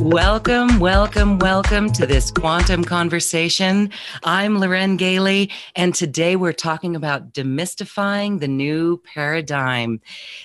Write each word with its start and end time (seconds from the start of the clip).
Welcome, 0.00 0.78
welcome, 0.78 1.38
welcome 1.40 1.92
to 1.92 2.06
this 2.06 2.30
quantum 2.30 2.82
conversation. 2.84 3.90
I'm 4.24 4.58
Loren 4.58 4.96
Gailey, 4.96 5.50
and 5.76 5.94
today 5.94 6.36
we're 6.36 6.54
talking 6.54 6.96
about 6.96 7.34
demystifying 7.34 8.40
the 8.40 8.48
new 8.48 9.02
paradigm. 9.12 10.00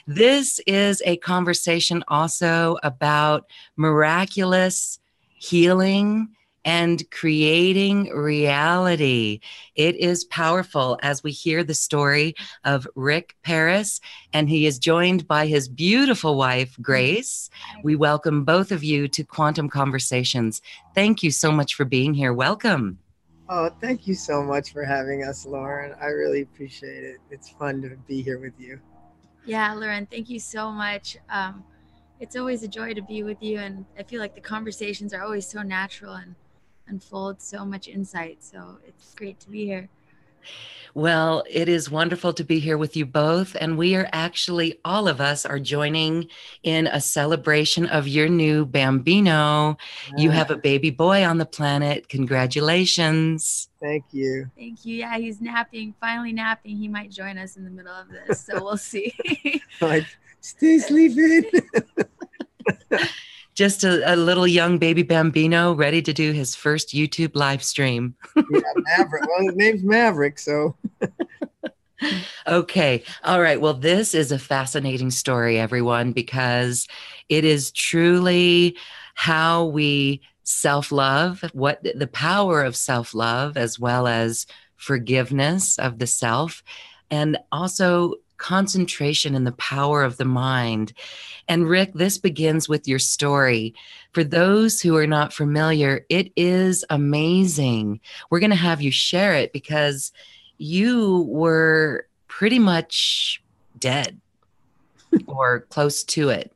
This 0.07 0.59
is 0.67 1.01
a 1.05 1.15
conversation 1.17 2.03
also 2.09 2.75
about 2.83 3.45
miraculous 3.77 4.99
healing 5.37 6.35
and 6.65 7.09
creating 7.11 8.09
reality. 8.09 9.39
It 9.75 9.95
is 9.95 10.25
powerful 10.25 10.97
as 11.03 11.23
we 11.23 11.31
hear 11.31 11.63
the 11.63 11.75
story 11.75 12.33
of 12.63 12.87
Rick 12.95 13.35
Paris, 13.43 14.01
and 14.33 14.49
he 14.49 14.65
is 14.65 14.79
joined 14.79 15.27
by 15.27 15.45
his 15.45 15.69
beautiful 15.69 16.35
wife, 16.37 16.75
Grace. 16.81 17.51
We 17.83 17.95
welcome 17.95 18.43
both 18.43 18.71
of 18.71 18.83
you 18.83 19.07
to 19.09 19.23
Quantum 19.23 19.69
Conversations. 19.69 20.61
Thank 20.95 21.21
you 21.21 21.29
so 21.29 21.51
much 21.51 21.75
for 21.75 21.85
being 21.85 22.15
here. 22.15 22.33
Welcome. 22.33 22.97
Oh, 23.47 23.69
thank 23.79 24.07
you 24.07 24.15
so 24.15 24.41
much 24.41 24.73
for 24.73 24.83
having 24.83 25.23
us, 25.23 25.45
Lauren. 25.45 25.93
I 26.01 26.07
really 26.07 26.41
appreciate 26.41 27.03
it. 27.03 27.17
It's 27.29 27.49
fun 27.49 27.79
to 27.83 27.95
be 28.07 28.23
here 28.23 28.39
with 28.39 28.53
you. 28.57 28.79
Yeah, 29.45 29.71
Lauren, 29.75 30.07
thank 30.07 30.31
you 30.31 30.39
so 30.39 30.71
much. 30.71 31.15
Um, 31.29 31.63
it's 32.19 32.35
always 32.35 32.63
a 32.63 32.67
joy 32.67 32.95
to 32.95 33.03
be 33.03 33.21
with 33.21 33.43
you, 33.43 33.59
and 33.59 33.85
I 33.99 34.01
feel 34.01 34.19
like 34.19 34.33
the 34.33 34.41
conversations 34.41 35.13
are 35.13 35.21
always 35.21 35.47
so 35.47 35.61
natural 35.61 36.15
and 36.15 36.33
unfold 36.87 37.41
so 37.41 37.65
much 37.65 37.87
insight. 37.87 38.43
So 38.43 38.77
it's 38.87 39.13
great 39.15 39.39
to 39.41 39.49
be 39.49 39.65
here. 39.65 39.89
Well, 40.93 41.43
it 41.49 41.67
is 41.67 41.91
wonderful 41.91 42.31
to 42.33 42.43
be 42.45 42.59
here 42.59 42.77
with 42.77 42.95
you 42.95 43.05
both. 43.05 43.57
And 43.59 43.77
we 43.77 43.95
are 43.95 44.07
actually, 44.13 44.79
all 44.85 45.09
of 45.09 45.19
us 45.19 45.45
are 45.45 45.59
joining 45.59 46.29
in 46.63 46.87
a 46.87 47.01
celebration 47.01 47.85
of 47.87 48.07
your 48.07 48.29
new 48.29 48.65
Bambino. 48.65 49.77
You 50.15 50.29
have 50.29 50.51
a 50.51 50.55
baby 50.55 50.91
boy 50.91 51.25
on 51.25 51.37
the 51.37 51.45
planet. 51.45 52.07
Congratulations. 52.07 53.67
Thank 53.81 54.05
you. 54.11 54.49
Thank 54.55 54.85
you. 54.85 54.97
Yeah, 54.97 55.17
he's 55.17 55.41
napping, 55.41 55.95
finally 55.99 56.31
napping. 56.31 56.77
He 56.77 56.87
might 56.87 57.11
join 57.11 57.37
us 57.37 57.57
in 57.57 57.65
the 57.65 57.71
middle 57.71 57.93
of 57.93 58.07
this. 58.09 58.45
So 58.45 58.63
we'll 58.63 58.77
see. 58.77 59.13
like, 59.81 60.05
stay 60.39 60.79
sleeping. 60.79 61.43
just 63.55 63.83
a, 63.83 64.13
a, 64.13 64.15
little 64.15 64.45
young 64.45 64.77
baby 64.77 65.01
bambino 65.01 65.73
ready 65.73 66.01
to 66.01 66.13
do 66.13 66.33
his 66.33 66.55
first 66.55 66.89
YouTube 66.89 67.31
live 67.35 67.63
stream. 67.63 68.13
yeah, 68.35 68.59
Maverick. 68.75 69.23
Well, 69.27 69.47
his 69.47 69.55
name's 69.55 69.83
Maverick, 69.83 70.37
so. 70.37 70.75
okay. 72.47 73.03
All 73.23 73.41
right. 73.41 73.59
Well, 73.59 73.73
this 73.73 74.13
is 74.13 74.31
a 74.31 74.39
fascinating 74.39 75.09
story, 75.09 75.57
everyone, 75.57 76.11
because 76.11 76.87
it 77.29 77.45
is 77.45 77.71
truly 77.71 78.77
how 79.15 79.65
we 79.65 80.21
self 80.43 80.91
love, 80.91 81.43
what 81.53 81.81
the 81.95 82.07
power 82.07 82.61
of 82.61 82.75
self 82.75 83.13
love, 83.13 83.55
as 83.57 83.79
well 83.79 84.05
as 84.05 84.45
forgiveness 84.75 85.79
of 85.79 85.99
the 85.99 86.07
self, 86.07 86.61
and 87.09 87.37
also 87.51 88.15
concentration 88.37 89.35
and 89.35 89.45
the 89.45 89.51
power 89.53 90.03
of 90.03 90.17
the 90.17 90.25
mind. 90.25 90.93
And 91.47 91.67
Rick, 91.67 91.93
this 91.93 92.17
begins 92.17 92.67
with 92.67 92.87
your 92.87 92.99
story. 92.99 93.73
For 94.13 94.23
those 94.23 94.81
who 94.81 94.95
are 94.97 95.07
not 95.07 95.33
familiar, 95.33 96.05
it 96.09 96.31
is 96.35 96.83
amazing. 96.89 97.99
We're 98.29 98.39
going 98.39 98.49
to 98.49 98.55
have 98.55 98.81
you 98.81 98.91
share 98.91 99.33
it 99.33 99.53
because 99.53 100.11
you 100.57 101.25
were 101.29 102.07
pretty 102.27 102.59
much 102.59 103.41
dead 103.77 104.19
or 105.27 105.61
close 105.61 106.03
to 106.03 106.29
it. 106.29 106.51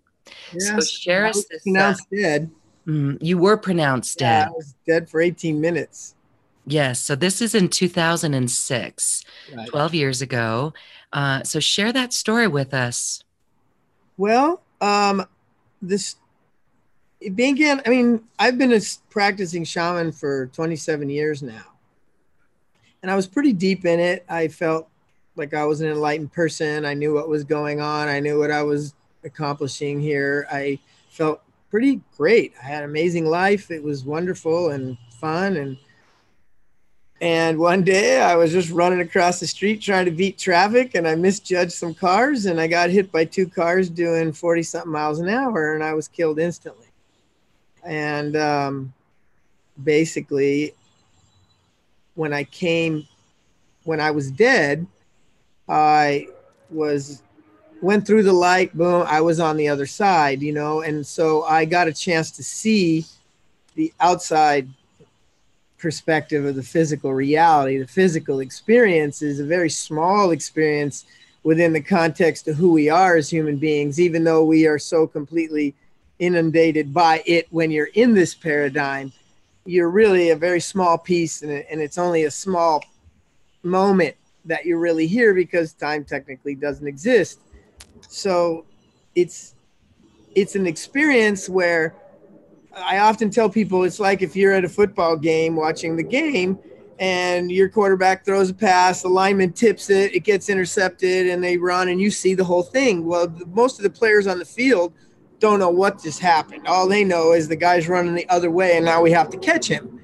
Yes, 0.54 0.68
so 0.68 0.80
share 0.82 1.26
us 1.26 1.46
this. 1.50 1.64
Pronounced 1.64 2.08
uh, 2.14 2.16
dead. 2.16 2.52
Mm, 2.88 3.18
you 3.22 3.38
were 3.38 3.58
pronounced 3.58 4.20
dead. 4.20 4.48
I 4.48 4.52
was 4.52 4.76
dead 4.88 5.10
for 5.10 5.22
18 5.22 5.60
minutes. 5.60 6.16
Yes. 6.66 7.00
So 7.00 7.16
this 7.16 7.42
is 7.42 7.56
in 7.56 7.68
2006, 7.70 9.24
right. 9.56 9.68
12 9.68 9.96
years 9.96 10.22
ago. 10.22 10.74
Uh, 11.12 11.44
so 11.44 11.60
share 11.60 11.92
that 11.92 12.14
story 12.14 12.48
with 12.48 12.74
us. 12.74 13.24
Well, 14.18 14.62
um, 14.82 15.26
this 15.82 16.16
began. 17.36 17.82
I 17.86 17.90
mean, 17.90 18.22
I've 18.38 18.58
been 18.58 18.74
a 18.74 18.82
practicing 19.10 19.64
shaman 19.64 20.12
for 20.12 20.48
27 20.48 21.10
years 21.10 21.42
now, 21.42 21.66
and 23.02 23.10
I 23.10 23.16
was 23.16 23.28
pretty 23.28 23.54
deep 23.54 23.86
in 23.86 24.00
it. 24.00 24.26
I 24.30 24.48
felt 24.48 24.90
like 25.36 25.54
I 25.54 25.66
was 25.66 25.82
an 25.82 25.90
enlightened 25.90 26.32
person. 26.34 26.86
I 26.86 26.94
knew 26.94 27.14
what 27.14 27.30
was 27.30 27.44
going 27.44 27.82
on. 27.82 28.08
I 28.08 28.20
knew 28.20 28.38
what 28.38 28.52
I 28.52 28.62
was 28.62 28.94
accomplishing 29.24 30.00
here. 30.00 30.48
I 30.52 30.80
felt 31.10 31.42
pretty 31.70 32.02
great. 32.18 32.54
I 32.62 32.66
had 32.66 32.84
an 32.84 32.90
amazing 32.90 33.26
life. 33.26 33.72
It 33.72 33.84
was 33.84 34.04
wonderful 34.04 34.72
and 34.72 34.98
fun 35.20 35.58
and 35.58 35.78
and 37.22 37.60
one 37.60 37.84
day 37.84 38.22
I 38.22 38.36
was 38.36 38.52
just 38.52 38.72
running 38.72 39.02
across 39.02 39.40
the 39.40 39.48
street 39.48 39.82
trying 39.82 40.06
to 40.06 40.12
beat 40.12 40.38
traffic 40.38 40.96
and 40.96 41.08
I 41.08 41.16
misjudged 41.16 41.74
some 41.74 41.94
cars 41.94 42.46
and 42.46 42.62
I 42.62 42.68
got 42.68 42.90
hit 42.90 43.12
by 43.12 43.26
two 43.26 43.48
cars 43.48 43.90
doing 43.90 44.32
40 44.32 44.64
something 44.64 44.92
miles 44.92 45.20
an 45.20 45.28
hour 45.28 45.76
and 45.76 45.84
I 45.84 45.94
was 45.94 46.08
killed 46.08 46.40
instantly. 46.40 46.88
And 47.84 48.38
um, 48.38 48.94
basically, 49.84 50.74
when 52.16 52.34
I 52.34 52.46
came, 52.46 53.06
when 53.84 54.00
I 54.00 54.12
was 54.12 54.32
dead, 54.32 54.88
I 55.68 56.28
was 56.70 57.22
went 57.82 58.06
through 58.06 58.24
the 58.24 58.34
light, 58.34 58.76
boom, 58.78 59.06
I 59.08 59.22
was 59.22 59.40
on 59.40 59.56
the 59.56 59.70
other 59.70 59.86
side, 59.86 60.42
you 60.42 60.52
know, 60.52 60.82
and 60.82 61.06
so 61.06 61.44
I 61.44 61.64
got 61.64 61.88
a 61.88 61.94
chance 61.94 62.32
to 62.32 62.44
see 62.44 63.06
the 63.76 63.94
outside 64.02 64.68
perspective 65.80 66.46
of 66.46 66.56
the 66.56 66.64
physical 66.64 67.14
reality. 67.14 67.78
The 67.78 67.88
physical 67.88 68.42
experience 68.42 69.22
is 69.22 69.40
a 69.40 69.46
very 69.46 69.70
small 69.70 70.32
experience 70.32 71.06
within 71.44 71.74
the 71.74 71.82
context 71.82 72.48
of 72.48 72.56
who 72.56 72.72
we 72.72 72.90
are 72.90 73.16
as 73.16 73.30
human 73.30 73.58
beings, 73.58 74.00
even 74.00 74.24
though 74.24 74.44
we 74.44 74.68
are 74.68 74.78
so 74.78 75.08
completely 75.08 75.74
inundated 76.20 76.94
by 76.94 77.24
it 77.26 77.48
when 77.50 77.72
you're 77.72 77.90
in 77.94 78.14
this 78.14 78.36
paradigm. 78.36 79.12
You're 79.66 79.90
really 79.90 80.30
a 80.32 80.36
very 80.36 80.60
small 80.60 80.98
piece, 80.98 81.42
and, 81.42 81.52
and 81.52 81.82
it's 81.82 81.98
only 81.98 82.26
a 82.26 82.32
small 82.32 82.84
moment 83.64 84.16
that 84.46 84.66
you're 84.66 84.80
really 84.80 85.08
here 85.08 85.34
because 85.34 85.74
time 85.74 86.04
technically 86.04 86.56
doesn't 86.56 86.88
exist. 86.88 87.40
So 88.08 88.66
it's 89.16 89.56
it's 90.36 90.56
an 90.56 90.68
experience 90.68 91.50
where 91.50 91.96
I 92.80 93.00
often 93.00 93.30
tell 93.30 93.50
people 93.50 93.84
it's 93.84 94.00
like 94.00 94.22
if 94.22 94.36
you're 94.36 94.54
at 94.54 94.66
a 94.66 94.70
football 94.70 95.18
game 95.18 95.56
watching 95.56 95.96
the 95.96 96.04
game 96.04 96.58
and 97.00 97.52
your 97.52 97.70
quarterback 97.70 98.26
throws 98.26 98.50
a 98.50 98.54
pass, 98.54 99.02
the 99.02 99.08
lineman 99.08 99.54
tips 99.54 99.90
it, 99.90 100.14
it 100.14 100.22
gets 100.22 100.50
intercepted, 100.50 101.28
and 101.28 101.44
they 101.44 101.58
run, 101.58 101.88
and 101.88 102.02
you 102.02 102.12
see 102.12 102.34
the 102.34 102.44
whole 102.44 102.64
thing. 102.64 103.06
Well, 103.06 103.34
most 103.48 103.80
of 103.80 103.84
the 103.84 103.90
players 103.90 104.28
on 104.28 104.38
the 104.38 104.46
field 104.46 104.94
don't 105.40 105.60
know 105.60 105.70
what 105.70 106.04
just 106.04 106.20
happened. 106.20 106.68
All 106.68 106.88
they 106.88 107.04
know 107.04 107.32
is 107.32 107.48
the 107.48 107.56
guy's 107.56 107.88
running 107.88 108.14
the 108.14 108.28
other 108.30 108.52
way, 108.52 108.76
and 108.76 108.86
now 108.86 109.02
we 109.02 109.12
have 109.12 109.30
to 109.30 109.38
catch 109.38 109.68
him. 109.68 110.02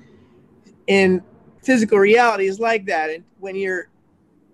And 0.87 1.21
physical 1.61 1.99
reality 1.99 2.47
is 2.47 2.59
like 2.59 2.85
that. 2.85 3.09
And 3.09 3.23
when 3.39 3.55
you're 3.55 3.89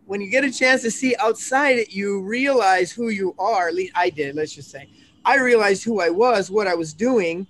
when 0.05 0.19
you 0.19 0.29
get 0.29 0.43
a 0.43 0.51
chance 0.51 0.81
to 0.81 0.91
see 0.91 1.15
outside 1.19 1.77
it, 1.77 1.93
you 1.93 2.21
realize 2.21 2.91
who 2.91 3.09
you 3.09 3.33
are. 3.39 3.69
At 3.69 3.75
least 3.75 3.93
I 3.95 4.09
did. 4.09 4.35
Let's 4.35 4.53
just 4.53 4.71
say 4.71 4.89
I 5.23 5.37
realized 5.37 5.83
who 5.83 6.01
I 6.01 6.09
was, 6.09 6.49
what 6.49 6.67
I 6.67 6.75
was 6.75 6.93
doing 6.93 7.47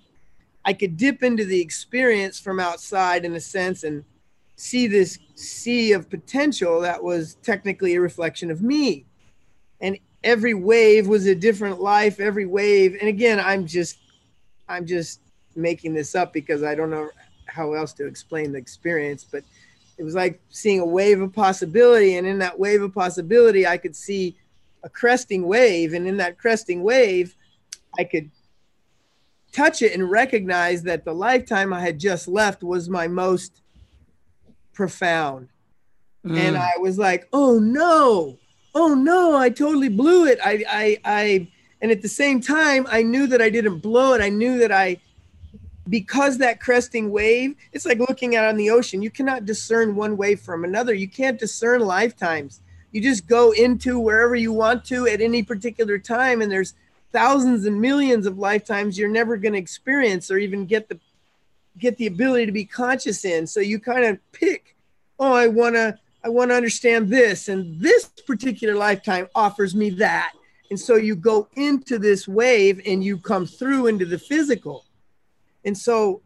I 0.64 0.72
could 0.72 0.96
dip 0.96 1.22
into 1.22 1.44
the 1.44 1.60
experience 1.60 2.38
from 2.38 2.60
outside 2.60 3.24
in 3.24 3.34
a 3.34 3.40
sense 3.40 3.84
and 3.84 4.04
see 4.56 4.86
this 4.86 5.18
sea 5.34 5.92
of 5.92 6.08
potential 6.08 6.80
that 6.80 7.02
was 7.02 7.34
technically 7.42 7.94
a 7.94 8.00
reflection 8.00 8.50
of 8.50 8.62
me. 8.62 9.06
And 9.80 9.98
every 10.22 10.54
wave 10.54 11.08
was 11.08 11.26
a 11.26 11.34
different 11.34 11.80
life, 11.80 12.20
every 12.20 12.46
wave. 12.46 12.96
And 13.00 13.08
again, 13.08 13.40
I'm 13.40 13.66
just 13.66 13.98
I'm 14.68 14.86
just 14.86 15.20
making 15.56 15.94
this 15.94 16.14
up 16.14 16.32
because 16.32 16.62
I 16.62 16.74
don't 16.74 16.90
know 16.90 17.10
how 17.46 17.74
else 17.74 17.92
to 17.94 18.06
explain 18.06 18.52
the 18.52 18.58
experience, 18.58 19.26
but 19.30 19.42
it 19.98 20.04
was 20.04 20.14
like 20.14 20.40
seeing 20.48 20.80
a 20.80 20.86
wave 20.86 21.20
of 21.20 21.32
possibility 21.32 22.16
and 22.16 22.26
in 22.26 22.38
that 22.38 22.58
wave 22.58 22.82
of 22.82 22.94
possibility 22.94 23.66
I 23.66 23.76
could 23.76 23.94
see 23.94 24.36
a 24.82 24.88
cresting 24.88 25.46
wave 25.46 25.92
and 25.92 26.08
in 26.08 26.16
that 26.16 26.38
cresting 26.38 26.82
wave 26.82 27.36
I 27.98 28.04
could 28.04 28.30
touch 29.52 29.82
it 29.82 29.92
and 29.94 30.10
recognize 30.10 30.82
that 30.82 31.04
the 31.04 31.14
lifetime 31.14 31.72
I 31.72 31.80
had 31.80 31.98
just 31.98 32.26
left 32.26 32.62
was 32.62 32.88
my 32.88 33.06
most 33.06 33.62
profound. 34.72 35.48
Mm. 36.26 36.38
And 36.38 36.56
I 36.56 36.72
was 36.78 36.98
like, 36.98 37.28
oh 37.32 37.58
no, 37.58 38.38
oh 38.74 38.94
no, 38.94 39.36
I 39.36 39.50
totally 39.50 39.88
blew 39.88 40.26
it. 40.26 40.38
I, 40.42 40.64
I, 40.68 40.98
I, 41.04 41.48
and 41.80 41.90
at 41.90 42.02
the 42.02 42.08
same 42.08 42.40
time, 42.40 42.86
I 42.90 43.02
knew 43.02 43.26
that 43.26 43.42
I 43.42 43.50
didn't 43.50 43.80
blow 43.80 44.14
it. 44.14 44.22
I 44.22 44.28
knew 44.28 44.58
that 44.58 44.72
I, 44.72 44.98
because 45.88 46.38
that 46.38 46.60
cresting 46.60 47.10
wave, 47.10 47.56
it's 47.72 47.84
like 47.84 47.98
looking 47.98 48.36
out 48.36 48.46
on 48.46 48.56
the 48.56 48.70
ocean. 48.70 49.02
You 49.02 49.10
cannot 49.10 49.44
discern 49.44 49.96
one 49.96 50.16
wave 50.16 50.40
from 50.40 50.64
another. 50.64 50.94
You 50.94 51.08
can't 51.08 51.38
discern 51.38 51.80
lifetimes. 51.80 52.60
You 52.92 53.00
just 53.00 53.26
go 53.26 53.50
into 53.50 53.98
wherever 53.98 54.36
you 54.36 54.52
want 54.52 54.84
to 54.86 55.08
at 55.08 55.20
any 55.20 55.42
particular 55.42 55.98
time, 55.98 56.40
and 56.40 56.52
there's 56.52 56.74
thousands 57.12 57.66
and 57.66 57.80
millions 57.80 58.26
of 58.26 58.38
lifetimes 58.38 58.98
you're 58.98 59.08
never 59.08 59.36
going 59.36 59.52
to 59.52 59.58
experience 59.58 60.30
or 60.30 60.38
even 60.38 60.66
get 60.66 60.88
the 60.88 60.98
get 61.78 61.96
the 61.96 62.06
ability 62.06 62.46
to 62.46 62.52
be 62.52 62.64
conscious 62.64 63.24
in. 63.24 63.46
So 63.46 63.60
you 63.60 63.78
kind 63.78 64.04
of 64.04 64.18
pick, 64.32 64.76
oh, 65.18 65.32
I 65.32 65.46
want 65.46 65.74
to 65.74 65.98
I 66.24 66.28
want 66.28 66.50
to 66.50 66.54
understand 66.54 67.08
this 67.08 67.48
and 67.48 67.80
this 67.80 68.06
particular 68.26 68.74
lifetime 68.74 69.28
offers 69.34 69.74
me 69.74 69.90
that. 69.90 70.32
And 70.70 70.78
so 70.78 70.96
you 70.96 71.16
go 71.16 71.48
into 71.56 71.98
this 71.98 72.28
wave 72.28 72.80
and 72.86 73.02
you 73.02 73.18
come 73.18 73.44
through 73.44 73.88
into 73.88 74.06
the 74.06 74.18
physical. 74.18 74.84
And 75.64 75.76
so 75.76 76.22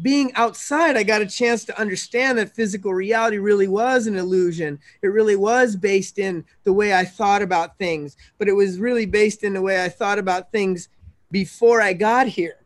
being 0.00 0.32
outside, 0.34 0.96
I 0.96 1.02
got 1.02 1.20
a 1.20 1.26
chance 1.26 1.64
to 1.66 1.78
understand 1.78 2.38
that 2.38 2.54
physical 2.54 2.94
reality 2.94 3.36
really 3.36 3.68
was 3.68 4.06
an 4.06 4.16
illusion. 4.16 4.78
It 5.02 5.08
really 5.08 5.36
was 5.36 5.76
based 5.76 6.18
in 6.18 6.44
the 6.64 6.72
way 6.72 6.94
I 6.94 7.04
thought 7.04 7.42
about 7.42 7.76
things, 7.76 8.16
but 8.38 8.48
it 8.48 8.54
was 8.54 8.78
really 8.78 9.04
based 9.04 9.44
in 9.44 9.52
the 9.52 9.60
way 9.60 9.84
I 9.84 9.90
thought 9.90 10.18
about 10.18 10.50
things 10.50 10.88
before 11.30 11.82
I 11.82 11.92
got 11.92 12.26
here. 12.26 12.56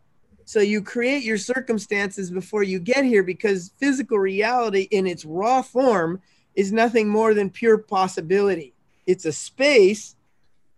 So 0.44 0.60
you 0.60 0.80
create 0.80 1.24
your 1.24 1.38
circumstances 1.38 2.30
before 2.30 2.62
you 2.62 2.78
get 2.78 3.04
here 3.04 3.24
because 3.24 3.72
physical 3.78 4.18
reality 4.18 4.82
in 4.92 5.08
its 5.08 5.24
raw 5.24 5.62
form 5.62 6.22
is 6.54 6.70
nothing 6.70 7.08
more 7.08 7.34
than 7.34 7.50
pure 7.50 7.78
possibility. 7.78 8.72
It's 9.06 9.24
a 9.24 9.32
space 9.32 10.14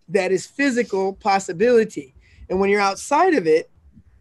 that 0.09 0.33
is 0.33 0.47
physical 0.47 1.13
possibility. 1.13 2.15
And 2.49 2.59
when 2.59 2.71
you're 2.71 2.81
outside 2.81 3.35
of 3.35 3.47
it, 3.47 3.71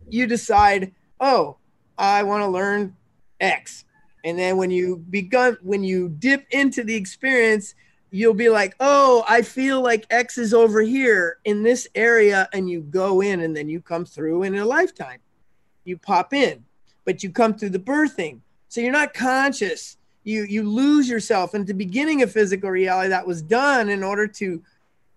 you 0.10 0.28
decide, 0.28 0.94
oh, 1.22 1.56
I 1.98 2.24
want 2.24 2.44
to 2.44 2.48
learn 2.48 2.96
X. 3.40 3.86
And 4.24 4.38
then 4.38 4.58
when 4.58 4.72
you 4.72 4.98
begun, 5.10 5.58
when 5.62 5.84
you 5.84 6.10
dip 6.10 6.48
into 6.52 6.84
the 6.84 6.96
experience, 6.96 7.76
you'll 8.12 8.34
be 8.34 8.50
like, 8.50 8.76
oh, 8.80 9.24
I 9.28 9.42
feel 9.42 9.82
like 9.82 10.06
X 10.10 10.38
is 10.38 10.54
over 10.54 10.82
here 10.82 11.38
in 11.46 11.64
this 11.64 11.88
area. 11.96 12.50
And 12.54 12.70
you 12.70 12.82
go 12.82 13.22
in 13.22 13.42
and 13.42 13.56
then 13.56 13.70
you 13.70 13.82
come 13.82 14.06
through 14.06 14.44
in 14.44 14.56
a 14.56 14.66
lifetime. 14.66 15.20
You 15.84 15.98
pop 15.98 16.34
in, 16.34 16.66
but 17.06 17.24
you 17.24 17.30
come 17.30 17.54
through 17.54 17.70
the 17.70 17.80
birthing. 17.80 18.40
So 18.70 18.82
you're 18.82 18.92
not 18.92 19.14
conscious. 19.14 19.98
You, 20.24 20.44
you 20.44 20.70
lose 20.70 21.08
yourself. 21.08 21.54
And 21.54 21.62
at 21.62 21.68
the 21.68 21.74
beginning 21.74 22.22
of 22.22 22.32
physical 22.32 22.70
reality, 22.70 23.10
that 23.10 23.26
was 23.26 23.42
done 23.42 23.88
in 23.88 24.04
order 24.04 24.28
to 24.28 24.62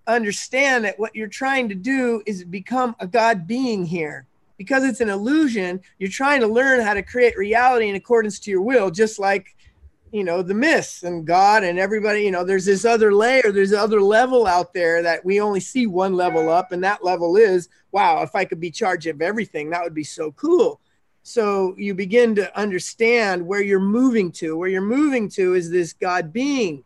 understand 0.06 0.85
that 0.85 0.99
what 0.99 1.15
you're 1.15 1.27
trying 1.27 1.69
to 1.69 1.75
do 1.75 2.23
is 2.27 2.44
become 2.44 2.94
a 3.00 3.06
God 3.06 3.47
being 3.47 3.85
here 3.85 4.27
because 4.60 4.84
it's 4.84 5.00
an 5.00 5.08
illusion, 5.08 5.80
you're 5.98 6.10
trying 6.10 6.38
to 6.38 6.46
learn 6.46 6.82
how 6.82 6.92
to 6.92 7.02
create 7.02 7.34
reality 7.38 7.88
in 7.88 7.94
accordance 7.94 8.38
to 8.38 8.50
your 8.50 8.60
will, 8.60 8.90
just 8.90 9.18
like 9.18 9.56
you 10.12 10.22
know 10.22 10.42
the 10.42 10.52
myths 10.52 11.02
and 11.02 11.26
God 11.26 11.64
and 11.64 11.78
everybody. 11.78 12.24
You 12.24 12.30
know, 12.30 12.44
there's 12.44 12.66
this 12.66 12.84
other 12.84 13.14
layer, 13.14 13.52
there's 13.52 13.72
other 13.72 14.02
level 14.02 14.46
out 14.46 14.74
there 14.74 15.02
that 15.02 15.24
we 15.24 15.40
only 15.40 15.60
see 15.60 15.86
one 15.86 16.12
level 16.12 16.50
up, 16.50 16.72
and 16.72 16.84
that 16.84 17.02
level 17.02 17.38
is 17.38 17.70
wow. 17.90 18.20
If 18.20 18.34
I 18.34 18.44
could 18.44 18.60
be 18.60 18.70
charged 18.70 19.06
of 19.06 19.22
everything, 19.22 19.70
that 19.70 19.82
would 19.82 19.94
be 19.94 20.04
so 20.04 20.30
cool. 20.32 20.78
So 21.22 21.74
you 21.78 21.94
begin 21.94 22.34
to 22.34 22.54
understand 22.54 23.46
where 23.46 23.62
you're 23.62 23.80
moving 23.80 24.30
to. 24.32 24.58
Where 24.58 24.68
you're 24.68 24.82
moving 24.82 25.30
to 25.30 25.54
is 25.54 25.70
this 25.70 25.94
God 25.94 26.34
being 26.34 26.84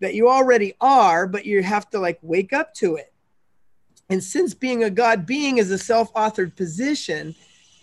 that 0.00 0.16
you 0.16 0.28
already 0.28 0.74
are, 0.80 1.28
but 1.28 1.46
you 1.46 1.62
have 1.62 1.88
to 1.90 2.00
like 2.00 2.18
wake 2.22 2.52
up 2.52 2.74
to 2.74 2.96
it. 2.96 3.13
And 4.10 4.22
since 4.22 4.54
being 4.54 4.84
a 4.84 4.90
God 4.90 5.26
being 5.26 5.58
is 5.58 5.70
a 5.70 5.78
self 5.78 6.12
authored 6.14 6.56
position, 6.56 7.34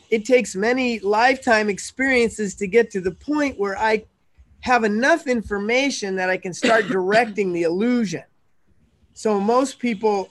it 0.09 0.25
takes 0.25 0.56
many 0.56 1.00
lifetime 1.00 1.69
experiences 1.69 2.56
to 2.56 2.68
get 2.68 2.91
to 2.91 3.01
the 3.01 3.12
point 3.12 3.57
where 3.57 3.77
I 3.77 4.06
have 4.62 4.83
enough 4.83 5.25
information 5.25 6.15
that 6.18 6.29
I 6.29 6.38
can 6.38 6.53
start 6.53 6.88
directing 6.89 7.53
the 7.53 7.63
illusion. 7.63 8.23
So 9.13 9.39
most 9.39 9.79
people 9.79 10.29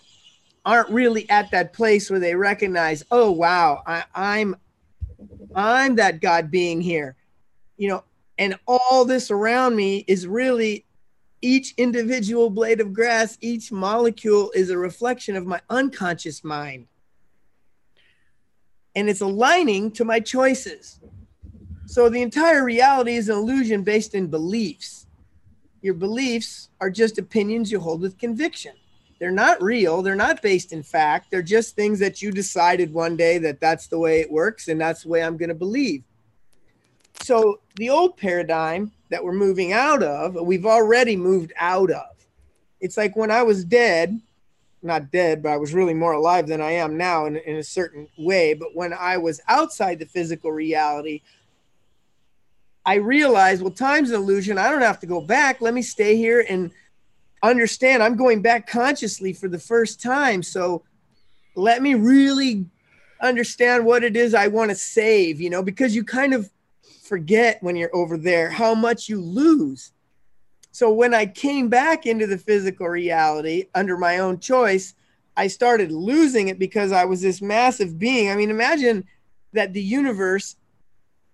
aren't 0.64 0.90
really 0.90 1.28
at 1.30 1.50
that 1.50 1.72
place 1.72 2.10
where 2.10 2.20
they 2.20 2.34
recognize, 2.34 3.02
oh 3.10 3.30
wow, 3.30 3.82
I, 3.86 4.04
I'm 4.14 4.56
I'm 5.54 5.96
that 5.96 6.20
God 6.20 6.50
being 6.50 6.80
here. 6.80 7.16
You 7.76 7.88
know, 7.88 8.04
and 8.38 8.56
all 8.66 9.04
this 9.04 9.30
around 9.30 9.74
me 9.74 10.04
is 10.06 10.26
really 10.26 10.84
each 11.42 11.74
individual 11.76 12.50
blade 12.50 12.80
of 12.80 12.92
grass, 12.92 13.38
each 13.40 13.72
molecule 13.72 14.50
is 14.54 14.70
a 14.70 14.78
reflection 14.78 15.36
of 15.36 15.46
my 15.46 15.60
unconscious 15.70 16.44
mind. 16.44 16.86
And 18.94 19.08
it's 19.08 19.20
aligning 19.20 19.92
to 19.92 20.04
my 20.04 20.20
choices. 20.20 21.00
So 21.86 22.08
the 22.08 22.22
entire 22.22 22.64
reality 22.64 23.14
is 23.14 23.28
an 23.28 23.36
illusion 23.36 23.82
based 23.82 24.14
in 24.14 24.26
beliefs. 24.26 25.06
Your 25.82 25.94
beliefs 25.94 26.68
are 26.80 26.90
just 26.90 27.18
opinions 27.18 27.72
you 27.72 27.80
hold 27.80 28.02
with 28.02 28.18
conviction. 28.18 28.74
They're 29.18 29.30
not 29.30 29.62
real, 29.62 30.02
they're 30.02 30.14
not 30.14 30.40
based 30.40 30.72
in 30.72 30.82
fact. 30.82 31.30
They're 31.30 31.42
just 31.42 31.76
things 31.76 31.98
that 32.00 32.22
you 32.22 32.32
decided 32.32 32.92
one 32.92 33.16
day 33.16 33.38
that 33.38 33.60
that's 33.60 33.86
the 33.86 33.98
way 33.98 34.20
it 34.20 34.30
works 34.30 34.68
and 34.68 34.80
that's 34.80 35.02
the 35.02 35.08
way 35.08 35.22
I'm 35.22 35.36
going 35.36 35.50
to 35.50 35.54
believe. 35.54 36.04
So 37.22 37.60
the 37.76 37.90
old 37.90 38.16
paradigm 38.16 38.92
that 39.10 39.22
we're 39.22 39.32
moving 39.32 39.72
out 39.72 40.02
of, 40.02 40.34
we've 40.34 40.66
already 40.66 41.16
moved 41.16 41.52
out 41.58 41.90
of. 41.90 42.16
It's 42.80 42.96
like 42.96 43.16
when 43.16 43.30
I 43.30 43.42
was 43.42 43.64
dead, 43.64 44.20
not 44.82 45.10
dead, 45.10 45.42
but 45.42 45.50
I 45.50 45.56
was 45.56 45.74
really 45.74 45.94
more 45.94 46.12
alive 46.12 46.46
than 46.46 46.60
I 46.60 46.72
am 46.72 46.96
now 46.96 47.26
in, 47.26 47.36
in 47.36 47.56
a 47.56 47.62
certain 47.62 48.08
way. 48.16 48.54
But 48.54 48.74
when 48.74 48.92
I 48.92 49.18
was 49.18 49.40
outside 49.48 49.98
the 49.98 50.06
physical 50.06 50.52
reality, 50.52 51.20
I 52.86 52.94
realized, 52.94 53.62
well, 53.62 53.72
time's 53.72 54.10
an 54.10 54.16
illusion. 54.16 54.56
I 54.56 54.70
don't 54.70 54.80
have 54.80 55.00
to 55.00 55.06
go 55.06 55.20
back. 55.20 55.60
Let 55.60 55.74
me 55.74 55.82
stay 55.82 56.16
here 56.16 56.46
and 56.48 56.70
understand 57.42 58.02
I'm 58.02 58.16
going 58.16 58.42
back 58.42 58.66
consciously 58.66 59.32
for 59.32 59.48
the 59.48 59.58
first 59.58 60.00
time. 60.00 60.42
So 60.42 60.82
let 61.54 61.82
me 61.82 61.94
really 61.94 62.64
understand 63.20 63.84
what 63.84 64.02
it 64.02 64.16
is 64.16 64.34
I 64.34 64.48
want 64.48 64.70
to 64.70 64.74
save, 64.74 65.40
you 65.40 65.50
know, 65.50 65.62
because 65.62 65.94
you 65.94 66.04
kind 66.04 66.32
of 66.32 66.50
forget 67.10 67.60
when 67.60 67.74
you're 67.74 67.94
over 67.94 68.16
there 68.16 68.48
how 68.48 68.72
much 68.72 69.08
you 69.08 69.20
lose. 69.20 69.90
So 70.70 70.92
when 70.92 71.12
I 71.12 71.26
came 71.26 71.68
back 71.68 72.06
into 72.06 72.28
the 72.28 72.38
physical 72.38 72.86
reality 72.88 73.66
under 73.74 73.98
my 73.98 74.20
own 74.20 74.38
choice, 74.38 74.94
I 75.36 75.48
started 75.48 75.90
losing 75.90 76.46
it 76.46 76.60
because 76.60 76.92
I 76.92 77.04
was 77.06 77.20
this 77.20 77.42
massive 77.42 77.98
being. 77.98 78.30
I 78.30 78.36
mean, 78.36 78.48
imagine 78.48 79.04
that 79.52 79.72
the 79.72 79.82
universe 79.82 80.54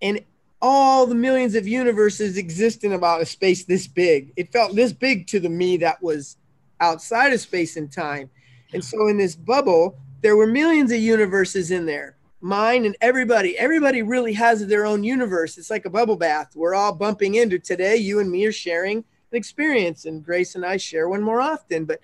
and 0.01 0.25
all 0.63 1.07
the 1.07 1.15
millions 1.15 1.55
of 1.55 1.69
universes 1.69 2.39
exist 2.39 2.83
in 2.83 2.93
about 2.93 3.21
a 3.21 3.27
space 3.27 3.67
this 3.67 3.87
big. 3.87 4.33
It 4.35 4.53
felt 4.53 4.75
this 4.75 4.95
big 4.95 5.27
to 5.27 5.41
the 5.41 5.51
me 5.51 5.77
that 5.77 6.03
was 6.03 6.39
outside 6.81 7.35
of 7.35 7.41
space 7.41 7.77
and 7.77 7.93
time. 7.93 8.31
And 8.73 8.83
so 8.83 9.09
in 9.09 9.19
this 9.19 9.37
bubble, 9.37 9.99
there 10.23 10.37
were 10.37 10.47
millions 10.47 10.91
of 10.91 11.01
universes 11.01 11.71
in 11.71 11.85
there 11.85 12.17
mine 12.41 12.85
and 12.85 12.97
everybody 13.01 13.57
everybody 13.59 14.03
really 14.03 14.33
has 14.35 14.67
their 14.67 14.87
own 14.87 15.03
universe. 15.03 15.59
It's 15.59 15.71
like 15.71 15.85
a 15.85 15.91
bubble 15.91 16.17
bath. 16.17 16.53
We're 16.55 16.75
all 16.75 16.93
bumping 16.93 17.37
into 17.37 17.59
today. 17.59 17.97
You 17.97 18.21
and 18.21 18.31
me 18.31 18.45
are 18.47 18.53
sharing 18.53 18.99
an 18.99 19.37
experience 19.37 20.05
and 20.05 20.25
grace 20.25 20.55
and 20.55 20.65
i 20.65 20.77
share 20.77 21.09
one 21.09 21.23
more 21.23 21.41
often. 21.41 21.85
But 21.85 22.01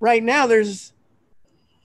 right 0.00 0.22
now 0.22 0.46
there's 0.46 0.92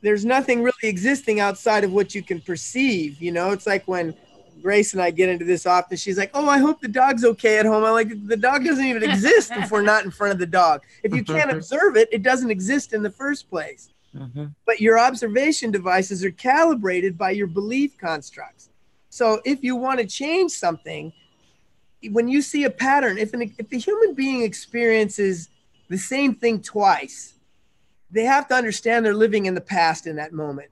there's 0.01 0.23
nothing 0.23 0.63
really 0.63 0.77
existing 0.83 1.41
outside 1.41 1.83
of 1.83 1.91
what 1.91 2.15
you 2.15 2.23
can 2.23 2.39
perceive 2.41 3.21
you 3.21 3.31
know? 3.31 3.51
It's 3.51 3.67
like 3.67 3.87
when 3.87 4.15
grace 4.61 4.91
and 4.91 5.01
i 5.01 5.09
get 5.09 5.29
into 5.29 5.45
this 5.45 5.65
often 5.65 5.95
she's 5.95 6.17
like 6.17 6.31
oh 6.33 6.49
i 6.49 6.57
hope 6.57 6.81
the 6.81 6.87
dog's 6.89 7.23
okay 7.23 7.59
at 7.59 7.65
home. 7.65 7.83
I'm 7.83 7.93
like 7.93 8.27
the 8.27 8.35
dog 8.35 8.65
doesn't 8.65 8.83
even 8.83 9.03
exist 9.03 9.51
if 9.55 9.71
we're 9.71 9.81
not 9.81 10.03
in 10.03 10.11
front 10.11 10.33
of 10.33 10.39
the 10.39 10.45
dog. 10.45 10.81
If 11.03 11.13
you 11.13 11.23
can't 11.23 11.51
observe 11.57 11.97
it 11.97 12.09
it 12.11 12.23
doesn't 12.23 12.49
exist 12.49 12.93
in 12.93 13.03
the 13.03 13.11
first 13.11 13.49
place 13.49 13.89
Mm-hmm. 14.15 14.45
But 14.65 14.81
your 14.81 14.99
observation 14.99 15.71
devices 15.71 16.23
are 16.23 16.31
calibrated 16.31 17.17
by 17.17 17.31
your 17.31 17.47
belief 17.47 17.97
constructs. 17.97 18.69
So 19.09 19.41
if 19.45 19.63
you 19.63 19.75
want 19.75 19.99
to 19.99 20.05
change 20.05 20.51
something, 20.51 21.11
when 22.11 22.27
you 22.27 22.41
see 22.41 22.63
a 22.63 22.69
pattern, 22.69 23.17
if 23.17 23.33
an 23.33 23.53
if 23.57 23.69
the 23.69 23.77
human 23.77 24.13
being 24.13 24.43
experiences 24.43 25.49
the 25.89 25.97
same 25.97 26.35
thing 26.35 26.61
twice, 26.61 27.33
they 28.11 28.23
have 28.23 28.47
to 28.47 28.55
understand 28.55 29.05
they're 29.05 29.13
living 29.13 29.45
in 29.45 29.55
the 29.55 29.61
past 29.61 30.07
in 30.07 30.15
that 30.15 30.33
moment. 30.33 30.69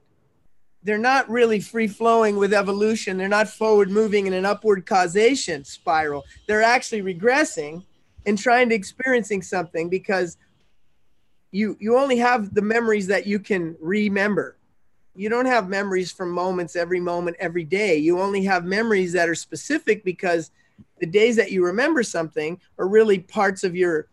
They're 0.83 0.97
not 0.97 1.29
really 1.29 1.59
free 1.59 1.87
flowing 1.87 2.37
with 2.37 2.53
evolution. 2.53 3.17
They're 3.17 3.27
not 3.27 3.49
forward 3.49 3.89
moving 3.89 4.27
in 4.27 4.33
an 4.33 4.45
upward 4.45 4.85
causation 4.85 5.65
spiral. 5.65 6.23
They're 6.47 6.63
actually 6.63 7.01
regressing 7.01 7.83
and 8.25 8.37
trying 8.37 8.69
to 8.69 8.75
experiencing 8.75 9.41
something 9.41 9.89
because 9.89 10.37
you 11.57 11.75
you 11.79 11.97
only 11.97 12.17
have 12.17 12.53
the 12.53 12.61
memories 12.61 13.07
that 13.07 13.25
you 13.25 13.39
can 13.39 13.75
remember 13.81 14.57
You 15.15 15.29
don't 15.29 15.47
have 15.47 15.67
memories 15.67 16.11
from 16.11 16.29
moments 16.31 16.75
every 16.75 16.99
moment, 16.99 17.37
every 17.39 17.63
day. 17.63 17.97
You 17.97 18.21
only 18.21 18.43
have 18.45 18.63
memories 18.65 19.13
that 19.13 19.27
are 19.27 19.35
specific 19.35 20.03
because 20.03 20.51
the 20.99 21.07
days 21.07 21.35
that 21.37 21.51
you 21.51 21.65
remember 21.65 22.03
something 22.03 22.61
are 22.77 22.87
really 22.87 23.19
parts 23.19 23.63
of 23.63 23.75
your 23.75 24.07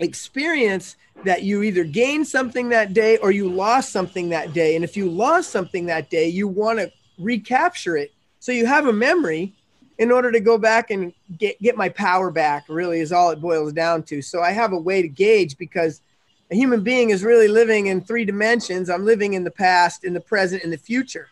experience 0.00 0.96
that 1.24 1.44
you 1.44 1.62
either 1.62 1.84
gained 1.84 2.26
something 2.26 2.70
that 2.70 2.92
day 2.92 3.18
or 3.18 3.30
you 3.30 3.48
lost 3.48 3.92
something 3.92 4.30
that 4.30 4.52
day. 4.52 4.74
And 4.74 4.84
if 4.84 4.96
you 4.96 5.08
lost 5.08 5.50
something 5.50 5.86
that 5.86 6.10
day, 6.10 6.28
you 6.28 6.48
want 6.48 6.80
to 6.80 6.90
recapture 7.18 7.96
it. 7.96 8.10
So 8.40 8.50
you 8.50 8.66
have 8.66 8.86
a 8.88 8.92
memory 8.92 9.54
in 9.98 10.10
order 10.10 10.32
to 10.32 10.40
go 10.40 10.58
back 10.58 10.90
and 10.90 11.12
get, 11.38 11.60
get 11.62 11.76
my 11.76 11.88
power 11.88 12.30
back, 12.32 12.64
really, 12.68 13.00
is 13.00 13.12
all 13.12 13.30
it 13.30 13.40
boils 13.40 13.72
down 13.72 14.02
to. 14.10 14.20
So 14.20 14.42
I 14.42 14.50
have 14.50 14.72
a 14.72 14.78
way 14.78 15.02
to 15.02 15.08
gauge 15.08 15.56
because 15.56 16.02
a 16.50 16.54
human 16.54 16.82
being 16.82 17.10
is 17.10 17.24
really 17.24 17.48
living 17.48 17.86
in 17.86 18.00
three 18.00 18.24
dimensions. 18.24 18.88
I'm 18.88 19.04
living 19.04 19.34
in 19.34 19.44
the 19.44 19.50
past, 19.50 20.04
in 20.04 20.12
the 20.12 20.20
present, 20.20 20.62
in 20.62 20.70
the 20.70 20.78
future. 20.78 21.28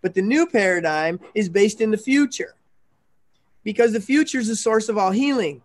But 0.00 0.14
the 0.14 0.22
new 0.22 0.46
paradigm 0.46 1.20
is 1.34 1.48
based 1.48 1.80
in 1.80 1.90
the 1.90 1.98
future 1.98 2.54
because 3.64 3.92
the 3.92 4.00
future 4.00 4.38
is 4.38 4.48
the 4.48 4.56
source 4.56 4.88
of 4.88 4.96
all 4.96 5.10
healing. 5.10 5.62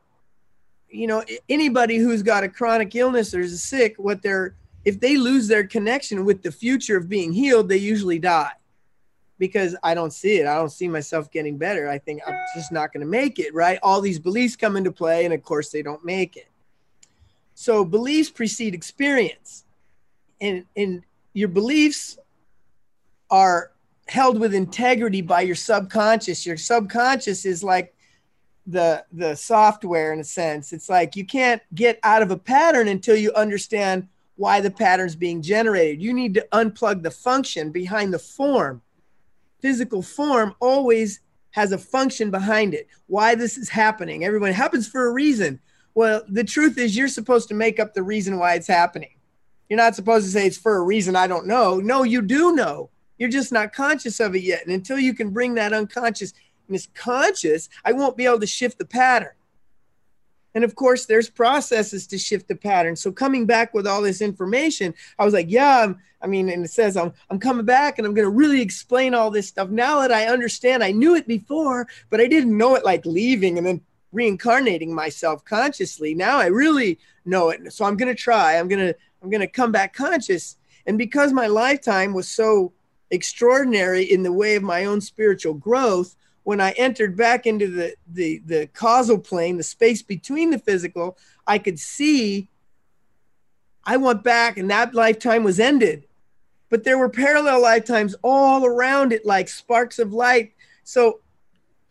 You 0.89 1.07
know, 1.07 1.23
anybody 1.49 1.97
who's 1.97 2.23
got 2.23 2.43
a 2.43 2.49
chronic 2.49 2.93
illness 2.95 3.33
or 3.33 3.39
is 3.41 3.63
sick, 3.63 3.95
what 3.97 4.21
they're, 4.21 4.55
if 4.85 4.99
they 4.99 5.17
lose 5.17 5.47
their 5.47 5.65
connection 5.65 6.25
with 6.25 6.43
the 6.43 6.51
future 6.51 6.97
of 6.97 7.07
being 7.07 7.31
healed, 7.31 7.69
they 7.69 7.77
usually 7.77 8.19
die 8.19 8.51
because 9.39 9.75
I 9.81 9.93
don't 9.93 10.13
see 10.13 10.37
it. 10.39 10.47
I 10.47 10.55
don't 10.55 10.71
see 10.71 10.87
myself 10.87 11.31
getting 11.31 11.57
better. 11.57 11.89
I 11.89 11.97
think 11.97 12.21
I'm 12.27 12.35
just 12.55 12.71
not 12.71 12.93
going 12.93 13.01
to 13.01 13.09
make 13.09 13.39
it, 13.39 13.53
right? 13.53 13.79
All 13.81 14.01
these 14.01 14.19
beliefs 14.19 14.55
come 14.55 14.75
into 14.75 14.91
play, 14.91 15.25
and 15.25 15.33
of 15.33 15.41
course, 15.43 15.69
they 15.69 15.81
don't 15.81 16.03
make 16.05 16.37
it. 16.37 16.47
So, 17.55 17.85
beliefs 17.85 18.29
precede 18.29 18.73
experience. 18.73 19.65
And, 20.41 20.65
and 20.75 21.03
your 21.33 21.47
beliefs 21.47 22.17
are 23.29 23.71
held 24.07 24.39
with 24.39 24.53
integrity 24.53 25.21
by 25.21 25.41
your 25.41 25.55
subconscious. 25.55 26.45
Your 26.45 26.57
subconscious 26.57 27.45
is 27.45 27.63
like 27.63 27.95
the 28.65 29.05
the 29.11 29.35
software 29.35 30.13
in 30.13 30.19
a 30.19 30.23
sense. 30.23 30.73
It's 30.73 30.89
like 30.89 31.15
you 31.15 31.25
can't 31.25 31.61
get 31.73 31.99
out 32.03 32.21
of 32.21 32.31
a 32.31 32.37
pattern 32.37 32.87
until 32.87 33.15
you 33.15 33.33
understand 33.33 34.07
why 34.35 34.61
the 34.61 34.71
pattern's 34.71 35.15
being 35.15 35.41
generated. 35.41 36.01
You 36.01 36.13
need 36.13 36.33
to 36.35 36.47
unplug 36.51 37.03
the 37.03 37.11
function 37.11 37.71
behind 37.71 38.13
the 38.13 38.19
form 38.19 38.81
physical 39.63 40.01
form 40.01 40.53
always 40.59 41.21
has 41.51 41.71
a 41.71 41.77
function 41.77 42.29
behind 42.29 42.73
it. 42.73 42.85
Why 43.07 43.33
this 43.33 43.57
is 43.57 43.69
happening. 43.69 44.25
Everyone 44.25 44.51
happens 44.51 44.89
for 44.89 45.07
a 45.07 45.11
reason. 45.13 45.61
Well, 45.95 46.23
the 46.27 46.43
truth 46.43 46.77
is 46.77 46.95
you're 46.95 47.07
supposed 47.07 47.47
to 47.49 47.53
make 47.53 47.79
up 47.79 47.93
the 47.93 48.03
reason 48.03 48.39
why 48.39 48.55
it's 48.55 48.67
happening. 48.67 49.15
You're 49.69 49.77
not 49.77 49.95
supposed 49.95 50.25
to 50.25 50.31
say 50.31 50.47
it's 50.47 50.57
for 50.57 50.75
a 50.77 50.81
reason 50.81 51.15
I 51.15 51.27
don't 51.27 51.47
know. 51.47 51.79
No, 51.79 52.03
you 52.03 52.21
do 52.21 52.55
know. 52.55 52.89
You're 53.17 53.29
just 53.29 53.51
not 53.51 53.73
conscious 53.73 54.19
of 54.19 54.35
it 54.35 54.43
yet. 54.43 54.65
And 54.65 54.73
until 54.73 54.99
you 54.99 55.13
can 55.13 55.29
bring 55.29 55.53
that 55.55 55.73
unconsciousness 55.73 56.87
conscious, 56.93 57.69
I 57.85 57.93
won't 57.93 58.17
be 58.17 58.25
able 58.25 58.39
to 58.39 58.47
shift 58.47 58.79
the 58.79 58.85
pattern. 58.85 59.33
And 60.55 60.63
of 60.63 60.75
course, 60.75 61.05
there's 61.05 61.29
processes 61.29 62.05
to 62.07 62.17
shift 62.17 62.47
the 62.47 62.55
pattern. 62.55 62.95
So 62.95 63.11
coming 63.11 63.45
back 63.45 63.73
with 63.73 63.87
all 63.87 64.01
this 64.01 64.21
information, 64.21 64.93
I 65.17 65.25
was 65.25 65.33
like, 65.33 65.49
yeah, 65.49 65.83
I'm, 65.83 65.99
I 66.21 66.27
mean, 66.27 66.49
and 66.49 66.63
it 66.63 66.71
says 66.71 66.95
I'm, 66.95 67.13
I'm 67.29 67.39
coming 67.39 67.65
back 67.65 67.97
and 67.97 68.05
I'm 68.05 68.13
going 68.13 68.25
to 68.25 68.31
really 68.31 68.61
explain 68.61 69.13
all 69.13 69.31
this 69.31 69.47
stuff 69.47 69.69
now 69.69 70.01
that 70.01 70.11
I 70.11 70.27
understand. 70.27 70.83
I 70.83 70.91
knew 70.91 71.15
it 71.15 71.27
before, 71.27 71.87
but 72.09 72.21
I 72.21 72.27
didn't 72.27 72.55
know 72.55 72.75
it 72.75 72.85
like 72.85 73.05
leaving 73.05 73.57
and 73.57 73.65
then 73.65 73.81
reincarnating 74.13 74.93
myself 74.93 75.43
consciously. 75.43 76.13
Now 76.13 76.37
I 76.37 76.45
really 76.45 76.99
know 77.25 77.49
it. 77.49 77.73
So 77.73 77.83
I'm 77.83 77.97
going 77.97 78.13
to 78.13 78.21
try. 78.21 78.57
I'm 78.57 78.69
going 78.69 78.87
to, 78.87 78.95
I'm 79.21 79.29
going 79.29 79.41
to 79.41 79.47
come 79.47 79.71
back 79.71 79.93
conscious. 79.93 80.57
And 80.85 80.97
because 80.97 81.33
my 81.33 81.47
lifetime 81.47 82.13
was 82.13 82.29
so 82.29 82.71
extraordinary 83.11 84.03
in 84.03 84.23
the 84.23 84.31
way 84.31 84.55
of 84.55 84.63
my 84.63 84.85
own 84.85 85.01
spiritual 85.01 85.55
growth, 85.55 86.15
when 86.43 86.59
I 86.59 86.71
entered 86.71 87.15
back 87.15 87.45
into 87.45 87.67
the, 87.67 87.95
the, 88.07 88.41
the 88.45 88.67
causal 88.67 89.17
plane, 89.17 89.57
the 89.57 89.63
space 89.63 90.01
between 90.01 90.51
the 90.51 90.59
physical, 90.59 91.17
I 91.47 91.57
could 91.57 91.79
see 91.79 92.49
I 93.85 93.97
went 93.97 94.23
back 94.23 94.57
and 94.57 94.69
that 94.69 94.93
lifetime 94.93 95.43
was 95.43 95.59
ended. 95.59 96.05
But 96.69 96.83
there 96.83 96.97
were 96.97 97.09
parallel 97.09 97.61
lifetimes 97.61 98.15
all 98.23 98.65
around 98.65 99.13
it, 99.13 99.25
like 99.25 99.47
sparks 99.47 99.99
of 99.99 100.11
light. 100.11 100.53
So 100.83 101.19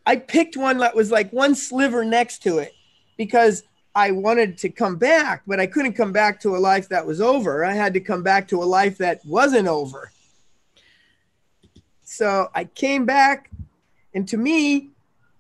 I 0.07 0.17
picked 0.17 0.57
one 0.57 0.79
that 0.79 0.95
was 0.95 1.11
like 1.11 1.33
one 1.33 1.55
sliver 1.55 2.05
next 2.05 2.43
to 2.45 2.59
it 2.59 2.75
because 3.17 3.63
I 3.95 4.11
wanted 4.11 4.59
to 4.59 4.69
come 4.69 4.97
back, 4.97 5.43
but 5.47 5.61
I 5.61 5.67
couldn't 5.67 5.93
come 5.93 6.13
back 6.13 6.41
to 6.41 6.57
a 6.57 6.59
life 6.59 6.89
that 6.89 7.07
was 7.07 7.21
over. 7.21 7.65
I 7.65 7.75
had 7.75 7.95
to 7.95 8.01
come 8.01 8.23
back 8.23 8.49
to 8.49 8.63
a 8.63 8.65
life 8.65 8.99
that 8.99 9.25
wasn't 9.25 9.69
over. 9.69 10.11
So 12.05 12.49
I 12.55 12.65
came 12.65 13.05
back 13.05 13.51
and 14.15 14.29
to 14.29 14.37
me, 14.37 14.91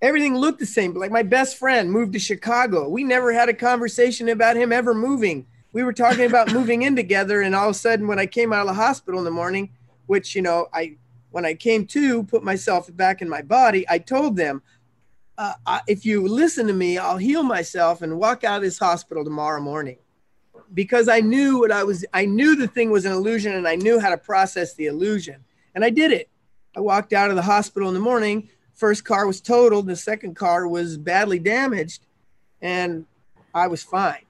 everything 0.00 0.35
looked 0.35 0.59
the 0.59 0.66
same. 0.66 0.95
Like 0.95 1.11
my 1.11 1.23
best 1.23 1.57
friend 1.57 1.90
moved 1.90 2.12
to 2.14 2.19
Chicago. 2.19 2.88
We 2.88 3.04
never 3.04 3.33
had 3.33 3.49
a 3.49 3.54
conversation 3.54 4.28
about 4.28 4.57
him 4.57 4.73
ever 4.73 4.95
moving. 4.95 5.47
We 5.73 5.85
were 5.85 5.92
talking 5.92 6.26
about 6.26 6.52
moving 6.52 6.83
in 6.83 6.97
together, 6.97 7.40
and 7.40 7.54
all 7.54 7.71
of 7.71 7.75
a 7.75 7.78
sudden, 7.78 8.07
when 8.07 8.19
I 8.19 8.26
came 8.26 8.52
out 8.52 8.62
of 8.62 8.66
the 8.66 8.75
hospital 8.75 9.19
in 9.19 9.25
the 9.25 9.31
morning, 9.31 9.71
which 10.07 10.35
you 10.35 10.42
know, 10.42 10.69
I 10.75 10.97
when 11.32 11.44
I 11.44 11.54
came 11.54 11.86
to 11.86 12.24
put 12.24 12.42
myself 12.44 12.94
back 12.96 13.22
in 13.22 13.28
my 13.28 13.42
body, 13.42 13.84
I 13.88 13.98
told 13.98 14.36
them, 14.36 14.62
uh, 15.38 15.54
I, 15.66 15.80
if 15.86 16.06
you 16.06 16.28
listen 16.28 16.66
to 16.68 16.72
me, 16.72 16.98
I'll 16.98 17.16
heal 17.16 17.42
myself 17.42 18.02
and 18.02 18.18
walk 18.18 18.44
out 18.44 18.56
of 18.56 18.62
this 18.62 18.78
hospital 18.78 19.24
tomorrow 19.24 19.60
morning. 19.60 19.98
Because 20.74 21.08
I 21.08 21.20
knew 21.20 21.58
what 21.58 21.72
I 21.72 21.84
was, 21.84 22.04
I 22.14 22.24
knew 22.24 22.56
the 22.56 22.68
thing 22.68 22.90
was 22.90 23.04
an 23.04 23.12
illusion 23.12 23.54
and 23.54 23.66
I 23.66 23.76
knew 23.76 23.98
how 23.98 24.10
to 24.10 24.16
process 24.16 24.74
the 24.74 24.86
illusion. 24.86 25.44
And 25.74 25.84
I 25.84 25.90
did 25.90 26.12
it. 26.12 26.30
I 26.76 26.80
walked 26.80 27.12
out 27.12 27.30
of 27.30 27.36
the 27.36 27.42
hospital 27.42 27.88
in 27.88 27.94
the 27.94 28.00
morning 28.00 28.48
first 28.82 29.04
car 29.04 29.28
was 29.28 29.40
totaled, 29.40 29.86
the 29.86 29.96
second 29.96 30.34
car 30.34 30.66
was 30.66 30.96
badly 30.96 31.38
damaged, 31.38 32.04
and 32.60 33.06
I 33.54 33.68
was 33.68 33.82
fine. 33.82 34.24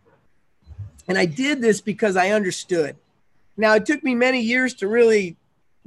And 1.09 1.17
I 1.17 1.25
did 1.25 1.63
this 1.63 1.81
because 1.81 2.17
I 2.17 2.31
understood. 2.31 2.97
Now, 3.57 3.75
it 3.75 3.87
took 3.87 4.03
me 4.03 4.15
many 4.15 4.41
years 4.41 4.75
to 4.75 4.89
really 4.89 5.37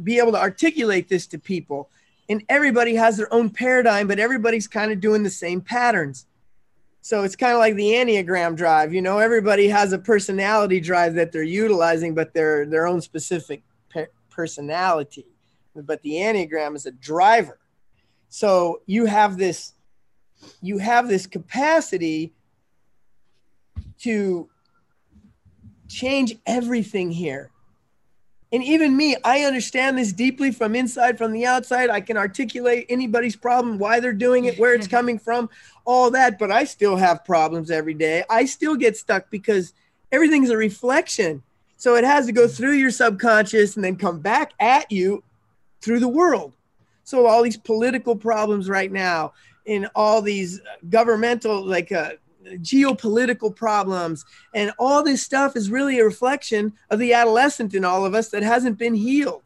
be 0.04 0.18
able 0.20 0.32
to 0.34 0.40
articulate 0.40 1.10
this 1.10 1.28
to 1.28 1.40
people. 1.40 1.90
And 2.28 2.44
everybody 2.50 2.96
has 2.96 3.18
their 3.18 3.32
own 3.34 3.50
paradigm, 3.50 4.08
but 4.08 4.20
everybody's 4.20 4.68
kind 4.68 4.92
of 4.92 5.00
doing 5.00 5.24
the 5.24 5.30
same 5.30 5.62
patterns. 5.62 6.25
So 7.02 7.24
it's 7.24 7.36
kind 7.36 7.54
of 7.54 7.60
like 7.60 7.75
the 7.75 7.92
Enneagram 7.92 8.56
drive. 8.56 8.94
You 8.94 9.02
know, 9.02 9.20
everybody 9.20 9.68
has 9.68 9.94
a 9.94 10.00
personality 10.00 10.80
drive 10.80 11.14
that 11.16 11.32
they're 11.32 11.44
utilizing, 11.44 12.16
but 12.16 12.34
they're 12.34 12.66
their 12.66 12.88
own 12.88 13.00
specific 13.00 13.62
personality. 14.32 15.28
But 15.75 16.02
the 16.02 16.14
Enneagram 16.14 16.75
is 16.75 16.88
a 16.88 16.92
driver. 16.92 17.60
So 18.30 18.82
you 18.86 19.06
have 19.06 19.38
this 19.38 19.74
you 20.62 20.78
have 20.80 21.08
this 21.08 21.28
capacity 21.28 22.34
to 24.00 24.50
change 25.88 26.36
everything 26.46 27.12
here. 27.12 27.52
And 28.56 28.64
even 28.64 28.96
me, 28.96 29.18
I 29.22 29.42
understand 29.42 29.98
this 29.98 30.14
deeply 30.14 30.50
from 30.50 30.78
inside, 30.78 31.18
from 31.18 31.34
the 31.34 31.46
outside. 31.46 31.90
I 31.90 32.00
can 32.00 32.16
articulate 32.16 32.86
anybody's 32.88 33.36
problem, 33.36 33.78
why 33.78 34.00
they're 34.00 34.14
doing 34.14 34.46
it, 34.46 34.58
where 34.58 34.74
it's 34.74 34.88
coming 34.98 35.20
from, 35.20 35.50
all 35.84 36.10
that. 36.12 36.40
But 36.40 36.52
I 36.52 36.64
still 36.64 36.96
have 36.96 37.26
problems 37.26 37.70
every 37.70 37.96
day. 37.96 38.24
I 38.30 38.46
still 38.46 38.78
get 38.78 38.96
stuck 38.96 39.30
because 39.30 39.74
everything's 40.10 40.52
a 40.52 40.56
reflection. 40.56 41.44
So 41.76 41.96
it 41.96 42.06
has 42.06 42.28
to 42.28 42.32
go 42.32 42.48
through 42.48 42.76
your 42.76 42.92
subconscious 42.92 43.76
and 43.76 43.84
then 43.84 43.98
come 43.98 44.22
back 44.22 44.54
at 44.58 44.90
you 44.90 45.22
through 45.82 46.00
the 46.00 46.08
world. 46.08 46.54
So 47.04 47.28
all 47.28 47.44
these 47.44 47.58
political 47.58 48.16
problems 48.16 48.70
right 48.70 48.90
now, 48.90 49.34
in 49.66 49.90
all 49.96 50.22
these 50.22 50.62
governmental 50.90 51.62
like 51.62 51.92
uh, 51.92 52.12
geopolitical 52.54 53.56
problems, 53.56 54.25
and 54.54 54.72
all 54.80 55.04
this 55.04 55.24
stuff 55.24 55.56
is 55.56 55.70
really 55.70 56.00
a 56.00 56.06
reflection 56.06 56.74
of 56.90 57.00
the 57.00 57.14
adolescent 57.14 57.74
in 57.74 57.84
all 57.86 58.06
of 58.06 58.14
us 58.14 58.30
that 58.30 58.44
hasn't 58.44 58.78
been 58.78 58.96
healed. 58.96 59.44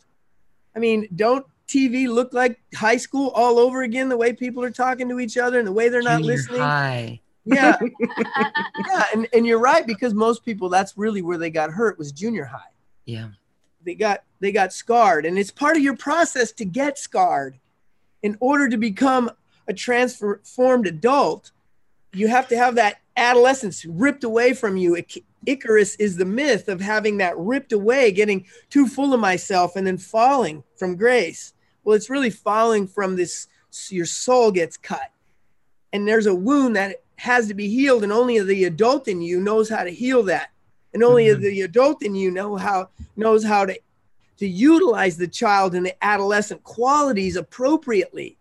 I 0.76 0.80
mean, 0.80 1.08
don't 1.16 1.46
TV 1.68 2.08
look 2.08 2.34
like 2.34 2.60
high 2.76 2.98
school 2.98 3.30
all 3.30 3.60
over 3.60 3.84
again? 3.84 4.10
The 4.10 4.18
way 4.18 4.34
people 4.34 4.64
are 4.64 4.72
talking 4.72 5.08
to 5.10 5.20
each 5.20 5.38
other 5.38 5.60
and 5.60 5.68
the 5.68 5.72
way 5.72 5.90
they're 5.90 6.02
not 6.02 6.20
Junior 6.20 6.34
listening. 6.36 6.62
High. 6.62 7.22
Yeah, 7.46 7.78
yeah, 8.88 9.06
and, 9.14 9.28
and 9.34 9.48
you're 9.48 9.60
right 9.60 9.88
because 9.88 10.14
most 10.14 10.44
people 10.46 10.70
that's 10.70 10.98
really 10.98 11.22
where 11.22 11.38
they 11.38 11.50
got 11.50 11.72
hurt 11.72 11.98
was 11.98 12.12
junior 12.12 12.46
high 12.46 12.70
Yeah. 13.06 13.30
they 13.84 13.96
got 13.96 14.24
they 14.40 14.52
got 14.52 14.72
scarred 14.72 15.26
and 15.26 15.40
it's 15.40 15.50
part 15.50 15.76
of 15.76 15.82
your 15.82 15.96
process 15.96 16.52
to 16.52 16.66
get 16.66 17.00
scarred 17.00 17.58
in 18.22 18.38
order 18.40 18.70
to 18.70 18.78
become 18.78 19.32
a 19.68 19.74
transformed 19.74 20.86
adult 20.86 21.52
you 22.14 22.28
have 22.28 22.48
to 22.50 22.58
have 22.58 22.76
that 22.76 22.98
adolescence 23.18 23.86
ripped 23.86 24.24
away 24.24 24.54
from 24.54 24.78
you 24.78 24.96
Ic- 24.96 25.24
icarus 25.46 25.96
is 25.96 26.18
the 26.18 26.26
myth 26.26 26.68
of 26.68 26.82
having 26.82 27.18
that 27.18 27.38
ripped 27.38 27.72
away 27.72 28.12
getting 28.12 28.46
too 28.70 28.88
full 28.88 29.14
of 29.14 29.20
myself 29.20 29.76
and 29.76 29.86
then 29.86 29.98
falling 29.98 30.64
from 30.78 30.96
grace 30.96 31.54
well 31.84 31.96
it's 31.96 32.10
really 32.10 32.30
falling 32.30 32.88
from 32.88 33.16
this 33.16 33.48
your 33.90 34.06
soul 34.06 34.52
gets 34.52 34.78
cut 34.78 35.12
and 35.94 36.08
there's 36.08 36.26
a 36.26 36.36
wound 36.36 36.76
that 36.76 36.98
has 37.18 37.48
to 37.48 37.54
be 37.54 37.68
healed 37.68 38.04
and 38.04 38.12
only 38.12 38.40
the 38.40 38.64
adult 38.66 39.08
in 39.08 39.22
you 39.22 39.40
knows 39.42 39.70
how 39.70 39.84
to 39.84 39.90
heal 39.92 40.24
that 40.24 40.50
and 40.94 41.04
only 41.04 41.26
Mhm. 41.26 41.42
the 41.42 41.62
adult 41.62 42.02
in 42.02 42.16
you 42.16 42.32
know 42.32 42.56
how 42.56 42.90
knows 43.16 43.44
how 43.44 43.66
to 43.66 43.78
to 44.38 44.48
utilize 44.48 45.18
the 45.18 45.28
child 45.28 45.76
and 45.76 45.86
the 45.86 46.04
adolescent 46.04 46.64
qualities 46.64 47.36
appropriately. 47.36 48.38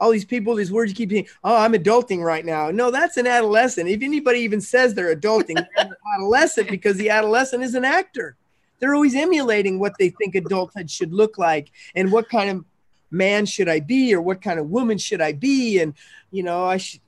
All 0.00 0.10
these 0.10 0.24
people, 0.24 0.54
these 0.54 0.70
words 0.70 0.90
you 0.90 0.96
keep 0.96 1.10
saying, 1.10 1.26
oh, 1.42 1.56
I'm 1.56 1.72
adulting 1.72 2.22
right 2.22 2.44
now. 2.44 2.70
No, 2.70 2.90
that's 2.90 3.16
an 3.16 3.26
adolescent. 3.26 3.88
If 3.88 4.02
anybody 4.02 4.40
even 4.40 4.60
says 4.60 4.94
they're 4.94 5.14
adulting, 5.14 5.54
they're 5.54 5.68
an 5.76 5.94
adolescent 6.16 6.68
because 6.68 6.96
the 6.96 7.10
adolescent 7.10 7.62
is 7.62 7.74
an 7.74 7.84
actor. 7.84 8.36
They're 8.78 8.94
always 8.94 9.16
emulating 9.16 9.80
what 9.80 9.94
they 9.98 10.10
think 10.10 10.36
adulthood 10.36 10.88
should 10.90 11.12
look 11.12 11.36
like 11.36 11.72
and 11.96 12.12
what 12.12 12.28
kind 12.28 12.50
of 12.50 12.64
man 13.10 13.44
should 13.44 13.68
I 13.68 13.80
be 13.80 14.14
or 14.14 14.20
what 14.20 14.40
kind 14.40 14.60
of 14.60 14.70
woman 14.70 14.98
should 14.98 15.20
I 15.20 15.32
be. 15.32 15.80
And, 15.80 15.94
you 16.30 16.44
know, 16.44 16.64
I 16.64 16.76
should, 16.76 17.00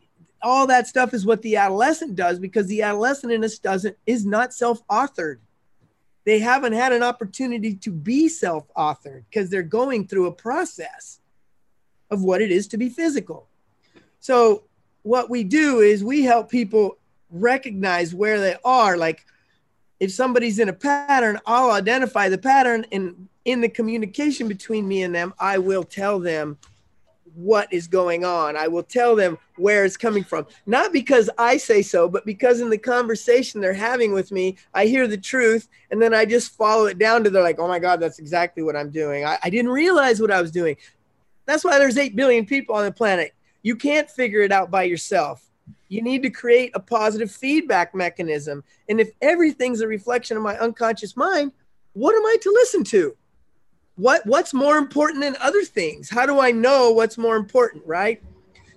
all 0.43 0.67
that 0.67 0.89
stuff 0.89 1.15
is 1.15 1.25
what 1.25 1.43
the 1.43 1.57
adolescent 1.57 2.17
does 2.17 2.41
because 2.41 2.67
the 2.67 2.83
adolescent 2.83 3.33
in 3.33 3.45
us 3.45 3.59
doesn't, 3.59 3.97
is 4.07 4.27
not 4.27 4.53
self 4.53 4.85
authored 4.89 5.39
they 6.25 6.39
haven't 6.39 6.75
had 6.75 6.93
an 6.93 7.03
opportunity 7.03 7.75
to 7.75 7.91
be 7.91 8.29
self 8.29 8.67
authored 8.77 9.25
because 9.31 9.51
they're 9.51 9.63
going 9.63 10.07
through 10.07 10.27
a 10.27 10.33
process 10.33 11.21
of 12.11 12.23
what 12.23 12.43
it 12.43 12.51
is 12.51 12.67
to 12.69 12.79
be 12.79 12.89
physical. 12.89 13.49
So, 14.21 14.65
what 15.03 15.31
we 15.31 15.45
do 15.45 15.81
is 15.81 16.05
we 16.05 16.23
help 16.23 16.51
people 16.51 16.99
recognize 17.31 18.15
where 18.15 18.39
they 18.39 18.57
are. 18.65 18.97
Like, 18.97 19.25
if 19.99 20.13
somebody's 20.13 20.59
in 20.59 20.69
a 20.69 20.75
pattern, 20.75 21.39
I'll 21.47 21.71
identify 21.71 22.29
the 22.29 22.39
pattern, 22.39 22.85
and 22.93 23.29
in 23.45 23.61
the 23.61 23.69
communication 23.69 24.49
between 24.49 24.87
me 24.87 25.03
and 25.03 25.15
them, 25.15 25.33
I 25.39 25.59
will 25.59 25.85
tell 25.85 26.19
them 26.19 26.59
what 27.35 27.73
is 27.73 27.87
going 27.87 28.25
on. 28.25 28.57
I 28.57 28.69
will 28.69 28.83
tell 28.83 29.15
them 29.15 29.39
where 29.57 29.85
it's 29.85 29.97
coming 29.97 30.25
from. 30.25 30.47
Not 30.67 30.93
because 30.93 31.31
I 31.39 31.57
say 31.57 31.83
so, 31.83 32.09
but 32.09 32.27
because 32.27 32.61
in 32.61 32.71
the 32.71 32.79
conversation 32.79 33.61
they're 33.61 33.73
having 33.73 34.13
with 34.13 34.33
me, 34.33 34.57
I 34.75 34.87
hear 34.87 35.07
the 35.07 35.17
truth 35.17 35.69
and 35.91 36.01
then 36.01 36.13
I 36.13 36.25
just 36.25 36.57
follow 36.57 36.87
it 36.87 36.99
down 36.99 37.25
to 37.25 37.31
they're 37.31 37.43
like, 37.43 37.59
oh 37.59 37.69
my 37.69 37.79
God, 37.79 38.01
that's 38.01 38.19
exactly 38.19 38.63
what 38.63 38.77
I'm 38.77 38.91
doing. 38.91 39.25
I, 39.25 39.39
I 39.43 39.51
didn't 39.51 39.71
realize 39.71 40.21
what 40.21 40.31
I 40.31 40.43
was 40.43 40.51
doing. 40.51 40.77
That's 41.51 41.65
why 41.65 41.79
there's 41.79 41.99
8 41.99 42.15
billion 42.17 42.47
people 42.47 42.75
on 42.75 42.85
the 42.85 42.93
planet. 42.93 43.35
You 43.63 43.77
can't 43.77 44.09
figure 44.09 44.41
it 44.41 44.53
out 44.53 44.71
by 44.71 44.85
yourself. 44.85 45.45
You 45.89 46.03
need 46.03 46.23
to 46.23 46.31
create 46.31 46.71
a 46.75 46.81
positive 46.81 47.31
feedback 47.31 47.95
mechanism. 47.95 48.63
And 48.89 49.01
if 49.01 49.11
everything's 49.21 49.81
a 49.81 49.89
reflection 49.89 50.37
of 50.37 50.43
my 50.43 50.57
unconscious 50.59 51.17
mind, 51.17 51.53
what 51.93 52.15
am 52.15 52.25
I 52.25 52.37
to 52.41 52.51
listen 52.51 52.85
to? 52.85 53.17
what 54.01 54.25
what's 54.25 54.55
more 54.55 54.79
important 54.79 55.21
than 55.21 55.37
other 55.41 55.63
things 55.63 56.09
how 56.09 56.25
do 56.25 56.41
i 56.41 56.51
know 56.51 56.91
what's 56.91 57.19
more 57.19 57.37
important 57.37 57.85
right 57.87 58.23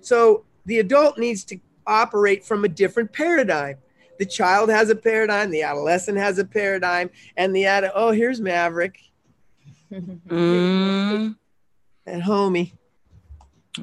so 0.02 0.44
the 0.66 0.78
adult 0.78 1.16
needs 1.16 1.44
to 1.44 1.58
operate 1.86 2.44
from 2.44 2.64
a 2.64 2.68
different 2.68 3.10
paradigm 3.10 3.76
the 4.18 4.26
child 4.26 4.68
has 4.68 4.90
a 4.90 4.94
paradigm 4.94 5.50
the 5.50 5.62
adolescent 5.62 6.18
has 6.18 6.38
a 6.38 6.44
paradigm 6.44 7.08
and 7.38 7.56
the 7.56 7.64
ad 7.64 7.90
oh 7.94 8.10
here's 8.10 8.40
maverick 8.40 9.00
mm. 9.90 11.34
And 12.06 12.22
homie 12.22 12.72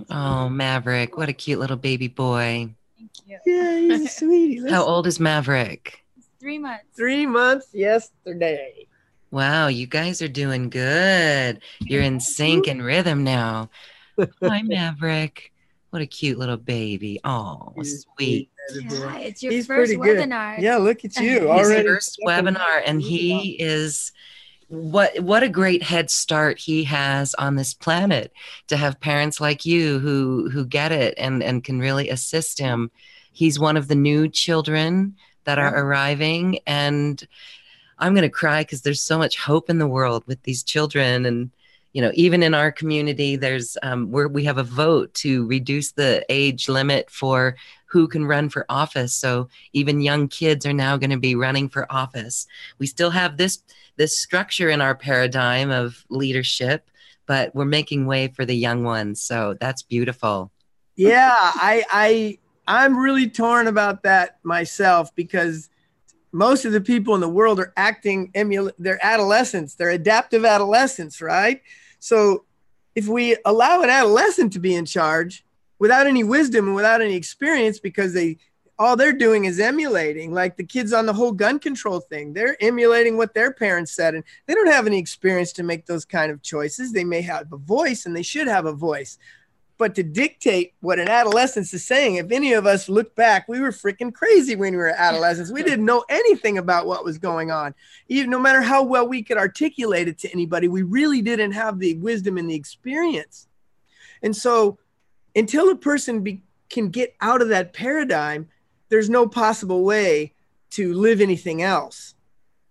oh 0.09 0.47
maverick 0.49 1.17
what 1.17 1.29
a 1.29 1.33
cute 1.33 1.59
little 1.59 1.77
baby 1.77 2.07
boy 2.07 2.69
thank 2.97 3.11
you 3.25 3.39
yeah 3.45 3.77
he's 3.77 4.05
a 4.05 4.07
sweetie 4.19 4.69
how 4.69 4.83
old 4.83 5.05
is 5.07 5.19
maverick 5.19 6.03
three 6.39 6.57
months 6.57 6.85
three 6.95 7.25
months 7.25 7.67
yesterday 7.73 8.87
Wow, 9.31 9.67
you 9.67 9.87
guys 9.87 10.21
are 10.21 10.27
doing 10.27 10.69
good. 10.69 11.61
You're 11.79 12.01
in 12.01 12.19
sync 12.19 12.67
and 12.67 12.83
rhythm 12.83 13.23
now. 13.23 13.69
Hi, 14.43 14.61
Maverick. 14.65 15.53
What 15.89 16.01
a 16.01 16.05
cute 16.05 16.37
little 16.37 16.57
baby. 16.57 17.21
Oh, 17.23 17.73
sweet. 17.81 18.49
Yeah, 18.75 19.17
it's 19.17 19.41
your 19.41 19.53
He's 19.53 19.67
first 19.67 19.93
webinar. 19.93 20.57
Good. 20.57 20.63
Yeah, 20.63 20.77
look 20.77 21.05
at 21.05 21.15
you 21.17 21.49
already. 21.49 21.87
first 21.87 22.19
webinar, 22.25 22.81
and 22.85 23.01
he 23.01 23.51
is 23.57 24.11
what 24.71 25.19
what 25.19 25.43
a 25.43 25.49
great 25.49 25.83
head 25.83 26.09
start 26.09 26.57
he 26.57 26.85
has 26.85 27.35
on 27.35 27.55
this 27.57 27.73
planet 27.73 28.31
to 28.67 28.77
have 28.77 29.01
parents 29.01 29.41
like 29.41 29.65
you 29.65 29.99
who 29.99 30.49
who 30.49 30.65
get 30.65 30.93
it 30.93 31.13
and 31.17 31.43
and 31.43 31.63
can 31.63 31.79
really 31.79 32.09
assist 32.09 32.57
him. 32.57 32.89
He's 33.33 33.59
one 33.59 33.75
of 33.75 33.89
the 33.89 33.95
new 33.95 34.29
children 34.29 35.17
that 35.43 35.59
are 35.59 35.75
arriving 35.77 36.59
and 36.65 37.27
I'm 38.01 38.15
going 38.15 38.23
to 38.23 38.29
cry 38.29 38.61
because 38.61 38.81
there's 38.81 39.01
so 39.01 39.17
much 39.17 39.37
hope 39.37 39.69
in 39.69 39.77
the 39.77 39.87
world 39.87 40.23
with 40.25 40.41
these 40.41 40.63
children. 40.63 41.25
And, 41.25 41.51
you 41.93 42.01
know, 42.01 42.11
even 42.15 42.41
in 42.41 42.55
our 42.55 42.71
community, 42.71 43.35
there's 43.35 43.77
um, 43.83 44.09
where 44.09 44.27
we 44.27 44.43
have 44.45 44.57
a 44.57 44.63
vote 44.63 45.13
to 45.15 45.45
reduce 45.45 45.91
the 45.91 46.25
age 46.27 46.67
limit 46.67 47.11
for 47.11 47.55
who 47.85 48.07
can 48.07 48.25
run 48.25 48.49
for 48.49 48.65
office. 48.69 49.13
So 49.13 49.49
even 49.73 50.01
young 50.01 50.29
kids 50.29 50.65
are 50.65 50.73
now 50.73 50.97
going 50.97 51.11
to 51.11 51.17
be 51.17 51.35
running 51.35 51.69
for 51.69 51.91
office. 51.91 52.47
We 52.79 52.87
still 52.87 53.11
have 53.11 53.37
this 53.37 53.61
this 54.01 54.17
structure 54.17 54.71
in 54.71 54.81
our 54.81 54.95
paradigm 54.95 55.69
of 55.69 56.03
leadership, 56.09 56.89
but 57.27 57.53
we're 57.53 57.65
making 57.65 58.07
way 58.07 58.29
for 58.29 58.45
the 58.45 58.55
young 58.55 58.83
ones. 58.83 59.21
So 59.21 59.55
that's 59.59 59.83
beautiful. 59.83 60.51
Yeah, 60.95 61.35
I 61.37 61.83
I 61.91 62.39
I'm 62.67 62.97
really 62.97 63.29
torn 63.29 63.67
about 63.67 64.01
that 64.01 64.39
myself 64.41 65.13
because 65.13 65.69
most 66.31 66.65
of 66.65 66.71
the 66.71 66.81
people 66.81 67.13
in 67.13 67.21
the 67.21 67.29
world 67.29 67.59
are 67.59 67.73
acting 67.77 68.31
emul 68.31 68.71
they're 68.79 69.05
adolescents 69.05 69.75
they're 69.75 69.89
adaptive 69.89 70.45
adolescents 70.45 71.21
right 71.21 71.61
so 71.99 72.45
if 72.95 73.09
we 73.09 73.35
allow 73.43 73.81
an 73.81 73.89
adolescent 73.89 74.53
to 74.53 74.59
be 74.59 74.73
in 74.73 74.85
charge 74.85 75.43
without 75.77 76.07
any 76.07 76.23
wisdom 76.23 76.67
and 76.67 76.75
without 76.75 77.01
any 77.01 77.15
experience 77.15 77.79
because 77.79 78.13
they 78.13 78.37
all 78.81 78.95
they're 78.95 79.13
doing 79.13 79.45
is 79.45 79.59
emulating 79.59 80.33
like 80.33 80.57
the 80.57 80.63
kids 80.63 80.91
on 80.91 81.05
the 81.05 81.13
whole 81.13 81.31
gun 81.31 81.59
control 81.59 81.99
thing 81.99 82.33
they're 82.33 82.57
emulating 82.61 83.15
what 83.15 83.33
their 83.33 83.53
parents 83.53 83.91
said 83.91 84.15
and 84.15 84.23
they 84.47 84.55
don't 84.55 84.71
have 84.71 84.87
any 84.87 84.97
experience 84.97 85.53
to 85.53 85.61
make 85.61 85.85
those 85.85 86.03
kind 86.03 86.31
of 86.31 86.41
choices 86.41 86.91
they 86.91 87.03
may 87.03 87.21
have 87.21 87.51
a 87.53 87.57
voice 87.57 88.07
and 88.07 88.15
they 88.15 88.23
should 88.23 88.47
have 88.47 88.65
a 88.65 88.73
voice 88.73 89.19
but 89.81 89.95
to 89.95 90.03
dictate 90.03 90.75
what 90.81 90.99
an 90.99 91.07
adolescence 91.07 91.73
is 91.73 91.83
saying, 91.83 92.17
if 92.17 92.31
any 92.31 92.53
of 92.53 92.67
us 92.67 92.87
look 92.87 93.15
back, 93.15 93.47
we 93.47 93.59
were 93.59 93.71
freaking 93.71 94.13
crazy 94.13 94.55
when 94.55 94.73
we 94.73 94.77
were 94.77 94.89
adolescents. 94.89 95.51
We 95.51 95.63
didn't 95.63 95.85
know 95.85 96.05
anything 96.07 96.59
about 96.59 96.85
what 96.85 97.03
was 97.03 97.17
going 97.17 97.49
on. 97.49 97.73
Even 98.07 98.29
no 98.29 98.37
matter 98.37 98.61
how 98.61 98.83
well 98.83 99.07
we 99.07 99.23
could 99.23 99.37
articulate 99.37 100.07
it 100.07 100.19
to 100.19 100.31
anybody, 100.31 100.67
we 100.67 100.83
really 100.83 101.23
didn't 101.23 101.53
have 101.53 101.79
the 101.79 101.95
wisdom 101.95 102.37
and 102.37 102.47
the 102.47 102.53
experience. 102.53 103.47
And 104.21 104.35
so 104.35 104.77
until 105.35 105.71
a 105.71 105.75
person 105.75 106.21
be, 106.21 106.43
can 106.69 106.89
get 106.89 107.15
out 107.19 107.41
of 107.41 107.47
that 107.47 107.73
paradigm, 107.73 108.49
there's 108.91 109.09
no 109.09 109.25
possible 109.25 109.83
way 109.83 110.33
to 110.69 110.93
live 110.93 111.21
anything 111.21 111.63
else. 111.63 112.13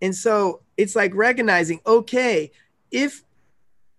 And 0.02 0.14
so 0.14 0.60
it's 0.76 0.94
like 0.94 1.14
recognizing, 1.14 1.80
okay, 1.86 2.52
if 2.90 3.24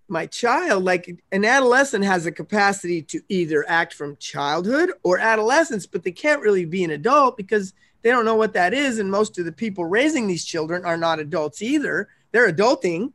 my 0.08 0.28
child, 0.28 0.84
like 0.84 1.20
an 1.32 1.44
adolescent, 1.44 2.06
has 2.06 2.26
a 2.26 2.32
capacity 2.32 3.02
to 3.02 3.22
either 3.28 3.66
act 3.68 3.94
from 3.94 4.18
childhood 4.18 4.92
or 5.04 5.18
adolescence, 5.18 5.88
but 5.88 6.04
they 6.04 6.12
can't 6.12 6.42
really 6.42 6.66
be 6.66 6.84
an 6.84 6.92
adult 6.92 7.38
because 7.38 7.74
they 8.04 8.12
don't 8.12 8.26
know 8.26 8.36
what 8.36 8.54
that 8.54 8.74
is. 8.74 9.00
And 9.00 9.10
most 9.10 9.40
of 9.40 9.46
the 9.46 9.52
people 9.52 9.86
raising 9.86 10.28
these 10.28 10.46
children 10.46 10.86
are 10.86 10.98
not 10.98 11.20
adults 11.20 11.62
either. 11.62 12.08
They're 12.32 12.52
adulting. 12.52 13.14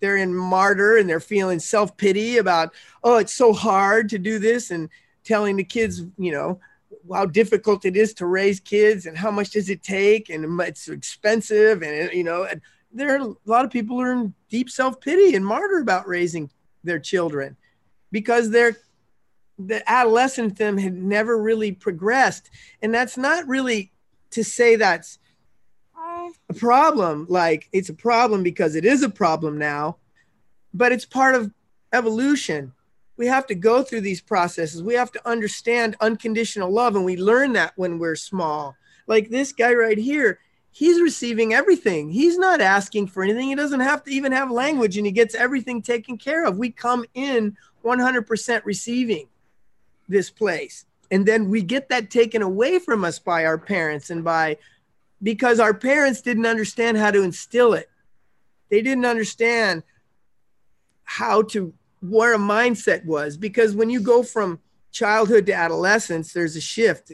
They're 0.00 0.16
in 0.16 0.34
martyr 0.34 0.96
and 0.96 1.08
they're 1.08 1.20
feeling 1.20 1.58
self 1.58 1.94
pity 1.98 2.38
about, 2.38 2.72
oh, 3.04 3.18
it's 3.18 3.34
so 3.34 3.52
hard 3.52 4.08
to 4.10 4.18
do 4.18 4.38
this, 4.38 4.70
and 4.70 4.88
telling 5.24 5.56
the 5.56 5.64
kids, 5.64 6.02
you 6.16 6.32
know, 6.32 6.58
how 7.12 7.26
difficult 7.26 7.84
it 7.84 7.96
is 7.96 8.14
to 8.14 8.26
raise 8.26 8.60
kids 8.60 9.06
and 9.06 9.16
how 9.16 9.30
much 9.30 9.50
does 9.50 9.70
it 9.70 9.82
take 9.82 10.28
and 10.28 10.60
it's 10.60 10.88
expensive 10.88 11.82
and 11.82 12.12
you 12.12 12.24
know 12.24 12.44
and 12.44 12.60
there 12.92 13.14
are 13.14 13.28
a 13.28 13.34
lot 13.44 13.64
of 13.64 13.70
people 13.70 14.00
are 14.00 14.12
in 14.12 14.34
deep 14.48 14.68
self-pity 14.68 15.34
and 15.34 15.44
martyr 15.44 15.78
about 15.78 16.06
raising 16.08 16.50
their 16.84 16.98
children 16.98 17.56
because 18.10 18.50
they're 18.50 18.76
the 19.66 19.88
adolescent 19.90 20.56
them 20.56 20.78
had 20.78 20.94
never 20.94 21.40
really 21.40 21.72
progressed. 21.72 22.50
And 22.82 22.94
that's 22.94 23.16
not 23.16 23.46
really 23.46 23.92
to 24.30 24.44
say 24.44 24.76
that's 24.76 25.18
a 26.48 26.54
problem 26.54 27.26
like 27.28 27.68
it's 27.72 27.88
a 27.88 27.94
problem 27.94 28.42
because 28.42 28.74
it 28.74 28.84
is 28.84 29.02
a 29.02 29.08
problem 29.08 29.58
now 29.58 29.96
but 30.72 30.92
it's 30.92 31.04
part 31.04 31.34
of 31.34 31.52
evolution 31.92 32.72
we 33.20 33.26
have 33.26 33.46
to 33.46 33.54
go 33.54 33.82
through 33.82 34.00
these 34.00 34.20
processes 34.20 34.82
we 34.82 34.94
have 34.94 35.12
to 35.12 35.28
understand 35.28 35.96
unconditional 36.00 36.70
love 36.70 36.96
and 36.96 37.04
we 37.04 37.16
learn 37.16 37.52
that 37.52 37.72
when 37.76 37.98
we're 37.98 38.16
small 38.16 38.74
like 39.06 39.28
this 39.28 39.52
guy 39.52 39.72
right 39.72 39.98
here 39.98 40.40
he's 40.70 41.00
receiving 41.00 41.52
everything. 41.52 42.10
He's 42.10 42.38
not 42.38 42.60
asking 42.60 43.08
for 43.08 43.22
anything. 43.22 43.48
He 43.48 43.54
doesn't 43.54 43.80
have 43.80 44.04
to 44.04 44.10
even 44.10 44.32
have 44.32 44.50
language 44.50 44.96
and 44.96 45.06
he 45.06 45.12
gets 45.12 45.34
everything 45.34 45.82
taken 45.82 46.16
care 46.16 46.44
of. 46.44 46.58
We 46.58 46.70
come 46.70 47.04
in 47.14 47.56
100% 47.84 48.64
receiving 48.64 49.28
this 50.08 50.30
place. 50.30 50.86
And 51.10 51.26
then 51.26 51.50
we 51.50 51.62
get 51.62 51.88
that 51.88 52.10
taken 52.10 52.42
away 52.42 52.78
from 52.78 53.04
us 53.04 53.18
by 53.18 53.44
our 53.44 53.58
parents 53.58 54.10
and 54.10 54.22
by 54.22 54.58
because 55.22 55.60
our 55.60 55.74
parents 55.74 56.20
didn't 56.20 56.46
understand 56.46 56.96
how 56.96 57.10
to 57.10 57.22
instill 57.22 57.74
it. 57.74 57.90
They 58.70 58.80
didn't 58.80 59.04
understand 59.04 59.82
how 61.04 61.42
to 61.42 61.74
where 62.00 62.34
a 62.34 62.38
mindset 62.38 63.04
was 63.04 63.36
because 63.36 63.74
when 63.74 63.90
you 63.90 64.00
go 64.00 64.22
from 64.22 64.58
childhood 64.90 65.46
to 65.46 65.52
adolescence, 65.52 66.32
there's 66.32 66.56
a 66.56 66.60
shift. 66.60 67.12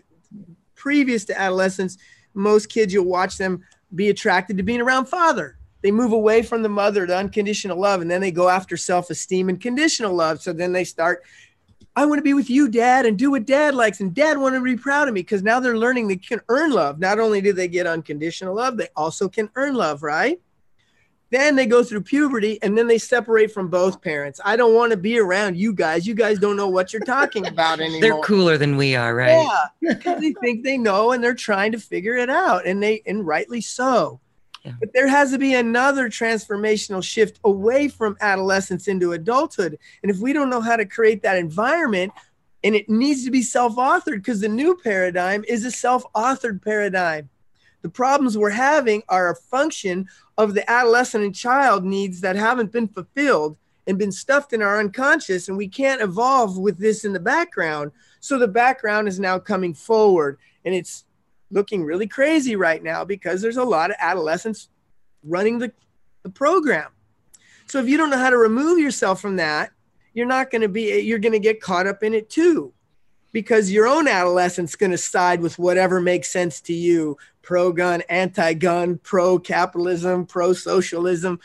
Previous 0.75 1.25
to 1.27 1.38
adolescence, 1.38 1.99
most 2.35 2.68
kids 2.68 2.92
you'll 2.92 3.05
watch 3.05 3.37
them 3.38 3.62
be 3.94 4.09
attracted 4.09 4.57
to 4.57 4.62
being 4.62 4.81
around 4.81 5.07
father 5.07 5.57
they 5.83 5.92
move 5.92 6.12
away 6.12 6.42
from 6.42 6.62
the 6.62 6.68
mother 6.68 7.07
to 7.07 7.16
unconditional 7.16 7.79
love 7.79 8.01
and 8.01 8.11
then 8.11 8.20
they 8.20 8.33
go 8.33 8.49
after 8.49 8.77
self-esteem 8.77 9.49
and 9.49 9.61
conditional 9.61 10.14
love 10.14 10.42
so 10.42 10.53
then 10.53 10.72
they 10.72 10.85
start 10.85 11.22
I 11.94 12.05
want 12.05 12.18
to 12.18 12.22
be 12.22 12.35
with 12.35 12.51
you, 12.51 12.68
dad, 12.68 13.07
and 13.07 13.18
do 13.18 13.31
what 13.31 13.46
dad 13.46 13.75
likes. 13.75 14.01
And 14.01 14.14
dad 14.14 14.37
want 14.37 14.55
to 14.55 14.61
be 14.61 14.77
proud 14.77 15.09
of 15.09 15.14
me 15.14 15.22
because 15.22 15.42
now 15.42 15.61
they're 15.61 15.79
learning 15.79 16.09
they 16.09 16.16
can 16.16 16.42
earn 16.51 16.70
love. 16.72 16.99
Not 16.99 17.18
only 17.18 17.40
do 17.40 17.55
they 17.55 17.68
get 17.68 17.87
unconditional 17.87 18.55
love, 18.55 18.77
they 18.77 18.88
also 18.94 19.31
can 19.31 19.49
earn 19.55 19.75
love, 19.75 20.03
right? 20.03 20.38
Then 21.30 21.56
they 21.56 21.66
go 21.66 21.82
through 21.82 22.02
puberty 22.02 22.60
and 22.62 22.78
then 22.78 22.86
they 22.86 22.98
separate 22.98 23.50
from 23.50 23.68
both 23.68 23.96
oh. 23.96 23.98
parents. 23.98 24.40
I 24.44 24.56
don't 24.56 24.74
want 24.74 24.92
to 24.92 24.96
be 24.96 25.18
around 25.18 25.56
you 25.56 25.72
guys. 25.72 26.06
You 26.06 26.14
guys 26.14 26.38
don't 26.38 26.56
know 26.56 26.68
what 26.68 26.92
you're 26.92 27.02
talking 27.02 27.46
about 27.46 27.80
anymore. 27.80 28.00
They're 28.00 28.22
cooler 28.22 28.56
than 28.56 28.76
we 28.76 28.94
are, 28.94 29.14
right? 29.14 29.48
Yeah, 29.80 29.94
because 29.94 30.20
they 30.20 30.34
think 30.34 30.62
they 30.62 30.78
know 30.78 31.12
and 31.12 31.22
they're 31.22 31.34
trying 31.34 31.72
to 31.72 31.80
figure 31.80 32.16
it 32.16 32.30
out, 32.30 32.66
and 32.66 32.82
they 32.82 33.02
and 33.06 33.26
rightly 33.26 33.60
so. 33.60 34.20
Yeah. 34.64 34.72
But 34.80 34.92
there 34.92 35.06
has 35.06 35.30
to 35.30 35.38
be 35.38 35.54
another 35.54 36.08
transformational 36.08 37.02
shift 37.02 37.38
away 37.44 37.88
from 37.88 38.16
adolescence 38.20 38.88
into 38.88 39.12
adulthood. 39.12 39.78
And 40.02 40.10
if 40.10 40.18
we 40.18 40.32
don't 40.32 40.50
know 40.50 40.60
how 40.60 40.74
to 40.74 40.84
create 40.84 41.22
that 41.22 41.36
environment, 41.36 42.12
and 42.64 42.74
it 42.74 42.88
needs 42.88 43.24
to 43.24 43.30
be 43.30 43.42
self 43.42 43.76
authored 43.76 44.16
because 44.16 44.40
the 44.40 44.48
new 44.48 44.76
paradigm 44.82 45.44
is 45.46 45.64
a 45.64 45.70
self 45.70 46.04
authored 46.14 46.62
paradigm. 46.62 47.28
The 47.87 47.90
problems 47.90 48.37
we're 48.37 48.51
having 48.51 49.05
are 49.09 49.31
a 49.31 49.37
function 49.37 50.09
of 50.37 50.55
the 50.55 50.68
adolescent 50.68 51.22
and 51.22 51.33
child 51.33 51.85
needs 51.85 52.20
that 52.20 52.35
haven't 52.35 52.72
been 52.72 52.88
fulfilled 52.88 53.57
and 53.87 53.96
been 53.96 54.11
stuffed 54.11 54.53
in 54.53 54.61
our 54.61 54.81
unconscious, 54.81 55.46
and 55.46 55.57
we 55.57 55.68
can't 55.68 56.03
evolve 56.03 56.59
with 56.59 56.79
this 56.79 57.05
in 57.05 57.12
the 57.12 57.20
background. 57.20 57.92
So 58.18 58.40
the 58.40 58.49
background 58.49 59.07
is 59.07 59.20
now 59.20 59.38
coming 59.38 59.72
forward, 59.72 60.37
and 60.64 60.75
it's 60.75 61.05
looking 61.53 61.85
really 61.85 62.09
crazy 62.09 62.57
right 62.57 62.83
now 62.83 63.05
because 63.05 63.40
there's 63.40 63.57
a 63.57 63.62
lot 63.62 63.90
of 63.90 63.96
adolescents 64.01 64.68
running 65.22 65.61
the, 65.61 65.70
the 66.25 66.31
program. 66.31 66.90
So 67.66 67.79
if 67.79 67.87
you 67.87 67.96
don't 67.96 68.11
know 68.11 68.18
how 68.18 68.31
to 68.31 68.37
remove 68.37 68.81
yourself 68.81 69.20
from 69.20 69.37
that, 69.37 69.70
you're 70.12 70.27
not 70.27 70.51
going 70.51 70.62
to 70.62 70.68
be, 70.68 71.03
you're 71.03 71.20
going 71.20 71.35
to 71.35 71.38
get 71.38 71.61
caught 71.61 71.87
up 71.87 72.03
in 72.03 72.14
it 72.14 72.31
too, 72.31 72.72
because 73.37 73.70
your 73.70 73.87
own 73.87 74.09
adolescence 74.09 74.70
is 74.70 74.77
going 74.77 74.92
to 74.92 74.96
side 74.96 75.42
with 75.42 75.59
whatever 75.59 76.01
makes 76.01 76.31
sense 76.31 76.59
to 76.59 76.72
you 76.72 77.18
pro 77.42 77.70
gun, 77.70 78.01
anti 78.09 78.55
gun, 78.55 78.96
pro 79.03 79.38
capitalism, 79.38 80.25
pro 80.25 80.55
socialism. 80.55 81.38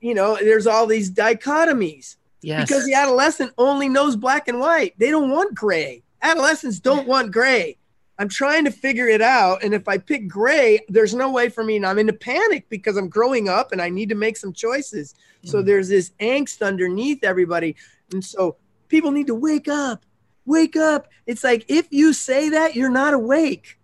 You 0.00 0.12
know, 0.12 0.36
there's 0.36 0.66
all 0.66 0.86
these 0.86 1.10
dichotomies 1.10 2.16
Yes. 2.42 2.68
because 2.68 2.84
the 2.84 2.92
adolescent 2.92 3.52
only 3.56 3.88
knows 3.88 4.14
black 4.14 4.46
and 4.46 4.60
white. 4.60 4.92
They 4.98 5.10
don't 5.10 5.30
want 5.30 5.54
gray. 5.54 6.02
Adolescents 6.20 6.78
don't 6.80 7.08
want 7.08 7.32
gray. 7.32 7.78
I'm 8.18 8.28
trying 8.28 8.66
to 8.66 8.70
figure 8.70 9.08
it 9.08 9.22
out. 9.22 9.64
And 9.64 9.72
if 9.72 9.88
I 9.88 9.96
pick 9.96 10.28
gray, 10.28 10.80
there's 10.90 11.14
no 11.14 11.32
way 11.32 11.48
for 11.48 11.64
me. 11.64 11.76
And 11.76 11.86
I'm 11.86 11.98
in 11.98 12.10
a 12.10 12.12
panic 12.12 12.66
because 12.68 12.98
I'm 12.98 13.08
growing 13.08 13.48
up 13.48 13.72
and 13.72 13.80
I 13.80 13.88
need 13.88 14.10
to 14.10 14.14
make 14.14 14.36
some 14.36 14.52
choices. 14.52 15.14
So 15.44 15.62
Mhm. 15.62 15.64
there's 15.64 15.88
this 15.88 16.10
angst 16.20 16.60
underneath 16.60 17.24
everybody. 17.24 17.74
And 18.12 18.22
so 18.22 18.56
people 18.88 19.12
need 19.12 19.28
to 19.28 19.34
wake 19.34 19.66
up, 19.66 20.04
wake 20.44 20.76
up. 20.76 21.08
It's 21.26 21.44
like 21.44 21.64
if 21.68 21.88
you 21.90 22.12
say 22.12 22.50
that, 22.50 22.74
you're 22.74 22.90
not 22.90 23.14
awake. 23.14 23.78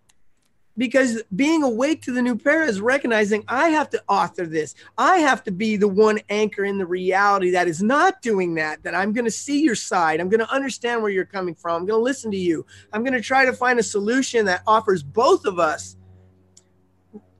Because 0.76 1.24
being 1.34 1.64
awake 1.64 2.02
to 2.02 2.12
the 2.12 2.22
new 2.22 2.36
para 2.36 2.64
is 2.66 2.80
recognizing 2.80 3.42
I 3.48 3.70
have 3.70 3.90
to 3.90 4.02
author 4.08 4.46
this. 4.46 4.76
I 4.96 5.18
have 5.18 5.42
to 5.44 5.50
be 5.50 5.76
the 5.76 5.88
one 5.88 6.20
anchor 6.28 6.64
in 6.64 6.78
the 6.78 6.86
reality 6.86 7.50
that 7.50 7.66
is 7.66 7.82
not 7.82 8.22
doing 8.22 8.54
that. 8.54 8.84
That 8.84 8.94
I'm 8.94 9.12
going 9.12 9.24
to 9.24 9.30
see 9.30 9.60
your 9.60 9.74
side. 9.74 10.20
I'm 10.20 10.28
going 10.28 10.38
to 10.38 10.52
understand 10.52 11.02
where 11.02 11.10
you're 11.10 11.24
coming 11.24 11.56
from. 11.56 11.82
I'm 11.82 11.86
going 11.86 11.98
to 11.98 12.04
listen 12.04 12.30
to 12.30 12.36
you. 12.36 12.64
I'm 12.92 13.02
going 13.02 13.14
to 13.14 13.20
try 13.20 13.44
to 13.44 13.52
find 13.52 13.80
a 13.80 13.82
solution 13.82 14.44
that 14.46 14.62
offers 14.68 15.02
both 15.02 15.46
of 15.46 15.58
us 15.58 15.96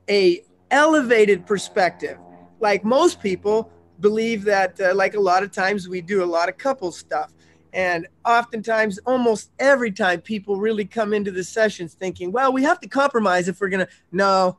a 0.09 0.43
elevated 0.69 1.45
perspective. 1.45 2.17
Like 2.59 2.83
most 2.83 3.21
people 3.21 3.71
believe 3.99 4.43
that, 4.45 4.79
uh, 4.81 4.93
like 4.95 5.13
a 5.15 5.19
lot 5.19 5.43
of 5.43 5.51
times 5.51 5.87
we 5.87 6.01
do 6.01 6.23
a 6.23 6.25
lot 6.25 6.49
of 6.49 6.57
couple 6.57 6.91
stuff. 6.91 7.31
And 7.73 8.07
oftentimes, 8.25 8.97
almost 8.99 9.51
every 9.59 9.91
time, 9.91 10.21
people 10.21 10.57
really 10.57 10.85
come 10.85 11.13
into 11.13 11.31
the 11.31 11.43
sessions 11.43 11.93
thinking, 11.93 12.31
well, 12.31 12.51
we 12.51 12.63
have 12.63 12.79
to 12.79 12.87
compromise 12.87 13.47
if 13.47 13.61
we're 13.61 13.69
going 13.69 13.85
to. 13.85 13.91
No, 14.11 14.57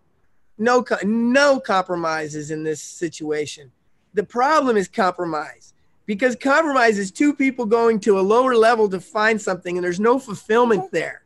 no, 0.58 0.84
no 1.02 1.58
compromises 1.58 2.50
in 2.50 2.62
this 2.62 2.82
situation. 2.82 3.72
The 4.14 4.24
problem 4.24 4.76
is 4.76 4.88
compromise 4.88 5.74
because 6.06 6.36
compromise 6.36 6.98
is 6.98 7.10
two 7.10 7.32
people 7.32 7.64
going 7.64 8.00
to 8.00 8.18
a 8.18 8.20
lower 8.20 8.54
level 8.54 8.88
to 8.90 9.00
find 9.00 9.40
something 9.40 9.76
and 9.76 9.84
there's 9.84 10.00
no 10.00 10.18
fulfillment 10.18 10.82
mm-hmm. 10.82 10.96
there. 10.96 11.22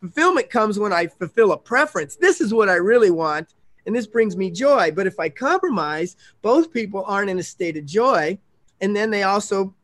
Fulfillment 0.00 0.50
comes 0.50 0.78
when 0.78 0.92
I 0.92 1.06
fulfill 1.06 1.52
a 1.52 1.56
preference. 1.56 2.16
This 2.16 2.40
is 2.40 2.52
what 2.52 2.68
I 2.68 2.74
really 2.74 3.10
want 3.10 3.54
and 3.86 3.94
this 3.94 4.06
brings 4.06 4.36
me 4.36 4.50
joy. 4.50 4.90
But 4.90 5.06
if 5.06 5.18
I 5.18 5.28
compromise, 5.28 6.16
both 6.42 6.72
people 6.72 7.04
aren't 7.06 7.30
in 7.30 7.38
a 7.38 7.42
state 7.42 7.76
of 7.76 7.86
joy. 7.86 8.38
And 8.80 8.94
then 8.94 9.10
they 9.10 9.22
also 9.22 9.74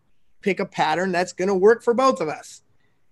pick 0.43 0.61
a 0.61 0.67
pattern 0.67 1.13
that's 1.13 1.33
going 1.33 1.49
to 1.49 1.55
work 1.55 1.83
for 1.83 1.95
both 1.95 2.21
of 2.21 2.29
us. 2.29 2.63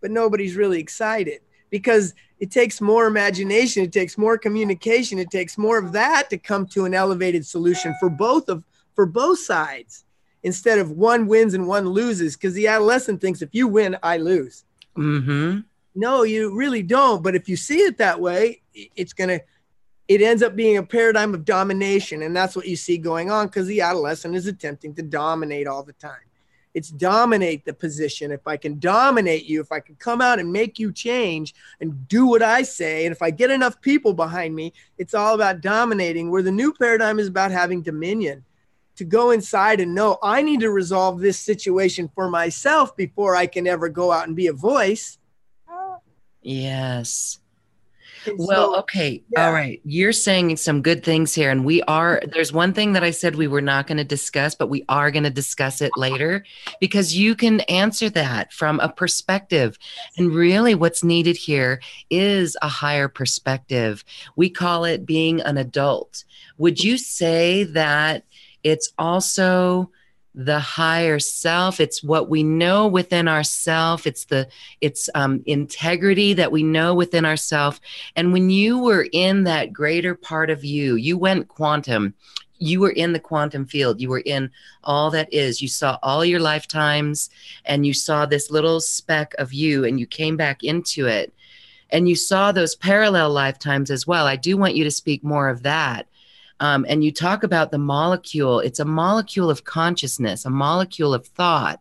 But 0.00 0.10
nobody's 0.10 0.56
really 0.56 0.80
excited 0.80 1.40
because 1.70 2.14
it 2.38 2.50
takes 2.50 2.80
more 2.80 3.06
imagination, 3.06 3.84
it 3.84 3.92
takes 3.92 4.18
more 4.18 4.38
communication, 4.38 5.18
it 5.18 5.30
takes 5.30 5.56
more 5.56 5.78
of 5.78 5.92
that 5.92 6.30
to 6.30 6.38
come 6.38 6.66
to 6.68 6.84
an 6.84 6.94
elevated 6.94 7.46
solution 7.46 7.94
for 8.00 8.10
both 8.10 8.48
of 8.48 8.64
for 8.94 9.06
both 9.06 9.38
sides 9.38 10.04
instead 10.42 10.78
of 10.78 10.90
one 10.92 11.26
wins 11.26 11.54
and 11.54 11.66
one 11.66 11.88
loses 11.88 12.36
because 12.36 12.54
the 12.54 12.66
adolescent 12.66 13.20
thinks 13.20 13.42
if 13.42 13.50
you 13.52 13.68
win, 13.68 13.96
I 14.02 14.16
lose. 14.16 14.64
Mm-hmm. 14.96 15.60
No, 15.94 16.22
you 16.22 16.54
really 16.54 16.82
don't. 16.82 17.22
But 17.22 17.34
if 17.34 17.48
you 17.48 17.56
see 17.56 17.80
it 17.80 17.98
that 17.98 18.20
way, 18.20 18.62
it's 18.74 19.12
going 19.12 19.28
to, 19.28 19.40
it 20.08 20.22
ends 20.22 20.42
up 20.42 20.56
being 20.56 20.76
a 20.76 20.82
paradigm 20.82 21.34
of 21.34 21.44
domination. 21.44 22.22
And 22.22 22.34
that's 22.34 22.56
what 22.56 22.66
you 22.66 22.76
see 22.76 22.98
going 22.98 23.30
on 23.30 23.46
because 23.46 23.66
the 23.66 23.80
adolescent 23.80 24.34
is 24.34 24.46
attempting 24.46 24.94
to 24.94 25.02
dominate 25.02 25.66
all 25.66 25.82
the 25.82 25.92
time. 25.94 26.20
It's 26.72 26.90
dominate 26.90 27.64
the 27.64 27.72
position. 27.72 28.30
If 28.30 28.46
I 28.46 28.56
can 28.56 28.78
dominate 28.78 29.44
you, 29.44 29.60
if 29.60 29.72
I 29.72 29.80
can 29.80 29.96
come 29.96 30.20
out 30.20 30.38
and 30.38 30.52
make 30.52 30.78
you 30.78 30.92
change 30.92 31.54
and 31.80 32.06
do 32.06 32.26
what 32.26 32.42
I 32.42 32.62
say, 32.62 33.06
and 33.06 33.12
if 33.12 33.22
I 33.22 33.30
get 33.30 33.50
enough 33.50 33.80
people 33.80 34.12
behind 34.12 34.54
me, 34.54 34.72
it's 34.96 35.14
all 35.14 35.34
about 35.34 35.60
dominating. 35.60 36.30
Where 36.30 36.42
the 36.42 36.52
new 36.52 36.72
paradigm 36.72 37.18
is 37.18 37.26
about 37.26 37.50
having 37.50 37.82
dominion 37.82 38.44
to 38.96 39.04
go 39.04 39.32
inside 39.32 39.80
and 39.80 39.94
know 39.94 40.18
I 40.22 40.42
need 40.42 40.60
to 40.60 40.70
resolve 40.70 41.20
this 41.20 41.38
situation 41.38 42.08
for 42.14 42.30
myself 42.30 42.96
before 42.96 43.34
I 43.34 43.46
can 43.46 43.66
ever 43.66 43.88
go 43.88 44.12
out 44.12 44.28
and 44.28 44.36
be 44.36 44.46
a 44.46 44.52
voice. 44.52 45.18
Oh. 45.68 45.96
Yes. 46.40 47.39
Well, 48.36 48.76
okay. 48.80 49.22
yeah. 49.30 49.46
All 49.46 49.52
right. 49.52 49.80
You're 49.84 50.12
saying 50.12 50.56
some 50.56 50.82
good 50.82 51.04
things 51.04 51.34
here. 51.34 51.50
And 51.50 51.64
we 51.64 51.82
are, 51.82 52.22
there's 52.32 52.52
one 52.52 52.72
thing 52.72 52.92
that 52.92 53.04
I 53.04 53.10
said 53.10 53.36
we 53.36 53.48
were 53.48 53.60
not 53.60 53.86
going 53.86 53.98
to 53.98 54.04
discuss, 54.04 54.54
but 54.54 54.68
we 54.68 54.84
are 54.88 55.10
going 55.10 55.24
to 55.24 55.30
discuss 55.30 55.80
it 55.80 55.92
later 55.96 56.44
because 56.80 57.16
you 57.16 57.34
can 57.34 57.60
answer 57.62 58.10
that 58.10 58.52
from 58.52 58.80
a 58.80 58.88
perspective. 58.88 59.78
And 60.16 60.34
really, 60.34 60.74
what's 60.74 61.04
needed 61.04 61.36
here 61.36 61.80
is 62.10 62.56
a 62.62 62.68
higher 62.68 63.08
perspective. 63.08 64.04
We 64.36 64.50
call 64.50 64.84
it 64.84 65.06
being 65.06 65.40
an 65.40 65.56
adult. 65.56 66.24
Would 66.58 66.82
you 66.82 66.98
say 66.98 67.64
that 67.64 68.24
it's 68.62 68.92
also 68.98 69.90
the 70.34 70.60
higher 70.60 71.18
self 71.18 71.80
it's 71.80 72.04
what 72.04 72.30
we 72.30 72.42
know 72.42 72.86
within 72.86 73.26
ourself 73.26 74.06
it's 74.06 74.26
the 74.26 74.46
it's 74.80 75.10
um, 75.16 75.42
integrity 75.46 76.32
that 76.34 76.52
we 76.52 76.62
know 76.62 76.94
within 76.94 77.24
ourself 77.24 77.80
and 78.16 78.32
when 78.32 78.50
you 78.50 78.78
were 78.78 79.08
in 79.12 79.44
that 79.44 79.72
greater 79.72 80.14
part 80.14 80.50
of 80.50 80.64
you, 80.64 80.96
you 80.96 81.16
went 81.18 81.48
quantum. 81.48 82.14
You 82.58 82.80
were 82.80 82.90
in 82.90 83.12
the 83.12 83.20
quantum 83.20 83.64
field. 83.64 84.00
You 84.00 84.10
were 84.10 84.22
in 84.26 84.50
all 84.84 85.10
that 85.10 85.32
is. 85.32 85.62
You 85.62 85.68
saw 85.68 85.98
all 86.02 86.24
your 86.24 86.40
lifetimes 86.40 87.30
and 87.64 87.86
you 87.86 87.94
saw 87.94 88.26
this 88.26 88.50
little 88.50 88.80
speck 88.80 89.34
of 89.38 89.52
you 89.52 89.84
and 89.84 89.98
you 89.98 90.06
came 90.06 90.36
back 90.36 90.62
into 90.62 91.06
it. 91.06 91.32
And 91.88 92.08
you 92.08 92.14
saw 92.14 92.52
those 92.52 92.76
parallel 92.76 93.30
lifetimes 93.30 93.90
as 93.90 94.06
well. 94.06 94.26
I 94.26 94.36
do 94.36 94.56
want 94.56 94.76
you 94.76 94.84
to 94.84 94.90
speak 94.90 95.24
more 95.24 95.48
of 95.48 95.62
that. 95.62 96.06
Um, 96.60 96.84
and 96.88 97.02
you 97.02 97.10
talk 97.10 97.42
about 97.42 97.70
the 97.70 97.78
molecule. 97.78 98.60
It's 98.60 98.78
a 98.80 98.84
molecule 98.84 99.50
of 99.50 99.64
consciousness, 99.64 100.44
a 100.44 100.50
molecule 100.50 101.12
of 101.14 101.26
thought. 101.26 101.80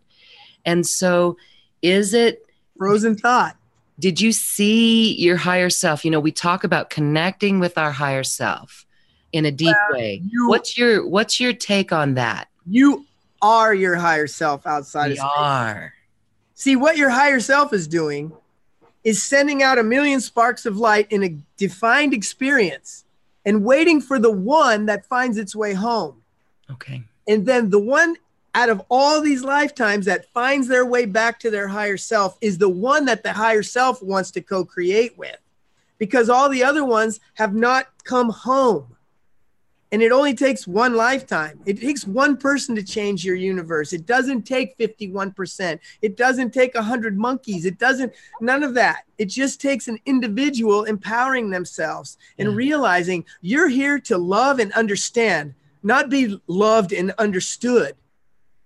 And 0.66 0.88
so, 0.88 1.38
is 1.82 2.14
it 2.14 2.46
frozen 2.78 3.16
thought. 3.16 3.56
did 4.00 4.20
you 4.22 4.32
see 4.32 5.14
your 5.16 5.36
higher 5.38 5.70
self 5.70 6.04
you 6.06 6.12
know 6.12 6.20
we 6.20 6.32
talk 6.32 6.64
about 6.64 6.90
connecting 6.90 7.60
with 7.60 7.78
our 7.78 7.92
higher 7.92 8.24
self 8.24 8.86
in 9.34 9.46
a 9.46 9.52
deep 9.52 9.76
way 9.92 10.22
you- 10.30 10.48
what's 10.50 10.78
your 10.78 11.06
what's 11.08 11.40
your 11.42 11.52
take 11.54 11.92
on 11.94 12.14
that 12.16 12.48
You 12.66 13.06
are 13.42 13.74
your 13.74 13.96
higher 13.96 14.28
self 14.28 14.66
outside 14.68 15.08
we 15.08 15.12
of 15.14 15.18
space. 15.20 15.30
are 15.38 15.94
See, 16.54 16.76
what 16.76 16.98
your 16.98 17.10
higher 17.10 17.40
self 17.40 17.72
is 17.74 17.88
doing 17.88 18.32
is 19.06 19.24
sending 19.24 19.64
out 19.64 19.78
a 19.78 19.84
million 19.84 20.20
sparks 20.22 20.66
of 20.66 20.76
light 20.78 21.08
in 21.10 21.24
a 21.24 21.30
defined 21.58 22.14
experience 22.14 23.06
and 23.46 23.64
waiting 23.64 24.02
for 24.02 24.20
the 24.20 24.32
one 24.32 24.86
that 24.86 25.06
finds 25.06 25.38
its 25.38 25.56
way 25.56 25.74
home. 25.74 26.22
okay 26.70 27.04
And 27.28 27.46
then 27.46 27.70
the 27.70 27.80
one 27.80 28.16
out 28.56 28.70
of 28.70 28.82
all 28.90 29.22
these 29.22 29.44
lifetimes 29.44 30.06
that 30.06 30.26
finds 30.34 30.68
their 30.68 30.86
way 30.86 31.06
back 31.06 31.40
to 31.40 31.52
their 31.52 31.68
higher 31.68 31.98
self 31.98 32.38
is 32.42 32.58
the 32.58 32.70
one 32.70 33.06
that 33.06 33.24
the 33.24 33.34
higher 33.34 33.64
self 33.64 34.02
wants 34.02 34.32
to 34.32 34.42
co 34.42 34.66
create 34.66 35.18
with 35.18 35.38
because 35.98 36.30
all 36.30 36.50
the 36.50 36.64
other 36.64 36.84
ones 36.84 37.20
have 37.36 37.54
not 37.54 37.88
come 38.04 38.30
home. 38.30 38.96
And 39.92 40.02
it 40.02 40.12
only 40.12 40.36
takes 40.36 40.68
one 40.68 40.96
lifetime. 40.96 41.60
It 41.66 41.82
takes 41.82 42.06
one 42.06 42.38
person 42.38 42.76
to 42.76 42.84
change 42.84 43.26
your 43.26 43.36
universe. 43.36 43.92
It 43.92 44.06
doesn't 44.06 44.44
take 44.44 44.78
51%. 44.78 45.80
It 46.02 46.16
doesn't 46.16 46.54
take 46.54 46.76
100 46.76 47.18
monkeys. 47.18 47.66
It 47.66 47.80
doesn't, 47.80 48.14
none 48.40 48.62
of 48.62 48.76
that. 48.76 49.06
It 49.18 49.26
just 49.26 49.60
takes 49.60 49.88
an 49.88 50.00
individual 50.06 50.84
empowering 50.84 51.50
themselves 51.50 52.18
and 52.38 52.56
realizing 52.56 53.26
you're 53.42 53.68
here 53.68 54.00
to 54.02 54.18
love 54.18 54.60
and 54.60 54.72
understand, 54.74 55.56
not 55.82 56.10
be 56.10 56.40
loved 56.48 56.94
and 56.94 57.12
understood. 57.18 57.96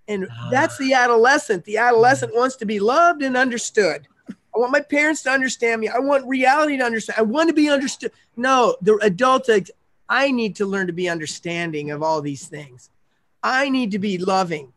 And 0.10 0.28
ah. 0.30 0.50
that's 0.52 0.78
the 0.78 0.94
adolescent. 0.94 1.64
The 1.64 1.78
adolescent 1.78 2.36
wants 2.36 2.58
to 2.58 2.66
be 2.66 2.82
loved 2.82 3.22
and 3.24 3.38
understood. 3.38 4.08
I 4.56 4.60
want 4.60 4.72
my 4.72 4.82
parents 4.82 5.24
to 5.24 5.32
understand 5.32 5.82
me. 5.82 5.88
I 5.88 6.00
want 6.00 6.28
reality 6.28 6.78
to 6.78 6.84
understand. 6.84 7.18
I 7.18 7.24
want 7.24 7.48
to 7.48 7.56
be 7.56 7.70
understood. 7.70 8.12
No, 8.36 8.76
the 8.82 8.98
adult 9.02 9.50
I 10.14 10.30
need 10.30 10.58
to 10.58 10.68
learn 10.68 10.86
to 10.86 10.94
be 10.94 11.10
understanding 11.10 11.90
of 11.90 12.04
all 12.04 12.22
these 12.22 12.46
things. 12.48 12.92
I 13.42 13.68
need 13.70 13.90
to 13.92 14.00
be 14.00 14.20
loving, 14.20 14.72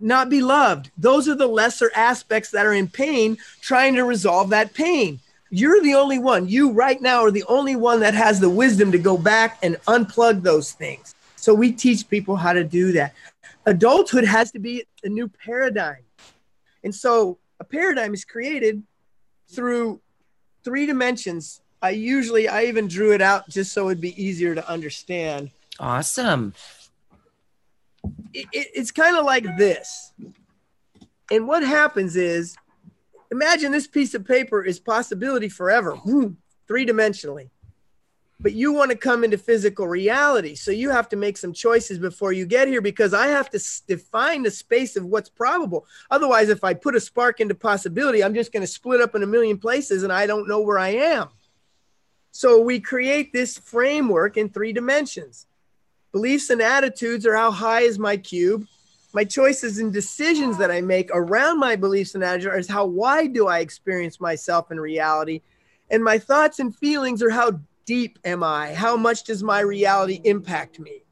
not 0.00 0.30
be 0.30 0.40
loved. 0.40 0.92
Those 0.96 1.28
are 1.28 1.34
the 1.34 1.48
lesser 1.48 1.90
aspects 1.96 2.52
that 2.52 2.64
are 2.64 2.72
in 2.72 2.86
pain, 2.86 3.38
trying 3.60 3.96
to 3.96 4.04
resolve 4.04 4.50
that 4.50 4.74
pain. 4.74 5.18
You're 5.50 5.82
the 5.82 5.94
only 5.94 6.20
one. 6.20 6.48
You 6.48 6.70
right 6.70 7.02
now 7.02 7.22
are 7.22 7.32
the 7.32 7.42
only 7.48 7.74
one 7.74 7.98
that 8.00 8.14
has 8.14 8.38
the 8.38 8.48
wisdom 8.48 8.92
to 8.92 8.98
go 8.98 9.18
back 9.18 9.58
and 9.64 9.74
unplug 9.88 10.42
those 10.42 10.70
things. 10.70 11.12
So 11.34 11.54
we 11.54 11.72
teach 11.72 12.08
people 12.08 12.36
how 12.36 12.52
to 12.52 12.62
do 12.62 12.92
that. 12.92 13.14
Adulthood 13.66 14.26
has 14.26 14.52
to 14.52 14.60
be 14.60 14.84
a 15.02 15.08
new 15.08 15.26
paradigm. 15.26 16.04
And 16.84 16.94
so 16.94 17.38
a 17.58 17.64
paradigm 17.64 18.14
is 18.14 18.24
created 18.24 18.80
through 19.48 20.00
three 20.62 20.86
dimensions 20.86 21.62
I 21.80 21.90
usually 21.90 22.48
I 22.48 22.64
even 22.64 22.88
drew 22.88 23.12
it 23.12 23.22
out 23.22 23.48
just 23.48 23.72
so 23.72 23.88
it'd 23.88 24.00
be 24.00 24.20
easier 24.22 24.54
to 24.54 24.68
understand. 24.68 25.50
Awesome. 25.78 26.54
It, 28.34 28.46
it, 28.52 28.68
it's 28.74 28.90
kind 28.90 29.16
of 29.16 29.24
like 29.24 29.44
this. 29.56 30.12
And 31.30 31.46
what 31.46 31.62
happens 31.62 32.16
is 32.16 32.56
imagine 33.30 33.70
this 33.70 33.86
piece 33.86 34.14
of 34.14 34.26
paper 34.26 34.62
is 34.62 34.80
possibility 34.80 35.48
forever, 35.48 35.96
three 36.66 36.86
dimensionally. 36.86 37.50
But 38.40 38.52
you 38.52 38.72
want 38.72 38.92
to 38.92 38.96
come 38.96 39.24
into 39.24 39.36
physical 39.36 39.88
reality. 39.88 40.54
So 40.54 40.70
you 40.70 40.90
have 40.90 41.08
to 41.08 41.16
make 41.16 41.36
some 41.36 41.52
choices 41.52 41.98
before 41.98 42.32
you 42.32 42.46
get 42.46 42.68
here 42.68 42.80
because 42.80 43.12
I 43.12 43.26
have 43.26 43.50
to 43.50 43.60
define 43.88 44.44
the 44.44 44.50
space 44.52 44.94
of 44.94 45.04
what's 45.04 45.28
probable. 45.28 45.86
Otherwise, 46.08 46.48
if 46.48 46.62
I 46.62 46.72
put 46.72 46.94
a 46.94 47.00
spark 47.00 47.40
into 47.40 47.56
possibility, 47.56 48.22
I'm 48.22 48.34
just 48.34 48.52
going 48.52 48.60
to 48.60 48.68
split 48.68 49.00
up 49.00 49.16
in 49.16 49.24
a 49.24 49.26
million 49.26 49.58
places 49.58 50.04
and 50.04 50.12
I 50.12 50.28
don't 50.28 50.46
know 50.46 50.60
where 50.60 50.78
I 50.78 50.90
am. 50.90 51.30
So 52.30 52.60
we 52.60 52.80
create 52.80 53.32
this 53.32 53.58
framework 53.58 54.36
in 54.36 54.48
three 54.48 54.72
dimensions. 54.72 55.46
Beliefs 56.12 56.50
and 56.50 56.62
attitudes 56.62 57.26
are 57.26 57.34
how 57.34 57.50
high 57.50 57.82
is 57.82 57.98
my 57.98 58.16
cube. 58.16 58.66
My 59.12 59.24
choices 59.24 59.78
and 59.78 59.92
decisions 59.92 60.58
that 60.58 60.70
I 60.70 60.80
make 60.80 61.10
around 61.12 61.58
my 61.58 61.76
beliefs 61.76 62.14
and 62.14 62.22
attitudes 62.22 62.66
is 62.66 62.68
how 62.68 62.86
wide 62.86 63.32
do 63.32 63.48
I 63.48 63.60
experience 63.60 64.20
myself 64.20 64.70
in 64.70 64.78
reality. 64.78 65.42
And 65.90 66.04
my 66.04 66.18
thoughts 66.18 66.58
and 66.58 66.74
feelings 66.76 67.22
are 67.22 67.30
how 67.30 67.60
deep 67.86 68.18
am 68.24 68.42
I? 68.42 68.74
How 68.74 68.96
much 68.96 69.24
does 69.24 69.42
my 69.42 69.60
reality 69.60 70.20
impact 70.24 70.78
me? 70.78 71.04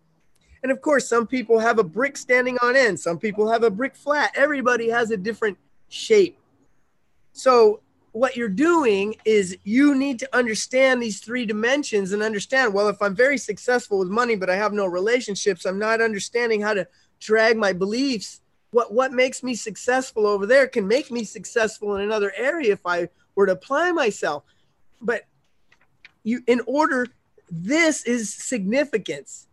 And 0.63 0.71
of 0.71 0.83
course, 0.83 1.09
some 1.09 1.27
people 1.27 1.59
have 1.59 1.79
a 1.79 1.85
brick 1.85 2.17
standing 2.17 2.59
on 2.63 2.77
end, 2.77 2.99
some 3.01 3.19
people 3.19 3.51
have 3.51 3.63
a 3.63 3.71
brick 3.71 3.95
flat. 3.95 4.33
Everybody 4.35 4.91
has 4.91 5.11
a 5.11 5.17
different 5.17 5.57
shape. 5.89 6.39
So 7.33 7.81
what 8.17 8.35
you're 8.35 8.49
doing 8.49 9.15
is 9.27 9.59
you 9.65 9.95
need 9.95 10.19
to 10.19 10.29
understand 10.35 11.03
these 11.03 11.21
three 11.21 11.45
dimensions 11.45 12.13
and 12.13 12.23
understand 12.23 12.73
well 12.73 12.89
if 12.89 13.01
i'm 13.03 13.15
very 13.15 13.37
successful 13.37 13.99
with 13.99 14.09
money 14.09 14.35
but 14.35 14.49
i 14.49 14.57
have 14.57 14.73
no 14.73 14.87
relationships 14.87 15.67
i'm 15.67 15.79
not 15.79 16.01
understanding 16.01 16.63
how 16.63 16.73
to 16.73 16.87
drag 17.21 17.57
my 17.57 17.73
beliefs. 17.73 18.41
What 18.71 18.93
what 18.93 19.13
makes 19.13 19.43
me 19.43 19.55
successful 19.55 20.27
over 20.27 20.47
there 20.47 20.67
can 20.67 20.87
make 20.87 21.11
me 21.11 21.25
successful 21.25 21.97
in 21.97 22.03
another 22.03 22.33
area 22.37 22.73
if 22.73 22.85
i 22.85 23.09
were 23.35 23.47
to 23.47 23.53
apply 23.53 23.93
myself. 23.93 24.45
But 25.01 25.23
you 26.25 26.43
in 26.47 26.61
order 26.67 27.07
this 27.51 28.05
is 28.05 28.33
significance. 28.33 29.47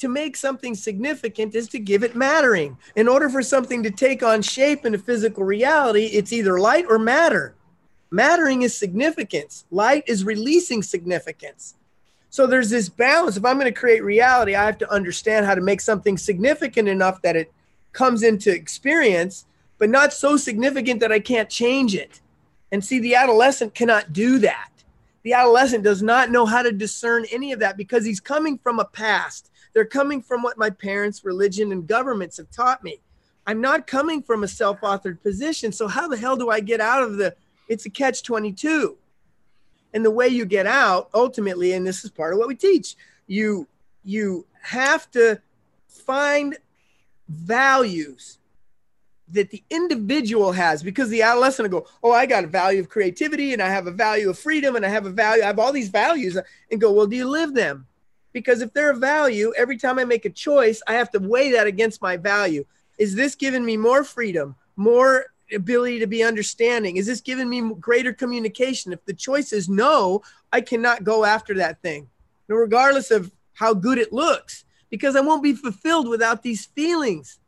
To 0.00 0.08
make 0.08 0.36
something 0.36 0.74
significant 0.74 1.54
is 1.54 1.68
to 1.68 1.78
give 1.78 2.04
it 2.04 2.14
mattering. 2.14 2.76
In 2.96 3.08
order 3.08 3.30
for 3.30 3.42
something 3.42 3.82
to 3.82 3.90
take 3.90 4.22
on 4.22 4.42
shape 4.42 4.84
in 4.84 4.94
a 4.94 4.98
physical 4.98 5.44
reality 5.44 6.06
it's 6.06 6.32
either 6.32 6.58
light 6.60 6.86
or 6.88 6.98
matter 6.98 7.54
Mattering 8.10 8.62
is 8.62 8.76
significance. 8.76 9.64
Light 9.70 10.04
is 10.06 10.24
releasing 10.24 10.82
significance. 10.82 11.74
So 12.30 12.46
there's 12.46 12.70
this 12.70 12.88
balance. 12.88 13.36
If 13.36 13.44
I'm 13.44 13.58
going 13.58 13.72
to 13.72 13.78
create 13.78 14.04
reality, 14.04 14.54
I 14.54 14.64
have 14.64 14.78
to 14.78 14.92
understand 14.92 15.46
how 15.46 15.54
to 15.54 15.60
make 15.60 15.80
something 15.80 16.18
significant 16.18 16.88
enough 16.88 17.22
that 17.22 17.36
it 17.36 17.52
comes 17.92 18.22
into 18.22 18.52
experience, 18.52 19.46
but 19.78 19.88
not 19.88 20.12
so 20.12 20.36
significant 20.36 21.00
that 21.00 21.12
I 21.12 21.20
can't 21.20 21.48
change 21.48 21.94
it. 21.94 22.20
And 22.70 22.84
see, 22.84 22.98
the 22.98 23.14
adolescent 23.14 23.74
cannot 23.74 24.12
do 24.12 24.38
that. 24.40 24.70
The 25.22 25.32
adolescent 25.32 25.82
does 25.82 26.02
not 26.02 26.30
know 26.30 26.46
how 26.46 26.62
to 26.62 26.72
discern 26.72 27.24
any 27.32 27.52
of 27.52 27.60
that 27.60 27.76
because 27.76 28.04
he's 28.04 28.20
coming 28.20 28.58
from 28.58 28.78
a 28.78 28.84
past. 28.84 29.50
They're 29.72 29.84
coming 29.84 30.22
from 30.22 30.42
what 30.42 30.58
my 30.58 30.70
parents, 30.70 31.24
religion, 31.24 31.72
and 31.72 31.86
governments 31.86 32.36
have 32.36 32.50
taught 32.50 32.84
me. 32.84 33.00
I'm 33.46 33.60
not 33.60 33.86
coming 33.86 34.22
from 34.22 34.44
a 34.44 34.48
self 34.48 34.80
authored 34.82 35.22
position. 35.22 35.72
So, 35.72 35.88
how 35.88 36.08
the 36.08 36.16
hell 36.16 36.36
do 36.36 36.50
I 36.50 36.60
get 36.60 36.80
out 36.80 37.02
of 37.02 37.16
the 37.16 37.34
it's 37.68 37.86
a 37.86 37.90
catch 37.90 38.22
22. 38.22 38.96
And 39.94 40.04
the 40.04 40.10
way 40.10 40.28
you 40.28 40.44
get 40.44 40.66
out 40.66 41.08
ultimately, 41.14 41.72
and 41.72 41.86
this 41.86 42.04
is 42.04 42.10
part 42.10 42.32
of 42.32 42.38
what 42.38 42.48
we 42.48 42.54
teach, 42.54 42.96
you 43.26 43.66
you 44.04 44.46
have 44.62 45.10
to 45.10 45.40
find 45.88 46.56
values 47.28 48.38
that 49.28 49.50
the 49.50 49.62
individual 49.70 50.52
has 50.52 50.82
because 50.82 51.08
the 51.08 51.22
adolescent 51.22 51.68
will 51.70 51.80
go, 51.80 51.88
Oh, 52.02 52.12
I 52.12 52.26
got 52.26 52.44
a 52.44 52.48
value 52.48 52.80
of 52.80 52.88
creativity 52.88 53.52
and 53.52 53.60
I 53.60 53.68
have 53.68 53.86
a 53.86 53.92
value 53.92 54.30
of 54.30 54.38
freedom 54.38 54.76
and 54.76 54.86
I 54.86 54.88
have 54.88 55.06
a 55.06 55.10
value, 55.10 55.42
I 55.42 55.46
have 55.46 55.58
all 55.58 55.72
these 55.72 55.88
values 55.88 56.38
and 56.70 56.80
go, 56.80 56.92
Well, 56.92 57.06
do 57.06 57.16
you 57.16 57.28
live 57.28 57.54
them? 57.54 57.86
Because 58.32 58.60
if 58.60 58.72
they're 58.72 58.90
a 58.90 58.96
value, 58.96 59.52
every 59.56 59.78
time 59.78 59.98
I 59.98 60.04
make 60.04 60.24
a 60.24 60.30
choice, 60.30 60.82
I 60.86 60.92
have 60.94 61.10
to 61.12 61.18
weigh 61.18 61.52
that 61.52 61.66
against 61.66 62.02
my 62.02 62.16
value. 62.16 62.64
Is 62.98 63.14
this 63.14 63.34
giving 63.34 63.64
me 63.64 63.76
more 63.76 64.04
freedom, 64.04 64.54
more 64.76 65.26
ability 65.52 65.98
to 66.00 66.06
be 66.06 66.22
understanding? 66.22 66.96
Is 66.96 67.06
this 67.06 67.20
giving 67.20 67.48
me 67.48 67.74
greater 67.80 68.12
communication? 68.12 68.92
If 68.92 69.04
the 69.04 69.14
choice 69.14 69.52
is 69.52 69.68
no, 69.68 70.22
I 70.52 70.60
cannot 70.60 71.04
go 71.04 71.24
after 71.24 71.54
that 71.54 71.80
thing, 71.82 72.08
regardless 72.48 73.10
of 73.10 73.32
how 73.54 73.74
good 73.74 73.98
it 73.98 74.12
looks, 74.12 74.64
because 74.90 75.16
I 75.16 75.20
won't 75.20 75.42
be 75.42 75.54
fulfilled 75.54 76.08
without 76.08 76.42
these 76.42 76.66
feelings. 76.66 77.38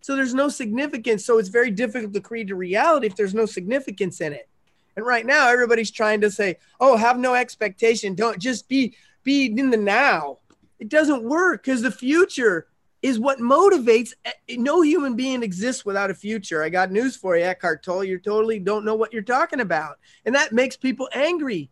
So 0.00 0.16
there's 0.16 0.34
no 0.34 0.48
significance. 0.48 1.24
So 1.24 1.38
it's 1.38 1.48
very 1.48 1.70
difficult 1.70 2.12
to 2.14 2.20
create 2.20 2.50
a 2.50 2.54
reality 2.54 3.06
if 3.06 3.16
there's 3.16 3.34
no 3.34 3.46
significance 3.46 4.20
in 4.20 4.32
it. 4.32 4.48
And 4.96 5.04
right 5.04 5.26
now, 5.26 5.48
everybody's 5.48 5.90
trying 5.90 6.20
to 6.20 6.30
say, 6.30 6.58
"Oh, 6.78 6.96
have 6.96 7.18
no 7.18 7.34
expectation. 7.34 8.14
Don't 8.14 8.38
just 8.38 8.68
be 8.68 8.94
be 9.24 9.46
in 9.46 9.70
the 9.70 9.76
now." 9.76 10.38
It 10.78 10.88
doesn't 10.88 11.22
work 11.22 11.64
because 11.64 11.82
the 11.82 11.90
future 11.90 12.66
is 13.04 13.20
what 13.20 13.38
motivates. 13.38 14.14
Eh, 14.24 14.56
no 14.56 14.80
human 14.80 15.14
being 15.14 15.42
exists 15.42 15.84
without 15.84 16.10
a 16.10 16.14
future. 16.14 16.62
I 16.62 16.70
got 16.70 16.90
news 16.90 17.14
for 17.16 17.36
you, 17.36 17.44
Eckhart 17.44 17.82
Tolle. 17.82 18.02
You 18.02 18.18
totally 18.18 18.58
don't 18.58 18.82
know 18.82 18.94
what 18.94 19.12
you're 19.12 19.20
talking 19.20 19.60
about. 19.60 19.98
And 20.24 20.34
that 20.34 20.52
makes 20.52 20.74
people 20.74 21.10
angry 21.12 21.68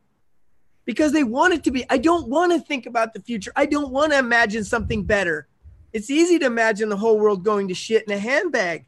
because 0.84 1.12
they 1.12 1.24
want 1.24 1.54
it 1.54 1.64
to 1.64 1.70
be. 1.70 1.86
I 1.88 1.96
don't 1.96 2.28
want 2.28 2.52
to 2.52 2.60
think 2.60 2.84
about 2.84 3.14
the 3.14 3.20
future. 3.20 3.50
I 3.56 3.64
don't 3.64 3.90
want 3.90 4.12
to 4.12 4.18
imagine 4.18 4.62
something 4.62 5.04
better. 5.04 5.48
It's 5.94 6.10
easy 6.10 6.38
to 6.38 6.44
imagine 6.44 6.90
the 6.90 6.98
whole 6.98 7.18
world 7.18 7.42
going 7.42 7.68
to 7.68 7.74
shit 7.74 8.04
in 8.06 8.12
a 8.12 8.18
handbag 8.18 8.84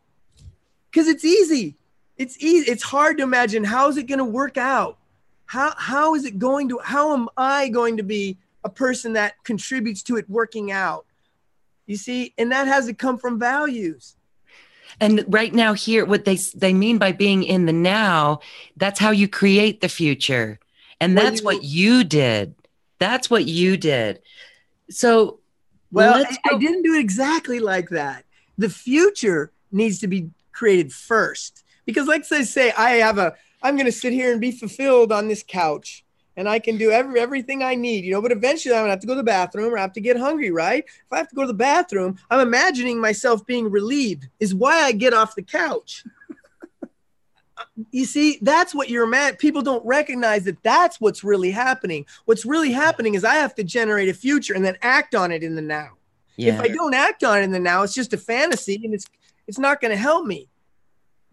because 0.90 1.08
it's 1.08 1.24
easy. 1.24 1.76
It's 2.18 2.36
easy. 2.44 2.70
It's 2.70 2.82
hard 2.82 3.16
to 3.18 3.22
imagine 3.22 3.64
how 3.64 3.88
is 3.88 3.96
it 3.96 4.06
going 4.06 4.18
to 4.18 4.24
work 4.24 4.58
out? 4.58 4.98
How, 5.46 5.72
how 5.78 6.14
is 6.14 6.26
it 6.26 6.38
going 6.38 6.68
to, 6.68 6.78
how 6.84 7.14
am 7.14 7.30
I 7.38 7.70
going 7.70 7.96
to 7.96 8.02
be 8.02 8.36
a 8.64 8.68
person 8.68 9.14
that 9.14 9.42
contributes 9.44 10.02
to 10.02 10.16
it 10.16 10.28
working 10.28 10.72
out? 10.72 11.06
You 11.86 11.96
see, 11.96 12.32
and 12.38 12.50
that 12.52 12.66
has 12.66 12.86
to 12.86 12.94
come 12.94 13.18
from 13.18 13.38
values. 13.38 14.16
And 15.00 15.24
right 15.28 15.52
now, 15.52 15.74
here, 15.74 16.04
what 16.04 16.24
they 16.24 16.36
they 16.54 16.72
mean 16.72 16.98
by 16.98 17.12
being 17.12 17.42
in 17.42 17.66
the 17.66 17.72
now, 17.72 18.40
that's 18.76 19.00
how 19.00 19.10
you 19.10 19.28
create 19.28 19.80
the 19.80 19.88
future, 19.88 20.60
and 21.00 21.18
that's 21.18 21.40
you, 21.40 21.44
what 21.44 21.64
you 21.64 22.04
did. 22.04 22.54
That's 22.98 23.28
what 23.28 23.44
you 23.46 23.76
did. 23.76 24.20
So, 24.90 25.40
well, 25.90 26.24
I, 26.24 26.54
I 26.54 26.58
didn't 26.58 26.82
do 26.82 26.94
it 26.94 27.00
exactly 27.00 27.58
like 27.58 27.90
that. 27.90 28.24
The 28.56 28.70
future 28.70 29.52
needs 29.72 29.98
to 29.98 30.06
be 30.06 30.30
created 30.52 30.92
first, 30.92 31.64
because, 31.86 32.06
like 32.06 32.24
I 32.30 32.42
say, 32.42 32.72
I 32.72 32.92
have 32.92 33.18
a. 33.18 33.34
I'm 33.62 33.76
going 33.76 33.86
to 33.86 33.92
sit 33.92 34.12
here 34.12 34.30
and 34.30 34.40
be 34.40 34.52
fulfilled 34.52 35.10
on 35.10 35.26
this 35.26 35.42
couch 35.46 36.03
and 36.36 36.48
I 36.48 36.58
can 36.58 36.76
do 36.76 36.90
every 36.90 37.20
everything 37.20 37.62
I 37.62 37.74
need, 37.74 38.04
you 38.04 38.12
know. 38.12 38.22
But 38.22 38.32
eventually, 38.32 38.74
I'm 38.74 38.82
gonna 38.82 38.90
have 38.90 39.00
to 39.00 39.06
go 39.06 39.14
to 39.14 39.18
the 39.18 39.24
bathroom 39.24 39.72
or 39.72 39.78
I 39.78 39.82
have 39.82 39.92
to 39.94 40.00
get 40.00 40.16
hungry, 40.16 40.50
right? 40.50 40.84
If 40.84 41.12
I 41.12 41.18
have 41.18 41.28
to 41.28 41.34
go 41.34 41.42
to 41.42 41.48
the 41.48 41.54
bathroom, 41.54 42.18
I'm 42.30 42.40
imagining 42.40 43.00
myself 43.00 43.46
being 43.46 43.70
relieved. 43.70 44.28
Is 44.40 44.54
why 44.54 44.82
I 44.82 44.92
get 44.92 45.14
off 45.14 45.34
the 45.34 45.42
couch. 45.42 46.04
you 47.90 48.04
see, 48.04 48.38
that's 48.42 48.74
what 48.74 48.88
you're 48.88 49.06
mad. 49.06 49.38
People 49.38 49.62
don't 49.62 49.84
recognize 49.84 50.44
that 50.44 50.62
that's 50.62 51.00
what's 51.00 51.24
really 51.24 51.50
happening. 51.50 52.06
What's 52.24 52.44
really 52.44 52.72
happening 52.72 53.14
is 53.14 53.24
I 53.24 53.34
have 53.36 53.54
to 53.56 53.64
generate 53.64 54.08
a 54.08 54.14
future 54.14 54.54
and 54.54 54.64
then 54.64 54.76
act 54.82 55.14
on 55.14 55.32
it 55.32 55.42
in 55.42 55.54
the 55.54 55.62
now. 55.62 55.90
Yeah. 56.36 56.54
If 56.54 56.60
I 56.60 56.68
don't 56.68 56.94
act 56.94 57.22
on 57.22 57.38
it 57.38 57.42
in 57.42 57.52
the 57.52 57.60
now, 57.60 57.82
it's 57.82 57.94
just 57.94 58.12
a 58.12 58.18
fantasy 58.18 58.80
and 58.84 58.94
it's 58.94 59.06
it's 59.46 59.58
not 59.58 59.80
going 59.80 59.90
to 59.90 59.96
help 59.96 60.26
me. 60.26 60.48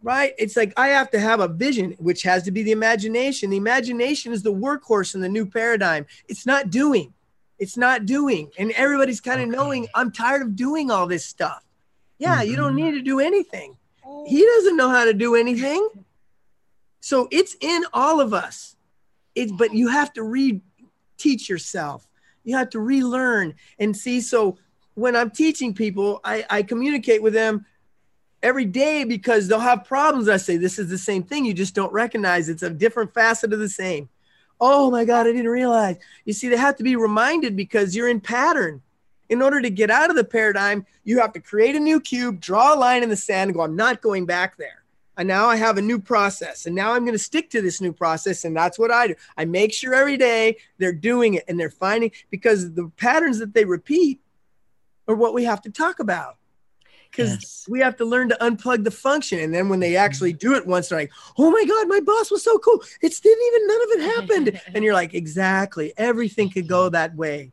Right? 0.04 0.34
It's 0.40 0.56
like 0.58 0.74
I 0.78 0.88
have 0.90 1.12
to 1.12 1.20
have 1.20 1.40
a 1.40 1.48
vision, 1.48 1.96
which 2.00 2.24
has 2.24 2.44
to 2.44 2.52
be 2.52 2.64
the 2.64 2.72
imagination. 2.72 3.50
The 3.50 3.58
imagination 3.58 4.34
is 4.34 4.42
the 4.42 4.54
workhorse 4.54 5.14
in 5.14 5.22
the 5.22 5.30
new 5.30 5.46
paradigm. 5.46 6.08
It's 6.28 6.46
not 6.46 6.72
doing. 6.72 7.14
It's 7.60 7.78
not 7.78 8.08
doing. 8.08 8.50
And 8.58 8.72
everybody's 8.72 9.22
kind 9.22 9.40
of 9.42 9.50
okay. 9.50 9.56
knowing 9.56 9.88
I'm 9.94 10.12
tired 10.12 10.42
of 10.42 10.56
doing 10.56 10.90
all 10.90 11.06
this 11.06 11.26
stuff. 11.26 11.64
Yeah, 12.18 12.40
mm-hmm. 12.40 12.50
you 12.50 12.56
don't 12.56 12.76
mm-hmm. 12.76 12.86
need 12.86 12.92
to 12.94 13.02
do 13.02 13.20
anything. 13.20 13.78
He 14.26 14.44
doesn't 14.44 14.76
know 14.76 14.90
how 14.90 15.06
to 15.06 15.14
do 15.14 15.36
anything. 15.36 15.88
So 17.00 17.28
it's 17.32 17.56
in 17.60 17.84
all 17.94 18.20
of 18.20 18.34
us. 18.34 18.76
It's 19.36 19.52
but 19.52 19.74
you 19.74 19.88
have 19.90 20.14
to 20.14 20.24
re 20.24 20.62
teach 21.18 21.50
yourself. 21.50 22.08
You 22.44 22.58
have 22.58 22.70
to 22.72 22.80
relearn 22.80 23.54
and 23.80 23.96
see. 23.96 24.22
So 24.22 24.58
when 24.96 25.16
I'm 25.16 25.30
teaching 25.30 25.74
people, 25.74 26.20
I, 26.24 26.46
I 26.50 26.64
communicate 26.64 27.22
with 27.22 27.34
them 27.34 27.66
every 28.44 28.66
day 28.66 29.04
because 29.04 29.48
they'll 29.48 29.60
have 29.60 29.86
problems. 29.86 30.30
I 30.30 30.38
say, 30.38 30.58
this 30.58 30.80
is 30.80 30.90
the 30.90 30.98
same 30.98 31.24
thing. 31.24 31.46
You 31.46 31.54
just 31.54 31.76
don't 31.76 31.94
recognize 31.94 32.50
it's 32.50 32.64
a 32.64 32.70
different 32.70 33.14
facet 33.14 33.54
of 33.54 33.60
the 33.60 33.70
same. 33.70 34.10
Oh 34.60 34.92
my 34.92 35.06
God, 35.06 35.28
I 35.28 35.32
didn't 35.32 35.50
realize. 35.50 35.98
You 36.26 36.34
see, 36.34 36.48
they 36.48 36.58
have 36.58 36.76
to 36.78 36.84
be 36.84 36.96
reminded 36.96 37.56
because 37.56 37.96
you're 37.96 38.10
in 38.10 38.20
pattern. 38.20 38.82
In 39.30 39.42
order 39.42 39.62
to 39.62 39.70
get 39.70 39.90
out 39.90 40.10
of 40.10 40.18
the 40.18 40.26
paradigm, 40.26 40.86
you 41.06 41.20
have 41.22 41.32
to 41.34 41.40
create 41.40 41.76
a 41.76 41.80
new 41.80 42.02
cube, 42.02 42.42
draw 42.42 42.76
a 42.76 42.78
line 42.78 43.02
in 43.02 43.10
the 43.10 43.16
sand, 43.16 43.50
and 43.50 43.56
go, 43.56 43.62
I'm 43.62 43.78
not 43.78 44.02
going 44.02 44.26
back 44.26 44.58
there 44.58 44.82
and 45.18 45.28
now 45.28 45.48
I 45.48 45.56
have 45.56 45.78
a 45.78 45.82
new 45.82 46.00
process 46.00 46.66
and 46.66 46.76
now 46.76 46.94
I'm 46.94 47.04
going 47.04 47.14
to 47.14 47.24
stick 47.24 47.50
to 47.52 47.62
this 47.62 47.80
new 47.80 47.94
process 47.94 48.44
and 48.44 48.56
that's 48.56 48.80
what 48.80 48.92
I 48.92 49.08
do. 49.08 49.16
I 49.38 49.46
make 49.46 49.74
sure 49.74 49.94
every 49.94 50.18
day 50.18 50.58
they're 50.78 50.94
doing 50.94 51.36
it 51.36 51.44
and 51.48 51.60
they're 51.60 51.70
finding 51.70 52.12
because 52.30 52.74
the 52.74 52.92
patterns 52.98 53.40
that 53.40 53.54
they 53.54 53.66
repeat 53.66 54.20
are 55.08 55.16
what 55.16 55.34
we 55.34 55.44
have 55.44 55.62
to 55.62 55.70
talk 55.70 56.00
about. 56.00 56.38
Because 57.12 57.32
yes. 57.32 57.66
we 57.70 57.82
have 57.82 57.98
to 57.98 58.06
learn 58.06 58.30
to 58.30 58.38
unplug 58.40 58.86
the 58.86 58.92
function. 58.92 59.40
And 59.40 59.54
then 59.54 59.68
when 59.68 59.82
they 59.82 59.98
actually 59.98 60.32
do 60.32 60.56
it 60.56 60.66
once, 60.66 60.90
they're 60.90 61.00
like, 61.00 61.12
oh 61.38 61.52
my 61.52 61.66
God, 61.66 61.90
my 61.90 62.00
boss 62.00 62.32
was 62.32 62.44
so 62.44 62.58
cool. 62.60 62.82
It 63.02 63.14
didn't 63.22 63.48
even, 63.48 63.68
none 63.68 63.82
of 63.82 63.90
it 63.90 64.16
happened. 64.16 64.62
and 64.76 64.84
you're 64.84 64.94
like, 64.94 65.14
exactly. 65.14 65.94
Everything 65.98 66.50
could 66.50 66.68
go 66.68 66.86
mm-hmm. 66.86 66.94
that 66.94 67.16
way. 67.16 67.52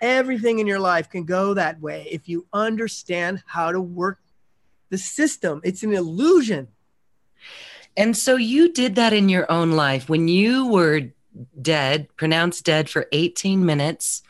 Everything 0.00 0.58
in 0.58 0.66
your 0.66 0.80
life 0.80 1.10
can 1.10 1.24
go 1.24 1.54
that 1.54 1.80
way 1.80 2.08
if 2.10 2.28
you 2.28 2.46
understand 2.52 3.42
how 3.46 3.70
to 3.70 3.80
work 3.80 4.18
the 4.88 4.98
system. 4.98 5.60
It's 5.62 5.82
an 5.82 5.92
illusion 5.92 6.68
and 7.96 8.16
so 8.16 8.36
you 8.36 8.72
did 8.72 8.96
that 8.96 9.12
in 9.12 9.28
your 9.28 9.50
own 9.50 9.72
life 9.72 10.08
when 10.08 10.28
you 10.28 10.66
were 10.66 11.02
dead, 11.60 12.08
pronounced 12.16 12.64
dead 12.64 12.90
for 12.90 13.06
18 13.12 13.64
minutes, 13.64 14.22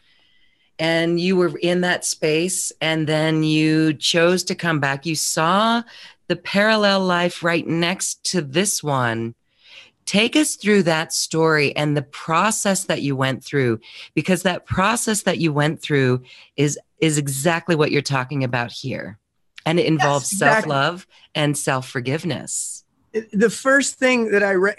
and 0.79 1.19
you 1.19 1.37
were 1.37 1.57
in 1.59 1.81
that 1.83 2.05
space, 2.05 2.73
and 2.81 3.07
then 3.07 3.43
you 3.43 3.95
chose 3.95 4.45
to 4.45 4.55
come 4.55 4.81
back. 4.81 5.07
You 5.07 5.15
saw 5.15 5.83
the 6.29 6.37
parallel 6.37 7.01
life 7.01 7.43
right 7.43 7.67
next 7.67 8.25
to 8.33 8.43
this 8.43 8.83
one. 8.83 9.35
Take 10.05 10.37
us 10.37 10.57
through 10.57 10.85
that 10.85 11.13
story 11.13 11.75
and 11.77 11.97
the 11.97 12.03
process 12.03 12.85
that 12.85 13.03
you 13.03 13.17
went 13.17 13.43
through, 13.43 13.81
because 14.15 14.43
that 14.43 14.67
process 14.67 15.23
that 15.23 15.39
you 15.39 15.53
went 15.53 15.81
through 15.83 16.23
is 16.57 16.79
is 17.01 17.19
exactly 17.19 17.75
what 17.75 17.91
you're 17.91 18.03
talking 18.03 18.45
about 18.45 18.73
here. 18.73 19.19
And 19.65 19.79
it 19.81 19.87
involves 19.87 20.27
yes, 20.27 20.33
exactly. 20.33 20.71
self-love 20.71 21.07
and 21.35 21.59
self-forgiveness 21.59 22.85
the 23.33 23.51
first 23.51 23.99
thing 23.99 24.31
that 24.31 24.43
I 24.43 24.55
read, 24.55 24.77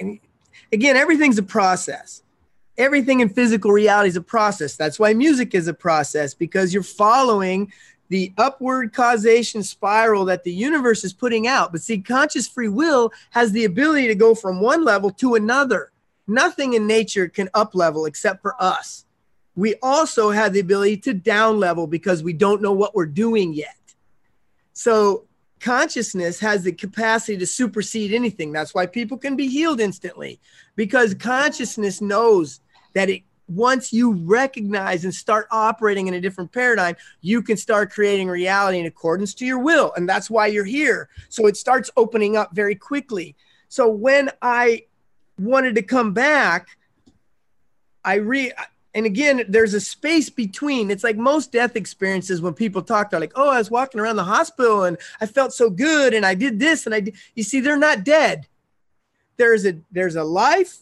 again, 0.71 0.95
everything's 0.95 1.37
a 1.37 1.43
process. 1.43 2.21
Everything 2.77 3.21
in 3.21 3.29
physical 3.29 3.71
reality 3.71 4.09
is 4.09 4.15
a 4.15 4.21
process. 4.21 4.75
That's 4.75 4.99
why 4.99 5.13
music 5.13 5.55
is 5.55 5.67
a 5.67 5.73
process 5.73 6.33
because 6.33 6.73
you're 6.73 6.83
following 6.83 7.71
the 8.09 8.33
upward 8.37 8.93
causation 8.93 9.63
spiral 9.63 10.25
that 10.25 10.43
the 10.43 10.53
universe 10.53 11.03
is 11.03 11.11
putting 11.11 11.47
out. 11.47 11.71
But 11.71 11.81
see, 11.81 11.99
conscious 11.99 12.47
free 12.47 12.69
will 12.69 13.11
has 13.31 13.51
the 13.51 13.65
ability 13.65 14.07
to 14.07 14.15
go 14.15 14.35
from 14.35 14.61
one 14.61 14.85
level 14.85 15.11
to 15.11 15.35
another. 15.35 15.91
Nothing 16.27 16.73
in 16.73 16.87
nature 16.87 17.27
can 17.27 17.49
up 17.53 17.73
level 17.73 18.05
except 18.05 18.41
for 18.41 18.55
us. 18.61 19.05
We 19.55 19.75
also 19.81 20.29
have 20.29 20.53
the 20.53 20.59
ability 20.59 20.97
to 20.97 21.13
down 21.13 21.59
level 21.59 21.87
because 21.87 22.21
we 22.21 22.33
don't 22.33 22.61
know 22.61 22.73
what 22.73 22.95
we're 22.95 23.07
doing 23.07 23.53
yet. 23.53 23.75
So 24.73 25.25
consciousness 25.59 26.39
has 26.39 26.63
the 26.63 26.71
capacity 26.71 27.37
to 27.37 27.47
supersede 27.47 28.13
anything. 28.13 28.51
That's 28.51 28.75
why 28.75 28.85
people 28.85 29.17
can 29.17 29.35
be 29.35 29.47
healed 29.47 29.81
instantly 29.81 30.39
because 30.75 31.15
consciousness 31.15 32.01
knows 32.01 32.59
that 32.93 33.09
it 33.09 33.23
once 33.49 33.93
you 33.93 34.13
recognize 34.13 35.05
and 35.05 35.13
start 35.13 35.47
operating 35.51 36.07
in 36.07 36.13
a 36.13 36.21
different 36.21 36.51
paradigm, 36.51 36.95
you 37.21 37.41
can 37.41 37.55
start 37.55 37.91
creating 37.91 38.27
reality 38.27 38.79
in 38.79 38.85
accordance 38.85 39.33
to 39.35 39.45
your 39.45 39.59
will. 39.59 39.93
And 39.95 40.07
that's 40.07 40.29
why 40.29 40.47
you're 40.47 40.65
here. 40.65 41.09
So 41.29 41.47
it 41.47 41.55
starts 41.55 41.89
opening 41.95 42.35
up 42.35 42.53
very 42.53 42.75
quickly. 42.75 43.35
So 43.69 43.89
when 43.89 44.31
I 44.41 44.83
wanted 45.39 45.75
to 45.75 45.81
come 45.81 46.13
back, 46.13 46.67
I 48.03 48.15
re 48.15 48.51
and 48.93 49.05
again, 49.05 49.43
there's 49.47 49.75
a 49.75 49.79
space 49.79 50.29
between. 50.29 50.89
It's 50.89 51.03
like 51.03 51.17
most 51.17 51.51
death 51.51 51.75
experiences 51.75 52.41
when 52.41 52.55
people 52.55 52.81
talk, 52.81 53.11
they're 53.11 53.19
like, 53.19 53.33
oh, 53.35 53.49
I 53.49 53.59
was 53.59 53.69
walking 53.69 54.01
around 54.01 54.15
the 54.15 54.23
hospital 54.23 54.85
and 54.85 54.97
I 55.21 55.27
felt 55.27 55.53
so 55.53 55.69
good 55.69 56.15
and 56.15 56.25
I 56.25 56.33
did 56.33 56.59
this 56.59 56.87
and 56.87 56.95
I 56.95 57.01
did. 57.01 57.15
You 57.35 57.43
see, 57.43 57.59
they're 57.59 57.77
not 57.77 58.03
dead. 58.03 58.47
There's 59.35 59.65
a 59.65 59.77
there's 59.91 60.15
a 60.15 60.23
life. 60.23 60.79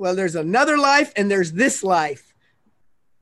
Well, 0.00 0.14
there's 0.14 0.34
another 0.34 0.78
life 0.78 1.12
and 1.14 1.30
there's 1.30 1.52
this 1.52 1.84
life. 1.84 2.32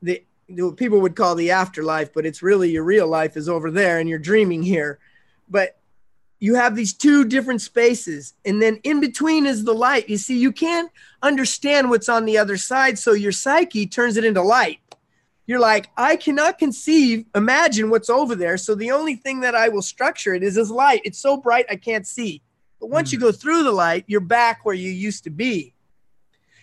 The, 0.01 0.23
the 0.47 0.71
people 0.71 1.01
would 1.01 1.13
call 1.13 1.35
the 1.35 1.51
afterlife, 1.51 2.13
but 2.13 2.25
it's 2.25 2.41
really 2.41 2.71
your 2.71 2.85
real 2.85 3.05
life 3.05 3.35
is 3.35 3.49
over 3.49 3.69
there 3.69 3.99
and 3.99 4.07
you're 4.07 4.17
dreaming 4.17 4.63
here. 4.63 4.97
But 5.49 5.77
you 6.39 6.55
have 6.55 6.77
these 6.77 6.93
two 6.93 7.25
different 7.25 7.59
spaces 7.61 8.33
and 8.45 8.61
then 8.61 8.79
in 8.83 9.01
between 9.01 9.45
is 9.45 9.65
the 9.65 9.73
light 9.73 10.07
you 10.07 10.15
see 10.15 10.39
you 10.39 10.53
can't 10.53 10.89
understand 11.21 11.89
what's 11.89 12.07
on 12.07 12.23
the 12.23 12.37
other 12.37 12.55
side 12.55 12.97
so 12.97 13.11
your 13.11 13.33
psyche 13.33 13.85
turns 13.85 14.15
it 14.15 14.23
into 14.23 14.41
light 14.41 14.79
you're 15.47 15.59
like 15.59 15.89
i 15.97 16.15
cannot 16.15 16.57
conceive 16.57 17.25
imagine 17.35 17.89
what's 17.89 18.09
over 18.09 18.35
there 18.35 18.55
so 18.55 18.73
the 18.73 18.89
only 18.89 19.15
thing 19.15 19.41
that 19.41 19.53
i 19.53 19.67
will 19.67 19.81
structure 19.81 20.33
it 20.33 20.41
is 20.41 20.57
as 20.57 20.71
light 20.71 21.01
it's 21.03 21.19
so 21.19 21.35
bright 21.35 21.65
i 21.69 21.75
can't 21.75 22.07
see 22.07 22.41
but 22.79 22.89
once 22.89 23.09
mm. 23.09 23.13
you 23.13 23.19
go 23.19 23.33
through 23.33 23.63
the 23.63 23.71
light 23.73 24.05
you're 24.07 24.21
back 24.21 24.63
where 24.63 24.75
you 24.75 24.89
used 24.89 25.25
to 25.25 25.29
be 25.29 25.73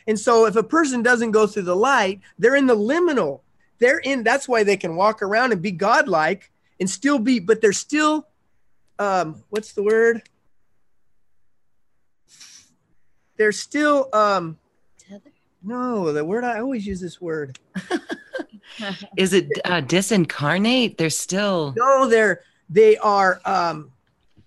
and 0.07 0.19
so 0.19 0.47
if 0.47 0.57
a 0.57 0.63
person 0.63 1.03
doesn't 1.03 1.33
go 1.33 1.47
through 1.47 1.63
the 1.63 1.77
light 1.77 2.21
they're 2.39 2.57
in 2.57 2.67
the 2.67 2.77
liminal 2.77 3.41
they're 3.79 3.99
in 3.99 4.23
that's 4.23 4.49
why 4.49 4.63
they 4.63 4.77
can 4.77 4.97
walk 4.97 5.23
around 5.23 5.53
and 5.53 5.63
be 5.63 5.71
godlike 5.71 6.51
and 6.81 6.89
still 6.89 7.19
be 7.19 7.39
but 7.39 7.61
they're 7.61 7.73
still 7.73 8.27
um, 8.99 9.43
what's 9.51 9.73
the 9.73 9.83
word? 9.83 10.23
They're 13.37 13.53
still 13.53 14.09
um, 14.13 14.59
no, 15.63 16.13
the 16.13 16.25
word 16.25 16.45
I 16.45 16.61
always 16.61 16.87
use 16.87 17.01
this 17.01 17.21
word. 17.21 17.59
Is 19.17 19.33
it 19.33 19.51
uh, 19.65 19.83
disincarnate? 19.83 20.97
They're 20.97 21.11
still 21.11 21.75
no, 21.77 22.09
they're 22.09 22.43
they 22.71 22.97
are 22.99 23.41
um 23.45 23.93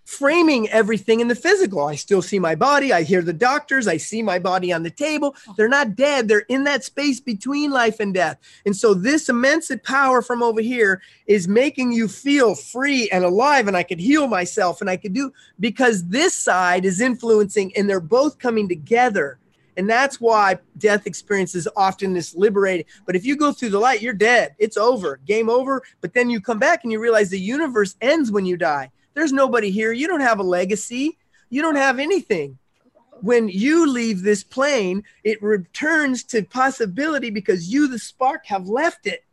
framing 0.09 0.67
everything 0.69 1.19
in 1.19 1.27
the 1.27 1.35
physical. 1.35 1.85
I 1.85 1.93
still 1.93 2.23
see 2.23 2.39
my 2.39 2.55
body. 2.55 2.91
I 2.91 3.03
hear 3.03 3.21
the 3.21 3.31
doctors. 3.31 3.87
I 3.87 3.97
see 3.97 4.23
my 4.23 4.39
body 4.39 4.73
on 4.73 4.81
the 4.81 4.89
table. 4.89 5.35
Oh. 5.47 5.53
They're 5.55 5.69
not 5.69 5.95
dead. 5.95 6.27
They're 6.27 6.45
in 6.49 6.63
that 6.63 6.83
space 6.83 7.19
between 7.19 7.69
life 7.69 7.99
and 7.99 8.11
death. 8.11 8.39
And 8.65 8.75
so, 8.75 8.95
this 8.95 9.29
immense 9.29 9.71
power 9.83 10.23
from 10.23 10.41
over 10.41 10.61
here 10.61 11.03
is 11.27 11.47
making 11.47 11.91
you 11.91 12.07
feel 12.07 12.55
free 12.55 13.07
and 13.11 13.23
alive. 13.23 13.67
And 13.67 13.77
I 13.77 13.83
could 13.83 13.99
heal 13.99 14.27
myself 14.27 14.81
and 14.81 14.89
I 14.89 14.97
could 14.97 15.13
do 15.13 15.31
because 15.59 16.07
this 16.07 16.33
side 16.33 16.85
is 16.85 17.01
influencing 17.01 17.71
and 17.77 17.87
they're 17.87 17.99
both 17.99 18.39
coming 18.39 18.67
together. 18.67 19.37
And 19.77 19.87
that's 19.87 20.19
why 20.19 20.57
death 20.79 21.05
experiences 21.05 21.67
often 21.77 22.13
this 22.13 22.35
liberating. 22.35 22.87
But 23.05 23.15
if 23.15 23.25
you 23.25 23.35
go 23.35 23.53
through 23.53 23.69
the 23.69 23.79
light, 23.79 24.01
you're 24.01 24.13
dead. 24.13 24.55
It's 24.57 24.75
over, 24.75 25.17
game 25.25 25.49
over. 25.49 25.83
But 26.01 26.13
then 26.15 26.31
you 26.31 26.41
come 26.41 26.59
back 26.59 26.83
and 26.83 26.91
you 26.91 26.99
realize 26.99 27.29
the 27.29 27.39
universe 27.39 27.95
ends 28.01 28.31
when 28.31 28.45
you 28.45 28.57
die. 28.57 28.91
There's 29.19 29.33
nobody 29.33 29.69
here. 29.69 29.91
You 29.91 30.07
don't 30.07 30.21
have 30.21 30.39
a 30.39 30.43
legacy. 30.43 31.17
You 31.49 31.61
don't 31.61 31.75
have 31.75 31.99
anything. 31.99 32.57
When 33.19 33.49
you 33.49 33.85
leave 33.85 34.23
this 34.23 34.45
plane, 34.45 35.03
it 35.25 35.43
returns 35.43 36.23
to 36.27 36.41
possibility 36.43 37.29
because 37.29 37.67
you, 37.67 37.89
the 37.89 37.99
spark, 37.99 38.45
have 38.45 38.69
left 38.69 39.07
it. 39.07 39.25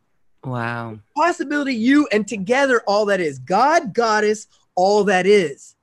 Wow. 0.43 0.99
Possibility, 1.15 1.73
you, 1.73 2.05
and 2.11 2.27
together, 2.27 2.81
all 2.85 3.05
that 3.05 3.21
is 3.21 3.39
God, 3.39 3.93
Goddess, 3.93 4.47
all 4.75 5.05
that 5.05 5.25
is. 5.25 5.77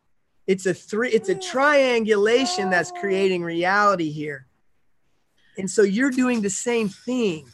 It's 0.47 0.67
a 0.67 0.75
three, 0.75 1.09
it's 1.09 1.31
a 1.31 1.35
triangulation 1.35 2.69
that's 2.69 2.91
creating 2.91 3.43
reality 3.43 4.11
here. 4.11 4.45
And 5.57 5.71
so 5.71 5.81
you're 5.81 6.11
doing 6.11 6.43
the 6.43 6.51
same 6.51 6.91
thing. 6.91 7.47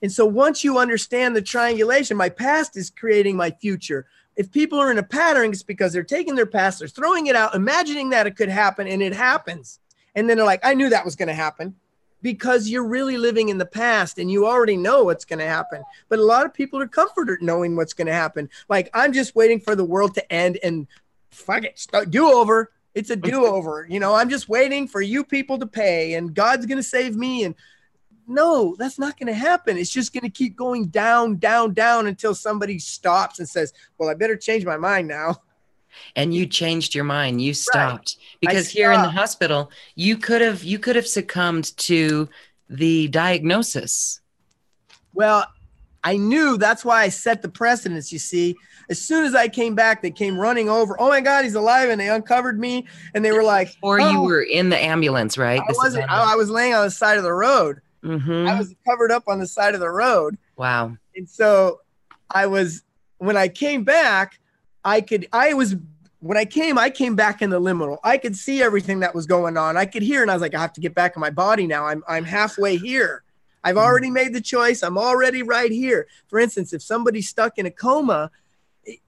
And 0.00 0.12
so 0.12 0.26
once 0.26 0.62
you 0.62 0.78
understand 0.78 1.34
the 1.34 1.42
triangulation, 1.42 2.16
my 2.16 2.28
past 2.28 2.76
is 2.76 2.88
creating 2.88 3.34
my 3.34 3.50
future 3.50 4.06
if 4.36 4.52
people 4.52 4.78
are 4.78 4.90
in 4.90 4.98
a 4.98 5.02
pattern, 5.02 5.50
it's 5.50 5.62
because 5.62 5.92
they're 5.92 6.02
taking 6.02 6.34
their 6.34 6.46
past, 6.46 6.78
they're 6.78 6.88
throwing 6.88 7.26
it 7.26 7.36
out, 7.36 7.54
imagining 7.54 8.10
that 8.10 8.26
it 8.26 8.36
could 8.36 8.50
happen, 8.50 8.86
and 8.86 9.02
it 9.02 9.14
happens. 9.14 9.80
And 10.14 10.28
then 10.28 10.36
they're 10.36 10.46
like, 10.46 10.64
I 10.64 10.74
knew 10.74 10.90
that 10.90 11.04
was 11.04 11.16
going 11.16 11.28
to 11.28 11.34
happen 11.34 11.74
because 12.22 12.68
you're 12.68 12.86
really 12.86 13.18
living 13.18 13.50
in 13.50 13.58
the 13.58 13.66
past 13.66 14.18
and 14.18 14.30
you 14.30 14.46
already 14.46 14.76
know 14.76 15.04
what's 15.04 15.24
going 15.24 15.38
to 15.38 15.46
happen. 15.46 15.82
But 16.08 16.18
a 16.18 16.24
lot 16.24 16.46
of 16.46 16.54
people 16.54 16.80
are 16.80 16.88
comforted 16.88 17.42
knowing 17.42 17.76
what's 17.76 17.92
going 17.92 18.06
to 18.06 18.12
happen. 18.12 18.48
Like, 18.68 18.90
I'm 18.94 19.12
just 19.12 19.36
waiting 19.36 19.60
for 19.60 19.76
the 19.76 19.84
world 19.84 20.14
to 20.14 20.32
end 20.32 20.58
and 20.62 20.86
fuck 21.30 21.64
it, 21.64 21.78
start, 21.78 22.10
do 22.10 22.26
over. 22.26 22.72
It's 22.94 23.10
a 23.10 23.16
do 23.16 23.44
over. 23.44 23.86
You 23.88 24.00
know, 24.00 24.14
I'm 24.14 24.30
just 24.30 24.48
waiting 24.48 24.88
for 24.88 25.02
you 25.02 25.22
people 25.22 25.58
to 25.58 25.66
pay 25.66 26.14
and 26.14 26.34
God's 26.34 26.64
going 26.64 26.78
to 26.78 26.82
save 26.82 27.14
me. 27.14 27.44
And 27.44 27.54
no, 28.26 28.74
that's 28.78 28.98
not 28.98 29.18
going 29.18 29.28
to 29.28 29.34
happen. 29.34 29.76
It's 29.76 29.90
just 29.90 30.12
going 30.12 30.24
to 30.24 30.30
keep 30.30 30.56
going 30.56 30.86
down, 30.86 31.36
down, 31.36 31.74
down 31.74 32.06
until 32.06 32.34
somebody 32.34 32.78
stops 32.78 33.38
and 33.38 33.48
says, 33.48 33.72
Well, 33.98 34.08
I 34.08 34.14
better 34.14 34.36
change 34.36 34.64
my 34.64 34.76
mind 34.76 35.08
now. 35.08 35.36
And 36.14 36.34
you 36.34 36.46
changed 36.46 36.94
your 36.94 37.04
mind. 37.04 37.40
You 37.40 37.54
stopped 37.54 38.16
right. 38.18 38.40
because 38.40 38.68
here 38.68 38.92
in 38.92 39.00
the 39.00 39.08
hospital, 39.08 39.70
you 39.94 40.18
could 40.18 40.42
have 40.42 40.62
you 40.62 40.78
could 40.78 40.96
have 40.96 41.06
succumbed 41.06 41.76
to 41.78 42.28
the 42.68 43.08
diagnosis. 43.08 44.20
Well, 45.14 45.46
I 46.04 46.18
knew 46.18 46.58
that's 46.58 46.84
why 46.84 47.02
I 47.02 47.08
set 47.08 47.42
the 47.42 47.48
precedence. 47.48 48.12
You 48.12 48.18
see, 48.18 48.56
as 48.88 49.00
soon 49.00 49.24
as 49.24 49.34
I 49.34 49.48
came 49.48 49.74
back, 49.74 50.02
they 50.02 50.10
came 50.10 50.38
running 50.38 50.68
over. 50.68 51.00
Oh 51.00 51.08
my 51.08 51.20
God, 51.20 51.44
he's 51.44 51.54
alive! 51.54 51.88
And 51.88 52.00
they 52.00 52.08
uncovered 52.08 52.60
me, 52.60 52.86
and 53.14 53.24
they 53.24 53.32
were 53.32 53.42
like, 53.42 53.74
"Or 53.82 54.00
oh. 54.00 54.10
you 54.10 54.20
were 54.20 54.42
in 54.42 54.68
the 54.68 54.78
ambulance, 54.78 55.38
right?" 55.38 55.60
I 55.60 55.72
wasn't. 55.72 56.10
I, 56.10 56.32
I 56.32 56.36
was 56.36 56.50
laying 56.50 56.74
on 56.74 56.84
the 56.84 56.90
side 56.90 57.18
of 57.18 57.24
the 57.24 57.32
road. 57.32 57.80
Mm-hmm. 58.06 58.48
I 58.48 58.58
was 58.58 58.74
covered 58.86 59.10
up 59.10 59.24
on 59.26 59.38
the 59.38 59.46
side 59.46 59.74
of 59.74 59.80
the 59.80 59.90
road. 59.90 60.38
Wow. 60.56 60.96
And 61.14 61.28
so 61.28 61.80
I 62.30 62.46
was, 62.46 62.82
when 63.18 63.36
I 63.36 63.48
came 63.48 63.84
back, 63.84 64.38
I 64.84 65.00
could, 65.00 65.26
I 65.32 65.54
was, 65.54 65.76
when 66.20 66.36
I 66.36 66.44
came, 66.44 66.78
I 66.78 66.90
came 66.90 67.16
back 67.16 67.42
in 67.42 67.50
the 67.50 67.60
liminal. 67.60 67.98
I 68.04 68.18
could 68.18 68.36
see 68.36 68.62
everything 68.62 69.00
that 69.00 69.14
was 69.14 69.26
going 69.26 69.56
on. 69.56 69.76
I 69.76 69.86
could 69.86 70.02
hear, 70.02 70.22
and 70.22 70.30
I 70.30 70.34
was 70.34 70.42
like, 70.42 70.54
I 70.54 70.60
have 70.60 70.72
to 70.74 70.80
get 70.80 70.94
back 70.94 71.16
in 71.16 71.20
my 71.20 71.30
body 71.30 71.66
now. 71.66 71.86
I'm, 71.86 72.02
I'm 72.08 72.24
halfway 72.24 72.76
here. 72.76 73.22
I've 73.64 73.74
mm-hmm. 73.74 73.84
already 73.84 74.10
made 74.10 74.32
the 74.32 74.40
choice. 74.40 74.82
I'm 74.82 74.98
already 74.98 75.42
right 75.42 75.70
here. 75.70 76.06
For 76.28 76.38
instance, 76.38 76.72
if 76.72 76.82
somebody's 76.82 77.28
stuck 77.28 77.58
in 77.58 77.66
a 77.66 77.70
coma, 77.70 78.30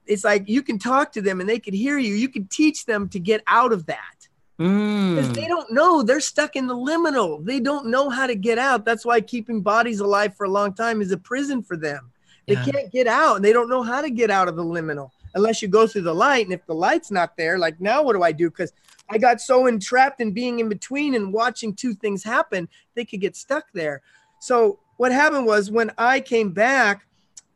it's 0.05 0.23
like 0.25 0.49
you 0.49 0.61
can 0.61 0.77
talk 0.77 1.13
to 1.13 1.21
them 1.21 1.39
and 1.39 1.49
they 1.49 1.59
could 1.59 1.73
hear 1.73 1.97
you. 1.97 2.13
You 2.13 2.29
can 2.29 2.47
teach 2.47 2.85
them 2.85 3.07
to 3.09 3.19
get 3.19 3.41
out 3.47 3.71
of 3.71 3.85
that. 3.85 4.27
Because 4.59 5.29
mm. 5.29 5.35
they 5.35 5.47
don't 5.47 5.71
know. 5.71 6.03
They're 6.03 6.19
stuck 6.19 6.57
in 6.57 6.67
the 6.67 6.75
liminal. 6.75 7.45
They 7.45 7.61
don't 7.61 7.87
know 7.87 8.09
how 8.09 8.27
to 8.27 8.35
get 8.35 8.57
out. 8.57 8.83
That's 8.83 9.05
why 9.05 9.21
keeping 9.21 9.61
bodies 9.61 10.01
alive 10.01 10.35
for 10.35 10.43
a 10.43 10.49
long 10.49 10.73
time 10.73 11.01
is 11.01 11.13
a 11.13 11.17
prison 11.17 11.63
for 11.63 11.77
them. 11.77 12.11
They 12.45 12.55
yeah. 12.55 12.65
can't 12.65 12.91
get 12.91 13.07
out 13.07 13.37
and 13.37 13.45
they 13.45 13.53
don't 13.53 13.69
know 13.69 13.83
how 13.83 14.01
to 14.01 14.09
get 14.09 14.29
out 14.29 14.49
of 14.49 14.57
the 14.57 14.63
liminal 14.63 15.11
unless 15.33 15.61
you 15.61 15.69
go 15.69 15.87
through 15.87 16.01
the 16.01 16.13
light. 16.13 16.45
And 16.45 16.51
if 16.51 16.65
the 16.65 16.75
light's 16.75 17.09
not 17.09 17.37
there, 17.37 17.57
like 17.57 17.79
now, 17.79 18.03
what 18.03 18.17
do 18.17 18.21
I 18.21 18.33
do? 18.33 18.49
Because 18.49 18.73
I 19.09 19.17
got 19.17 19.39
so 19.39 19.65
entrapped 19.65 20.19
in 20.19 20.33
being 20.33 20.59
in 20.59 20.67
between 20.67 21.15
and 21.15 21.31
watching 21.31 21.73
two 21.73 21.93
things 21.93 22.21
happen, 22.21 22.67
they 22.95 23.05
could 23.05 23.21
get 23.21 23.37
stuck 23.37 23.63
there. 23.73 24.01
So 24.41 24.79
what 24.97 25.13
happened 25.13 25.45
was 25.45 25.71
when 25.71 25.89
I 25.97 26.19
came 26.19 26.51
back, 26.51 27.07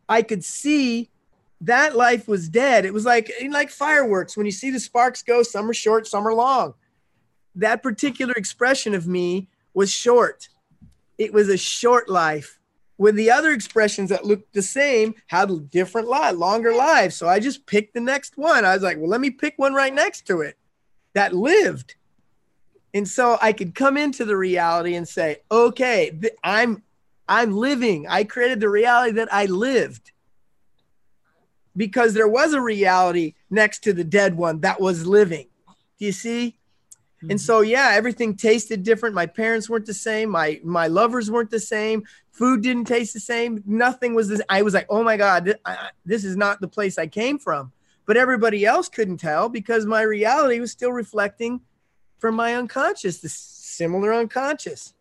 I 0.08 0.22
could 0.22 0.46
see 0.46 1.10
that 1.60 1.98
life 1.98 2.30
was 2.30 2.48
dead. 2.48 2.86
It 2.86 2.94
was 2.94 3.06
like 3.06 3.30
like 3.50 3.72
fireworks. 3.72 4.38
When 4.38 4.46
you 4.46 4.54
see 4.54 4.72
the 4.72 4.80
sparks 4.80 5.22
go, 5.22 5.44
some 5.44 5.70
are 5.70 5.74
short, 5.74 6.08
some 6.08 6.26
are 6.26 6.34
long 6.34 6.76
that 7.56 7.84
particular 7.84 8.34
expression 8.34 8.94
of 8.94 9.08
me 9.08 9.48
was 9.74 9.92
short. 9.92 10.50
It 11.18 11.34
was 11.34 11.50
a 11.50 11.58
short 11.58 12.10
life. 12.10 12.60
With 12.98 13.16
the 13.16 13.32
other 13.32 13.52
expressions 13.52 14.10
that 14.10 14.26
looked 14.26 14.54
the 14.54 14.62
same 14.62 15.16
had 15.28 15.70
different 15.72 16.08
life, 16.08 16.36
longer 16.36 16.74
lives. 16.74 17.16
So 17.16 17.28
I 17.28 17.40
just 17.40 17.66
picked 17.66 17.94
the 17.94 18.00
next 18.00 18.38
one. 18.38 18.66
I 18.66 18.74
was 18.74 18.84
like, 18.84 18.98
well, 18.98 19.10
let 19.10 19.22
me 19.22 19.32
pick 19.32 19.56
one 19.58 19.74
right 19.74 19.94
next 19.94 20.28
to 20.28 20.42
it 20.42 20.58
that 21.14 21.34
lived. 21.34 21.96
And 22.94 23.08
so 23.08 23.38
I 23.42 23.54
could 23.54 23.74
come 23.74 23.98
into 23.98 24.26
the 24.26 24.38
reality 24.38 24.96
and 24.96 25.08
say, 25.08 25.38
okay, 25.52 26.12
th- 26.12 26.34
I'm 26.44 26.84
I'm 27.28 27.56
living. 27.56 28.06
I 28.08 28.26
created 28.26 28.60
the 28.60 28.70
reality 28.70 29.14
that 29.14 29.34
I 29.34 29.46
lived. 29.46 30.12
Because 31.76 32.14
there 32.14 32.28
was 32.28 32.54
a 32.54 32.62
reality 32.62 33.34
next 33.50 33.80
to 33.86 33.94
the 33.94 34.04
dead 34.04 34.36
one 34.38 34.60
that 34.60 34.80
was 34.80 35.08
living. 35.08 35.48
Do 35.98 36.06
you 36.06 36.12
see? 36.12 36.58
And 37.24 37.32
mm-hmm. 37.32 37.38
so 37.38 37.62
yeah, 37.62 37.92
everything 37.94 38.36
tasted 38.36 38.84
different. 38.84 39.16
My 39.16 39.26
parents 39.26 39.70
weren't 39.70 39.86
the 39.86 39.94
same. 39.94 40.30
My 40.30 40.60
my 40.64 40.88
lovers 40.88 41.32
weren't 41.32 41.52
the 41.52 41.60
same. 41.60 42.04
Food 42.32 42.62
didn't 42.62 42.86
taste 42.86 43.14
the 43.14 43.20
same. 43.20 43.64
Nothing 43.66 44.14
was 44.14 44.28
this. 44.28 44.42
I 44.50 44.62
was 44.62 44.74
like, 44.74 44.88
oh 44.90 45.04
my 45.04 45.16
god, 45.16 45.46
this, 45.46 45.56
I, 45.64 45.90
this 46.06 46.26
is 46.26 46.36
not 46.36 46.60
the 46.60 46.68
place 46.68 46.98
I 46.98 47.08
came 47.08 47.40
from. 47.40 47.72
But 48.06 48.18
everybody 48.18 48.66
else 48.66 48.90
couldn't 48.90 49.18
tell 49.18 49.48
because 49.48 49.86
my 49.86 50.02
reality 50.02 50.60
was 50.60 50.72
still 50.72 50.92
reflecting 50.92 51.62
from 52.18 52.36
my 52.36 52.56
unconscious, 52.56 53.20
the 53.20 53.30
similar 53.30 54.14
unconscious. 54.14 54.94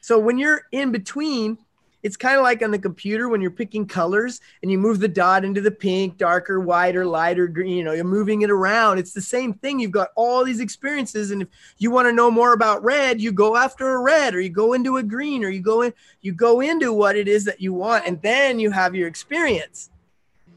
So 0.00 0.18
when 0.18 0.38
you're 0.38 0.62
in 0.72 0.90
between 0.90 1.58
it's 2.02 2.16
kind 2.16 2.36
of 2.36 2.42
like 2.42 2.62
on 2.62 2.70
the 2.70 2.78
computer 2.78 3.28
when 3.28 3.40
you're 3.40 3.50
picking 3.50 3.86
colors 3.86 4.40
and 4.62 4.70
you 4.70 4.78
move 4.78 5.00
the 5.00 5.08
dot 5.08 5.44
into 5.44 5.60
the 5.60 5.70
pink, 5.70 6.16
darker, 6.16 6.60
wider, 6.60 7.04
lighter 7.04 7.46
green, 7.46 7.76
you 7.76 7.84
know, 7.84 7.92
you're 7.92 8.04
moving 8.04 8.42
it 8.42 8.50
around. 8.50 8.98
It's 8.98 9.12
the 9.12 9.20
same 9.20 9.52
thing. 9.52 9.78
You've 9.78 9.90
got 9.90 10.08
all 10.16 10.44
these 10.44 10.60
experiences. 10.60 11.30
And 11.30 11.42
if 11.42 11.48
you 11.78 11.90
want 11.90 12.08
to 12.08 12.12
know 12.12 12.30
more 12.30 12.52
about 12.52 12.82
red, 12.82 13.20
you 13.20 13.32
go 13.32 13.56
after 13.56 13.94
a 13.94 14.00
red 14.00 14.34
or 14.34 14.40
you 14.40 14.48
go 14.48 14.72
into 14.72 14.96
a 14.96 15.02
green 15.02 15.44
or 15.44 15.50
you 15.50 15.60
go 15.60 15.82
in, 15.82 15.92
you 16.22 16.32
go 16.32 16.60
into 16.60 16.92
what 16.92 17.16
it 17.16 17.28
is 17.28 17.44
that 17.44 17.60
you 17.60 17.72
want, 17.72 18.06
and 18.06 18.20
then 18.22 18.58
you 18.58 18.70
have 18.70 18.94
your 18.94 19.08
experience. 19.08 19.90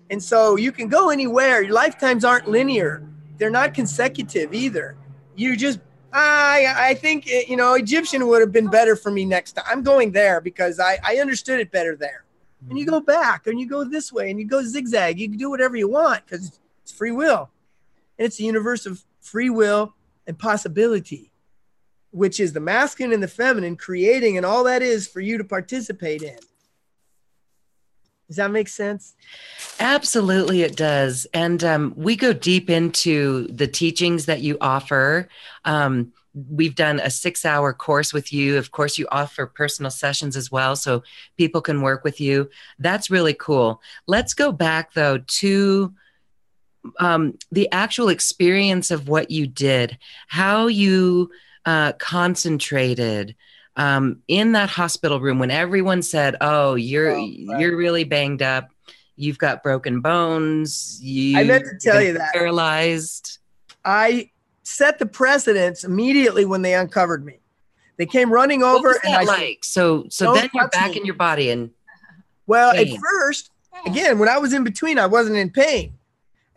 And 0.10 0.22
so 0.22 0.56
you 0.56 0.72
can 0.72 0.88
go 0.88 1.10
anywhere. 1.10 1.62
Your 1.64 1.74
lifetimes 1.74 2.24
aren't 2.24 2.48
linear. 2.48 3.08
They're 3.38 3.50
not 3.50 3.74
consecutive 3.74 4.54
either. 4.54 4.96
You 5.36 5.58
just 5.58 5.80
I 6.14 6.74
I 6.89 6.93
think 6.93 7.28
eh, 7.30 7.43
you 7.47 7.57
know 7.57 7.74
Egyptian 7.74 8.28
would 8.28 8.41
have 8.41 8.51
been 8.51 8.70
better 8.70 8.95
for 8.95 9.11
me 9.11 9.26
next 9.26 9.53
time. 9.53 9.66
I'm 9.68 9.84
going 9.84 10.11
there 10.11 10.39
because 10.41 10.80
I 10.80 10.99
I 11.03 11.18
understood 11.18 11.59
it 11.59 11.72
better 11.72 11.95
there. 11.95 12.24
And 12.70 12.80
you 12.80 12.86
go 12.86 13.01
back 13.01 13.47
and 13.47 13.59
you 13.59 13.68
go 13.68 13.84
this 13.84 14.14
way 14.14 14.30
and 14.32 14.39
you 14.39 14.45
go 14.45 14.64
zigzag. 14.64 15.20
You 15.20 15.28
can 15.28 15.38
do 15.38 15.49
whatever 15.49 15.76
you 15.76 15.89
want 15.89 16.26
because 16.26 16.59
it's 16.82 16.91
free 16.91 17.11
will, 17.11 17.49
and 18.18 18.26
it's 18.26 18.39
a 18.39 18.43
universe 18.43 18.86
of 18.86 19.03
free 19.20 19.49
will 19.49 19.95
and 20.28 20.39
possibility, 20.39 21.32
which 22.11 22.39
is 22.39 22.53
the 22.53 22.59
masculine 22.61 23.14
and 23.14 23.24
the 23.24 23.28
feminine 23.28 23.76
creating, 23.76 24.38
and 24.38 24.45
all 24.45 24.64
that 24.64 24.82
is 24.82 25.07
for 25.07 25.20
you 25.20 25.38
to 25.38 25.43
participate 25.43 26.22
in. 26.22 26.38
Does 28.34 28.38
that 28.38 28.49
make 28.49 28.67
sense? 28.67 29.13
Absolutely, 29.79 30.63
it 30.63 30.75
does. 30.75 31.27
And 31.36 31.63
um, 31.63 31.93
we 31.95 32.15
go 32.15 32.34
deep 32.34 32.67
into 32.67 33.45
the 33.45 33.67
teachings 33.67 34.25
that 34.25 34.41
you 34.41 34.57
offer. 34.59 35.29
Um, 35.65 36.13
we've 36.49 36.73
done 36.73 36.99
a 36.99 37.11
six 37.11 37.45
hour 37.45 37.73
course 37.73 38.11
with 38.11 38.34
you. 38.34 38.57
Of 38.57 38.71
course, 38.71 38.97
you 38.97 39.07
offer 39.11 39.45
personal 39.45 39.91
sessions 39.91 40.36
as 40.36 40.51
well, 40.51 40.75
so 40.75 41.03
people 41.38 41.61
can 41.61 41.84
work 41.84 42.03
with 42.03 42.19
you. 42.19 42.49
That's 42.79 43.11
really 43.11 43.36
cool. 43.36 43.84
Let's 44.07 44.34
go 44.34 44.51
back, 44.51 44.93
though, 44.93 45.19
to 45.19 45.93
um, 46.99 47.38
the 47.51 47.71
actual 47.71 48.09
experience 48.09 48.89
of 48.89 49.07
what 49.07 49.29
you 49.29 49.45
did, 49.45 49.99
how 50.27 50.65
you 50.65 51.29
uh, 51.67 51.93
concentrated 51.99 53.36
um, 53.76 54.21
in 54.28 54.51
that 54.53 54.69
hospital 54.69 55.19
room 55.19 55.39
when 55.39 55.51
everyone 55.51 56.01
said, 56.01 56.36
"Oh, 56.41 56.76
you're 56.76 57.11
oh, 57.11 57.15
right. 57.15 57.59
you're 57.59 57.76
really 57.76 58.03
banged 58.03 58.41
up. 58.41 58.69
You've 59.15 59.38
got 59.38 59.63
broken 59.63 60.01
bones. 60.01 60.99
You 61.01 61.39
I 61.39 61.43
meant 61.43 61.65
to 61.65 61.78
tell 61.80 62.01
you 62.01 62.13
that 62.13 62.34
paralyzed." 62.34 63.39
I 63.86 64.30
set 64.63 64.99
the 64.99 65.05
precedence 65.05 65.84
immediately 65.84 66.45
when 66.45 66.61
they 66.61 66.74
uncovered 66.74 67.26
me. 67.26 67.39
They 67.97 68.05
came 68.05 68.32
running 68.32 68.63
over, 68.63 68.99
and 69.03 69.15
I 69.15 69.24
like 69.24 69.63
so 69.63 70.05
so 70.09 70.34
then 70.34 70.49
you're 70.53 70.67
back 70.69 70.91
me. 70.91 70.99
in 70.99 71.05
your 71.05 71.15
body 71.15 71.49
and. 71.49 71.71
Well, 72.45 72.74
pain. 72.74 72.95
at 72.95 72.99
first, 72.99 73.51
again, 73.86 74.19
when 74.19 74.28
I 74.28 74.38
was 74.38 74.51
in 74.51 74.65
between, 74.65 74.99
I 74.99 75.05
wasn't 75.05 75.38
in 75.38 75.49
pain, 75.49 75.93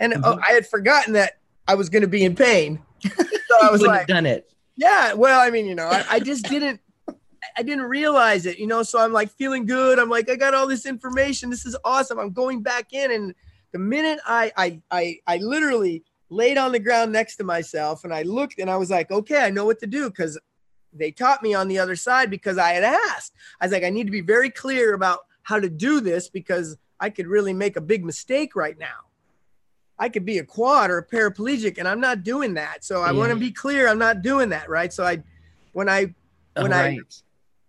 and 0.01 0.13
mm-hmm. 0.13 0.25
oh, 0.25 0.41
I 0.45 0.51
had 0.51 0.67
forgotten 0.67 1.13
that 1.13 1.39
I 1.69 1.77
was 1.77 1.89
going 1.89 2.03
to 2.03 2.09
be 2.09 2.25
in 2.25 2.35
pain. 2.35 2.81
So 3.49 3.69
I 3.69 3.71
was 3.71 3.81
like, 3.81 4.07
"Done 4.09 4.27
it." 4.27 4.53
Yeah, 4.77 5.15
well, 5.15 5.41
I 5.41 5.49
mean, 5.49 5.67
you 5.67 5.75
know, 5.75 5.87
I, 5.87 6.05
I 6.11 6.21
just 6.21 6.45
didn't 6.47 6.81
I 7.57 7.63
didn't 7.63 7.85
realize 7.85 8.47
it, 8.47 8.59
you 8.59 8.67
know. 8.67 8.83
So 8.83 8.99
I'm 8.99 9.13
like 9.13 9.31
feeling 9.31 9.67
good. 9.67 9.99
I'm 9.99 10.11
like, 10.11 10.29
I 10.31 10.37
got 10.37 10.55
all 10.55 10.67
this 10.67 10.87
information. 10.87 11.51
This 11.51 11.65
is 11.65 11.77
awesome. 11.85 12.19
I'm 12.19 12.33
going 12.33 12.63
back 12.63 12.93
in, 12.93 13.13
and 13.13 13.35
the 13.73 13.79
minute 13.79 14.19
I 14.27 14.53
I 14.57 14.81
I, 14.91 15.19
I 15.27 15.37
literally 15.39 16.03
laid 16.29 16.59
on 16.59 16.73
the 16.73 16.79
ground 16.79 17.13
next 17.13 17.37
to 17.37 17.45
myself, 17.45 18.05
and 18.05 18.13
I 18.13 18.23
looked, 18.23 18.59
and 18.59 18.71
I 18.71 18.77
was 18.77 18.91
like, 18.91 19.11
okay, 19.11 19.45
I 19.45 19.51
know 19.51 19.65
what 19.65 19.79
to 19.81 19.87
do 19.87 20.11
because 20.11 20.39
they 20.93 21.11
taught 21.11 21.43
me 21.43 21.55
on 21.55 21.69
the 21.69 21.79
other 21.79 21.97
side 21.97 22.31
because 22.31 22.59
I 22.59 22.71
had 22.71 22.85
asked. 22.85 23.33
I 23.61 23.67
was 23.67 23.73
like, 23.73 23.85
I 23.85 23.91
need 23.91 24.05
to 24.05 24.11
be 24.11 24.23
very 24.23 24.51
clear 24.51 24.95
about 24.95 25.21
how 25.43 25.61
to 25.61 25.69
do 25.69 26.01
this 26.01 26.29
because 26.29 26.77
I 26.99 27.11
could 27.11 27.27
really 27.27 27.53
make 27.53 27.77
a 27.77 27.81
big 27.81 28.05
mistake 28.05 28.57
right 28.57 28.79
now. 28.79 29.07
I 29.99 30.09
could 30.09 30.27
be 30.27 30.39
a 30.39 30.45
quad 30.45 30.91
or 30.91 30.99
a 30.99 31.07
paraplegic, 31.07 31.79
and 31.79 31.89
I'm 31.89 32.01
not 32.01 32.23
doing 32.23 32.55
that. 32.55 32.85
So 32.85 33.03
I 33.03 33.13
yeah. 33.13 33.19
want 33.19 33.31
to 33.31 33.37
mm. 33.37 33.41
be 33.41 33.51
clear. 33.51 33.89
I'm 33.89 33.99
not 33.99 34.23
doing 34.23 34.51
that, 34.51 34.69
right? 34.69 34.93
So 34.93 35.05
I, 35.05 35.23
when 35.73 35.89
I, 35.89 36.15
when 36.55 36.71
right. 36.71 37.01
I 37.01 37.05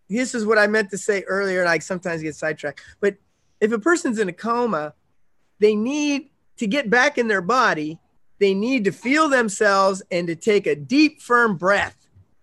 this 0.10 0.34
is 0.34 0.46
what 0.46 0.58
I 0.58 0.68
meant 0.68 0.90
to 0.92 0.98
say 0.98 1.24
earlier, 1.24 1.60
and 1.62 1.70
I 1.70 1.80
sometimes 1.80 2.22
get 2.22 2.36
sidetracked. 2.36 2.82
But 3.00 3.16
if 3.60 3.72
a 3.72 3.80
person's 3.80 4.20
in 4.20 4.30
a 4.30 4.34
coma, 4.34 4.94
they 5.60 5.76
need 5.76 6.30
to 6.58 6.68
get 6.68 6.90
back 6.90 7.18
in 7.18 7.28
their 7.28 7.42
body, 7.42 8.00
they 8.40 8.54
need 8.54 8.84
to 8.86 8.92
feel 8.92 9.30
themselves 9.30 10.02
and 10.12 10.28
to 10.28 10.36
take 10.36 10.68
a 10.68 10.76
deep, 10.76 11.22
firm 11.22 11.58
breath 11.58 11.96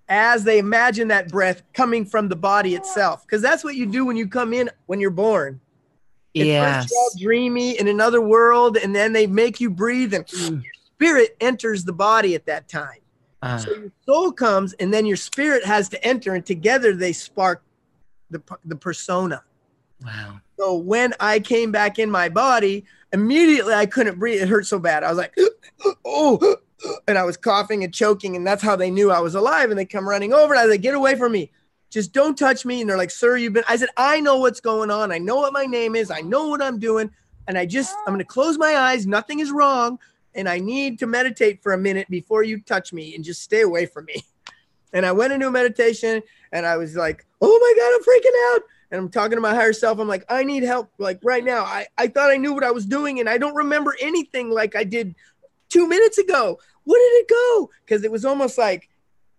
as 0.08 0.44
they 0.44 0.58
imagine 0.58 1.08
that 1.08 1.28
breath 1.30 1.62
coming 1.72 2.04
from 2.04 2.28
the 2.28 2.36
body 2.36 2.74
itself. 2.74 3.24
Because 3.24 3.40
that's 3.40 3.64
what 3.64 3.74
you 3.74 3.86
do 3.86 4.04
when 4.04 4.16
you 4.16 4.26
come 4.28 4.52
in 4.52 4.70
when 4.86 5.00
you're 5.00 5.10
born. 5.10 5.60
Yes. 6.34 6.92
all 6.92 7.10
dreamy 7.16 7.78
in 7.78 7.86
another 7.86 8.20
world, 8.20 8.76
and 8.76 8.94
then 8.94 9.12
they 9.12 9.26
make 9.28 9.60
you 9.60 9.70
breathe, 9.70 10.12
and 10.14 10.26
Mm. 10.26 10.64
your 10.64 10.72
spirit 10.96 11.36
enters 11.40 11.84
the 11.84 11.92
body 11.92 12.34
at 12.34 12.46
that 12.46 12.68
time. 12.68 12.98
Ah, 13.47 13.57
So 13.59 13.70
your 13.72 13.92
soul 14.07 14.32
comes, 14.32 14.72
and 14.74 14.92
then 14.92 15.05
your 15.05 15.16
spirit 15.16 15.64
has 15.64 15.88
to 15.90 16.03
enter, 16.05 16.34
and 16.34 16.45
together 16.47 16.95
they 16.95 17.12
spark 17.12 17.62
the 18.30 18.42
the 18.64 18.76
persona. 18.76 19.42
wow. 20.03 20.40
So 20.59 20.76
when 20.76 21.12
I 21.20 21.40
came 21.40 21.72
back 21.72 21.99
in 21.99 22.11
my 22.11 22.28
body, 22.28 22.84
immediately 23.12 23.74
I 23.74 23.86
couldn't 23.86 24.18
breathe. 24.18 24.40
It 24.40 24.49
hurt 24.49 24.66
so 24.66 24.78
bad. 24.78 25.03
I 25.05 25.09
was 25.09 25.18
like, 25.18 25.36
oh, 26.05 26.57
and 27.09 27.18
I 27.18 27.24
was 27.24 27.36
coughing 27.36 27.84
and 27.84 27.92
choking, 27.92 28.36
and 28.36 28.47
that's 28.47 28.62
how 28.62 28.76
they 28.76 28.90
knew 28.90 29.11
I 29.11 29.20
was 29.20 29.34
alive. 29.34 29.70
And 29.70 29.78
they 29.78 29.84
come 29.84 30.09
running 30.09 30.32
over, 30.32 30.55
and 30.55 30.61
I 30.61 30.64
was 30.64 30.72
like, 30.72 30.80
get 30.80 30.95
away 30.95 31.16
from 31.16 31.32
me. 31.32 31.51
Just 31.90 32.12
don't 32.12 32.36
touch 32.38 32.64
me. 32.64 32.80
And 32.80 32.88
they're 32.90 32.97
like, 32.97 33.11
sir, 33.11 33.36
you've 33.36 33.53
been. 33.53 33.64
I 33.68 33.76
said, 33.76 33.90
I 33.97 34.20
know 34.20 34.38
what's 34.38 34.61
going 34.61 34.90
on. 34.90 35.12
I 35.12 35.18
know 35.18 35.36
what 35.36 35.53
my 35.53 35.64
name 35.66 35.95
is. 35.95 36.11
I 36.11 36.20
know 36.22 36.49
what 36.49 36.62
I'm 36.62 36.78
doing. 36.78 37.11
And 37.47 37.59
I 37.59 37.66
just, 37.66 37.95
I'm 38.07 38.14
going 38.14 38.18
to 38.18 38.24
close 38.24 38.57
my 38.59 38.74
eyes. 38.74 39.07
Nothing 39.07 39.40
is 39.40 39.53
wrong. 39.53 39.99
And 40.35 40.49
I 40.49 40.59
need 40.59 40.99
to 41.01 41.07
meditate 41.07 41.62
for 41.62 41.72
a 41.72 41.78
minute 41.78 42.09
before 42.11 42.43
you 42.43 42.61
touch 42.61 42.93
me 42.93 43.14
and 43.14 43.24
just 43.24 43.43
stay 43.43 43.61
away 43.62 43.87
from 43.87 44.07
me. 44.07 44.22
And 44.93 45.05
I 45.05 45.11
went 45.11 45.32
into 45.32 45.49
a 45.49 45.51
meditation 45.51 46.22
and 46.53 46.64
I 46.64 46.76
was 46.76 46.95
like, 46.95 47.26
oh 47.43 47.59
my 47.61 47.74
God, 47.76 47.95
I'm 47.97 48.05
freaking 48.05 48.55
out 48.55 48.62
and 48.93 49.01
I'm 49.01 49.09
talking 49.09 49.37
to 49.37 49.41
my 49.41 49.53
higher 49.53 49.72
self. 49.72 49.99
I'm 49.99 50.07
like, 50.07 50.24
I 50.28 50.45
need 50.45 50.62
help 50.62 50.89
like 50.99 51.18
right 51.24 51.43
now. 51.45 51.64
I, 51.64 51.89
I 51.99 52.07
thought 52.07 52.30
I 52.30 52.37
knew 52.37 52.55
what 52.55 52.62
I 52.62 52.70
was 52.70 52.87
doing 52.87 53.18
and 53.18 53.28
I 53.28 53.37
don't 53.37 53.57
remember 53.57 53.97
anything 54.01 54.51
like 54.51 54.76
I 54.76 54.85
did 54.85 55.16
two 55.68 55.89
minutes 55.89 56.18
ago. 56.18 56.61
Where 56.85 57.01
did 57.01 57.24
it 57.24 57.28
go? 57.28 57.70
Because 57.85 58.05
it 58.05 58.12
was 58.12 58.24
almost 58.24 58.57
like 58.57 58.89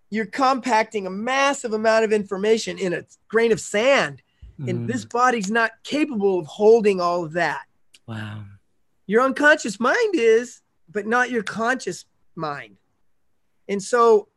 you're 0.10 0.26
compacting 0.26 1.08
a 1.08 1.10
massive 1.10 1.72
amount 1.72 2.04
of 2.04 2.12
information 2.12 2.78
in 2.78 2.91
a 2.91 3.06
grain 3.30 3.54
of 3.54 3.62
sand. 3.62 4.22
And 4.68 4.82
Mm, 4.82 4.88
this 4.88 5.06
body's 5.06 5.50
not 5.50 5.72
capable 5.84 6.38
of 6.38 6.48
holding 6.48 7.00
all 7.00 7.24
of 7.24 7.32
that. 7.32 7.62
wow. 8.08 8.43
Your 9.08 9.22
unconscious 9.22 9.80
mind 9.80 10.16
is, 10.16 10.60
but 10.96 11.06
not 11.06 11.30
your 11.30 11.43
conscious 11.43 12.06
mind. 12.36 12.78
And 13.68 13.84
so 13.84 14.30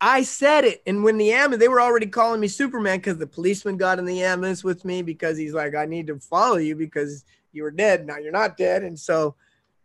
I 0.00 0.22
said 0.22 0.64
it. 0.64 0.82
And 0.86 1.04
when 1.04 1.18
the 1.18 1.32
ambulance, 1.32 1.60
they 1.60 1.68
were 1.68 1.82
already 1.82 2.06
calling 2.06 2.40
me 2.40 2.48
Superman 2.48 2.98
because 2.98 3.18
the 3.18 3.26
policeman 3.26 3.76
got 3.76 3.98
in 3.98 4.06
the 4.06 4.22
ambulance 4.22 4.64
with 4.64 4.86
me 4.86 5.02
because 5.02 5.36
he's 5.36 5.52
like, 5.52 5.74
I 5.74 5.84
need 5.84 6.06
to 6.06 6.18
follow 6.18 6.56
you 6.56 6.74
because 6.76 7.26
you 7.52 7.62
were 7.62 7.70
dead. 7.70 8.06
Now 8.06 8.16
you're 8.16 8.32
not 8.32 8.56
dead. 8.56 8.84
And 8.84 8.98
so, 8.98 9.36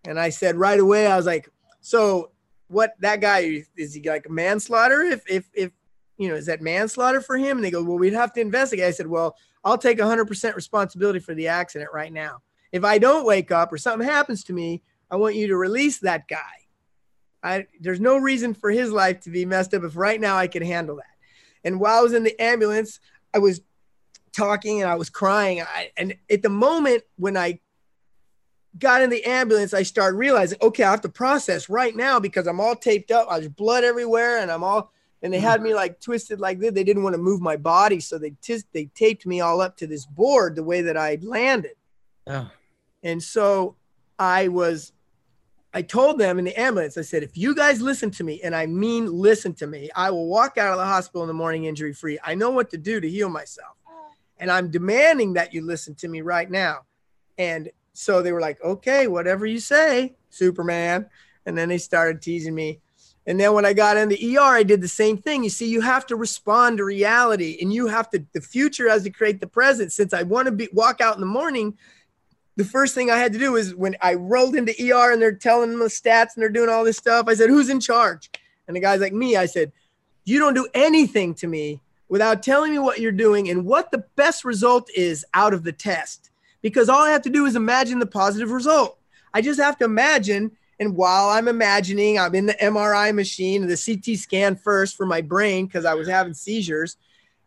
and 0.06 0.18
I 0.18 0.30
said 0.30 0.56
right 0.56 0.80
away, 0.80 1.08
I 1.08 1.18
was 1.18 1.26
like, 1.26 1.50
so 1.82 2.32
what 2.70 2.94
that 3.02 3.20
guy 3.20 3.66
is 3.76 3.94
he 3.94 4.02
like 4.02 4.30
manslaughter? 4.30 5.02
If, 5.02 5.30
if, 5.30 5.50
if, 5.54 5.72
you 6.18 6.30
know, 6.30 6.36
is 6.36 6.46
that 6.46 6.62
manslaughter 6.62 7.20
for 7.20 7.38
him? 7.38 7.58
And 7.58 7.66
they 7.66 7.72
go, 7.72 7.84
well, 7.84 8.00
we'd 8.00 8.14
have 8.14 8.32
to 8.34 8.42
investigate. 8.42 8.86
I 8.86 8.92
said, 8.92 9.08
well, 9.08 9.36
I'll 9.66 9.78
take 9.78 9.98
100% 9.98 10.56
responsibility 10.56 11.20
for 11.20 11.36
the 11.36 11.50
accident 11.50 11.90
right 11.94 12.14
now. 12.14 12.42
If 12.72 12.86
I 12.86 12.98
don't 12.98 13.26
wake 13.26 13.52
up 13.52 13.74
or 13.74 13.78
something 13.78 14.08
happens 14.08 14.46
to 14.46 14.54
me, 14.54 14.84
I 15.12 15.18
want 15.18 15.36
you 15.36 15.48
to 15.48 15.58
release 15.58 16.00
that 16.00 16.28
guy. 16.28 16.40
I 17.44 17.68
there's 17.80 18.00
no 18.00 18.18
reason 18.18 18.54
for 18.54 18.72
his 18.72 18.92
life 18.92 19.20
to 19.22 19.30
be 19.30 19.46
messed 19.46 19.74
up 19.74 19.84
if 19.84 19.96
right 19.96 20.20
now 20.20 20.38
I 20.38 20.48
can 20.48 20.64
handle 20.64 20.96
that. 20.96 21.06
And 21.64 21.80
while 21.80 22.00
I 22.00 22.02
was 22.02 22.14
in 22.14 22.24
the 22.24 22.40
ambulance, 22.42 23.00
I 23.34 23.40
was 23.40 23.62
talking 24.32 24.82
and 24.82 24.90
I 24.90 24.96
was 24.96 25.10
crying. 25.10 25.62
I, 25.62 25.92
and 25.98 26.16
at 26.32 26.42
the 26.42 26.50
moment 26.50 27.04
when 27.18 27.36
I 27.38 27.60
got 28.78 29.02
in 29.02 29.10
the 29.10 29.24
ambulance, 29.26 29.74
I 29.74 29.84
started 29.84 30.18
realizing, 30.18 30.58
okay, 30.62 30.84
I 30.84 30.92
have 30.92 31.02
to 31.02 31.10
process 31.10 31.70
right 31.70 31.96
now 31.96 32.20
because 32.20 32.48
I'm 32.48 32.62
all 32.62 32.76
taped 32.76 33.12
up. 33.12 33.30
There's 33.30 33.50
blood 33.50 33.84
everywhere, 33.84 34.40
and 34.40 34.50
I'm 34.50 34.64
all 34.64 34.92
and 35.22 35.32
they 35.32 35.40
had 35.40 35.62
me 35.62 35.74
like 35.74 36.00
twisted 36.00 36.40
like 36.40 36.60
this. 36.60 36.74
They 36.74 36.84
didn't 36.84 37.04
want 37.04 37.14
to 37.14 37.22
move 37.22 37.42
my 37.42 37.58
body, 37.58 38.00
so 38.00 38.18
they 38.18 38.34
tis- 38.42 38.66
they 38.72 38.86
taped 38.96 39.26
me 39.26 39.42
all 39.42 39.62
up 39.62 39.78
to 39.78 39.88
this 39.88 40.06
board 40.06 40.56
the 40.56 40.64
way 40.64 40.82
that 40.82 40.98
I 40.98 41.20
landed. 41.22 41.76
Oh, 42.28 42.50
And 43.04 43.22
so 43.22 43.76
I 44.18 44.48
was, 44.48 44.94
I 45.74 45.82
told 45.82 46.20
them 46.20 46.38
in 46.38 46.46
the 46.46 46.60
ambulance, 46.60 46.98
I 46.98 47.02
said, 47.02 47.24
if 47.24 47.38
you 47.38 47.56
guys 47.56 47.82
listen 47.82 48.12
to 48.12 48.24
me, 48.24 48.42
and 48.44 48.54
I 48.54 48.66
mean 48.66 49.06
listen 49.08 49.54
to 49.56 49.68
me, 49.68 49.90
I 49.96 50.12
will 50.12 50.28
walk 50.28 50.58
out 50.58 50.74
of 50.74 50.78
the 50.78 50.86
hospital 50.86 51.22
in 51.24 51.28
the 51.28 51.34
morning 51.34 51.64
injury 51.64 51.94
free. 51.94 52.20
I 52.24 52.36
know 52.36 52.50
what 52.50 52.70
to 52.72 52.78
do 52.78 53.00
to 53.00 53.10
heal 53.10 53.30
myself. 53.30 53.78
And 54.38 54.52
I'm 54.52 54.70
demanding 54.70 55.34
that 55.34 55.54
you 55.54 55.66
listen 55.66 55.96
to 55.96 56.08
me 56.08 56.22
right 56.22 56.50
now. 56.50 56.82
And 57.38 57.70
so 57.94 58.22
they 58.22 58.32
were 58.32 58.42
like, 58.42 58.62
okay, 58.64 59.08
whatever 59.08 59.46
you 59.46 59.60
say, 59.60 60.16
Superman. 60.30 61.06
And 61.46 61.58
then 61.58 61.70
they 61.70 61.78
started 61.78 62.22
teasing 62.22 62.56
me. 62.56 62.82
And 63.28 63.40
then 63.40 63.54
when 63.54 63.66
I 63.66 63.74
got 63.74 63.98
in 63.98 64.10
the 64.10 64.38
ER, 64.38 64.42
I 64.42 64.64
did 64.64 64.82
the 64.82 64.88
same 64.88 65.18
thing. 65.18 65.44
You 65.44 65.52
see, 65.52 65.70
you 65.70 65.82
have 65.82 66.08
to 66.08 66.16
respond 66.16 66.78
to 66.78 66.86
reality 66.86 67.60
and 67.62 67.72
you 67.72 67.88
have 67.88 68.10
to, 68.10 68.26
the 68.34 68.42
future 68.42 68.90
has 68.90 69.04
to 69.04 69.12
create 69.12 69.40
the 69.40 69.48
present. 69.48 69.92
Since 69.92 70.12
I 70.12 70.24
want 70.24 70.48
to 70.48 70.52
be 70.52 70.70
walk 70.74 71.02
out 71.02 71.16
in 71.16 71.22
the 71.22 71.28
morning, 71.28 71.78
the 72.58 72.66
first 72.66 72.94
thing 72.94 73.10
I 73.10 73.18
had 73.18 73.34
to 73.34 73.40
do 73.40 73.56
is 73.56 73.74
when 73.76 73.96
I 74.02 74.16
rolled 74.16 74.56
into 74.56 74.74
ER 74.74 75.12
and 75.12 75.22
they're 75.22 75.34
telling 75.34 75.72
them 75.72 75.80
the 75.80 75.86
stats 75.86 76.36
and 76.36 76.42
they're 76.42 76.50
doing 76.50 76.70
all 76.70 76.84
this 76.84 76.98
stuff, 76.98 77.28
I 77.28 77.34
said, 77.34 77.50
Who's 77.50 77.70
in 77.70 77.80
charge? 77.80 78.30
And 78.68 78.76
the 78.76 78.82
guy's 78.82 79.02
like, 79.02 79.14
Me. 79.14 79.36
I 79.36 79.46
said, 79.46 79.72
You 80.26 80.40
don't 80.40 80.54
do 80.54 80.68
anything 80.74 81.34
to 81.36 81.48
me 81.48 81.82
without 82.10 82.44
telling 82.44 82.72
me 82.72 82.80
what 82.80 83.00
you're 83.00 83.12
doing 83.12 83.50
and 83.50 83.66
what 83.66 83.92
the 83.92 84.04
best 84.16 84.44
result 84.44 84.90
is 84.96 85.26
out 85.34 85.54
of 85.54 85.64
the 85.64 85.72
test. 85.72 86.30
Because 86.62 86.90
all 86.90 87.04
I 87.04 87.12
have 87.12 87.22
to 87.24 87.30
do 87.30 87.46
is 87.46 87.56
imagine 87.56 88.00
the 88.00 88.06
positive 88.06 88.52
result. 88.52 88.98
I 89.34 89.42
just 89.42 89.60
have 89.60 89.78
to 89.78 89.86
imagine. 89.86 90.52
And 90.80 90.96
while 90.96 91.30
I'm 91.30 91.48
imagining, 91.48 92.20
I'm 92.20 92.36
in 92.36 92.48
the 92.48 92.54
MRI 92.56 93.16
machine, 93.16 93.66
the 93.66 93.78
CT 93.78 94.18
scan 94.18 94.56
first 94.56 94.98
for 94.98 95.06
my 95.06 95.22
brain 95.22 95.68
because 95.68 95.86
I 95.86 95.94
was 95.94 96.08
having 96.08 96.34
seizures 96.34 96.98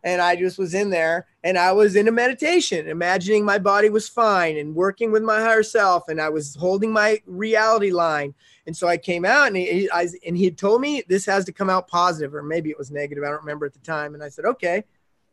and 0.05 0.21
I 0.21 0.35
just 0.35 0.59
was 0.59 0.75
in 0.75 0.91
there 0.91 1.25
and 1.43 1.57
I 1.57 1.71
was 1.71 1.95
in 1.95 2.07
a 2.07 2.11
meditation, 2.11 2.87
imagining 2.87 3.43
my 3.43 3.57
body 3.57 3.89
was 3.89 4.07
fine 4.07 4.55
and 4.57 4.75
working 4.75 5.11
with 5.11 5.23
my 5.23 5.41
higher 5.41 5.63
self, 5.63 6.07
and 6.07 6.21
I 6.21 6.29
was 6.29 6.55
holding 6.55 6.93
my 6.93 7.21
reality 7.25 7.91
line. 7.91 8.35
And 8.67 8.77
so 8.77 8.87
I 8.87 8.97
came 8.97 9.25
out 9.25 9.47
and 9.47 9.57
he, 9.57 9.89
I, 9.91 10.07
and 10.25 10.37
he 10.37 10.45
had 10.45 10.57
told 10.57 10.79
me 10.81 11.03
this 11.09 11.25
has 11.25 11.43
to 11.45 11.51
come 11.51 11.71
out 11.71 11.87
positive, 11.87 12.35
or 12.35 12.43
maybe 12.43 12.69
it 12.69 12.77
was 12.77 12.91
negative. 12.91 13.23
I 13.23 13.29
don't 13.29 13.41
remember 13.41 13.65
at 13.65 13.73
the 13.73 13.79
time. 13.79 14.13
And 14.13 14.23
I 14.23 14.29
said, 14.29 14.45
okay, 14.45 14.83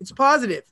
it's 0.00 0.10
positive. 0.10 0.64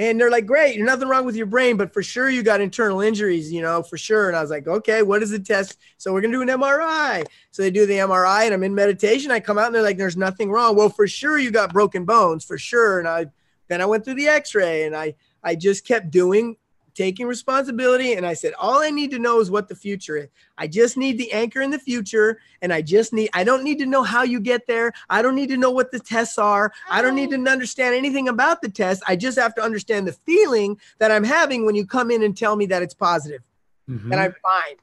And 0.00 0.18
they're 0.18 0.30
like, 0.30 0.46
great, 0.46 0.80
nothing 0.80 1.08
wrong 1.08 1.26
with 1.26 1.36
your 1.36 1.44
brain, 1.44 1.76
but 1.76 1.92
for 1.92 2.02
sure 2.02 2.30
you 2.30 2.42
got 2.42 2.62
internal 2.62 3.02
injuries, 3.02 3.52
you 3.52 3.60
know, 3.60 3.82
for 3.82 3.98
sure. 3.98 4.28
And 4.28 4.36
I 4.36 4.40
was 4.40 4.48
like, 4.48 4.66
okay, 4.66 5.02
what 5.02 5.22
is 5.22 5.28
the 5.28 5.38
test? 5.38 5.76
So 5.98 6.10
we're 6.10 6.22
gonna 6.22 6.32
do 6.32 6.40
an 6.40 6.48
MRI. 6.48 7.26
So 7.50 7.60
they 7.60 7.70
do 7.70 7.84
the 7.84 7.98
MRI, 7.98 8.46
and 8.46 8.54
I'm 8.54 8.64
in 8.64 8.74
meditation. 8.74 9.30
I 9.30 9.40
come 9.40 9.58
out 9.58 9.66
and 9.66 9.74
they're 9.74 9.82
like, 9.82 9.98
there's 9.98 10.16
nothing 10.16 10.50
wrong. 10.50 10.74
Well, 10.74 10.88
for 10.88 11.06
sure 11.06 11.36
you 11.36 11.50
got 11.50 11.74
broken 11.74 12.06
bones, 12.06 12.46
for 12.46 12.56
sure. 12.56 12.98
And 12.98 13.06
I 13.06 13.26
then 13.68 13.82
I 13.82 13.84
went 13.84 14.06
through 14.06 14.14
the 14.14 14.28
X-ray, 14.28 14.84
and 14.84 14.96
I 14.96 15.16
I 15.44 15.54
just 15.54 15.86
kept 15.86 16.10
doing 16.10 16.56
taking 17.00 17.26
responsibility 17.26 18.12
and 18.12 18.26
i 18.26 18.34
said 18.34 18.52
all 18.58 18.80
i 18.82 18.90
need 18.90 19.10
to 19.10 19.18
know 19.18 19.40
is 19.40 19.50
what 19.50 19.68
the 19.68 19.74
future 19.74 20.16
is. 20.18 20.28
I 20.58 20.66
just 20.66 20.98
need 20.98 21.16
the 21.16 21.32
anchor 21.32 21.62
in 21.62 21.70
the 21.70 21.78
future 21.78 22.38
and 22.60 22.70
i 22.74 22.82
just 22.82 23.14
need 23.14 23.30
i 23.32 23.42
don't 23.42 23.64
need 23.64 23.78
to 23.78 23.86
know 23.86 24.02
how 24.02 24.22
you 24.22 24.38
get 24.38 24.66
there. 24.66 24.92
I 25.08 25.22
don't 25.22 25.34
need 25.34 25.48
to 25.48 25.56
know 25.56 25.70
what 25.70 25.90
the 25.92 25.98
tests 25.98 26.36
are. 26.36 26.72
I 26.90 27.00
don't 27.00 27.14
need 27.14 27.30
to 27.30 27.36
understand 27.56 27.94
anything 27.94 28.28
about 28.28 28.60
the 28.60 28.68
test. 28.68 29.02
I 29.08 29.16
just 29.16 29.38
have 29.38 29.54
to 29.54 29.62
understand 29.62 30.06
the 30.06 30.12
feeling 30.12 30.78
that 30.98 31.10
i'm 31.10 31.24
having 31.24 31.64
when 31.64 31.74
you 31.74 31.86
come 31.86 32.10
in 32.10 32.22
and 32.22 32.36
tell 32.36 32.54
me 32.54 32.66
that 32.66 32.82
it's 32.82 32.94
positive. 32.94 33.42
Mhm. 33.88 34.12
and 34.12 34.16
i'm 34.22 34.34
fine. 34.52 34.76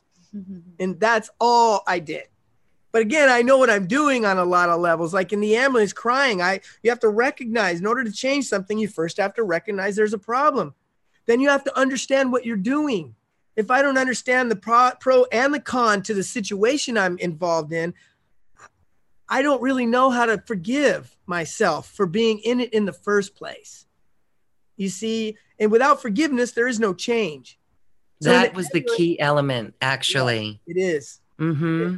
And 0.79 0.99
that's 0.99 1.29
all 1.39 1.83
i 1.85 1.99
did. 1.99 2.25
But 2.93 3.03
again 3.03 3.29
i 3.29 3.43
know 3.43 3.59
what 3.59 3.69
i'm 3.69 3.85
doing 3.85 4.25
on 4.25 4.39
a 4.39 4.45
lot 4.55 4.69
of 4.69 4.79
levels. 4.81 5.13
Like 5.13 5.31
in 5.33 5.39
the 5.39 5.55
ambulance 5.55 5.93
crying 5.93 6.41
i 6.41 6.53
you 6.81 6.89
have 6.89 6.99
to 7.01 7.09
recognize 7.09 7.79
in 7.79 7.85
order 7.85 8.03
to 8.03 8.11
change 8.11 8.45
something 8.47 8.75
you 8.79 8.87
first 8.87 9.17
have 9.17 9.35
to 9.35 9.43
recognize 9.43 9.95
there's 9.95 10.13
a 10.21 10.25
problem 10.33 10.73
then 11.27 11.39
you 11.39 11.49
have 11.49 11.63
to 11.65 11.77
understand 11.77 12.31
what 12.31 12.45
you're 12.45 12.57
doing. 12.57 13.13
If 13.55 13.71
i 13.71 13.81
don't 13.81 13.97
understand 13.97 14.49
the 14.49 14.55
pro, 14.55 14.91
pro 14.99 15.25
and 15.31 15.53
the 15.53 15.59
con 15.59 16.01
to 16.03 16.13
the 16.13 16.23
situation 16.23 16.97
i'm 16.97 17.17
involved 17.17 17.73
in 17.73 17.93
i 19.27 19.41
don't 19.41 19.61
really 19.61 19.85
know 19.85 20.09
how 20.11 20.25
to 20.27 20.41
forgive 20.45 21.17
myself 21.25 21.89
for 21.91 22.05
being 22.05 22.39
in 22.39 22.59
it 22.59 22.73
in 22.73 22.85
the 22.85 22.93
first 22.93 23.35
place. 23.35 23.85
You 24.75 24.89
see 24.89 25.37
and 25.59 25.71
without 25.71 26.01
forgiveness 26.01 26.51
there 26.51 26.67
is 26.67 26.79
no 26.79 26.93
change. 26.93 27.59
So 28.21 28.29
that 28.29 28.55
was 28.55 28.69
the 28.69 28.81
key 28.81 29.19
element, 29.19 29.75
actually. 29.81 30.59
it 30.65 30.77
is. 30.77 31.19
Mm-hmm. 31.39 31.97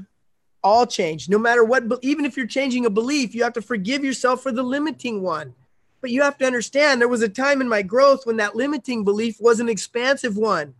all 0.63 0.85
change 0.85 1.29
no 1.29 1.37
matter 1.37 1.63
what 1.63 1.83
even 2.01 2.25
if 2.25 2.35
you're 2.35 2.45
changing 2.45 2.85
a 2.85 2.89
belief 2.89 3.33
you 3.33 3.41
have 3.43 3.53
to 3.53 3.61
forgive 3.61 4.03
yourself 4.03 4.43
for 4.43 4.51
the 4.51 4.63
limiting 4.63 5.21
one 5.21 5.55
but 6.01 6.11
you 6.11 6.21
have 6.21 6.37
to 6.37 6.45
understand 6.45 6.99
there 7.01 7.07
was 7.07 7.21
a 7.21 7.29
time 7.29 7.61
in 7.61 7.69
my 7.69 7.81
growth 7.81 8.25
when 8.25 8.37
that 8.37 8.55
limiting 8.55 9.03
belief 9.03 9.37
was 9.39 9.59
an 9.59 9.69
expansive 9.69 10.37
one 10.37 10.73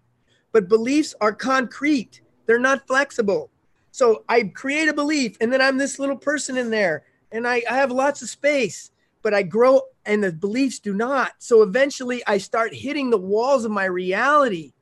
but 0.52 0.70
beliefs 0.70 1.16
are 1.22 1.34
concrete 1.34 2.22
they're 2.46 2.60
not 2.60 2.88
flexible 2.88 3.52
so 3.92 4.24
i 4.30 4.44
create 4.44 4.88
a 4.90 4.94
belief 4.94 5.38
and 5.42 5.52
then 5.52 5.62
i'm 5.62 5.78
this 5.78 6.00
little 6.00 6.18
person 6.18 6.58
in 6.58 6.70
there 6.70 7.04
and 7.32 7.48
i, 7.48 7.62
I 7.70 7.76
have 7.76 7.92
lots 7.92 8.22
of 8.22 8.30
space 8.30 8.92
but 9.22 9.34
i 9.34 9.44
grow 9.44 9.82
and 10.06 10.24
the 10.24 10.32
beliefs 10.32 10.80
do 10.80 10.94
not 10.94 11.34
so 11.40 11.62
eventually 11.64 12.24
i 12.28 12.38
start 12.38 12.74
hitting 12.74 13.10
the 13.10 13.18
walls 13.18 13.66
of 13.66 13.72
my 13.72 13.86
reality 13.86 14.74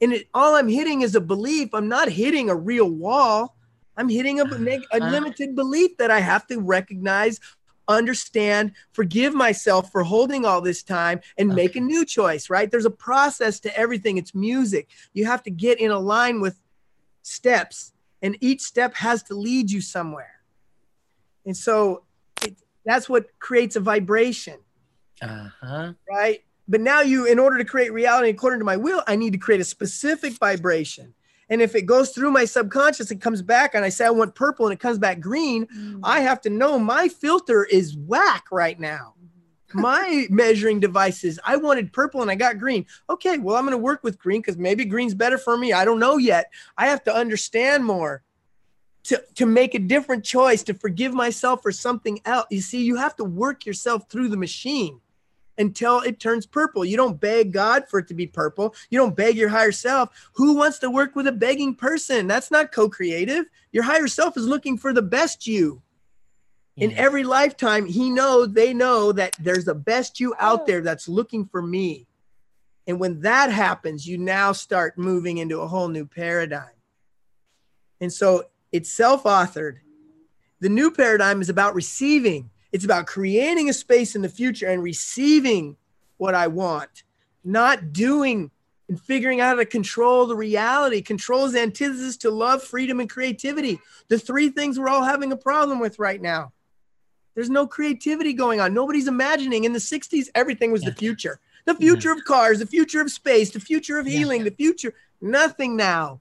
And 0.00 0.12
it, 0.12 0.28
all 0.34 0.56
I'm 0.56 0.68
hitting 0.68 1.02
is 1.02 1.14
a 1.14 1.20
belief. 1.20 1.70
I'm 1.72 1.88
not 1.88 2.08
hitting 2.08 2.50
a 2.50 2.56
real 2.56 2.90
wall. 2.90 3.56
I'm 3.96 4.08
hitting 4.08 4.40
a, 4.40 4.44
a 4.92 4.98
Uh-huh. 4.98 5.10
limited 5.14 5.54
belief 5.54 5.96
that 5.98 6.10
I 6.10 6.20
have 6.20 6.46
to 6.48 6.58
recognize, 6.60 7.40
understand, 7.96 8.72
forgive 8.92 9.34
myself 9.34 9.90
for 9.92 10.02
holding 10.02 10.44
all 10.44 10.60
this 10.60 10.82
time 10.82 11.20
and 11.38 11.54
make 11.54 11.76
a 11.76 11.80
new 11.80 12.04
choice, 12.04 12.50
right? 12.50 12.70
There's 12.70 12.86
a 12.86 12.90
process 12.90 13.60
to 13.60 13.76
everything. 13.78 14.18
It's 14.18 14.34
music. 14.34 14.88
You 15.12 15.24
have 15.26 15.42
to 15.44 15.50
get 15.50 15.80
in 15.80 15.90
a 15.90 15.98
line 15.98 16.40
with 16.40 16.58
steps, 17.22 17.92
and 18.20 18.36
each 18.40 18.60
step 18.60 18.94
has 18.94 19.22
to 19.24 19.34
lead 19.34 19.70
you 19.70 19.80
somewhere. 19.80 20.40
And 21.46 21.56
so 21.56 22.04
it, 22.42 22.56
that's 22.84 23.08
what 23.08 23.26
creates 23.38 23.76
a 23.76 23.80
vibration, 23.80 24.58
Uh-huh. 25.20 25.92
right? 26.08 26.42
But 26.68 26.80
now 26.80 27.00
you, 27.00 27.26
in 27.26 27.38
order 27.38 27.58
to 27.58 27.64
create 27.64 27.92
reality 27.92 28.28
according 28.30 28.60
to 28.60 28.64
my 28.64 28.76
will, 28.76 29.02
I 29.06 29.16
need 29.16 29.32
to 29.32 29.38
create 29.38 29.60
a 29.60 29.64
specific 29.64 30.34
vibration. 30.34 31.14
And 31.52 31.60
if 31.60 31.74
it 31.74 31.82
goes 31.82 32.12
through 32.12 32.30
my 32.30 32.46
subconscious, 32.46 33.10
it 33.10 33.20
comes 33.20 33.42
back, 33.42 33.74
and 33.74 33.84
I 33.84 33.90
say 33.90 34.06
I 34.06 34.10
want 34.10 34.34
purple, 34.34 34.64
and 34.64 34.72
it 34.72 34.80
comes 34.80 34.98
back 34.98 35.20
green. 35.20 35.66
Mm. 35.66 36.00
I 36.02 36.20
have 36.20 36.40
to 36.40 36.50
know 36.50 36.78
my 36.78 37.08
filter 37.08 37.62
is 37.64 37.94
whack 37.94 38.44
right 38.50 38.80
now. 38.80 39.16
My 39.74 40.26
measuring 40.28 40.80
devices, 40.80 41.38
I 41.46 41.56
wanted 41.56 41.94
purple 41.94 42.20
and 42.20 42.30
I 42.30 42.34
got 42.34 42.58
green. 42.58 42.84
Okay, 43.08 43.38
well, 43.38 43.56
I'm 43.56 43.64
going 43.64 43.72
to 43.72 43.78
work 43.78 44.04
with 44.04 44.18
green 44.18 44.42
because 44.42 44.58
maybe 44.58 44.84
green's 44.84 45.14
better 45.14 45.38
for 45.38 45.56
me. 45.56 45.72
I 45.72 45.86
don't 45.86 45.98
know 45.98 46.18
yet. 46.18 46.52
I 46.76 46.88
have 46.88 47.02
to 47.04 47.14
understand 47.14 47.86
more 47.86 48.22
to, 49.04 49.22
to 49.36 49.46
make 49.46 49.74
a 49.74 49.78
different 49.78 50.24
choice, 50.24 50.62
to 50.64 50.74
forgive 50.74 51.14
myself 51.14 51.62
for 51.62 51.72
something 51.72 52.20
else. 52.26 52.46
You 52.50 52.60
see, 52.60 52.84
you 52.84 52.96
have 52.96 53.16
to 53.16 53.24
work 53.24 53.64
yourself 53.64 54.10
through 54.10 54.28
the 54.28 54.36
machine 54.36 55.00
until 55.58 56.00
it 56.00 56.18
turns 56.18 56.46
purple. 56.46 56.84
You 56.84 56.96
don't 56.96 57.20
beg 57.20 57.52
God 57.52 57.88
for 57.88 57.98
it 57.98 58.08
to 58.08 58.14
be 58.14 58.26
purple. 58.26 58.74
You 58.90 58.98
don't 58.98 59.16
beg 59.16 59.36
your 59.36 59.48
higher 59.48 59.72
self. 59.72 60.10
Who 60.34 60.54
wants 60.54 60.78
to 60.80 60.90
work 60.90 61.14
with 61.14 61.26
a 61.26 61.32
begging 61.32 61.74
person? 61.74 62.26
That's 62.26 62.50
not 62.50 62.72
co 62.72 62.88
creative. 62.88 63.46
Your 63.70 63.84
higher 63.84 64.08
self 64.08 64.36
is 64.36 64.46
looking 64.46 64.78
for 64.78 64.92
the 64.92 65.02
best 65.02 65.46
you. 65.46 65.82
In 66.76 66.90
Yeah. 66.90 66.96
every 66.96 67.22
lifetime, 67.22 67.84
he 67.86 68.08
knows, 68.08 68.52
they 68.52 68.72
know 68.72 69.12
that 69.12 69.34
there's 69.38 69.66
the 69.66 69.74
best 69.74 70.20
you 70.20 70.34
out 70.38 70.66
there 70.66 70.80
that's 70.80 71.06
looking 71.06 71.44
for 71.46 71.60
me. 71.60 72.08
And 72.86 72.98
when 72.98 73.20
that 73.20 73.52
happens, 73.52 74.06
you 74.06 74.16
now 74.18 74.52
start 74.52 74.96
moving 74.96 75.38
into 75.38 75.60
a 75.60 75.68
whole 75.68 75.88
new 75.88 76.06
paradigm. 76.06 76.74
And 78.00 78.12
so 78.12 78.44
it's 78.72 78.90
self 78.90 79.24
authored. 79.24 79.80
The 80.60 80.70
new 80.70 80.90
paradigm 80.90 81.40
is 81.42 81.48
about 81.48 81.74
receiving, 81.74 82.50
it's 82.72 82.84
about 82.84 83.06
creating 83.06 83.68
a 83.68 83.72
space 83.72 84.14
in 84.16 84.22
the 84.22 84.28
future 84.28 84.66
and 84.66 84.82
receiving 84.82 85.76
what 86.16 86.34
I 86.34 86.46
want, 86.46 87.04
not 87.44 87.92
doing 87.92 88.50
and 88.88 89.00
figuring 89.00 89.40
out 89.40 89.48
how 89.48 89.54
to 89.54 89.64
control 89.64 90.26
the 90.26 90.36
reality. 90.36 91.02
Control 91.02 91.44
is 91.44 91.52
the 91.52 91.60
antithesis 91.60 92.16
to 92.18 92.30
love, 92.30 92.62
freedom, 92.62 93.00
and 93.00 93.08
creativity. 93.08 93.78
The 94.08 94.18
three 94.18 94.48
things 94.48 94.78
we're 94.78 94.88
all 94.88 95.04
having 95.04 95.32
a 95.32 95.36
problem 95.36 95.78
with 95.80 95.98
right 95.98 96.20
now. 96.20 96.52
There's 97.34 97.48
no 97.50 97.66
creativity 97.66 98.34
going 98.34 98.60
on. 98.60 98.74
Nobody's 98.74 99.08
imagining. 99.08 99.64
In 99.64 99.72
the 99.72 99.78
60s, 99.78 100.28
everything 100.34 100.70
was 100.72 100.82
the 100.82 100.92
future. 100.92 101.40
The 101.64 101.74
future 101.74 102.10
of 102.12 102.24
cars, 102.24 102.58
the 102.58 102.66
future 102.66 103.00
of 103.00 103.10
space, 103.10 103.50
the 103.50 103.60
future 103.60 103.98
of 103.98 104.06
Yeah. 104.06 104.18
healing, 104.18 104.44
the 104.44 104.50
future. 104.50 104.94
Nothing 105.20 105.76
now. 105.76 106.20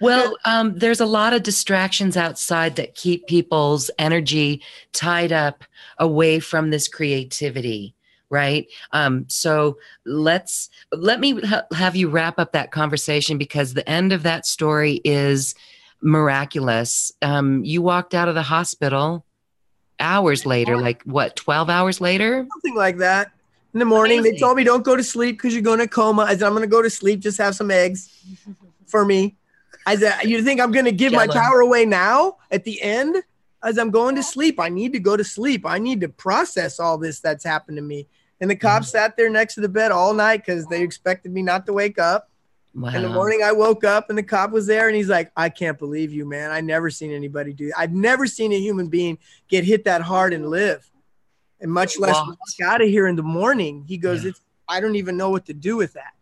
Well, 0.00 0.36
um, 0.44 0.78
there's 0.78 1.00
a 1.00 1.06
lot 1.06 1.32
of 1.32 1.42
distractions 1.42 2.16
outside 2.16 2.76
that 2.76 2.94
keep 2.94 3.26
people's 3.26 3.90
energy 3.98 4.62
tied 4.92 5.32
up 5.32 5.64
away 5.98 6.40
from 6.40 6.70
this 6.70 6.88
creativity, 6.88 7.94
right? 8.30 8.66
Um, 8.92 9.26
so 9.28 9.78
let's 10.04 10.70
let 10.92 11.20
me 11.20 11.40
ha- 11.40 11.64
have 11.72 11.96
you 11.96 12.08
wrap 12.08 12.38
up 12.38 12.52
that 12.52 12.70
conversation 12.70 13.38
because 13.38 13.74
the 13.74 13.88
end 13.88 14.12
of 14.12 14.22
that 14.22 14.46
story 14.46 15.00
is 15.04 15.54
miraculous. 16.00 17.12
Um, 17.22 17.64
you 17.64 17.82
walked 17.82 18.14
out 18.14 18.28
of 18.28 18.34
the 18.34 18.42
hospital 18.42 19.24
hours 20.00 20.44
later, 20.44 20.76
like 20.76 21.02
what, 21.02 21.36
12 21.36 21.70
hours 21.70 22.00
later? 22.00 22.46
Something 22.52 22.74
like 22.76 22.98
that. 22.98 23.32
In 23.72 23.80
the 23.80 23.86
morning, 23.86 24.22
they 24.22 24.36
told 24.36 24.56
me 24.56 24.62
don't 24.62 24.84
go 24.84 24.94
to 24.94 25.02
sleep 25.02 25.36
because 25.36 25.52
you're 25.52 25.62
going 25.62 25.80
to 25.80 25.88
coma. 25.88 26.22
I 26.22 26.32
said, 26.32 26.44
I'm 26.44 26.52
going 26.52 26.62
to 26.62 26.68
go 26.68 26.80
to 26.80 26.90
sleep. 26.90 27.18
Just 27.18 27.38
have 27.38 27.56
some 27.56 27.72
eggs 27.72 28.08
for 28.86 29.04
me. 29.04 29.34
I 29.86 29.96
said, 29.96 30.22
you 30.24 30.42
think 30.42 30.60
I'm 30.60 30.72
going 30.72 30.84
to 30.86 30.92
give 30.92 31.12
my 31.12 31.26
power 31.26 31.60
away 31.60 31.84
now 31.84 32.38
at 32.50 32.64
the 32.64 32.80
end? 32.80 33.16
As 33.62 33.78
I'm 33.78 33.90
going 33.90 34.14
to 34.16 34.22
sleep, 34.22 34.60
I 34.60 34.68
need 34.68 34.92
to 34.92 34.98
go 34.98 35.16
to 35.16 35.24
sleep. 35.24 35.64
I 35.64 35.78
need 35.78 36.02
to 36.02 36.08
process 36.08 36.78
all 36.78 36.98
this 36.98 37.20
that's 37.20 37.44
happened 37.44 37.78
to 37.78 37.82
me. 37.82 38.06
And 38.40 38.50
the 38.50 38.56
cops 38.56 38.88
mm-hmm. 38.88 38.98
sat 38.98 39.16
there 39.16 39.30
next 39.30 39.54
to 39.54 39.62
the 39.62 39.68
bed 39.68 39.90
all 39.90 40.12
night 40.12 40.44
because 40.44 40.66
they 40.66 40.82
expected 40.82 41.32
me 41.32 41.42
not 41.42 41.64
to 41.66 41.72
wake 41.72 41.98
up. 41.98 42.30
Wow. 42.74 42.90
In 42.90 43.02
the 43.02 43.08
morning, 43.08 43.42
I 43.42 43.52
woke 43.52 43.84
up 43.84 44.10
and 44.10 44.18
the 44.18 44.22
cop 44.22 44.50
was 44.50 44.66
there, 44.66 44.88
and 44.88 44.96
he's 44.96 45.08
like, 45.08 45.30
"I 45.36 45.48
can't 45.48 45.78
believe 45.78 46.12
you, 46.12 46.26
man. 46.26 46.50
I 46.50 46.60
never 46.60 46.90
seen 46.90 47.12
anybody 47.12 47.52
do. 47.52 47.72
I've 47.76 47.92
never 47.92 48.26
seen 48.26 48.52
a 48.52 48.58
human 48.58 48.88
being 48.88 49.18
get 49.48 49.64
hit 49.64 49.84
that 49.84 50.02
hard 50.02 50.32
and 50.32 50.50
live, 50.50 50.90
and 51.60 51.70
much 51.70 51.98
less 52.00 52.16
Wow. 52.16 52.30
walk 52.30 52.68
out 52.68 52.82
of 52.82 52.88
here 52.88 53.06
in 53.06 53.14
the 53.14 53.22
morning." 53.22 53.84
He 53.86 53.96
goes, 53.96 54.24
Yeah. 54.24 54.30
"It's 54.30 54.40
I 54.68 54.80
don't 54.80 54.96
even 54.96 55.16
know 55.16 55.30
what 55.30 55.46
to 55.46 55.54
do 55.54 55.76
with 55.76 55.92
that." 55.92 56.14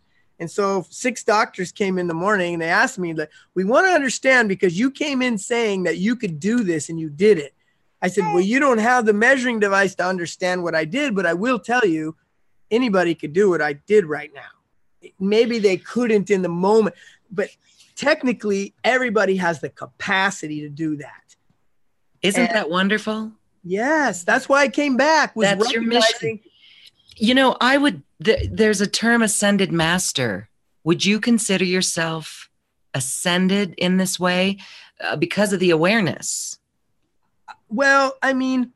And 0.43 0.51
so 0.51 0.85
six 0.91 1.23
doctors 1.25 1.73
came 1.73 1.97
in 1.99 2.07
the 2.09 2.15
morning 2.15 2.55
and 2.55 2.63
they 2.63 2.69
asked 2.69 2.99
me, 2.99 3.15
like, 3.15 3.31
"We 3.55 3.65
want 3.65 3.87
to 3.87 3.93
understand 3.93 4.51
because 4.51 4.79
you 4.79 4.91
came 4.91 5.23
in 5.23 5.39
saying 5.39 5.85
that 5.85 5.97
you 5.97 6.17
could 6.17 6.39
do 6.39 6.65
this 6.65 6.91
and 6.91 7.01
you 7.01 7.09
did 7.09 7.39
it." 7.39 7.55
I 8.03 8.09
said, 8.09 8.25
"Well, 8.25 8.41
you 8.41 8.59
don't 8.59 8.79
have 8.79 9.07
the 9.07 9.13
measuring 9.13 9.61
device 9.61 9.95
to 9.95 10.05
understand 10.05 10.63
what 10.63 10.75
I 10.75 10.85
did, 10.85 11.15
but 11.15 11.25
I 11.25 11.35
will 11.35 11.59
tell 11.59 11.87
you, 11.87 12.17
anybody 12.71 13.15
could 13.15 13.33
do 13.33 13.49
what 13.49 13.63
I 13.63 13.73
did 13.75 14.05
right 14.05 14.33
now." 14.35 14.53
maybe 15.19 15.59
they 15.59 15.77
couldn't 15.77 16.31
in 16.31 16.43
the 16.43 16.49
moment, 16.49 16.97
but 17.31 17.49
technically 17.97 18.75
everybody 18.85 19.37
has 19.37 19.61
the 19.61 19.69
capacity 19.69 20.61
to 20.61 20.69
do 20.69 20.97
that. 20.97 21.37
Isn't 22.23 22.47
and- 22.47 22.55
that 22.55 22.71
wonderful? 22.71 23.33
Yes, 23.65 24.25
that's 24.25 24.49
why 24.49 24.63
I 24.63 24.69
came 24.69 24.97
back. 24.97 25.35
That's 25.37 25.73
your 25.73 25.83
mission. 25.83 26.41
You 27.17 27.35
know, 27.35 27.57
I 27.61 27.77
would, 27.77 28.03
th- 28.25 28.49
there's 28.51 28.81
a 28.81 28.87
term 28.87 29.23
ascended 29.23 29.73
master. 29.73 30.49
Would 30.85 31.05
you 31.05 31.21
consider 31.21 31.65
yourself 31.65 32.49
ascended 32.95 33.75
in 33.79 33.97
this 33.97 34.19
way 34.21 34.59
uh, 35.03 35.17
because 35.17 35.53
of 35.53 35.61
the 35.61 35.71
awareness? 35.71 36.59
Well, 37.69 38.17
I 38.23 38.33
mean, 38.33 38.73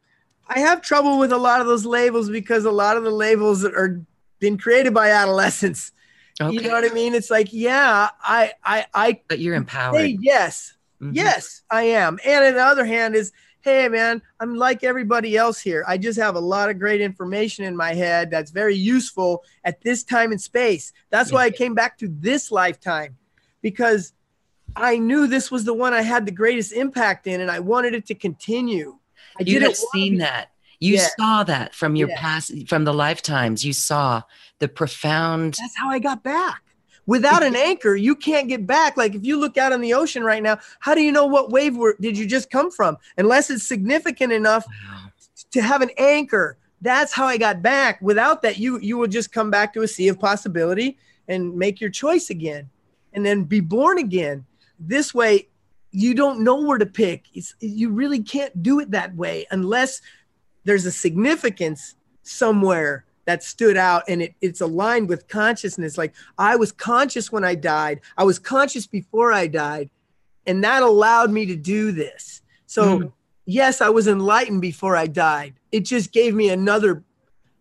I 0.48 0.60
have 0.60 0.82
trouble 0.82 1.18
with 1.18 1.32
a 1.32 1.36
lot 1.38 1.60
of 1.60 1.66
those 1.66 1.84
labels 1.84 2.30
because 2.30 2.64
a 2.64 2.70
lot 2.70 2.96
of 2.96 3.04
the 3.04 3.10
labels 3.10 3.60
that 3.62 3.74
are 3.74 4.00
been 4.38 4.58
created 4.58 4.94
by 4.94 5.10
adolescents. 5.10 5.92
Okay. 6.40 6.54
You 6.54 6.60
know 6.62 6.72
what 6.72 6.90
I 6.90 6.92
mean? 6.94 7.14
It's 7.14 7.30
like, 7.30 7.48
yeah, 7.52 8.10
I, 8.22 8.52
I, 8.62 8.86
I 8.92 9.20
But 9.28 9.38
you're 9.38 9.54
empowered. 9.54 10.10
yes, 10.20 10.74
Mhm. 11.00 11.10
Yes, 11.14 11.62
I 11.70 11.82
am. 11.82 12.18
And 12.24 12.44
on 12.44 12.54
the 12.54 12.62
other 12.64 12.84
hand, 12.86 13.14
is 13.14 13.32
hey 13.66 13.88
man, 13.88 14.22
I'm 14.38 14.54
like 14.54 14.84
everybody 14.84 15.36
else 15.36 15.58
here. 15.60 15.84
I 15.88 15.98
just 15.98 16.18
have 16.20 16.36
a 16.36 16.40
lot 16.40 16.70
of 16.70 16.78
great 16.78 17.00
information 17.00 17.64
in 17.64 17.76
my 17.76 17.94
head 17.94 18.30
that's 18.30 18.52
very 18.52 18.76
useful 18.76 19.42
at 19.64 19.80
this 19.82 20.04
time 20.04 20.30
and 20.30 20.40
space. 20.40 20.92
That's 21.10 21.32
why 21.32 21.44
I 21.46 21.50
came 21.50 21.74
back 21.74 21.98
to 21.98 22.08
this 22.08 22.52
lifetime 22.52 23.16
because 23.62 24.12
I 24.76 24.98
knew 24.98 25.26
this 25.26 25.50
was 25.50 25.64
the 25.64 25.74
one 25.74 25.92
I 25.94 26.02
had 26.02 26.26
the 26.26 26.32
greatest 26.32 26.72
impact 26.72 27.26
in, 27.26 27.40
and 27.40 27.50
I 27.50 27.58
wanted 27.58 27.92
it 27.94 28.06
to 28.06 28.14
continue. 28.14 28.98
I 29.38 29.40
You 29.42 29.54
didn't 29.58 29.62
have 29.70 29.76
seen 29.92 30.12
be- 30.12 30.18
that. 30.18 30.50
You 30.78 30.94
Yeah. 30.94 31.08
saw 31.18 31.42
that 31.44 31.74
from 31.74 31.96
your 31.96 32.10
Yeah. 32.10 32.20
past, 32.20 32.52
from 32.68 32.84
the 32.84 32.94
lifetimes. 32.94 33.64
You 33.64 33.72
saw 33.72 34.22
the 34.60 34.68
profound. 34.68 35.54
That's 35.58 35.76
how 35.76 35.90
I 35.90 35.98
got 35.98 36.22
back. 36.22 36.62
Without 37.06 37.42
an 37.42 37.54
anchor, 37.54 37.94
you 37.94 38.16
can't 38.16 38.48
get 38.48 38.66
back. 38.66 38.96
Like 38.96 39.14
if 39.14 39.24
you 39.24 39.38
look 39.38 39.56
out 39.56 39.72
on 39.72 39.80
the 39.80 39.94
ocean 39.94 40.24
right 40.24 40.42
now, 40.42 40.58
how 40.80 40.94
do 40.94 41.02
you 41.02 41.12
know 41.12 41.26
what 41.26 41.50
wave 41.50 41.76
were, 41.76 41.96
did 42.00 42.18
you 42.18 42.26
just 42.26 42.50
come 42.50 42.70
from? 42.70 42.98
Unless 43.16 43.50
it's 43.50 43.66
significant 43.66 44.32
enough 44.32 44.66
to 45.52 45.62
have 45.62 45.82
an 45.82 45.90
anchor. 45.98 46.58
That's 46.82 47.12
how 47.12 47.26
I 47.26 47.38
got 47.38 47.62
back. 47.62 48.02
Without 48.02 48.42
that, 48.42 48.58
you 48.58 48.78
you 48.80 48.98
will 48.98 49.06
just 49.06 49.32
come 49.32 49.50
back 49.50 49.72
to 49.74 49.82
a 49.82 49.88
sea 49.88 50.08
of 50.08 50.18
possibility 50.18 50.98
and 51.26 51.56
make 51.56 51.80
your 51.80 51.90
choice 51.90 52.28
again, 52.28 52.68
and 53.14 53.24
then 53.24 53.44
be 53.44 53.60
born 53.60 53.98
again. 53.98 54.44
This 54.78 55.14
way, 55.14 55.48
you 55.90 56.12
don't 56.12 56.40
know 56.40 56.60
where 56.60 56.76
to 56.76 56.84
pick. 56.84 57.24
It's, 57.32 57.54
you 57.60 57.88
really 57.88 58.22
can't 58.22 58.62
do 58.62 58.78
it 58.80 58.90
that 58.90 59.16
way 59.16 59.46
unless 59.50 60.02
there's 60.64 60.84
a 60.84 60.92
significance 60.92 61.94
somewhere 62.22 63.05
that 63.26 63.42
stood 63.42 63.76
out 63.76 64.04
and 64.08 64.22
it, 64.22 64.34
it's 64.40 64.60
aligned 64.60 65.08
with 65.08 65.28
consciousness. 65.28 65.98
Like 65.98 66.14
I 66.38 66.56
was 66.56 66.72
conscious 66.72 67.30
when 67.30 67.44
I 67.44 67.54
died. 67.54 68.00
I 68.16 68.24
was 68.24 68.38
conscious 68.38 68.86
before 68.86 69.32
I 69.32 69.46
died, 69.46 69.90
and 70.46 70.64
that 70.64 70.82
allowed 70.82 71.30
me 71.30 71.46
to 71.46 71.56
do 71.56 71.92
this. 71.92 72.40
So 72.66 72.98
Mm. 73.00 73.12
yes, 73.44 73.80
I 73.80 73.90
was 73.90 74.08
enlightened 74.08 74.62
before 74.62 74.96
I 74.96 75.06
died. 75.06 75.54
It 75.70 75.80
just 75.80 76.12
gave 76.12 76.34
me 76.34 76.48
another 76.48 77.02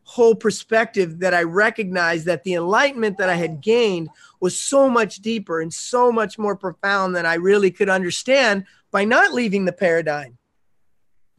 whole 0.08 0.36
perspective 0.36 1.20
that 1.20 1.34
I 1.34 1.42
recognized 1.42 2.26
that 2.28 2.44
the 2.44 2.54
enlightenment 2.54 3.18
that 3.18 3.28
I 3.30 3.36
had 3.36 3.60
gained 3.60 4.10
was 4.40 4.58
so 4.58 4.88
much 4.88 5.16
deeper 5.18 5.62
and 5.62 5.74
so 5.74 6.12
much 6.12 6.38
more 6.38 6.56
profound 6.56 7.16
than 7.16 7.26
I 7.26 7.36
really 7.36 7.72
could 7.72 7.90
understand 7.90 8.66
by 8.92 9.04
not 9.04 9.34
leaving 9.34 9.66
the 9.66 9.74
paradigm. 9.74 10.38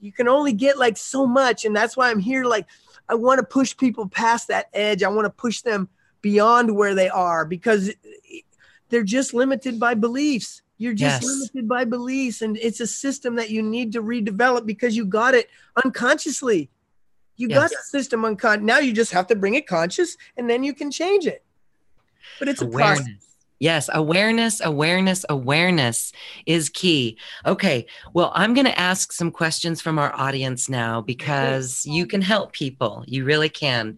You 0.01 0.12
can 0.12 0.27
only 0.27 0.53
get 0.53 0.79
like 0.79 0.97
so 0.97 1.27
much. 1.27 1.64
And 1.64 1.74
that's 1.77 1.97
why 1.97 2.11
I'm 2.11 2.18
here. 2.18 2.45
Like, 2.45 2.66
I 3.09 3.14
want 3.14 3.38
to 3.38 3.44
push 3.44 3.76
people 3.76 4.09
past 4.09 4.48
that 4.48 4.66
edge. 4.72 5.02
I 5.02 5.09
want 5.09 5.26
to 5.26 5.30
push 5.30 5.61
them 5.62 5.88
beyond 6.22 6.74
where 6.74 6.94
they 6.94 7.09
are 7.09 7.44
because 7.44 7.92
they're 8.88 9.04
just 9.04 9.34
limited 9.34 9.78
by 9.78 9.94
beliefs. 9.94 10.62
You're 10.78 10.94
just 10.94 11.22
Yes. 11.22 11.24
limited 11.24 11.68
by 11.68 11.84
beliefs. 11.84 12.42
And 12.42 12.57
it's 12.59 12.80
a 12.80 12.86
system 12.86 13.36
that 13.36 13.50
you 13.50 13.62
need 13.62 13.92
to 13.92 14.02
redevelop 14.02 14.66
because 14.66 14.96
you 14.96 15.04
got 15.04 15.34
it 15.34 15.48
unconsciously. 15.84 16.70
You 17.36 17.48
got 17.48 17.70
Yes. 17.70 17.72
the 17.72 17.98
system 17.98 18.24
unconscious. 18.24 18.64
Now 18.64 18.78
you 18.78 18.92
just 18.92 19.12
have 19.12 19.26
to 19.28 19.34
bring 19.36 19.54
it 19.54 19.66
conscious 19.66 20.16
and 20.36 20.48
then 20.48 20.64
you 20.64 20.74
can 20.74 20.90
change 20.90 21.26
it. 21.26 21.44
But 22.38 22.48
it's 22.48 22.62
a 22.62 22.66
process. 22.68 23.07
Yes, 23.59 23.88
awareness, 23.92 24.61
awareness, 24.62 25.24
awareness 25.30 26.12
is 26.44 26.68
key. 26.68 27.18
Okay, 27.46 27.86
well, 28.12 28.30
I'm 28.34 28.52
going 28.52 28.66
to 28.66 28.78
ask 28.78 29.12
some 29.12 29.30
questions 29.30 29.80
from 29.80 29.98
our 29.98 30.14
audience 30.14 30.68
now 30.68 31.00
because 31.00 31.86
you 31.86 32.07
can 32.07 32.20
help 32.20 32.52
people. 32.52 33.02
You 33.07 33.24
really 33.24 33.48
can. 33.48 33.96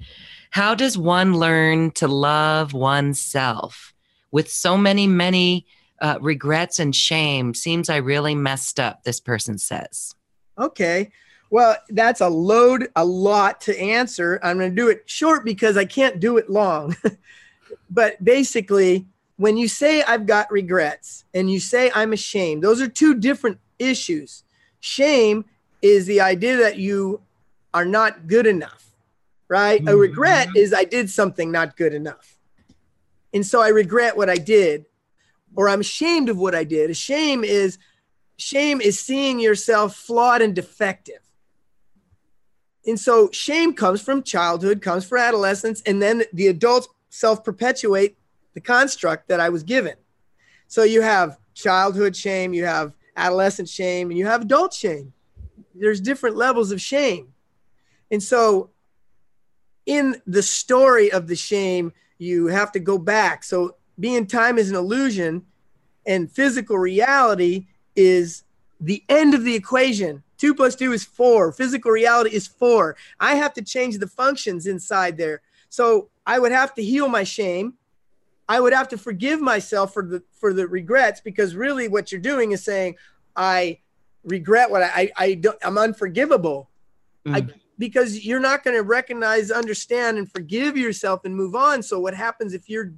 How 0.50 0.74
does 0.74 0.96
one 0.96 1.34
learn 1.34 1.90
to 1.92 2.06
love 2.06 2.72
oneself 2.72 3.94
with 4.30 4.50
so 4.50 4.78
many, 4.78 5.08
many 5.08 5.66
uh, 6.00 6.18
regrets 6.20 6.78
and 6.78 6.94
shame? 6.94 7.52
Seems 7.52 7.90
I 7.90 7.96
really 7.96 8.36
messed 8.36 8.78
up, 8.78 9.02
this 9.02 9.18
person 9.18 9.58
says. 9.58 10.14
Okay. 10.56 11.10
Well, 11.50 11.76
that's 11.88 12.20
a 12.20 12.28
load, 12.28 12.88
a 12.94 13.04
lot 13.04 13.60
to 13.62 13.78
answer. 13.78 14.38
I'm 14.42 14.58
going 14.58 14.70
to 14.70 14.76
do 14.76 14.88
it 14.88 15.02
short 15.06 15.44
because 15.44 15.76
I 15.76 15.84
can't 15.84 16.20
do 16.20 16.36
it 16.36 16.48
long. 16.48 16.94
but 17.90 18.22
basically, 18.22 19.06
when 19.38 19.56
you 19.56 19.68
say 19.68 20.02
I've 20.02 20.26
got 20.26 20.50
regrets 20.50 21.24
and 21.32 21.50
you 21.50 21.60
say 21.60 21.90
I'm 21.94 22.12
ashamed, 22.12 22.62
those 22.62 22.82
are 22.82 22.88
two 22.88 23.14
different 23.14 23.58
issues. 23.78 24.42
Shame 24.80 25.44
is 25.80 26.06
the 26.06 26.20
idea 26.20 26.56
that 26.56 26.76
you 26.76 27.22
are 27.72 27.84
not 27.84 28.26
good 28.26 28.46
enough, 28.46 28.92
right? 29.46 29.80
A 29.88 29.96
regret 29.96 30.48
mm-hmm. 30.48 30.56
is 30.56 30.74
I 30.74 30.84
did 30.84 31.08
something 31.08 31.52
not 31.52 31.76
good 31.76 31.94
enough. 31.94 32.36
And 33.32 33.46
so 33.46 33.62
I 33.62 33.68
regret 33.68 34.16
what 34.16 34.28
I 34.28 34.36
did, 34.36 34.86
or 35.54 35.68
I'm 35.68 35.80
ashamed 35.80 36.28
of 36.28 36.36
what 36.36 36.56
I 36.56 36.64
did. 36.64 36.90
A 36.90 36.94
shame 36.94 37.44
is 37.44 37.78
shame 38.36 38.80
is 38.80 38.98
seeing 38.98 39.38
yourself 39.38 39.94
flawed 39.94 40.42
and 40.42 40.54
defective. 40.54 41.20
And 42.84 42.98
so 42.98 43.30
shame 43.30 43.72
comes 43.74 44.00
from 44.00 44.24
childhood, 44.24 44.82
comes 44.82 45.04
from 45.04 45.18
adolescence, 45.18 45.80
and 45.82 46.02
then 46.02 46.24
the 46.32 46.48
adults 46.48 46.88
self 47.08 47.44
perpetuate 47.44 48.17
the 48.58 48.62
construct 48.62 49.28
that 49.28 49.38
I 49.38 49.50
was 49.50 49.62
given. 49.62 49.94
So 50.66 50.82
you 50.82 51.00
have 51.00 51.38
childhood 51.54 52.16
shame, 52.16 52.52
you 52.52 52.64
have 52.64 52.92
adolescent 53.16 53.68
shame, 53.68 54.10
and 54.10 54.18
you 54.18 54.26
have 54.26 54.42
adult 54.42 54.74
shame. 54.74 55.12
There's 55.76 56.00
different 56.00 56.34
levels 56.34 56.72
of 56.72 56.80
shame. 56.80 57.28
And 58.10 58.20
so 58.20 58.70
in 59.86 60.20
the 60.26 60.42
story 60.42 61.12
of 61.12 61.28
the 61.28 61.36
shame, 61.36 61.92
you 62.18 62.48
have 62.48 62.72
to 62.72 62.80
go 62.80 62.98
back. 62.98 63.44
So 63.44 63.76
being 64.00 64.26
time 64.26 64.58
is 64.58 64.70
an 64.70 64.76
illusion 64.76 65.44
and 66.04 66.28
physical 66.28 66.78
reality 66.78 67.66
is 67.94 68.42
the 68.80 69.04
end 69.08 69.34
of 69.34 69.44
the 69.44 69.54
equation. 69.54 70.24
Two 70.36 70.52
plus 70.52 70.74
two 70.74 70.92
is 70.92 71.04
four. 71.04 71.52
Physical 71.52 71.92
reality 71.92 72.34
is 72.34 72.48
four. 72.48 72.96
I 73.20 73.36
have 73.36 73.54
to 73.54 73.62
change 73.62 73.98
the 73.98 74.08
functions 74.08 74.66
inside 74.66 75.16
there. 75.16 75.42
So 75.68 76.08
I 76.26 76.40
would 76.40 76.52
have 76.52 76.74
to 76.74 76.82
heal 76.82 77.08
my 77.08 77.22
shame. 77.22 77.77
I 78.48 78.60
would 78.60 78.72
have 78.72 78.88
to 78.88 78.98
forgive 78.98 79.40
myself 79.40 79.92
for 79.92 80.04
the 80.04 80.22
for 80.32 80.52
the 80.52 80.66
regrets 80.66 81.20
because 81.20 81.54
really 81.54 81.86
what 81.88 82.10
you're 82.10 82.20
doing 82.20 82.52
is 82.52 82.64
saying 82.64 82.96
I 83.36 83.80
regret 84.24 84.70
what 84.70 84.82
I 84.82 84.90
I, 84.94 85.10
I 85.16 85.34
don't 85.34 85.58
I'm 85.62 85.78
unforgivable. 85.78 86.70
I, 87.26 87.42
Mm. 87.42 87.52
because 87.78 88.24
you're 88.24 88.40
not 88.40 88.64
going 88.64 88.76
to 88.76 88.82
recognize, 88.82 89.50
understand, 89.50 90.16
and 90.18 90.30
forgive 90.32 90.78
yourself 90.78 91.24
and 91.24 91.34
move 91.34 91.54
on. 91.54 91.82
So 91.82 92.00
what 92.00 92.14
happens 92.14 92.54
if 92.54 92.70
you're 92.70 92.92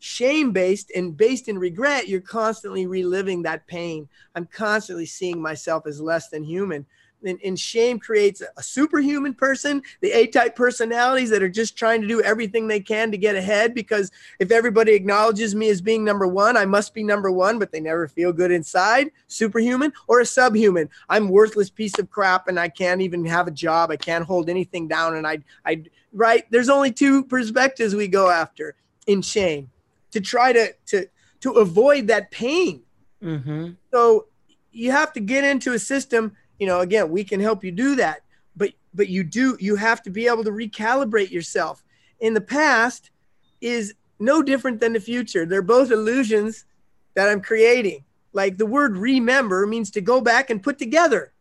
shame 0.00 0.52
based 0.52 0.90
and 0.94 1.16
based 1.16 1.48
in 1.48 1.58
regret? 1.58 2.08
You're 2.08 2.20
constantly 2.20 2.86
reliving 2.86 3.42
that 3.42 3.66
pain. 3.66 4.08
I'm 4.34 4.46
constantly 4.46 5.06
seeing 5.06 5.40
myself 5.40 5.86
as 5.86 6.00
less 6.00 6.28
than 6.28 6.42
human. 6.42 6.84
And, 7.24 7.38
and 7.44 7.58
shame 7.58 7.98
creates 7.98 8.42
a 8.56 8.62
superhuman 8.62 9.34
person, 9.34 9.82
the 10.00 10.12
A 10.12 10.26
type 10.26 10.56
personalities 10.56 11.30
that 11.30 11.42
are 11.42 11.48
just 11.48 11.76
trying 11.76 12.00
to 12.00 12.08
do 12.08 12.22
everything 12.22 12.66
they 12.66 12.80
can 12.80 13.10
to 13.10 13.18
get 13.18 13.36
ahead. 13.36 13.74
Because 13.74 14.10
if 14.38 14.50
everybody 14.50 14.92
acknowledges 14.92 15.54
me 15.54 15.68
as 15.68 15.80
being 15.80 16.04
number 16.04 16.26
one, 16.26 16.56
I 16.56 16.64
must 16.64 16.94
be 16.94 17.04
number 17.04 17.30
one, 17.30 17.58
but 17.58 17.72
they 17.72 17.80
never 17.80 18.08
feel 18.08 18.32
good 18.32 18.50
inside. 18.50 19.10
Superhuman 19.28 19.92
or 20.08 20.20
a 20.20 20.26
subhuman. 20.26 20.88
I'm 21.08 21.28
worthless 21.28 21.70
piece 21.70 21.98
of 21.98 22.10
crap 22.10 22.48
and 22.48 22.58
I 22.58 22.68
can't 22.68 23.02
even 23.02 23.24
have 23.26 23.46
a 23.46 23.52
job. 23.52 23.90
I 23.90 23.96
can't 23.96 24.24
hold 24.24 24.48
anything 24.48 24.88
down. 24.88 25.16
And 25.16 25.26
I, 25.26 25.38
I, 25.66 25.84
right? 26.12 26.44
There's 26.50 26.68
only 26.68 26.90
two 26.90 27.24
perspectives 27.24 27.94
we 27.94 28.08
go 28.08 28.30
after 28.30 28.74
in 29.06 29.22
shame 29.22 29.70
to 30.12 30.20
try 30.20 30.52
to, 30.52 30.74
to, 30.86 31.06
to 31.40 31.52
avoid 31.52 32.06
that 32.08 32.30
pain. 32.30 32.82
Mm-hmm. 33.22 33.72
So 33.92 34.26
you 34.72 34.92
have 34.92 35.12
to 35.14 35.20
get 35.20 35.44
into 35.44 35.72
a 35.72 35.78
system. 35.78 36.36
You 36.60 36.66
know, 36.66 36.80
again, 36.80 37.10
we 37.10 37.24
can 37.24 37.40
help 37.40 37.64
you 37.64 37.72
do 37.72 37.96
that, 37.96 38.20
but 38.54 38.72
but 38.94 39.08
you 39.08 39.24
do 39.24 39.56
you 39.58 39.76
have 39.76 40.02
to 40.02 40.10
be 40.10 40.28
able 40.28 40.44
to 40.44 40.50
recalibrate 40.50 41.30
yourself. 41.30 41.82
In 42.20 42.34
the 42.34 42.40
past 42.40 43.10
is 43.62 43.94
no 44.18 44.42
different 44.42 44.78
than 44.78 44.92
the 44.92 45.00
future. 45.00 45.46
They're 45.46 45.62
both 45.62 45.90
illusions 45.90 46.66
that 47.14 47.28
I'm 47.28 47.40
creating. 47.40 48.04
Like 48.34 48.58
the 48.58 48.66
word 48.66 48.96
remember 48.96 49.66
means 49.66 49.90
to 49.92 50.02
go 50.02 50.20
back 50.20 50.50
and 50.50 50.62
put 50.62 50.78
together. 50.78 51.32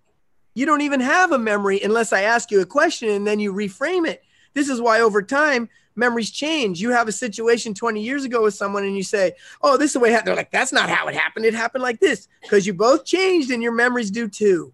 You 0.56 0.66
don't 0.66 0.82
even 0.82 1.02
have 1.02 1.34
a 1.34 1.38
memory 1.38 1.82
unless 1.84 2.14
I 2.14 2.22
ask 2.22 2.50
you 2.50 2.62
a 2.62 2.66
question 2.66 3.10
and 3.10 3.28
then 3.28 3.40
you 3.40 3.54
reframe 3.54 4.08
it. 4.08 4.24
This 4.54 4.70
is 4.70 4.82
why 4.82 5.02
over 5.02 5.22
time 5.22 5.70
memories 5.96 6.32
change. 6.32 6.80
You 6.80 6.92
have 6.92 7.10
a 7.10 7.12
situation 7.12 7.74
20 7.74 8.02
years 8.02 8.24
ago 8.24 8.44
with 8.44 8.54
someone 8.54 8.86
and 8.86 8.96
you 8.96 9.04
say, 9.04 9.34
Oh, 9.62 9.76
this 9.76 9.88
is 9.88 9.94
the 9.94 10.00
way 10.00 10.10
it 10.10 10.14
happened. 10.14 10.30
They're 10.30 10.36
like, 10.38 10.52
That's 10.52 10.72
not 10.72 10.90
how 10.90 11.08
it 11.08 11.16
happened. 11.16 11.46
It 11.46 11.54
happened 11.54 11.84
like 11.84 12.00
this 12.00 12.30
because 12.42 12.66
you 12.66 12.74
both 12.74 13.04
changed 13.04 13.52
and 13.52 13.62
your 13.62 13.74
memories 13.74 14.10
do 14.10 14.30
too. 14.30 14.74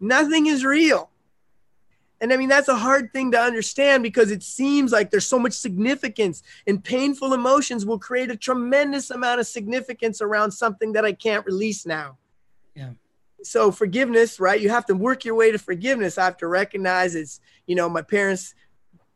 Nothing 0.00 0.46
is 0.46 0.64
real. 0.64 1.10
And 2.20 2.32
I 2.32 2.36
mean, 2.36 2.48
that's 2.48 2.68
a 2.68 2.76
hard 2.76 3.12
thing 3.12 3.32
to 3.32 3.40
understand 3.40 4.02
because 4.02 4.30
it 4.30 4.42
seems 4.42 4.92
like 4.92 5.10
there's 5.10 5.26
so 5.26 5.38
much 5.38 5.52
significance, 5.52 6.42
and 6.66 6.82
painful 6.82 7.34
emotions 7.34 7.84
will 7.84 7.98
create 7.98 8.30
a 8.30 8.36
tremendous 8.36 9.10
amount 9.10 9.40
of 9.40 9.46
significance 9.46 10.22
around 10.22 10.52
something 10.52 10.92
that 10.92 11.04
I 11.04 11.12
can't 11.12 11.44
release 11.44 11.84
now. 11.84 12.16
Yeah. 12.74 12.90
So, 13.42 13.70
forgiveness, 13.70 14.40
right? 14.40 14.58
You 14.58 14.70
have 14.70 14.86
to 14.86 14.94
work 14.94 15.24
your 15.24 15.34
way 15.34 15.50
to 15.52 15.58
forgiveness. 15.58 16.16
I 16.16 16.24
have 16.24 16.38
to 16.38 16.46
recognize 16.46 17.14
it's, 17.14 17.40
you 17.66 17.74
know, 17.74 17.90
my 17.90 18.00
parents 18.00 18.54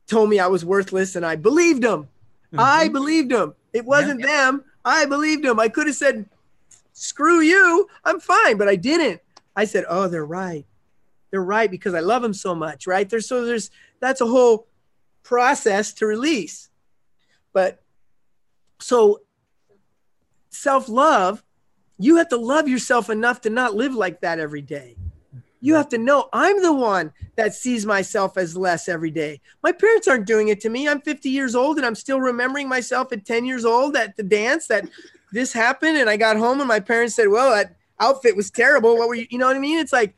told 0.06 0.28
me 0.28 0.38
I 0.38 0.48
was 0.48 0.64
worthless 0.64 1.16
and 1.16 1.24
I 1.24 1.36
believed 1.36 1.82
them. 1.82 2.08
I 2.56 2.88
Mhm. 2.88 2.92
believed 2.92 3.30
them. 3.30 3.54
It 3.72 3.84
wasn't 3.84 4.22
them. 4.22 4.64
I 4.84 5.06
believed 5.06 5.44
them. 5.44 5.58
I 5.60 5.68
could 5.68 5.86
have 5.86 5.96
said, 5.96 6.26
screw 6.92 7.40
you. 7.40 7.88
I'm 8.04 8.20
fine, 8.20 8.56
but 8.58 8.68
I 8.68 8.76
didn't. 8.76 9.20
I 9.58 9.64
said, 9.64 9.86
oh, 9.88 10.06
they're 10.06 10.24
right. 10.24 10.64
They're 11.32 11.42
right 11.42 11.68
because 11.68 11.92
I 11.92 11.98
love 11.98 12.22
them 12.22 12.32
so 12.32 12.54
much, 12.54 12.86
right? 12.86 13.10
There's 13.10 13.26
so 13.26 13.44
there's 13.44 13.72
that's 13.98 14.20
a 14.20 14.26
whole 14.26 14.68
process 15.24 15.92
to 15.94 16.06
release. 16.06 16.70
But 17.52 17.82
so 18.78 19.22
self-love, 20.50 21.42
you 21.98 22.18
have 22.18 22.28
to 22.28 22.36
love 22.36 22.68
yourself 22.68 23.10
enough 23.10 23.40
to 23.40 23.50
not 23.50 23.74
live 23.74 23.96
like 23.96 24.20
that 24.20 24.38
every 24.38 24.62
day. 24.62 24.96
You 25.60 25.74
have 25.74 25.88
to 25.88 25.98
know 25.98 26.28
I'm 26.32 26.62
the 26.62 26.72
one 26.72 27.12
that 27.34 27.52
sees 27.52 27.84
myself 27.84 28.38
as 28.38 28.56
less 28.56 28.88
every 28.88 29.10
day. 29.10 29.40
My 29.64 29.72
parents 29.72 30.06
aren't 30.06 30.26
doing 30.26 30.48
it 30.48 30.60
to 30.60 30.68
me. 30.68 30.88
I'm 30.88 31.00
50 31.00 31.30
years 31.30 31.56
old 31.56 31.78
and 31.78 31.84
I'm 31.84 31.96
still 31.96 32.20
remembering 32.20 32.68
myself 32.68 33.12
at 33.12 33.26
10 33.26 33.44
years 33.44 33.64
old 33.64 33.96
at 33.96 34.16
the 34.16 34.22
dance 34.22 34.68
that 34.68 34.88
this 35.32 35.52
happened. 35.52 35.96
And 35.96 36.08
I 36.08 36.16
got 36.16 36.36
home 36.36 36.60
and 36.60 36.68
my 36.68 36.78
parents 36.78 37.16
said, 37.16 37.26
Well, 37.26 37.50
that 37.50 37.74
outfit 38.00 38.36
was 38.36 38.50
terrible. 38.50 38.96
What 38.96 39.08
were 39.08 39.14
you? 39.14 39.26
You 39.30 39.38
know 39.38 39.46
what 39.46 39.56
I 39.56 39.60
mean? 39.60 39.78
It's 39.78 39.92
like 39.92 40.14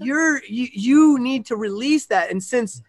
you're 0.00 0.42
you, 0.44 0.68
you 0.72 1.18
need 1.18 1.46
to 1.46 1.56
release 1.56 2.06
that. 2.06 2.30
And 2.30 2.42
since 2.42 2.82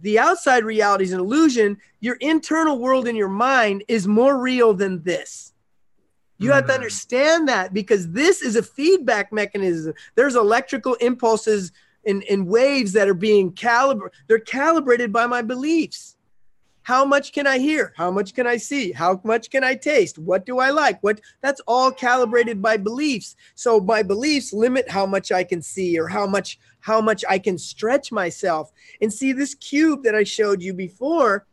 the 0.00 0.18
outside 0.18 0.64
reality 0.64 1.04
is 1.04 1.12
an 1.12 1.20
illusion, 1.20 1.78
your 2.00 2.16
internal 2.16 2.78
world 2.78 3.08
in 3.08 3.16
your 3.16 3.28
mind 3.28 3.84
is 3.88 4.06
more 4.06 4.38
real 4.38 4.74
than 4.74 5.02
this. 5.02 5.52
You 6.38 6.50
have 6.52 6.66
to 6.66 6.72
Mhm. 6.72 6.76
understand 6.76 7.48
that 7.48 7.72
because 7.72 8.10
this 8.10 8.42
is 8.42 8.56
a 8.56 8.62
feedback 8.62 9.32
mechanism. 9.32 9.94
There's 10.14 10.34
electrical 10.34 10.94
impulses 10.94 11.72
and, 12.04 12.22
and 12.24 12.46
waves 12.46 12.92
that 12.92 13.08
are 13.08 13.14
being 13.14 13.52
calibrated. 13.52 14.18
They're 14.26 14.40
calibrated 14.40 15.12
by 15.12 15.26
my 15.26 15.42
beliefs. 15.42 16.13
How 16.84 17.04
much 17.04 17.32
can 17.32 17.46
I 17.46 17.58
hear? 17.58 17.94
How 17.96 18.10
much 18.10 18.34
can 18.34 18.46
I 18.46 18.58
see? 18.58 18.92
How 18.92 19.20
much 19.24 19.50
can 19.50 19.64
I 19.64 19.74
taste? 19.74 20.18
What 20.18 20.44
do 20.44 20.58
I 20.58 20.70
like? 20.70 21.02
What 21.02 21.20
that's 21.40 21.62
all 21.66 21.90
calibrated 21.90 22.60
by 22.60 22.76
beliefs. 22.76 23.36
So 23.54 23.80
my 23.80 24.02
beliefs 24.02 24.52
limit 24.52 24.88
how 24.88 25.06
much 25.06 25.32
I 25.32 25.44
can 25.44 25.62
see 25.62 25.98
or 25.98 26.06
how 26.08 26.26
much 26.26 26.58
how 26.80 27.00
much 27.00 27.24
I 27.28 27.38
can 27.38 27.56
stretch 27.58 28.12
myself. 28.12 28.70
And 29.00 29.10
see 29.12 29.32
this 29.32 29.54
cube 29.54 30.04
that 30.04 30.14
I 30.14 30.24
showed 30.24 30.62
you 30.62 30.74
before, 30.74 31.46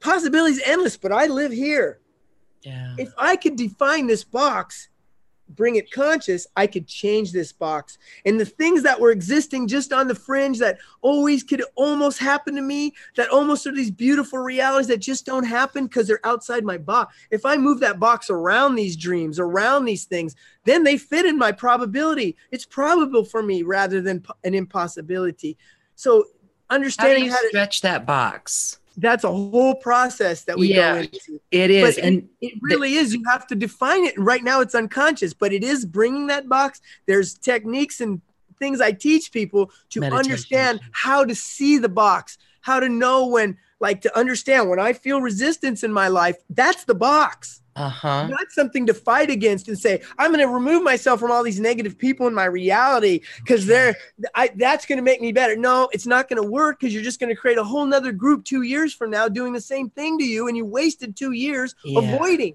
possibilities 0.00 0.60
endless, 0.66 0.96
but 0.96 1.12
I 1.12 1.26
live 1.26 1.52
here 1.52 2.00
Yeah. 2.62 2.96
if 2.98 3.12
I 3.16 3.36
could 3.36 3.56
define 3.56 4.08
this 4.08 4.24
box, 4.24 4.88
bring 5.54 5.76
it 5.76 5.90
conscious, 5.90 6.46
I 6.56 6.66
could 6.66 6.86
change 6.86 7.32
this 7.32 7.52
box. 7.52 7.98
And 8.24 8.40
the 8.40 8.44
things 8.44 8.82
that 8.82 9.00
were 9.00 9.10
existing 9.10 9.68
just 9.68 9.92
on 9.92 10.08
the 10.08 10.14
fringe 10.14 10.58
that 10.58 10.78
always 11.02 11.42
could 11.42 11.62
almost 11.74 12.18
happen 12.18 12.54
to 12.54 12.62
me, 12.62 12.94
that 13.16 13.28
almost 13.28 13.66
are 13.66 13.74
these 13.74 13.90
beautiful 13.90 14.38
realities 14.38 14.88
that 14.88 14.98
just 14.98 15.26
don't 15.26 15.44
happen 15.44 15.86
because 15.86 16.06
they're 16.06 16.24
outside 16.24 16.64
my 16.64 16.78
box. 16.78 17.14
If 17.30 17.44
I 17.44 17.56
move 17.56 17.80
that 17.80 18.00
box 18.00 18.30
around 18.30 18.74
these 18.74 18.96
dreams, 18.96 19.38
around 19.38 19.84
these 19.84 20.04
things, 20.04 20.34
then 20.64 20.84
they 20.84 20.98
fit 20.98 21.26
in 21.26 21.38
my 21.38 21.52
probability. 21.52 22.36
It's 22.50 22.66
probable 22.66 23.24
for 23.24 23.42
me 23.42 23.62
rather 23.62 24.00
than 24.00 24.24
an 24.44 24.54
impossibility. 24.54 25.56
So 25.94 26.24
understanding 26.70 27.26
how, 27.26 27.36
how 27.36 27.42
to 27.42 27.48
stretch 27.48 27.80
that 27.82 28.06
box 28.06 28.79
that's 28.96 29.24
a 29.24 29.30
whole 29.30 29.74
process 29.74 30.44
that 30.44 30.58
we 30.58 30.74
yeah, 30.74 30.94
go 30.94 31.00
into. 31.00 31.40
It 31.50 31.70
is. 31.70 31.96
But 31.96 32.04
and 32.04 32.28
it, 32.40 32.46
it 32.46 32.58
really 32.60 32.94
the, 32.94 32.98
is. 32.98 33.14
You 33.14 33.22
have 33.28 33.46
to 33.48 33.54
define 33.54 34.04
it. 34.04 34.16
And 34.16 34.26
right 34.26 34.42
now 34.42 34.60
it's 34.60 34.74
unconscious, 34.74 35.32
but 35.32 35.52
it 35.52 35.62
is 35.64 35.84
bringing 35.84 36.26
that 36.28 36.48
box. 36.48 36.80
There's 37.06 37.34
techniques 37.34 38.00
and 38.00 38.20
things 38.58 38.80
I 38.80 38.92
teach 38.92 39.32
people 39.32 39.70
to 39.90 40.00
meditation. 40.00 40.30
understand 40.30 40.80
how 40.92 41.24
to 41.24 41.34
see 41.34 41.78
the 41.78 41.88
box, 41.88 42.38
how 42.60 42.80
to 42.80 42.88
know 42.88 43.26
when, 43.26 43.56
like, 43.80 44.02
to 44.02 44.18
understand 44.18 44.68
when 44.68 44.78
I 44.78 44.92
feel 44.92 45.20
resistance 45.20 45.82
in 45.82 45.92
my 45.92 46.08
life, 46.08 46.36
that's 46.50 46.84
the 46.84 46.94
box 46.94 47.60
uh-huh. 47.76 48.26
not 48.26 48.50
something 48.50 48.86
to 48.86 48.94
fight 48.94 49.30
against 49.30 49.68
and 49.68 49.78
say 49.78 50.02
i'm 50.18 50.32
going 50.32 50.44
to 50.44 50.52
remove 50.52 50.82
myself 50.82 51.20
from 51.20 51.30
all 51.30 51.42
these 51.42 51.60
negative 51.60 51.96
people 51.96 52.26
in 52.26 52.34
my 52.34 52.44
reality 52.44 53.20
because 53.38 53.66
they're 53.66 53.96
I, 54.34 54.50
that's 54.56 54.86
going 54.86 54.98
to 54.98 55.02
make 55.02 55.20
me 55.20 55.32
better 55.32 55.56
no 55.56 55.88
it's 55.92 56.06
not 56.06 56.28
going 56.28 56.42
to 56.42 56.48
work 56.48 56.80
because 56.80 56.92
you're 56.92 57.02
just 57.02 57.20
going 57.20 57.34
to 57.34 57.40
create 57.40 57.58
a 57.58 57.64
whole 57.64 57.86
nother 57.86 58.12
group 58.12 58.44
two 58.44 58.62
years 58.62 58.92
from 58.92 59.10
now 59.10 59.28
doing 59.28 59.52
the 59.52 59.60
same 59.60 59.88
thing 59.90 60.18
to 60.18 60.24
you 60.24 60.48
and 60.48 60.56
you 60.56 60.64
wasted 60.64 61.16
two 61.16 61.32
years 61.32 61.74
yeah. 61.84 62.00
avoiding 62.00 62.54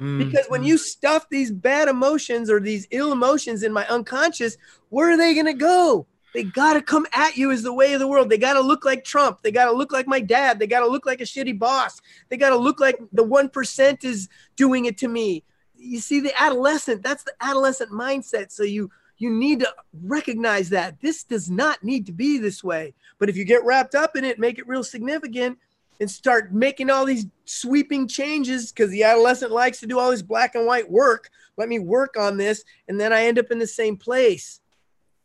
mm-hmm. 0.00 0.18
because 0.18 0.46
when 0.48 0.64
you 0.64 0.76
stuff 0.76 1.28
these 1.28 1.50
bad 1.50 1.88
emotions 1.88 2.50
or 2.50 2.58
these 2.58 2.86
ill 2.90 3.12
emotions 3.12 3.62
in 3.62 3.72
my 3.72 3.86
unconscious 3.86 4.56
where 4.88 5.10
are 5.10 5.16
they 5.16 5.34
going 5.34 5.46
to 5.46 5.54
go 5.54 6.06
they 6.32 6.44
got 6.44 6.74
to 6.74 6.82
come 6.82 7.06
at 7.12 7.36
you 7.36 7.50
as 7.50 7.62
the 7.62 7.72
way 7.72 7.92
of 7.92 8.00
the 8.00 8.08
world. 8.08 8.30
They 8.30 8.38
got 8.38 8.54
to 8.54 8.60
look 8.60 8.84
like 8.84 9.04
Trump. 9.04 9.42
They 9.42 9.50
got 9.50 9.66
to 9.66 9.72
look 9.72 9.92
like 9.92 10.06
my 10.06 10.20
dad. 10.20 10.58
They 10.58 10.66
got 10.66 10.80
to 10.80 10.86
look 10.86 11.06
like 11.06 11.20
a 11.20 11.24
shitty 11.24 11.58
boss. 11.58 12.00
They 12.28 12.36
got 12.36 12.50
to 12.50 12.56
look 12.56 12.80
like 12.80 12.98
the 13.12 13.24
1% 13.24 14.04
is 14.04 14.28
doing 14.56 14.86
it 14.86 14.98
to 14.98 15.08
me. 15.08 15.44
You 15.76 16.00
see 16.00 16.20
the 16.20 16.32
adolescent, 16.40 17.02
that's 17.02 17.24
the 17.24 17.34
adolescent 17.40 17.90
mindset. 17.90 18.52
So 18.52 18.62
you 18.62 18.90
you 19.18 19.30
need 19.30 19.60
to 19.60 19.72
recognize 20.02 20.68
that 20.70 21.00
this 21.00 21.22
does 21.22 21.48
not 21.48 21.84
need 21.84 22.06
to 22.06 22.12
be 22.12 22.38
this 22.38 22.64
way. 22.64 22.92
But 23.20 23.28
if 23.28 23.36
you 23.36 23.44
get 23.44 23.64
wrapped 23.64 23.94
up 23.94 24.16
in 24.16 24.24
it, 24.24 24.40
make 24.40 24.58
it 24.58 24.66
real 24.66 24.82
significant 24.82 25.58
and 26.00 26.10
start 26.10 26.52
making 26.52 26.90
all 26.90 27.04
these 27.04 27.26
sweeping 27.44 28.08
changes 28.08 28.72
because 28.72 28.90
the 28.90 29.04
adolescent 29.04 29.52
likes 29.52 29.78
to 29.78 29.86
do 29.86 30.00
all 30.00 30.10
this 30.10 30.22
black 30.22 30.56
and 30.56 30.66
white 30.66 30.90
work. 30.90 31.30
Let 31.56 31.68
me 31.68 31.78
work 31.78 32.16
on 32.16 32.36
this 32.36 32.64
and 32.88 32.98
then 32.98 33.12
I 33.12 33.26
end 33.26 33.38
up 33.38 33.52
in 33.52 33.60
the 33.60 33.66
same 33.66 33.96
place 33.96 34.60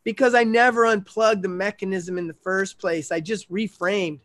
because 0.08 0.34
I 0.34 0.46
never 0.46 0.86
unplugged 0.86 1.42
the 1.42 1.50
mechanism 1.50 2.18
in 2.18 2.28
the 2.28 2.34
first 2.34 2.80
place. 2.80 3.12
I 3.12 3.20
just 3.20 3.52
reframed. 3.52 4.22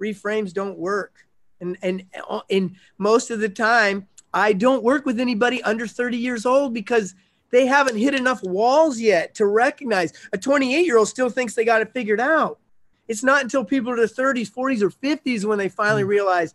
Reframes 0.00 0.52
don't 0.52 0.78
work. 0.78 1.26
And 1.60 1.76
and 1.82 2.04
in 2.48 2.76
most 2.96 3.32
of 3.32 3.40
the 3.40 3.48
time, 3.48 4.06
I 4.32 4.52
don't 4.52 4.84
work 4.84 5.04
with 5.04 5.18
anybody 5.18 5.60
under 5.64 5.88
30 5.88 6.16
years 6.16 6.46
old 6.46 6.74
because 6.74 7.16
they 7.50 7.66
haven't 7.66 7.96
hit 7.96 8.14
enough 8.14 8.40
walls 8.44 9.00
yet 9.00 9.34
to 9.34 9.46
recognize. 9.46 10.12
A 10.32 10.38
28 10.38 10.86
year 10.86 10.96
old 10.96 11.08
still 11.08 11.28
thinks 11.28 11.56
they 11.56 11.64
got 11.64 11.82
it 11.82 11.92
figured 11.92 12.20
out. 12.20 12.60
It's 13.08 13.24
not 13.24 13.42
until 13.42 13.64
people 13.64 13.90
are 13.90 13.94
in 13.94 13.98
their 13.98 14.06
30s, 14.06 14.48
40s, 14.48 14.80
or 14.80 14.90
50s 14.90 15.44
when 15.44 15.58
they 15.58 15.68
finally 15.68 16.04
mm. 16.04 16.08
realize 16.08 16.54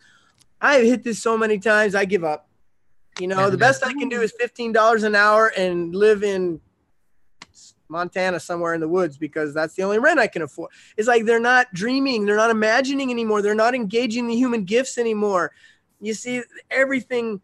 I've 0.61 0.85
hit 0.85 1.03
this 1.03 1.21
so 1.21 1.37
many 1.37 1.59
times, 1.59 1.93
I 1.93 2.05
give 2.05 2.23
up. 2.23 2.47
You 3.19 3.27
know, 3.27 3.49
the 3.49 3.57
best 3.57 3.85
I 3.85 3.91
can 3.91 4.07
do 4.07 4.21
is 4.21 4.31
$15 4.41 5.03
an 5.03 5.13
hour 5.13 5.51
and 5.57 5.93
live 5.93 6.23
in 6.23 6.61
Montana 7.89 8.39
somewhere 8.39 8.73
in 8.73 8.81
the 8.81 8.87
woods 8.87 9.17
because 9.17 9.53
that's 9.53 9.73
the 9.75 9.83
only 9.83 9.99
rent 9.99 10.19
I 10.19 10.27
can 10.27 10.43
afford. 10.43 10.71
It's 10.95 11.07
like 11.07 11.25
they're 11.25 11.39
not 11.39 11.73
dreaming, 11.73 12.25
they're 12.25 12.37
not 12.37 12.51
imagining 12.51 13.11
anymore, 13.11 13.41
they're 13.41 13.55
not 13.55 13.75
engaging 13.75 14.27
the 14.27 14.35
human 14.35 14.63
gifts 14.63 14.97
anymore. 14.97 15.51
You 15.99 16.13
see, 16.13 16.43
everything 16.71 17.41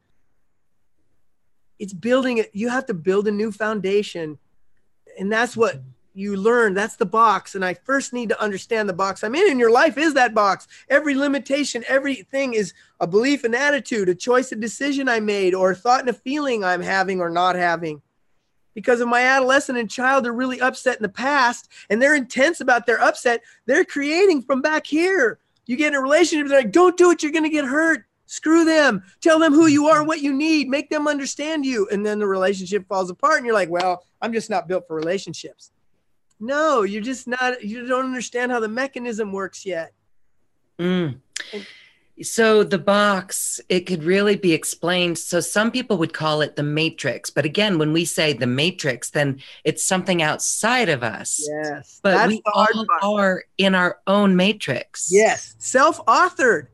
it's 1.80 1.94
building 1.94 2.38
it. 2.38 2.52
You 2.54 2.70
have 2.70 2.86
to 2.88 2.94
build 2.94 3.28
a 3.28 3.32
new 3.32 3.52
foundation. 3.52 4.38
And 5.20 5.32
that's 5.32 5.58
what 5.58 5.82
you 6.14 6.36
learn. 6.38 6.74
That's 6.74 6.96
the 6.96 7.06
box. 7.06 7.56
And 7.56 7.66
I 7.66 7.74
first 7.74 8.14
need 8.14 8.30
to 8.30 8.42
understand 8.42 8.88
the 8.88 8.94
box 8.94 9.24
I'm 9.24 9.36
in. 9.36 9.52
And 9.52 9.60
your 9.60 9.72
life 9.72 9.98
is 9.98 10.14
that 10.14 10.34
box. 10.34 10.68
Every 10.90 11.16
limitation, 11.16 11.84
everything 11.88 12.54
is 12.54 12.74
a 13.00 13.08
belief 13.08 13.44
and 13.44 13.54
attitude, 13.54 14.08
a 14.08 14.16
choice, 14.16 14.52
a 14.52 14.56
decision 14.56 15.10
I 15.10 15.20
made, 15.20 15.54
or 15.54 15.72
a 15.72 15.76
thought 15.76 16.02
and 16.02 16.10
a 16.10 16.14
feeling 16.14 16.64
I'm 16.64 16.82
having 16.82 17.20
or 17.20 17.30
not 17.30 17.56
having 17.56 18.02
because 18.76 19.02
of 19.02 19.08
my 19.08 19.22
adolescent 19.22 19.80
and 19.80 19.90
child 19.90 20.28
are 20.28 20.34
really 20.34 20.62
upset 20.62 20.98
in 20.98 21.02
the 21.02 21.10
past 21.10 21.72
and 21.90 22.00
they're 22.00 22.14
intense 22.14 22.60
about 22.60 22.86
their 22.86 23.02
upset, 23.02 23.42
they're 23.66 23.86
creating 23.86 24.44
from 24.44 24.62
back 24.62 24.86
here. 24.86 25.40
You 25.66 25.78
get 25.78 25.94
in 25.94 25.96
a 25.96 26.02
relationship, 26.02 26.48
they're 26.48 26.60
like, 26.60 26.72
don't 26.72 26.96
do 26.96 27.10
it, 27.10 27.24
you're 27.24 27.32
going 27.32 27.44
to 27.44 27.50
get 27.50 27.66
hurt. 27.66 28.06
Screw 28.28 28.66
them. 28.66 29.04
Tell 29.22 29.40
them 29.40 29.54
who 29.54 29.68
you 29.68 29.88
are, 29.88 30.04
what 30.04 30.22
you 30.22 30.34
need, 30.34 30.68
make 30.68 30.90
them 30.90 31.08
understand 31.08 31.66
you. 31.66 31.88
And 31.92 32.06
then 32.06 32.20
the 32.20 32.28
relationship 32.28 32.88
falls 32.88 33.10
apart 33.10 33.38
and 33.38 33.46
you're 33.46 33.56
like, 33.56 33.70
well, 33.70 34.04
I'm 34.22 34.34
just 34.34 34.50
not 34.50 34.68
built 34.68 34.88
for 34.88 34.96
relationships. 34.96 35.72
No, 36.40 36.84
you're 36.84 37.02
just 37.02 37.28
not, 37.28 37.64
you 37.64 37.88
don't 37.88 38.06
understand 38.06 38.52
how 38.52 38.60
the 38.60 38.68
mechanism 38.68 39.32
works 39.32 39.66
yet. 39.66 39.94
Mm. 40.80 41.20
And, 41.54 41.68
so 42.22 42.64
the 42.64 42.78
box, 42.78 43.60
it 43.68 43.82
could 43.82 44.04
really 44.04 44.36
be 44.36 44.54
explained. 44.54 45.18
So 45.18 45.40
some 45.40 45.72
people 45.72 45.98
would 45.98 46.14
call 46.14 46.42
it 46.42 46.56
the 46.56 46.64
matrix. 46.64 47.30
But 47.30 47.46
again, 47.46 47.78
when 47.78 47.92
we 47.92 48.06
say 48.06 48.34
the 48.34 48.48
matrix, 48.48 49.10
then 49.10 49.42
it's 49.64 49.84
something 49.84 50.22
outside 50.22 50.88
of 50.90 51.04
us. 51.04 51.46
Yes. 51.46 52.00
But 52.02 52.28
we 52.30 52.42
all 52.46 52.66
part. 52.66 53.04
are 53.04 53.44
in 53.58 53.76
our 53.76 54.00
own 54.08 54.36
matrix. 54.36 55.10
Yes. 55.12 55.56
Self-authored. 55.58 56.68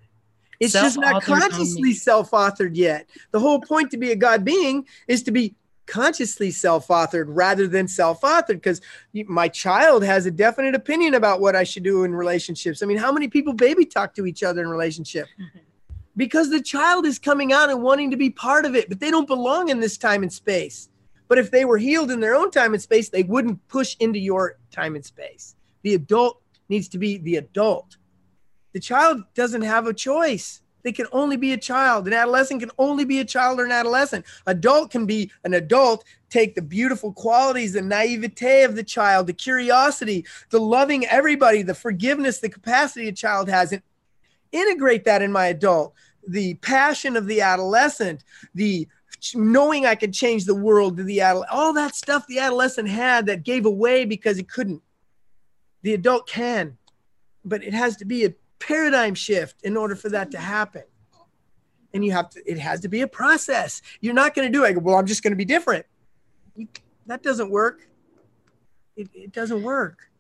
It's 0.60 0.74
just 0.74 1.00
not 1.00 1.24
consciously 1.24 1.94
self-authored 1.94 2.76
yet. 2.76 3.08
The 3.32 3.40
whole 3.40 3.60
point 3.60 3.90
to 3.92 3.98
be 3.98 4.12
a 4.12 4.16
God 4.16 4.46
being 4.46 4.86
is 5.08 5.24
to 5.24 5.32
be 5.32 5.56
consciously 5.86 6.52
self-authored 6.52 7.26
rather 7.28 7.68
than 7.68 7.88
self-authored 7.88 8.48
because 8.48 8.82
my 9.14 9.48
child 9.48 10.04
has 10.04 10.26
a 10.26 10.32
definite 10.32 10.76
opinion 10.76 11.14
about 11.14 11.42
what 11.42 11.56
I 11.56 11.64
should 11.64 11.84
do 11.84 12.04
in 12.04 12.14
relationships. 12.14 12.82
I 12.82 12.86
mean, 12.86 12.98
how 12.98 13.12
many 13.12 13.28
people 13.28 13.54
baby 13.54 13.86
talk 13.86 14.14
to 14.16 14.26
each 14.26 14.44
other 14.44 14.62
in 14.62 14.70
relationship? 14.70 15.28
Because 16.18 16.50
the 16.50 16.62
child 16.62 17.06
is 17.06 17.18
coming 17.18 17.54
out 17.54 17.70
and 17.70 17.82
wanting 17.82 18.12
to 18.12 18.18
be 18.18 18.30
part 18.30 18.66
of 18.66 18.76
it, 18.76 18.90
but 18.90 19.00
they 19.00 19.10
don't 19.10 19.28
belong 19.28 19.70
in 19.70 19.80
this 19.80 19.98
time 19.98 20.24
and 20.24 20.32
space. 20.32 20.90
But 21.30 21.38
if 21.38 21.52
they 21.52 21.64
were 21.64 21.78
healed 21.78 22.12
in 22.12 22.20
their 22.20 22.36
own 22.36 22.52
time 22.52 22.74
and 22.74 22.84
space, 22.84 23.08
they 23.08 23.24
wouldn't 23.24 23.66
push 23.70 23.96
into 24.02 24.20
your 24.20 24.58
time 24.72 24.96
and 24.96 25.06
space. 25.06 25.56
The 25.84 25.94
adult 25.94 26.42
needs 26.68 26.90
to 26.90 26.98
be 26.98 27.18
the 27.18 27.38
adult. 27.38 27.96
The 28.74 28.82
child 28.82 29.24
doesn't 29.34 29.62
have 29.62 29.88
a 29.88 29.94
choice. 29.94 30.61
They 30.84 30.92
can 30.92 31.08
only 31.12 31.38
be 31.38 31.54
a 31.54 31.58
child. 31.58 32.08
An 32.08 32.14
adolescent 32.14 32.62
can 32.62 32.72
only 32.78 33.06
be 33.06 33.20
a 33.20 33.26
child 33.26 33.60
or 33.60 33.66
an 33.66 33.72
adolescent. 33.72 34.26
Adult 34.48 34.92
can 34.92 35.06
be 35.06 35.32
an 35.44 35.54
adult, 35.54 36.04
take 36.30 36.56
the 36.56 36.62
beautiful 36.62 37.14
qualities, 37.14 37.74
the 37.74 37.82
naivete 37.82 38.64
of 38.64 38.76
the 38.76 38.84
child, 38.84 39.28
the 39.28 39.34
curiosity, 39.34 40.26
the 40.50 40.60
loving 40.60 41.06
everybody, 41.08 41.62
the 41.62 41.74
forgiveness, 41.74 42.40
the 42.40 42.50
capacity 42.50 43.08
a 43.08 43.12
child 43.12 43.50
has, 43.50 43.72
and 43.72 43.82
integrate 44.52 45.06
that 45.06 45.22
in 45.22 45.32
my 45.32 45.48
adult. 45.48 45.94
The 46.28 46.56
passion 46.56 47.16
of 47.16 47.28
the 47.28 47.42
adolescent, 47.42 48.24
the 48.54 48.88
knowing 49.36 49.86
I 49.86 49.96
could 49.96 50.14
change 50.14 50.46
the 50.46 50.56
world 50.56 50.98
to 50.98 51.04
the 51.04 51.22
adult, 51.22 51.46
all 51.52 51.74
that 51.74 51.96
stuff 51.96 52.26
the 52.28 52.40
adolescent 52.40 52.90
had 52.90 53.26
that 53.28 53.44
gave 53.44 53.66
away 53.66 54.06
because 54.06 54.38
he 54.38 54.44
couldn't. 54.44 54.82
The 55.84 55.94
adult 55.94 56.28
can, 56.28 56.78
but 57.44 57.64
it 57.64 57.74
has 57.74 57.96
to 57.98 58.06
be 58.06 58.26
a 58.26 58.34
paradigm 58.62 59.16
shift 59.16 59.62
in 59.64 59.76
order 59.76 59.96
for 59.96 60.10
that 60.10 60.32
to 60.32 60.38
happen. 60.38 60.84
And 61.94 62.06
you 62.06 62.14
have 62.14 62.30
to, 62.30 62.50
it 62.50 62.58
has 62.58 62.80
to 62.82 62.88
be 62.88 63.02
a 63.02 63.08
process. 63.08 63.82
You're 64.00 64.14
not 64.14 64.34
going 64.34 64.48
to 64.48 64.52
do 64.52 64.64
it. 64.64 64.82
Well, 64.82 64.96
I'm 64.96 65.06
just 65.06 65.24
going 65.24 65.32
to 65.32 65.38
be 65.38 65.46
different. 65.46 65.86
You, 66.56 66.68
that 67.08 67.22
doesn't 67.22 67.50
work. 67.50 67.88
It, 68.96 69.10
it 69.14 69.32
doesn't 69.34 69.64
work. 69.64 70.11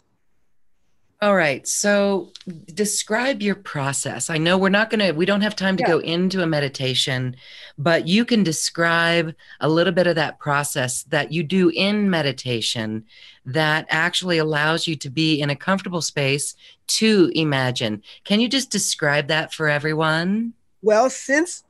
All 1.22 1.36
right. 1.36 1.67
So 1.67 2.32
describe 2.74 3.43
your 3.43 3.53
process. 3.53 4.32
I 4.32 4.39
know 4.39 4.57
we're 4.57 4.69
not 4.69 4.89
going 4.89 5.01
to, 5.01 5.11
we 5.11 5.28
don't 5.28 5.41
have 5.41 5.55
time 5.55 5.78
to 5.78 5.84
yeah. 5.84 5.88
go 5.88 5.99
into 5.99 6.41
a 6.41 6.47
meditation, 6.47 7.36
but 7.78 8.07
you 8.07 8.26
can 8.26 8.41
describe 8.41 9.36
a 9.59 9.69
little 9.69 9.93
bit 9.93 10.07
of 10.07 10.15
that 10.15 10.39
process 10.39 11.03
that 11.03 11.32
you 11.32 11.43
do 11.43 11.69
in 11.69 12.09
meditation 12.09 13.05
that 13.45 13.86
actually 13.89 14.39
allows 14.39 14.88
you 14.88 14.95
to 14.95 15.11
be 15.11 15.39
in 15.39 15.51
a 15.51 15.55
comfortable 15.55 16.01
space 16.01 16.55
to 16.88 17.32
imagine. 17.36 18.01
Can 18.24 18.39
you 18.39 18.49
just 18.49 18.72
describe 18.72 19.28
that 19.28 19.53
for 19.53 19.69
everyone? 19.69 20.53
Well, 20.82 21.11
since 21.11 21.63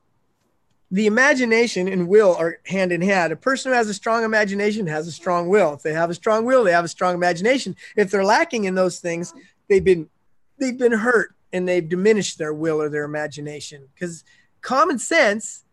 the 0.91 1.07
imagination 1.07 1.87
and 1.87 2.07
will 2.07 2.35
are 2.35 2.59
hand 2.65 2.91
in 2.91 3.01
hand. 3.01 3.31
A 3.31 3.37
person 3.37 3.71
who 3.71 3.77
has 3.77 3.87
a 3.87 3.93
strong 3.93 4.23
imagination 4.23 4.85
has 4.87 5.07
a 5.07 5.11
strong 5.11 5.47
will. 5.47 5.73
If 5.73 5.83
they 5.83 5.93
have 5.93 6.09
a 6.09 6.13
strong 6.13 6.43
will, 6.45 6.65
they 6.65 6.73
have 6.73 6.83
a 6.83 6.89
strong 6.89 7.15
imagination. 7.15 7.77
If 7.95 8.11
they're 8.11 8.25
lacking 8.25 8.65
in 8.65 8.75
those 8.75 8.99
things, 8.99 9.33
they've 9.69 9.83
been 9.83 10.09
they've 10.59 10.77
been 10.77 10.91
hurt 10.91 11.33
and 11.53 11.67
they've 11.67 11.87
diminished 11.87 12.37
their 12.37 12.53
will 12.53 12.81
or 12.81 12.89
their 12.89 13.05
imagination. 13.05 13.87
Because 13.93 14.25
common 14.61 14.99
sense 14.99 15.63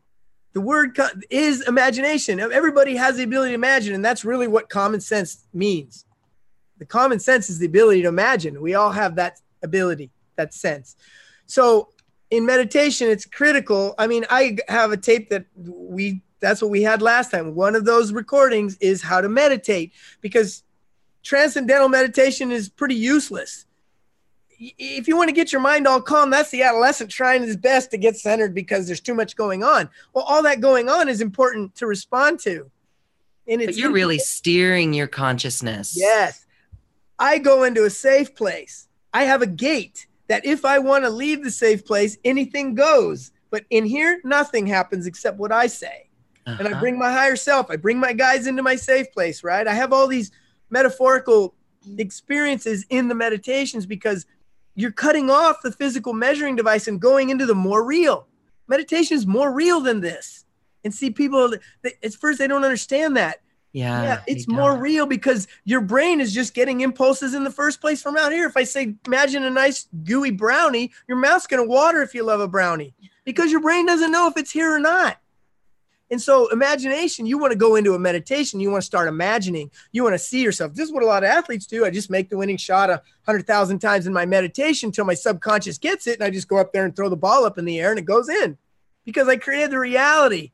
the 0.53 0.61
word 0.61 0.97
co- 0.97 1.09
is 1.31 1.67
imagination. 1.69 2.41
Everybody 2.41 2.97
has 2.97 3.17
the 3.17 3.25
ability 3.25 3.51
to 3.51 3.55
imagine, 3.55 3.95
and 3.95 4.05
that's 4.05 4.25
really 4.25 4.49
what 4.49 4.69
common 4.69 5.01
sense 5.01 5.45
means. 5.53 6.05
The 6.79 6.87
common 6.87 7.19
sense 7.19 7.51
is 7.51 7.59
the 7.59 7.67
ability 7.67 8.03
to 8.03 8.09
imagine. 8.09 8.61
We 8.61 8.75
all 8.75 8.93
have 8.93 9.17
that 9.17 9.41
ability, 9.63 10.11
that 10.37 10.55
sense. 10.55 10.97
So 11.47 11.89
in 12.31 12.45
meditation, 12.45 13.09
it's 13.09 13.27
critical. 13.27 13.95
I 13.99 14.07
mean, 14.07 14.27
I 14.31 14.59
have 14.69 14.93
a 14.93 14.97
tape 14.97 15.31
that 15.31 15.47
we 15.57 16.23
that's 16.41 16.63
what 16.63 16.71
we 16.71 16.83
had 16.83 17.03
last 17.03 17.31
time. 17.31 17.55
One 17.55 17.75
of 17.75 17.85
those 17.85 18.13
recordings 18.13 18.77
is 18.81 19.03
how 19.03 19.21
to 19.21 19.29
meditate 19.29 19.93
because 20.21 20.63
transcendental 21.23 21.89
meditation 21.89 22.53
is 22.53 22.69
pretty 22.69 22.95
useless. 22.95 23.67
If 24.61 25.07
you 25.07 25.17
want 25.17 25.29
to 25.29 25.35
get 25.35 25.53
your 25.53 25.61
mind 25.61 25.87
all 25.87 26.01
calm, 26.01 26.31
that's 26.31 26.51
the 26.51 26.63
adolescent 26.63 27.11
trying 27.11 27.43
his 27.43 27.57
best 27.57 27.91
to 27.93 27.99
get 27.99 28.17
centered 28.17 28.55
because 28.55 28.87
there's 28.87 29.01
too 29.01 29.15
much 29.15 29.37
going 29.37 29.63
on. 29.63 29.89
Well, 30.13 30.25
all 30.25 30.43
that 30.43 30.61
going 30.61 30.89
on 30.89 31.09
is 31.09 31.21
important 31.21 31.77
to 31.77 31.87
respond 31.87 32.41
to. 32.41 32.71
And 33.47 33.63
it's 33.63 33.73
but 33.73 33.77
you're 33.77 33.93
really 33.93 34.19
steering 34.19 34.93
your 34.93 35.07
consciousness. 35.07 35.95
Yes. 35.97 36.45
I 37.19 37.39
go 37.39 37.63
into 37.65 37.85
a 37.85 37.91
safe 37.91 38.35
place. 38.35 38.89
I 39.13 39.25
have 39.25 39.43
a 39.43 39.47
gate 39.47 40.08
that 40.29 40.45
if 40.47 40.65
I 40.65 40.79
want 40.79 41.05
to 41.05 41.11
leave 41.11 41.43
the 41.43 41.51
safe 41.51 41.85
place, 41.85 42.17
anything 42.25 42.75
goes. 42.75 43.33
But 43.51 43.65
in 43.71 43.85
here, 43.85 44.21
nothing 44.25 44.67
happens 44.67 45.07
except 45.07 45.39
what 45.39 45.53
I 45.53 45.67
say. 45.67 46.09
Uh-huh. 46.47 46.57
And 46.59 46.69
I 46.69 46.73
uh-huh. 46.73 46.81
bring 46.81 46.99
my 46.99 47.11
higher 47.11 47.37
self. 47.37 47.71
I 47.71 47.77
bring 47.77 47.99
my 47.99 48.13
guys 48.13 48.47
into 48.47 48.63
my 48.63 48.77
safe 48.77 49.11
place, 49.13 49.43
right? 49.43 49.67
I 49.67 49.75
have 49.75 49.93
all 49.93 50.07
these 50.07 50.31
metaphorical 50.71 51.55
experiences 51.97 52.85
in 52.91 53.09
the 53.09 53.15
meditations 53.15 53.87
because 53.87 54.27
you're 54.75 54.93
cutting 54.93 55.31
off 55.31 55.63
the 55.63 55.73
physical 55.73 56.13
measuring 56.13 56.57
device 56.57 56.87
and 56.89 57.01
going 57.01 57.31
into 57.31 57.47
the 57.47 57.55
more 57.55 57.85
real. 57.85 58.27
Meditation 58.69 59.17
is 59.17 59.27
more 59.27 59.53
real 59.53 59.81
than 59.81 60.01
this. 60.01 60.45
And 60.85 60.95
see, 60.95 61.11
people, 61.11 61.55
at 61.85 62.15
first, 62.15 62.39
they 62.39 62.47
don't 62.47 62.65
understand 62.65 63.17
that. 63.17 63.41
Yeah. 63.73 64.03
Yeah. 64.03 64.23
It's 64.27 64.49
more 64.49 64.77
real 64.77 65.07
because 65.07 65.47
your 65.65 65.81
brain 65.81 66.21
is 66.21 66.33
just 66.33 66.55
getting 66.55 66.81
impulses 66.81 67.35
in 67.35 67.45
the 67.45 67.51
first 67.51 67.81
place 67.81 68.03
from 68.03 68.17
out 68.17 68.33
here. 68.33 68.47
If 68.47 68.57
I 68.57 68.65
say, 68.65 68.95
imagine 69.07 69.45
a 69.45 69.51
nice 69.51 69.89
gooey 70.05 70.31
brownie, 70.31 70.93
your 71.07 71.19
mouth's 71.19 71.47
going 71.47 71.63
to 71.63 71.69
water 71.69 72.03
if 72.03 72.15
you 72.15 72.25
love 72.25 72.41
a 72.41 72.49
brownie 72.49 72.95
because 73.25 73.51
your 73.51 73.61
brain 73.61 73.87
doesn't 73.87 74.11
know 74.11 74.27
if 74.27 74.37
it's 74.37 74.51
here 74.51 74.75
or 74.75 74.81
not. 74.81 75.19
And 76.11 76.21
so, 76.21 76.49
imagination, 76.49 77.27
you 77.27 77.37
want 77.37 77.53
to 77.53 77.59
go 77.59 77.77
into 77.77 77.93
a 77.93 77.99
meditation, 77.99 78.61
you 78.61 78.71
want 78.71 78.81
to 78.81 78.87
start 78.87 79.09
imagining, 79.09 79.71
you 79.93 80.03
want 80.03 80.15
to 80.15 80.19
see 80.19 80.43
yourself. 80.43 80.73
This 80.73 80.89
is 80.89 80.93
what 80.93 81.03
a 81.03 81.07
lot 81.07 81.23
of 81.23 81.29
athletes 81.29 81.67
do. 81.67 81.85
I 81.85 81.91
just 81.91 82.09
make 82.09 82.31
the 82.31 82.39
winning 82.39 82.57
shot 82.57 82.89
a 82.89 83.03
hundred 83.27 83.47
thousand 83.47 83.81
times 83.81 84.07
in 84.07 84.15
my 84.15 84.25
meditation 84.25 84.89
until 84.89 85.05
my 85.05 85.13
subconscious 85.13 85.77
gets 85.77 86.07
it. 86.07 86.15
And 86.15 86.25
I 86.25 86.31
just 86.31 86.49
go 86.49 86.57
up 86.57 86.73
there 86.73 86.87
and 86.87 86.97
throw 86.97 87.11
the 87.11 87.17
ball 87.17 87.45
up 87.45 87.59
in 87.59 87.67
the 87.67 87.79
air 87.79 87.91
and 87.91 87.99
it 87.99 88.07
goes 88.07 88.31
in 88.31 88.57
because 89.05 89.29
I 89.29 89.37
created 89.37 89.71
the 89.71 89.79
reality 89.79 90.53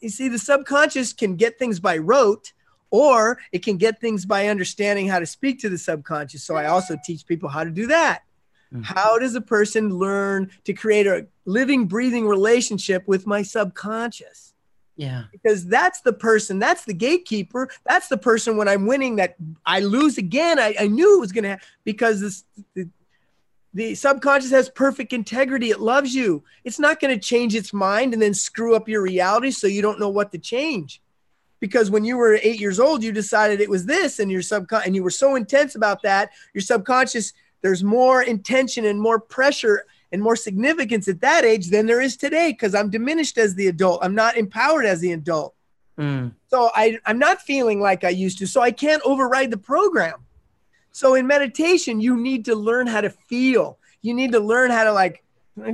you 0.00 0.08
see, 0.08 0.28
the 0.28 0.38
subconscious 0.38 1.12
can 1.12 1.36
get 1.36 1.58
things 1.58 1.80
by 1.80 1.98
rote, 1.98 2.52
or 2.90 3.38
it 3.52 3.62
can 3.62 3.76
get 3.76 4.00
things 4.00 4.26
by 4.26 4.48
understanding 4.48 5.06
how 5.06 5.18
to 5.18 5.26
speak 5.26 5.60
to 5.60 5.68
the 5.68 5.78
subconscious. 5.78 6.42
So 6.42 6.56
I 6.56 6.66
also 6.66 6.96
teach 7.04 7.26
people 7.26 7.48
how 7.48 7.64
to 7.64 7.70
do 7.70 7.86
that. 7.88 8.22
Mm-hmm. 8.72 8.82
How 8.82 9.18
does 9.18 9.34
a 9.34 9.40
person 9.40 9.96
learn 9.98 10.50
to 10.64 10.72
create 10.72 11.06
a 11.06 11.26
living, 11.44 11.86
breathing 11.86 12.26
relationship 12.26 13.06
with 13.06 13.26
my 13.26 13.42
subconscious? 13.42 14.54
Yeah. 14.96 15.24
Because 15.32 15.66
that's 15.66 16.02
the 16.02 16.12
person, 16.12 16.58
that's 16.58 16.84
the 16.84 16.92
gatekeeper. 16.92 17.70
That's 17.84 18.08
the 18.08 18.18
person 18.18 18.56
when 18.56 18.68
I'm 18.68 18.86
winning 18.86 19.16
that 19.16 19.36
I 19.64 19.80
lose 19.80 20.18
again. 20.18 20.58
I, 20.58 20.74
I 20.78 20.88
knew 20.88 21.16
it 21.16 21.20
was 21.20 21.32
going 21.32 21.44
to 21.44 21.50
happen 21.50 21.66
because 21.84 22.20
this, 22.20 22.44
the, 22.74 22.88
the 23.72 23.94
subconscious 23.94 24.50
has 24.50 24.68
perfect 24.68 25.12
integrity. 25.12 25.70
It 25.70 25.80
loves 25.80 26.14
you. 26.14 26.42
It's 26.64 26.78
not 26.78 27.00
going 27.00 27.14
to 27.14 27.20
change 27.20 27.54
its 27.54 27.72
mind 27.72 28.12
and 28.12 28.20
then 28.20 28.34
screw 28.34 28.74
up 28.74 28.88
your 28.88 29.02
reality 29.02 29.52
so 29.52 29.66
you 29.66 29.82
don't 29.82 30.00
know 30.00 30.08
what 30.08 30.32
to 30.32 30.38
change. 30.38 31.00
Because 31.60 31.90
when 31.90 32.04
you 32.04 32.16
were 32.16 32.40
eight 32.42 32.58
years 32.58 32.80
old, 32.80 33.02
you 33.04 33.12
decided 33.12 33.60
it 33.60 33.70
was 33.70 33.84
this, 33.84 34.18
and 34.18 34.30
your 34.30 34.42
subconscious, 34.42 34.86
and 34.86 34.96
you 34.96 35.02
were 35.02 35.10
so 35.10 35.36
intense 35.36 35.74
about 35.74 36.02
that, 36.02 36.30
your 36.54 36.62
subconscious, 36.62 37.32
there's 37.62 37.84
more 37.84 38.22
intention 38.22 38.86
and 38.86 39.00
more 39.00 39.20
pressure 39.20 39.84
and 40.10 40.22
more 40.22 40.36
significance 40.36 41.06
at 41.06 41.20
that 41.20 41.44
age 41.44 41.68
than 41.68 41.86
there 41.86 42.00
is 42.00 42.16
today 42.16 42.50
because 42.50 42.74
I'm 42.74 42.90
diminished 42.90 43.38
as 43.38 43.54
the 43.54 43.68
adult. 43.68 44.00
I'm 44.02 44.14
not 44.14 44.36
empowered 44.36 44.86
as 44.86 45.00
the 45.00 45.12
adult. 45.12 45.54
Mm. 45.98 46.32
So 46.48 46.70
I, 46.74 46.98
I'm 47.06 47.18
not 47.18 47.42
feeling 47.42 47.80
like 47.80 48.04
I 48.04 48.08
used 48.08 48.38
to. 48.38 48.46
So 48.46 48.60
I 48.60 48.72
can't 48.72 49.02
override 49.04 49.50
the 49.50 49.58
program. 49.58 50.24
So 50.92 51.14
in 51.14 51.26
meditation, 51.26 52.00
you 52.00 52.16
need 52.16 52.44
to 52.46 52.54
learn 52.54 52.86
how 52.86 53.00
to 53.00 53.10
feel. 53.10 53.78
You 54.02 54.14
need 54.14 54.32
to 54.32 54.40
learn 54.40 54.70
how 54.70 54.84
to 54.84 54.92
like 54.92 55.22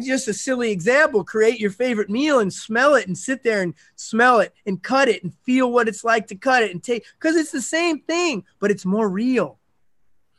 just 0.00 0.28
a 0.28 0.34
silly 0.34 0.70
example, 0.70 1.22
create 1.22 1.60
your 1.60 1.70
favorite 1.70 2.10
meal 2.10 2.40
and 2.40 2.52
smell 2.52 2.94
it 2.94 3.06
and 3.06 3.16
sit 3.16 3.42
there 3.42 3.62
and 3.62 3.74
smell 3.94 4.40
it 4.40 4.52
and 4.66 4.82
cut 4.82 5.08
it 5.08 5.22
and 5.22 5.32
feel 5.44 5.70
what 5.70 5.88
it's 5.88 6.04
like 6.04 6.26
to 6.28 6.34
cut 6.34 6.62
it 6.62 6.72
and 6.72 6.82
take 6.82 7.04
because 7.18 7.36
it's 7.36 7.52
the 7.52 7.62
same 7.62 8.00
thing, 8.00 8.44
but 8.58 8.70
it's 8.70 8.84
more 8.84 9.08
real. 9.08 9.58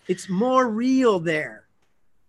It's 0.07 0.29
more 0.29 0.67
real 0.67 1.19
there. 1.19 1.67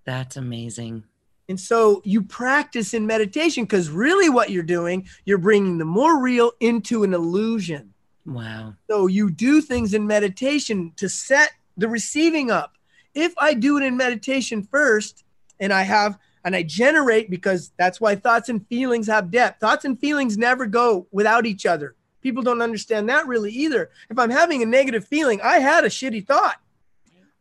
That's 0.04 0.36
amazing. 0.36 1.04
And 1.48 1.58
so 1.58 2.02
you 2.04 2.22
practice 2.22 2.92
in 2.92 3.06
meditation 3.06 3.64
because 3.64 3.88
really 3.88 4.28
what 4.28 4.50
you're 4.50 4.62
doing, 4.62 5.06
you're 5.24 5.38
bringing 5.38 5.78
the 5.78 5.84
more 5.84 6.20
real 6.20 6.52
into 6.60 7.04
an 7.04 7.14
illusion. 7.14 7.94
Wow. 8.26 8.74
So 8.90 9.06
you 9.06 9.30
do 9.30 9.62
things 9.62 9.94
in 9.94 10.06
meditation 10.06 10.92
to 10.96 11.08
set 11.08 11.52
the 11.78 11.88
receiving 11.88 12.50
up. 12.50 12.76
If 13.14 13.32
I 13.38 13.54
do 13.54 13.78
it 13.78 13.84
in 13.84 13.96
meditation 13.96 14.62
first 14.62 15.24
and 15.58 15.72
I 15.72 15.82
have 15.82 16.18
and 16.44 16.54
I 16.54 16.62
generate 16.62 17.30
because 17.30 17.72
that's 17.78 18.00
why 18.00 18.14
thoughts 18.14 18.48
and 18.48 18.66
feelings 18.68 19.06
have 19.06 19.30
depth. 19.30 19.60
Thoughts 19.60 19.84
and 19.84 19.98
feelings 19.98 20.38
never 20.38 20.66
go 20.66 21.06
without 21.10 21.46
each 21.46 21.66
other. 21.66 21.94
People 22.20 22.42
don't 22.42 22.62
understand 22.62 23.08
that 23.08 23.26
really 23.26 23.52
either. 23.52 23.90
If 24.10 24.18
I'm 24.18 24.30
having 24.30 24.62
a 24.62 24.66
negative 24.66 25.06
feeling, 25.06 25.40
I 25.40 25.58
had 25.58 25.84
a 25.84 25.88
shitty 25.88 26.26
thought. 26.26 26.60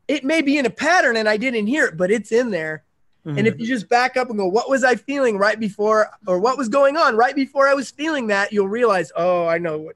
It 0.08 0.24
may 0.24 0.42
be 0.42 0.58
in 0.58 0.66
a 0.66 0.70
pattern 0.70 1.18
and 1.18 1.28
I 1.28 1.38
didn't 1.38 1.68
hear 1.68 1.86
it, 1.86 1.98
but 1.98 2.12
it's 2.12 2.32
in 2.32 2.50
there. 2.50 2.84
Mm-hmm. 3.26 3.40
And 3.40 3.48
if 3.48 3.60
you 3.60 3.66
just 3.66 3.90
back 3.90 4.16
up 4.16 4.30
and 4.30 4.38
go, 4.38 4.48
what 4.48 4.70
was 4.70 4.84
I 4.84 4.96
feeling 4.96 5.38
right 5.38 5.60
before, 5.60 6.10
or 6.26 6.40
what 6.40 6.58
was 6.58 6.70
going 6.70 6.96
on 6.96 7.18
right 7.18 7.36
before 7.36 7.68
I 7.68 7.74
was 7.74 7.92
feeling 7.92 8.28
that, 8.28 8.54
you'll 8.54 8.70
realize, 8.70 9.12
oh, 9.16 9.48
I 9.48 9.58
know 9.58 9.78
what. 9.80 9.96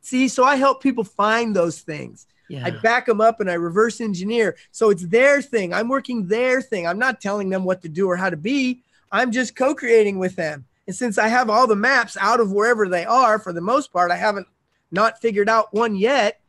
See, 0.00 0.28
so 0.28 0.44
I 0.44 0.56
help 0.56 0.82
people 0.82 1.04
find 1.04 1.54
those 1.54 1.80
things. 1.80 2.26
Yeah. 2.50 2.66
I 2.66 2.70
back 2.70 3.06
them 3.06 3.20
up 3.20 3.38
and 3.38 3.48
I 3.48 3.54
reverse 3.54 4.00
engineer. 4.00 4.56
So 4.72 4.90
it's 4.90 5.06
their 5.06 5.40
thing. 5.40 5.72
I'm 5.72 5.88
working 5.88 6.26
their 6.26 6.60
thing. 6.60 6.84
I'm 6.84 6.98
not 6.98 7.20
telling 7.20 7.48
them 7.48 7.62
what 7.64 7.80
to 7.82 7.88
do 7.88 8.08
or 8.08 8.16
how 8.16 8.28
to 8.28 8.36
be. 8.36 8.82
I'm 9.12 9.30
just 9.30 9.54
co 9.54 9.72
creating 9.72 10.18
with 10.18 10.34
them. 10.34 10.64
And 10.88 10.96
since 10.96 11.16
I 11.16 11.28
have 11.28 11.48
all 11.48 11.68
the 11.68 11.76
maps 11.76 12.16
out 12.20 12.40
of 12.40 12.50
wherever 12.50 12.88
they 12.88 13.04
are, 13.04 13.38
for 13.38 13.52
the 13.52 13.60
most 13.60 13.92
part, 13.92 14.10
I 14.10 14.16
haven't 14.16 14.48
not 14.90 15.20
figured 15.20 15.48
out 15.48 15.72
one 15.72 15.94
yet. 15.94 16.40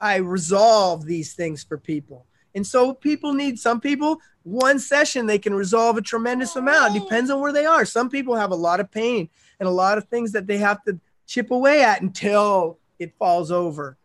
I 0.00 0.16
resolve 0.16 1.04
these 1.04 1.34
things 1.34 1.62
for 1.62 1.76
people. 1.76 2.24
And 2.54 2.66
so 2.66 2.94
people 2.94 3.34
need 3.34 3.58
some 3.58 3.82
people, 3.82 4.22
one 4.44 4.78
session, 4.78 5.26
they 5.26 5.38
can 5.38 5.52
resolve 5.52 5.98
a 5.98 6.02
tremendous 6.02 6.56
amount. 6.56 6.96
It 6.96 7.00
depends 7.00 7.30
on 7.30 7.40
where 7.40 7.52
they 7.52 7.66
are. 7.66 7.84
Some 7.84 8.08
people 8.08 8.34
have 8.34 8.50
a 8.50 8.56
lot 8.56 8.80
of 8.80 8.90
pain 8.90 9.28
and 9.60 9.68
a 9.68 9.72
lot 9.72 9.98
of 9.98 10.08
things 10.08 10.32
that 10.32 10.46
they 10.46 10.56
have 10.56 10.82
to 10.84 10.98
chip 11.26 11.50
away 11.50 11.82
at 11.82 12.00
until 12.00 12.78
it 12.98 13.12
falls 13.18 13.50
over 13.50 13.98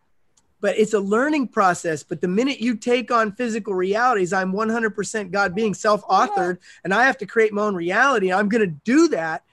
but 0.64 0.80
it's 0.80 0.93
a 0.93 0.99
learning 0.99 1.49
process. 1.49 2.03
But 2.03 2.22
the 2.22 2.28
minute 2.30 2.61
you 2.61 2.78
take 2.78 3.11
on 3.11 3.34
physical 3.34 3.74
realities, 3.74 4.32
I'm 4.32 4.53
100% 4.53 5.30
God 5.30 5.53
being 5.53 5.74
self 5.74 6.03
authored 6.07 6.59
and 6.86 6.93
I 6.93 7.03
have 7.03 7.18
to 7.18 7.26
create 7.26 7.51
my 7.51 7.64
own 7.64 7.76
reality. 7.76 8.32
I'm 8.32 8.47
going 8.47 8.61
to 8.61 8.76
do 8.86 9.09
that. 9.09 9.43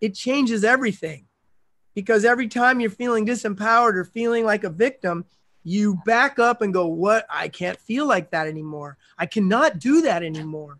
It 0.00 0.14
changes 0.14 0.62
everything 0.62 1.26
because 1.96 2.24
every 2.24 2.46
time 2.46 2.78
you're 2.78 2.88
feeling 2.88 3.26
disempowered 3.26 3.96
or 3.96 4.04
feeling 4.04 4.44
like 4.44 4.62
a 4.62 4.70
victim, 4.70 5.24
you 5.64 6.00
back 6.06 6.38
up 6.38 6.62
and 6.62 6.72
go, 6.72 6.86
What? 6.86 7.26
I 7.28 7.48
can't 7.48 7.78
feel 7.80 8.06
like 8.06 8.30
that 8.30 8.46
anymore. 8.46 8.96
I 9.18 9.26
cannot 9.26 9.80
do 9.80 10.02
that 10.02 10.22
anymore. 10.22 10.78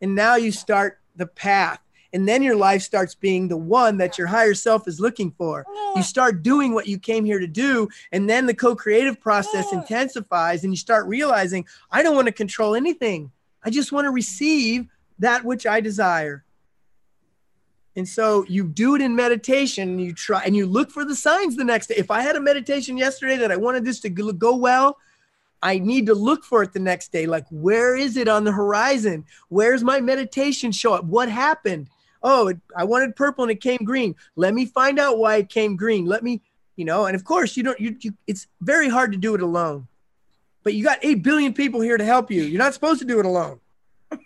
And 0.00 0.14
now 0.14 0.36
you 0.36 0.52
start 0.52 1.00
the 1.16 1.26
path 1.26 1.80
and 2.14 2.28
then 2.28 2.42
your 2.42 2.54
life 2.54 2.80
starts 2.80 3.14
being 3.14 3.48
the 3.48 3.56
one 3.56 3.98
that 3.98 4.16
your 4.16 4.28
higher 4.28 4.54
self 4.54 4.86
is 4.86 5.00
looking 5.00 5.32
for. 5.32 5.66
You 5.96 6.02
start 6.02 6.44
doing 6.44 6.72
what 6.72 6.86
you 6.86 6.96
came 6.96 7.24
here 7.24 7.40
to 7.40 7.48
do, 7.48 7.88
and 8.12 8.30
then 8.30 8.46
the 8.46 8.54
co 8.54 8.76
creative 8.76 9.20
process 9.20 9.72
intensifies, 9.72 10.62
and 10.62 10.72
you 10.72 10.76
start 10.76 11.06
realizing, 11.06 11.66
I 11.90 12.04
don't 12.04 12.14
want 12.14 12.28
to 12.28 12.32
control 12.32 12.76
anything. 12.76 13.32
I 13.64 13.70
just 13.70 13.90
want 13.90 14.04
to 14.04 14.10
receive 14.10 14.86
that 15.18 15.44
which 15.44 15.66
I 15.66 15.80
desire. 15.80 16.44
And 17.96 18.08
so 18.08 18.44
you 18.48 18.64
do 18.64 18.94
it 18.94 19.02
in 19.02 19.14
meditation 19.14 19.88
and 19.90 20.00
you 20.00 20.12
try 20.12 20.42
and 20.44 20.56
you 20.56 20.66
look 20.66 20.90
for 20.90 21.04
the 21.04 21.14
signs 21.14 21.56
the 21.56 21.64
next 21.64 21.86
day. 21.88 21.94
If 21.96 22.10
I 22.10 22.22
had 22.22 22.34
a 22.34 22.40
meditation 22.40 22.96
yesterday 22.96 23.36
that 23.36 23.52
I 23.52 23.56
wanted 23.56 23.84
this 23.84 24.00
to 24.00 24.10
go 24.10 24.56
well, 24.56 24.98
I 25.62 25.78
need 25.78 26.06
to 26.06 26.14
look 26.14 26.44
for 26.44 26.62
it 26.62 26.72
the 26.72 26.80
next 26.80 27.12
day. 27.12 27.26
Like, 27.26 27.46
where 27.50 27.96
is 27.96 28.16
it 28.16 28.28
on 28.28 28.44
the 28.44 28.52
horizon? 28.52 29.24
Where's 29.48 29.82
my 29.82 30.00
meditation 30.00 30.72
show 30.72 30.92
up? 30.92 31.04
What 31.04 31.28
happened? 31.28 31.88
Oh, 32.24 32.48
it, 32.48 32.58
I 32.76 32.84
wanted 32.84 33.14
purple 33.14 33.44
and 33.44 33.50
it 33.50 33.60
came 33.60 33.84
green. 33.84 34.16
Let 34.34 34.54
me 34.54 34.64
find 34.66 34.98
out 34.98 35.18
why 35.18 35.36
it 35.36 35.48
came 35.48 35.76
green. 35.76 36.06
Let 36.06 36.24
me, 36.24 36.40
you 36.74 36.84
know, 36.84 37.06
and 37.06 37.14
of 37.14 37.24
course, 37.24 37.56
you 37.56 37.62
don't, 37.62 37.78
you, 37.78 37.96
you 38.00 38.14
it's 38.26 38.48
very 38.60 38.88
hard 38.88 39.12
to 39.12 39.18
do 39.18 39.34
it 39.34 39.42
alone. 39.42 39.86
But 40.64 40.74
you 40.74 40.82
got 40.82 40.98
8 41.02 41.22
billion 41.22 41.52
people 41.52 41.82
here 41.82 41.98
to 41.98 42.04
help 42.04 42.30
you. 42.30 42.42
You're 42.42 42.58
not 42.58 42.74
supposed 42.74 42.98
to 43.00 43.06
do 43.06 43.20
it 43.20 43.26
alone. 43.26 43.60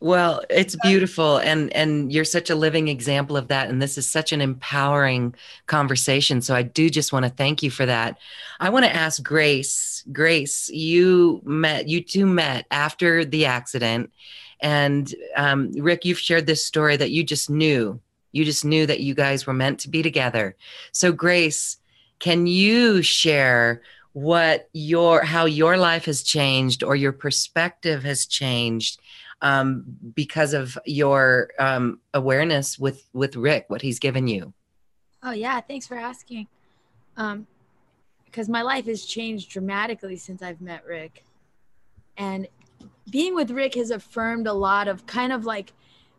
Well, 0.00 0.44
it's 0.48 0.76
beautiful 0.76 1.38
and 1.38 1.72
and 1.72 2.12
you're 2.12 2.24
such 2.24 2.50
a 2.50 2.54
living 2.54 2.86
example 2.86 3.36
of 3.36 3.48
that 3.48 3.68
and 3.68 3.82
this 3.82 3.98
is 3.98 4.08
such 4.08 4.32
an 4.32 4.40
empowering 4.40 5.34
conversation. 5.66 6.40
So 6.40 6.54
I 6.54 6.62
do 6.62 6.88
just 6.88 7.12
want 7.12 7.24
to 7.24 7.30
thank 7.30 7.64
you 7.64 7.70
for 7.70 7.84
that. 7.84 8.18
I 8.60 8.70
want 8.70 8.84
to 8.84 8.94
ask 8.94 9.20
Grace, 9.22 10.04
Grace, 10.12 10.70
you 10.70 11.42
met 11.44 11.88
you 11.88 12.00
two 12.00 12.26
met 12.26 12.66
after 12.70 13.24
the 13.24 13.46
accident 13.46 14.12
and 14.60 15.14
um, 15.36 15.72
Rick, 15.72 16.04
you've 16.04 16.18
shared 16.18 16.46
this 16.46 16.64
story 16.64 16.96
that 16.96 17.10
you 17.10 17.24
just 17.24 17.48
knew. 17.50 18.00
You 18.32 18.44
just 18.44 18.64
knew 18.64 18.86
that 18.86 19.00
you 19.00 19.14
guys 19.14 19.46
were 19.46 19.52
meant 19.52 19.80
to 19.80 19.88
be 19.88 20.02
together. 20.02 20.56
So 20.92 21.12
Grace, 21.12 21.78
can 22.18 22.46
you 22.46 23.02
share 23.02 23.82
what 24.12 24.68
your 24.72 25.22
how 25.22 25.44
your 25.44 25.76
life 25.76 26.06
has 26.06 26.22
changed 26.22 26.82
or 26.82 26.96
your 26.96 27.12
perspective 27.12 28.02
has 28.02 28.26
changed 28.26 29.00
um, 29.42 29.84
because 30.14 30.54
of 30.54 30.76
your 30.84 31.50
um, 31.58 32.00
awareness 32.14 32.78
with 32.78 33.08
with 33.12 33.36
Rick, 33.36 33.66
what 33.68 33.82
he's 33.82 33.98
given 33.98 34.26
you. 34.26 34.52
Oh 35.22 35.32
yeah, 35.32 35.60
thanks 35.60 35.86
for 35.86 35.96
asking. 35.96 36.48
Um, 37.16 37.46
because 38.24 38.48
my 38.48 38.62
life 38.62 38.86
has 38.86 39.04
changed 39.04 39.50
dramatically 39.50 40.16
since 40.16 40.42
I've 40.42 40.60
met 40.60 40.84
Rick, 40.84 41.24
and 42.16 42.46
being 43.10 43.34
with 43.34 43.50
Rick 43.50 43.74
has 43.74 43.90
affirmed 43.90 44.46
a 44.46 44.52
lot 44.52 44.88
of 44.88 45.06
kind 45.06 45.32
of 45.32 45.44
like, 45.44 45.72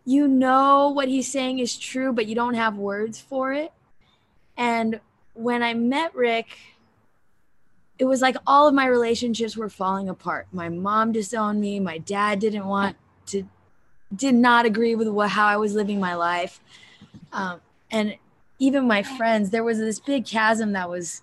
you 0.05 0.28
know 0.28 0.89
what 0.89 1.07
he's 1.07 1.32
saying 1.32 1.60
is 1.60 1.78
true, 1.78 2.12
but 2.14 2.26
you 2.26 2.36
don't 2.36 2.55
have 2.55 2.78
words 2.78 3.20
for 3.20 3.53
it. 3.53 3.72
And 4.57 4.99
when 5.34 5.62
I 5.62 5.74
met 5.74 6.16
Rick, 6.16 6.57
it 7.97 8.05
was 8.05 8.22
like 8.22 8.38
all 8.47 8.68
of 8.68 8.74
my 8.74 8.86
relationships 8.86 9.55
were 9.55 9.70
falling 9.70 10.10
apart. 10.10 10.47
My 10.51 10.70
mom 10.70 11.12
disowned 11.12 11.62
me. 11.62 11.80
My 11.80 11.97
dad 11.97 12.39
didn't 12.39 12.66
want 12.66 12.95
to, 13.28 13.43
did 14.16 14.36
not 14.36 14.66
agree 14.66 14.95
with 14.95 15.10
what, 15.10 15.30
how 15.30 15.45
I 15.45 15.57
was 15.57 15.76
living 15.76 15.99
my 15.99 16.16
life. 16.16 16.62
Um, 17.32 17.62
and 17.91 18.16
even 18.57 18.88
my 18.88 19.03
friends, 19.03 19.49
there 19.49 19.64
was 19.64 19.78
this 19.78 19.99
big 19.99 20.26
chasm 20.26 20.72
that 20.72 20.89
was 20.89 21.22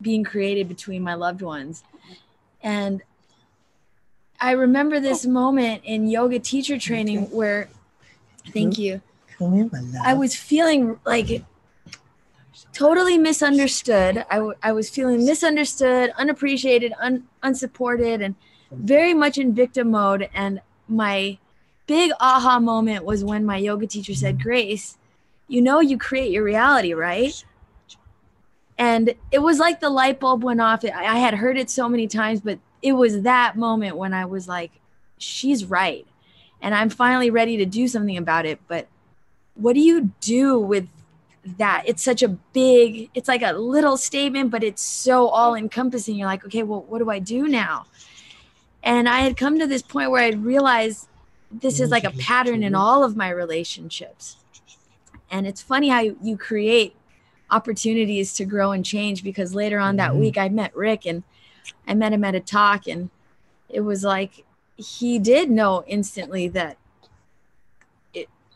being 0.00 0.24
created 0.24 0.68
between 0.68 1.02
my 1.02 1.14
loved 1.14 1.42
ones. 1.42 1.84
And 2.62 3.02
I 4.40 4.52
remember 4.52 5.00
this 5.00 5.24
moment 5.26 5.82
in 5.84 6.08
yoga 6.08 6.38
teacher 6.38 6.78
training 6.78 7.30
where, 7.30 7.68
thank 8.52 8.78
you, 8.78 9.00
I 10.04 10.14
was 10.14 10.34
feeling 10.34 10.98
like 11.04 11.42
totally 12.72 13.18
misunderstood. 13.18 14.24
I, 14.30 14.36
w- 14.36 14.54
I 14.62 14.72
was 14.72 14.88
feeling 14.90 15.24
misunderstood, 15.24 16.12
unappreciated, 16.16 16.92
un- 17.00 17.24
unsupported, 17.42 18.20
and 18.20 18.34
very 18.70 19.14
much 19.14 19.38
in 19.38 19.54
victim 19.54 19.90
mode. 19.90 20.28
And 20.34 20.60
my 20.88 21.38
big 21.86 22.12
aha 22.20 22.58
moment 22.58 23.04
was 23.04 23.24
when 23.24 23.44
my 23.44 23.56
yoga 23.56 23.86
teacher 23.86 24.14
said, 24.14 24.42
Grace, 24.42 24.98
you 25.48 25.62
know, 25.62 25.80
you 25.80 25.96
create 25.98 26.30
your 26.30 26.44
reality, 26.44 26.92
right? 26.92 27.44
And 28.78 29.14
it 29.30 29.38
was 29.38 29.58
like 29.58 29.80
the 29.80 29.88
light 29.88 30.20
bulb 30.20 30.44
went 30.44 30.60
off. 30.60 30.84
I 30.84 31.16
had 31.16 31.34
heard 31.34 31.56
it 31.56 31.70
so 31.70 31.88
many 31.88 32.06
times, 32.06 32.40
but 32.40 32.58
it 32.86 32.92
was 32.92 33.22
that 33.22 33.56
moment 33.56 33.96
when 33.96 34.14
I 34.14 34.26
was 34.26 34.46
like, 34.46 34.70
she's 35.18 35.64
right. 35.64 36.06
And 36.62 36.72
I'm 36.72 36.88
finally 36.88 37.30
ready 37.30 37.56
to 37.56 37.66
do 37.66 37.88
something 37.88 38.16
about 38.16 38.46
it. 38.46 38.60
But 38.68 38.86
what 39.56 39.72
do 39.74 39.80
you 39.80 40.12
do 40.20 40.60
with 40.60 40.86
that 41.58 41.84
it's 41.86 42.02
such 42.02 42.22
a 42.24 42.28
big 42.28 43.08
it's 43.14 43.28
like 43.28 43.42
a 43.42 43.52
little 43.52 43.96
statement 43.96 44.50
but 44.50 44.64
it's 44.64 44.82
so 44.82 45.28
all 45.28 45.54
encompassing 45.54 46.16
you're 46.16 46.26
like 46.26 46.44
okay 46.44 46.64
well 46.64 46.84
what 46.88 46.98
do 46.98 47.08
i 47.08 47.20
do 47.20 47.46
now 47.46 47.86
and 48.82 49.08
i 49.08 49.20
had 49.20 49.36
come 49.36 49.56
to 49.56 49.64
this 49.64 49.80
point 49.80 50.10
where 50.10 50.24
i'd 50.24 50.42
realized 50.42 51.06
this 51.52 51.78
is 51.78 51.88
like 51.88 52.02
a 52.02 52.10
pattern 52.18 52.64
in 52.64 52.74
all 52.74 53.04
of 53.04 53.16
my 53.16 53.30
relationships 53.30 54.38
and 55.30 55.46
it's 55.46 55.62
funny 55.62 55.88
how 55.88 56.00
you 56.00 56.36
create 56.36 56.96
opportunities 57.52 58.34
to 58.34 58.44
grow 58.44 58.72
and 58.72 58.84
change 58.84 59.22
because 59.22 59.54
later 59.54 59.78
on 59.78 59.94
that 59.94 60.10
mm-hmm. 60.10 60.22
week 60.22 60.36
i 60.36 60.48
met 60.48 60.76
rick 60.76 61.06
and 61.06 61.22
i 61.86 61.94
met 61.94 62.12
him 62.12 62.24
at 62.24 62.34
a 62.34 62.40
talk 62.40 62.86
and 62.86 63.10
it 63.68 63.80
was 63.80 64.04
like 64.04 64.44
he 64.76 65.18
did 65.18 65.50
know 65.50 65.84
instantly 65.86 66.48
that 66.48 66.76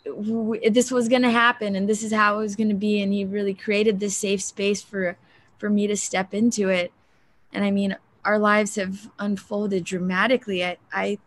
it 0.04 0.72
this 0.72 0.90
was 0.90 1.08
going 1.08 1.22
to 1.22 1.30
happen 1.30 1.76
and 1.76 1.88
this 1.88 2.02
is 2.02 2.12
how 2.12 2.36
it 2.36 2.42
was 2.42 2.56
going 2.56 2.68
to 2.68 2.74
be 2.74 3.02
and 3.02 3.12
he 3.12 3.24
really 3.24 3.54
created 3.54 4.00
this 4.00 4.16
safe 4.16 4.42
space 4.42 4.82
for 4.82 5.16
for 5.58 5.68
me 5.68 5.86
to 5.86 5.96
step 5.96 6.32
into 6.32 6.68
it. 6.68 6.92
And 7.52 7.64
i 7.64 7.70
mean 7.70 7.96
our 8.24 8.38
lives 8.38 8.76
have 8.76 9.10
unfolded 9.18 9.84
dramatically. 9.84 10.64
I 10.64 10.76
i 10.92 11.18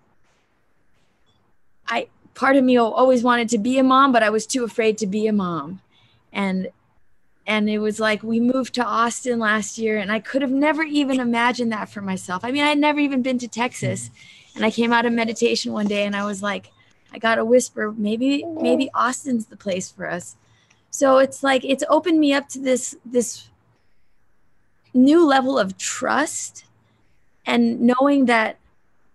i 1.87 2.07
part 2.33 2.55
of 2.55 2.63
me 2.63 2.77
always 2.77 3.23
wanted 3.23 3.49
to 3.49 3.57
be 3.57 3.77
a 3.77 3.83
mom 3.83 4.11
but 4.11 4.23
i 4.23 4.29
was 4.29 4.47
too 4.47 4.63
afraid 4.63 4.97
to 4.99 5.07
be 5.07 5.27
a 5.27 5.33
mom. 5.33 5.81
And 6.31 6.69
and 7.45 7.69
it 7.69 7.79
was 7.79 7.99
like 7.99 8.23
we 8.23 8.39
moved 8.39 8.73
to 8.73 8.83
austin 8.83 9.39
last 9.39 9.77
year 9.77 9.97
and 9.97 10.11
i 10.11 10.19
could 10.19 10.41
have 10.41 10.51
never 10.51 10.83
even 10.83 11.19
imagined 11.19 11.71
that 11.71 11.89
for 11.89 12.01
myself 12.01 12.43
i 12.43 12.51
mean 12.51 12.63
i'd 12.63 12.77
never 12.77 12.99
even 12.99 13.21
been 13.21 13.37
to 13.37 13.47
texas 13.47 14.09
mm-hmm. 14.09 14.57
and 14.57 14.65
i 14.65 14.71
came 14.71 14.93
out 14.93 15.05
of 15.05 15.13
meditation 15.13 15.73
one 15.73 15.87
day 15.87 16.05
and 16.05 16.15
i 16.15 16.25
was 16.25 16.41
like 16.41 16.71
I 17.13 17.19
got 17.19 17.37
a 17.37 17.45
whisper, 17.45 17.93
maybe 17.95 18.43
maybe 18.43 18.89
Austin's 18.93 19.45
the 19.45 19.55
place 19.55 19.91
for 19.91 20.09
us. 20.09 20.35
So 20.89 21.19
it's 21.19 21.43
like 21.43 21.63
it's 21.63 21.83
opened 21.87 22.19
me 22.19 22.33
up 22.33 22.49
to 22.49 22.59
this 22.59 22.95
this 23.05 23.49
new 24.93 25.25
level 25.25 25.59
of 25.59 25.77
trust 25.77 26.65
and 27.45 27.81
knowing 27.81 28.25
that 28.25 28.57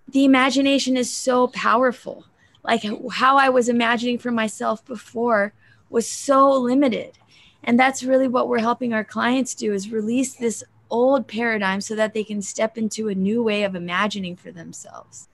the 0.09 0.25
imagination 0.25 0.97
is 0.97 1.13
so 1.13 1.49
powerful. 1.49 2.25
Like 2.63 2.85
how 3.13 3.37
I 3.37 3.49
was 3.49 3.69
imagining 3.69 4.19
for 4.19 4.31
myself 4.31 4.85
before 4.85 5.53
was 5.91 6.09
so 6.09 6.53
limited. 6.53 7.18
And 7.65 7.79
that's 7.79 8.03
really 8.03 8.29
what 8.29 8.49
we're 8.49 8.61
helping 8.61 8.93
our 8.93 9.05
clients 9.05 9.55
do 9.55 9.73
is 9.73 9.91
release 9.91 10.35
this 10.35 10.65
old 10.91 11.27
paradigm 11.27 11.81
so 11.81 11.95
that 11.97 12.15
they 12.15 12.25
can 12.25 12.41
step 12.41 12.79
into 12.79 13.09
a 13.09 13.15
new 13.15 13.43
way 13.43 13.65
of 13.65 13.75
imagining 13.75 14.37
for 14.37 14.51
themselves. 14.51 15.29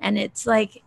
And 0.00 0.18
it's 0.18 0.46
like 0.46 0.82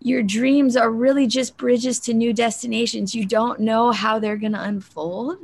your 0.00 0.22
dreams 0.22 0.76
are 0.76 0.90
really 0.90 1.26
just 1.26 1.56
bridges 1.56 1.98
to 2.00 2.14
new 2.14 2.32
destinations. 2.32 3.14
You 3.14 3.26
don't 3.26 3.60
know 3.60 3.92
how 3.92 4.18
they're 4.18 4.36
going 4.36 4.52
to 4.52 4.62
unfold 4.62 5.38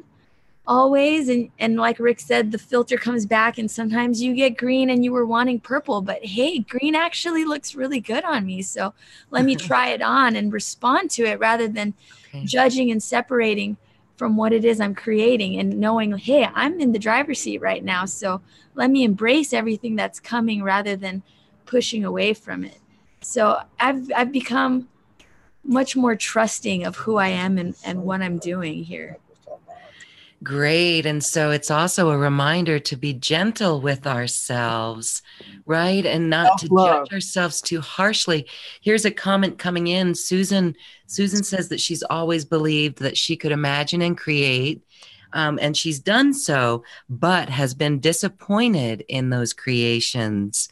always 0.66 1.28
and 1.28 1.50
and 1.58 1.76
like 1.76 1.98
Rick 1.98 2.20
said 2.20 2.50
the 2.50 2.58
filter 2.58 2.96
comes 2.96 3.26
back 3.26 3.58
and 3.58 3.70
sometimes 3.70 4.22
you 4.22 4.34
get 4.34 4.56
green 4.56 4.88
and 4.88 5.04
you 5.04 5.12
were 5.12 5.26
wanting 5.26 5.60
purple 5.60 6.00
but 6.00 6.24
hey 6.24 6.60
green 6.60 6.94
actually 6.94 7.44
looks 7.44 7.74
really 7.74 8.00
good 8.00 8.24
on 8.24 8.46
me 8.46 8.62
so 8.62 8.94
let 9.30 9.44
me 9.44 9.54
try 9.56 9.90
it 9.90 10.00
on 10.00 10.36
and 10.36 10.52
respond 10.52 11.10
to 11.10 11.24
it 11.24 11.38
rather 11.38 11.68
than 11.68 11.92
okay. 12.28 12.44
judging 12.44 12.90
and 12.90 13.02
separating 13.02 13.76
from 14.16 14.36
what 14.36 14.52
it 14.52 14.64
is 14.64 14.80
I'm 14.80 14.94
creating 14.94 15.58
and 15.58 15.78
knowing 15.78 16.16
hey 16.16 16.48
I'm 16.54 16.80
in 16.80 16.92
the 16.92 16.98
driver's 16.98 17.40
seat 17.40 17.60
right 17.60 17.82
now 17.82 18.04
so 18.04 18.40
let 18.74 18.90
me 18.90 19.04
embrace 19.04 19.52
everything 19.52 19.96
that's 19.96 20.20
coming 20.20 20.62
rather 20.62 20.96
than 20.96 21.22
pushing 21.66 22.04
away 22.04 22.34
from 22.34 22.64
it 22.64 22.78
so 23.20 23.60
I've 23.80 24.10
I've 24.14 24.32
become 24.32 24.88
much 25.64 25.96
more 25.96 26.14
trusting 26.14 26.84
of 26.84 26.96
who 26.96 27.16
I 27.16 27.28
am 27.28 27.58
and, 27.58 27.74
and 27.84 28.04
what 28.04 28.22
I'm 28.22 28.38
doing 28.38 28.84
here. 28.84 29.18
Great. 30.44 31.06
And 31.06 31.24
so 31.24 31.50
it's 31.50 31.70
also 31.70 32.10
a 32.10 32.18
reminder 32.18 32.78
to 32.78 32.96
be 32.96 33.14
gentle 33.14 33.80
with 33.80 34.06
ourselves, 34.06 35.22
right? 35.66 36.04
And 36.04 36.30
not 36.30 36.60
Self-love. 36.60 36.86
to 36.86 37.10
judge 37.10 37.12
ourselves 37.14 37.60
too 37.60 37.80
harshly. 37.80 38.46
Here's 38.80 39.04
a 39.04 39.10
comment 39.10 39.58
coming 39.58 39.88
in. 39.88 40.14
Susan 40.14 40.76
Susan 41.06 41.42
says 41.42 41.68
that 41.68 41.80
she's 41.80 42.02
always 42.04 42.44
believed 42.44 42.98
that 42.98 43.16
she 43.16 43.36
could 43.36 43.52
imagine 43.52 44.02
and 44.02 44.16
create 44.16 44.82
um, 45.34 45.58
and 45.60 45.76
she's 45.76 45.98
done 45.98 46.32
so, 46.32 46.84
but 47.08 47.48
has 47.48 47.74
been 47.74 47.98
disappointed 47.98 49.04
in 49.08 49.30
those 49.30 49.52
creations. 49.52 50.68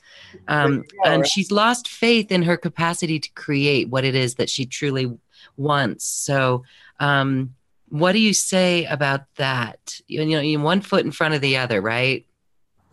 Um, 0.48 0.84
and 1.04 1.26
she's 1.26 1.50
lost 1.50 1.88
faith 1.88 2.30
in 2.30 2.42
her 2.42 2.56
capacity 2.56 3.18
to 3.18 3.30
create 3.32 3.88
what 3.88 4.04
it 4.04 4.14
is 4.14 4.36
that 4.36 4.48
she 4.48 4.64
truly 4.64 5.18
wants. 5.56 6.04
So, 6.04 6.62
um, 7.00 7.54
what 7.92 8.12
do 8.12 8.18
you 8.18 8.32
say 8.32 8.86
about 8.86 9.20
that? 9.36 10.00
You, 10.06 10.22
you 10.22 10.56
know, 10.56 10.64
one 10.64 10.80
foot 10.80 11.04
in 11.04 11.12
front 11.12 11.34
of 11.34 11.42
the 11.42 11.58
other, 11.58 11.82
right? 11.82 12.24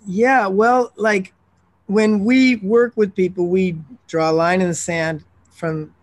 Yeah. 0.05 0.47
Well, 0.47 0.91
like 0.97 1.33
when 1.85 2.25
we 2.25 2.57
work 2.57 2.97
with 2.97 3.15
people, 3.15 3.47
we 3.47 3.77
draw 4.07 4.29
a 4.29 4.33
line 4.33 4.59
in 4.59 4.67
the 4.67 4.75
sand 4.75 5.23
from 5.51 5.95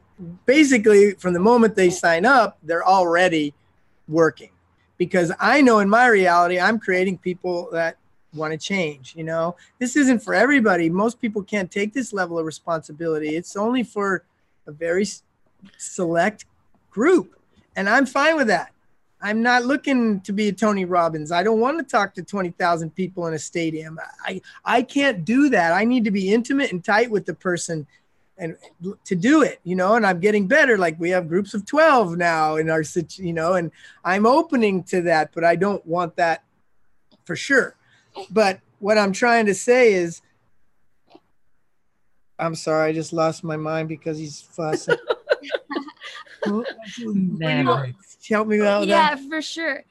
basically 0.46 1.12
from 1.12 1.34
the 1.34 1.40
moment 1.40 1.76
they 1.76 1.90
sign 1.90 2.24
up, 2.24 2.56
they're 2.62 2.86
already 2.86 3.52
working 4.08 4.50
because 4.96 5.30
I 5.38 5.60
know 5.60 5.80
in 5.80 5.90
my 5.90 6.06
reality, 6.06 6.58
I'm 6.58 6.78
creating 6.78 7.18
people 7.18 7.68
that 7.72 7.98
want 8.32 8.52
to 8.52 8.58
change. 8.58 9.14
You 9.14 9.24
know, 9.24 9.56
this 9.78 9.94
isn't 9.96 10.20
for 10.20 10.32
everybody. 10.32 10.88
Most 10.88 11.20
people 11.20 11.42
can't 11.42 11.70
take 11.70 11.92
this 11.92 12.14
level 12.14 12.38
of 12.38 12.46
responsibility. 12.46 13.36
It's 13.36 13.56
only 13.56 13.82
for 13.82 14.24
a 14.66 14.72
very 14.72 15.06
select 15.76 16.46
group. 16.90 17.38
And 17.76 17.90
I'm 17.90 18.06
fine 18.06 18.36
with 18.36 18.46
that. 18.46 18.72
I'm 19.20 19.42
not 19.42 19.64
looking 19.64 20.20
to 20.20 20.32
be 20.32 20.48
a 20.48 20.52
Tony 20.52 20.84
Robbins. 20.84 21.32
I 21.32 21.42
don't 21.42 21.60
want 21.60 21.78
to 21.78 21.84
talk 21.84 22.14
to 22.14 22.22
20,000 22.22 22.94
people 22.94 23.26
in 23.26 23.34
a 23.34 23.38
stadium. 23.38 23.98
I, 24.24 24.40
I 24.64 24.82
can't 24.82 25.24
do 25.24 25.48
that. 25.48 25.72
I 25.72 25.84
need 25.84 26.04
to 26.04 26.10
be 26.10 26.32
intimate 26.32 26.72
and 26.72 26.84
tight 26.84 27.10
with 27.10 27.24
the 27.24 27.34
person 27.34 27.86
and 28.38 28.56
to 29.04 29.16
do 29.16 29.42
it, 29.42 29.60
you 29.64 29.74
know, 29.74 29.94
and 29.94 30.06
I'm 30.06 30.20
getting 30.20 30.46
better. 30.46 30.76
Like 30.76 31.00
we 31.00 31.10
have 31.10 31.28
groups 31.28 31.54
of 31.54 31.64
12 31.64 32.18
now 32.18 32.56
in 32.56 32.68
our, 32.68 32.82
you 33.16 33.32
know, 33.32 33.54
and 33.54 33.70
I'm 34.04 34.26
opening 34.26 34.82
to 34.84 35.00
that, 35.02 35.30
but 35.34 35.44
I 35.44 35.56
don't 35.56 35.84
want 35.86 36.16
that 36.16 36.44
for 37.24 37.34
sure. 37.34 37.76
But 38.30 38.60
what 38.78 38.98
I'm 38.98 39.12
trying 39.12 39.46
to 39.46 39.54
say 39.54 39.94
is, 39.94 40.20
I'm 42.38 42.54
sorry, 42.54 42.90
I 42.90 42.92
just 42.92 43.14
lost 43.14 43.42
my 43.42 43.56
mind 43.56 43.88
because 43.88 44.18
he's 44.18 44.42
fussing. 44.42 44.96
Help 48.28 48.48
me 48.48 48.60
out. 48.60 48.86
Yeah, 48.86 49.14
that. 49.14 49.28
for 49.28 49.40
sure. 49.42 49.84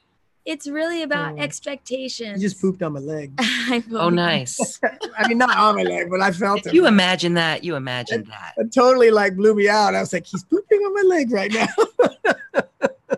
It's 0.46 0.68
really 0.68 1.02
about 1.02 1.34
oh. 1.34 1.42
expectations. 1.42 2.42
You 2.42 2.50
just 2.50 2.62
pooped 2.62 2.84
on 2.84 2.94
my 2.94 3.00
leg. 3.00 3.34
oh, 3.92 4.10
nice. 4.10 4.80
I 5.18 5.28
mean, 5.28 5.40
not 5.40 5.58
on 5.58 5.76
my 5.76 5.82
leg, 5.82 6.08
but 6.10 6.22
I 6.22 6.32
felt 6.32 6.60
if 6.60 6.68
it. 6.68 6.74
You 6.76 6.86
imagine 6.86 7.34
that. 7.34 7.64
You 7.64 7.76
imagine 7.76 8.22
it, 8.22 8.28
that. 8.28 8.54
It 8.58 8.72
totally 8.72 9.10
like 9.10 9.36
blew 9.36 9.56
me 9.56 9.68
out. 9.68 9.96
I 9.96 10.02
was 10.02 10.14
like, 10.14 10.28
he's 10.28 10.44
pooping 10.44 10.80
on 10.82 10.94
my 10.94 11.16
leg 11.16 11.32
right 11.32 11.52
now. 11.52 11.68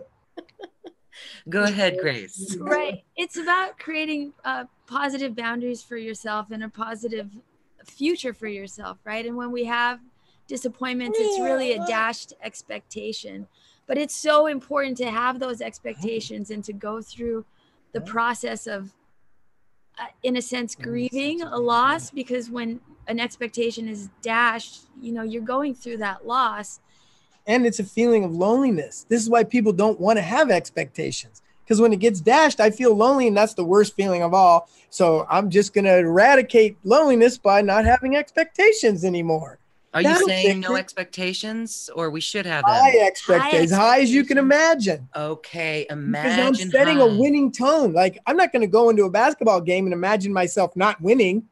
Go 1.50 1.64
ahead, 1.64 1.98
Grace. 2.00 2.56
Right. 2.58 3.04
It's 3.16 3.36
about 3.36 3.78
creating 3.78 4.32
uh, 4.44 4.64
positive 4.86 5.36
boundaries 5.36 5.82
for 5.82 5.96
yourself 5.98 6.50
and 6.50 6.64
a 6.64 6.68
positive 6.70 7.30
future 7.84 8.32
for 8.32 8.48
yourself, 8.48 8.98
right? 9.04 9.24
And 9.26 9.36
when 9.36 9.50
we 9.50 9.64
have 9.64 10.00
disappointments, 10.46 11.18
it's 11.20 11.40
really 11.40 11.72
a 11.72 11.86
dashed 11.86 12.32
expectation 12.42 13.46
but 13.88 13.98
it's 13.98 14.14
so 14.14 14.46
important 14.46 14.96
to 14.98 15.10
have 15.10 15.40
those 15.40 15.60
expectations 15.60 16.50
and 16.50 16.62
to 16.62 16.72
go 16.72 17.00
through 17.00 17.44
the 17.92 18.00
process 18.02 18.68
of 18.68 18.92
uh, 19.98 20.04
in 20.22 20.36
a 20.36 20.42
sense 20.42 20.76
grieving 20.76 21.42
a 21.42 21.56
loss 21.56 22.10
because 22.10 22.50
when 22.50 22.80
an 23.08 23.18
expectation 23.18 23.88
is 23.88 24.10
dashed 24.22 24.82
you 25.00 25.10
know 25.10 25.22
you're 25.22 25.42
going 25.42 25.74
through 25.74 25.96
that 25.96 26.24
loss. 26.24 26.78
And 27.46 27.66
it's 27.66 27.78
a 27.78 27.84
feeling 27.84 28.24
of 28.24 28.32
loneliness. 28.32 29.06
This 29.08 29.22
is 29.22 29.30
why 29.30 29.42
people 29.42 29.72
don't 29.72 29.98
want 29.98 30.18
to 30.18 30.22
have 30.22 30.50
expectations. 30.50 31.40
Because 31.64 31.80
when 31.80 31.94
it 31.94 31.98
gets 31.98 32.20
dashed 32.20 32.60
i 32.60 32.70
feel 32.70 32.94
lonely 32.94 33.26
and 33.26 33.36
that's 33.36 33.54
the 33.54 33.64
worst 33.64 33.96
feeling 33.96 34.22
of 34.22 34.34
all. 34.34 34.68
So 34.90 35.26
i'm 35.30 35.48
just 35.48 35.72
going 35.72 35.86
to 35.86 35.98
eradicate 35.98 36.76
loneliness 36.84 37.38
by 37.38 37.62
not 37.62 37.86
having 37.86 38.16
expectations 38.16 39.02
anymore 39.02 39.58
are 39.94 40.02
you 40.02 40.26
saying 40.26 40.60
no 40.60 40.76
expectations, 40.76 41.88
or 41.94 42.10
we 42.10 42.20
should 42.20 42.46
have 42.46 42.64
them? 42.64 42.74
High 42.74 42.98
expectations, 42.98 43.70
high, 43.70 43.78
high 43.78 44.00
as 44.00 44.12
you 44.12 44.24
can 44.24 44.36
imagine. 44.36 45.08
Okay, 45.16 45.86
imagine. 45.88 46.52
Because 46.52 46.60
I'm 46.62 46.70
setting 46.70 46.98
high. 46.98 47.06
a 47.06 47.16
winning 47.16 47.50
tone. 47.50 47.92
Like 47.92 48.18
I'm 48.26 48.36
not 48.36 48.52
going 48.52 48.60
to 48.62 48.68
go 48.68 48.90
into 48.90 49.04
a 49.04 49.10
basketball 49.10 49.60
game 49.60 49.86
and 49.86 49.92
imagine 49.92 50.32
myself 50.32 50.76
not 50.76 51.00
winning. 51.00 51.44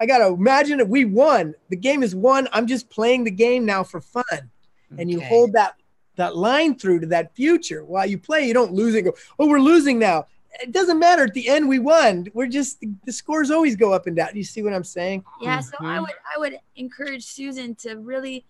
I 0.00 0.06
got 0.06 0.18
to 0.18 0.28
imagine 0.28 0.78
that 0.78 0.88
we 0.88 1.04
won. 1.04 1.54
The 1.70 1.76
game 1.76 2.04
is 2.04 2.14
won. 2.14 2.48
I'm 2.52 2.68
just 2.68 2.88
playing 2.88 3.24
the 3.24 3.32
game 3.32 3.66
now 3.66 3.82
for 3.82 4.00
fun, 4.00 4.24
okay. 4.30 4.50
and 4.98 5.10
you 5.10 5.20
hold 5.20 5.52
that 5.54 5.74
that 6.14 6.36
line 6.36 6.76
through 6.76 7.00
to 7.00 7.06
that 7.08 7.34
future 7.34 7.84
while 7.84 8.06
you 8.06 8.18
play. 8.18 8.46
You 8.46 8.54
don't 8.54 8.72
lose 8.72 8.94
and 8.94 9.04
go, 9.04 9.14
oh, 9.38 9.48
we're 9.48 9.60
losing 9.60 9.98
now 9.98 10.26
it 10.60 10.72
doesn't 10.72 10.98
matter. 10.98 11.24
At 11.24 11.34
the 11.34 11.48
end, 11.48 11.68
we 11.68 11.78
won. 11.78 12.26
We're 12.34 12.46
just 12.46 12.82
the 13.04 13.12
scores 13.12 13.50
always 13.50 13.76
go 13.76 13.92
up 13.92 14.06
and 14.06 14.16
down. 14.16 14.30
You 14.34 14.44
see 14.44 14.62
what 14.62 14.72
I'm 14.72 14.84
saying? 14.84 15.24
Yeah. 15.40 15.60
So 15.60 15.76
mm-hmm. 15.76 15.86
I 15.86 16.00
would 16.00 16.14
I 16.36 16.38
would 16.38 16.58
encourage 16.76 17.24
Susan 17.24 17.74
to 17.76 17.96
really 17.96 18.44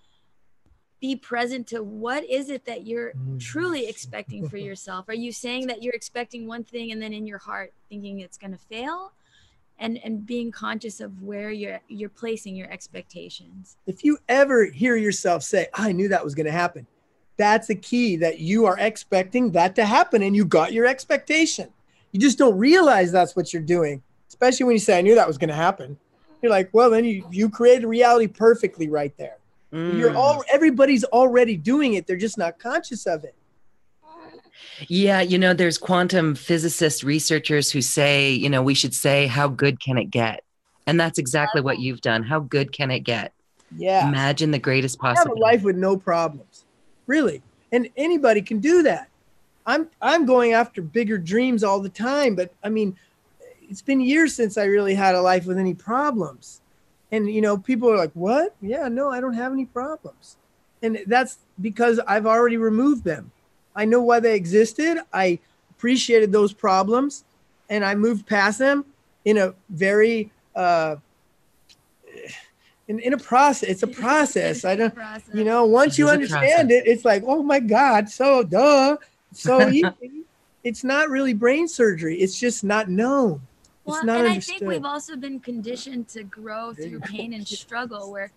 be 1.01 1.15
present 1.15 1.67
to 1.69 1.83
what 1.83 2.25
is 2.25 2.51
it 2.51 2.65
that 2.65 2.85
you're 2.87 3.13
mm. 3.13 3.41
truly 3.41 3.89
expecting 3.89 4.49
for 4.49 4.57
yourself. 4.57 5.09
Are 5.09 5.15
you 5.15 5.31
saying 5.31 5.69
that 5.69 5.81
you're 5.81 5.95
expecting 5.95 6.49
one 6.49 6.65
thing 6.65 6.91
and 6.91 7.01
then 7.01 7.13
in 7.13 7.25
your 7.25 7.39
heart 7.39 7.73
thinking 7.89 8.21
it's 8.21 8.39
going 8.39 8.53
to 8.53 8.59
fail? 8.59 9.13
And, 9.81 9.97
and 10.03 10.27
being 10.27 10.51
conscious 10.51 10.99
of 10.99 11.23
where 11.23 11.53
you're 11.53 11.79
you're 11.87 12.09
placing 12.09 12.57
your 12.57 12.69
expectations. 12.69 13.77
If 13.87 14.05
you 14.05 14.19
ever 14.29 14.65
hear 14.65 14.97
yourself 14.97 15.45
say, 15.45 15.69
"I 15.73 15.93
knew 15.93 16.09
that 16.09 16.25
was 16.25 16.35
going 16.35 16.47
to 16.47 16.53
happen," 16.53 16.89
that's 17.37 17.69
the 17.69 17.77
key 17.77 18.17
that 18.17 18.41
you 18.41 18.67
are 18.67 18.77
expecting 18.77 19.53
that 19.53 19.77
to 19.77 19.85
happen 19.85 20.25
and 20.25 20.35
you 20.35 20.45
got 20.45 20.73
your 20.73 20.85
expectation. 20.85 21.73
You 22.13 22.21
just 22.21 22.39
don't 22.39 22.59
realize 22.59 23.13
that's 23.13 23.37
what 23.37 23.53
you're 23.53 23.63
doing, 23.63 24.03
especially 24.29 24.65
when 24.65 24.75
you 24.75 24.81
say, 24.81 24.99
I 24.99 25.03
knew 25.03 25.15
that 25.15 25.27
was 25.27 25.39
going 25.39 25.49
to 25.49 25.55
happen. 25.55 25.99
You're 26.43 26.51
like, 26.51 26.71
well, 26.73 26.91
then 26.91 27.05
you, 27.05 27.27
you 27.31 27.51
created 27.51 27.87
reality 27.87 28.27
perfectly 28.27 28.89
right 28.89 29.17
there. 29.17 29.39
Mm. 29.73 29.99
You're 29.99 30.17
all 30.17 30.43
everybody's 30.51 31.05
already 31.05 31.57
doing 31.57 31.95
it. 31.95 32.07
They're 32.07 32.17
just 32.17 32.39
not 32.39 32.59
conscious 32.59 33.07
of 33.07 33.25
it. 33.25 33.35
Yeah, 34.87 35.21
you 35.21 35.39
know, 35.39 35.55
there's 35.55 35.77
quantum 35.77 36.35
physicist 36.35 37.03
researchers 37.03 37.71
who 37.71 37.83
say, 37.83 38.31
you 38.31 38.49
know, 38.49 38.63
we 38.63 38.75
should 38.75 38.95
say, 38.95 39.27
how 39.27 39.49
good 39.49 39.81
can 39.81 39.99
it 39.99 40.11
get? 40.11 40.45
And 40.87 40.99
that's 40.99 41.19
exactly 41.19 41.61
what 41.61 41.81
you've 41.81 42.01
done. 42.01 42.23
How 42.23 42.41
good 42.41 42.73
can 42.73 42.91
it 42.91 43.01
get? 43.01 43.33
Yeah. 43.77 44.09
Imagine 44.09 44.51
the 44.51 44.59
greatest 44.59 44.99
possible. 44.99 45.39
life 45.39 45.63
with 45.63 45.77
no 45.77 45.97
problems, 45.97 46.65
really. 47.07 47.43
And 47.73 47.89
anybody 47.97 48.41
can 48.41 48.61
do 48.61 48.83
that. 48.85 49.11
I'm 49.69 49.89
I'm 50.01 50.25
going 50.25 50.55
after 50.55 50.81
bigger 50.81 51.19
dreams 51.19 51.63
all 51.63 51.79
the 51.79 51.91
time, 51.91 52.35
but 52.35 52.53
I 52.65 52.71
mean, 52.71 52.97
it's 53.69 53.83
been 53.83 54.01
years 54.01 54.35
since 54.35 54.57
I 54.57 54.65
really 54.65 54.95
had 54.95 55.15
a 55.15 55.21
life 55.21 55.47
with 55.47 55.59
any 55.59 55.75
problems. 55.75 56.63
And 57.13 57.31
you 57.31 57.43
know, 57.43 57.59
people 57.59 57.91
are 57.91 57.97
like, 57.97 58.13
"What? 58.15 58.57
Yeah, 58.63 58.89
no, 58.89 59.11
I 59.11 59.21
don't 59.21 59.35
have 59.35 59.53
any 59.53 59.67
problems." 59.67 60.37
And 60.83 61.01
that's 61.07 61.39
because 61.61 62.01
I've 62.07 62.27
already 62.27 62.57
removed 62.57 63.05
them. 63.05 63.31
I 63.77 63.85
know 63.85 64.03
why 64.03 64.21
they 64.21 64.35
existed. 64.35 64.99
I 65.13 65.39
appreciated 65.71 66.33
those 66.33 66.53
problems 66.53 67.25
and 67.69 67.85
I 67.85 67.95
moved 67.95 68.27
past 68.27 68.59
them 68.59 68.85
in 69.25 69.37
a 69.39 69.55
very 69.69 70.31
uh 70.57 70.97
in, 72.89 72.99
in 73.01 73.13
a 73.13 73.19
process 73.19 73.69
it's 73.69 73.83
a 73.83 73.87
process 73.87 74.65
i 74.65 74.75
don't 74.75 74.95
you 75.35 75.45
know 75.45 75.67
once 75.67 75.99
you 75.99 76.09
understand 76.09 76.71
it 76.71 76.87
it's 76.87 77.05
like 77.05 77.23
oh 77.27 77.43
my 77.43 77.61
god 77.61 78.09
so 78.09 78.43
duh 78.43 78.97
so 79.33 79.71
it's 80.65 80.85
not 80.85 81.09
really 81.09 81.35
brain 81.35 81.69
surgery. 81.69 82.21
It's 82.21 82.39
just 82.39 82.65
not 82.65 82.89
known. 82.89 83.41
Well, 83.85 83.97
it's 83.97 84.05
not 84.05 84.19
and 84.19 84.29
understood. 84.29 84.57
I 84.57 84.59
think 84.59 84.69
we've 84.69 84.85
also 84.85 85.17
been 85.17 85.41
conditioned 85.41 86.09
to 86.09 86.25
grow 86.25 86.75
through 86.75 87.01
pain 87.01 87.33
and 87.33 87.47
struggle, 87.47 88.13
where 88.13 88.31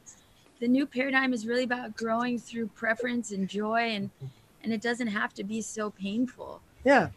the 0.59 0.67
new 0.67 0.85
paradigm 0.85 1.33
is 1.33 1.45
really 1.45 1.63
about 1.63 1.95
growing 1.97 2.39
through 2.39 2.67
preference 2.67 3.31
and 3.31 3.47
joy, 3.47 3.91
and 3.91 4.09
and 4.63 4.71
it 4.71 4.81
doesn't 4.81 5.07
have 5.07 5.33
to 5.33 5.43
be 5.43 5.61
so 5.61 5.89
painful. 5.89 6.61
Yeah, 6.85 7.09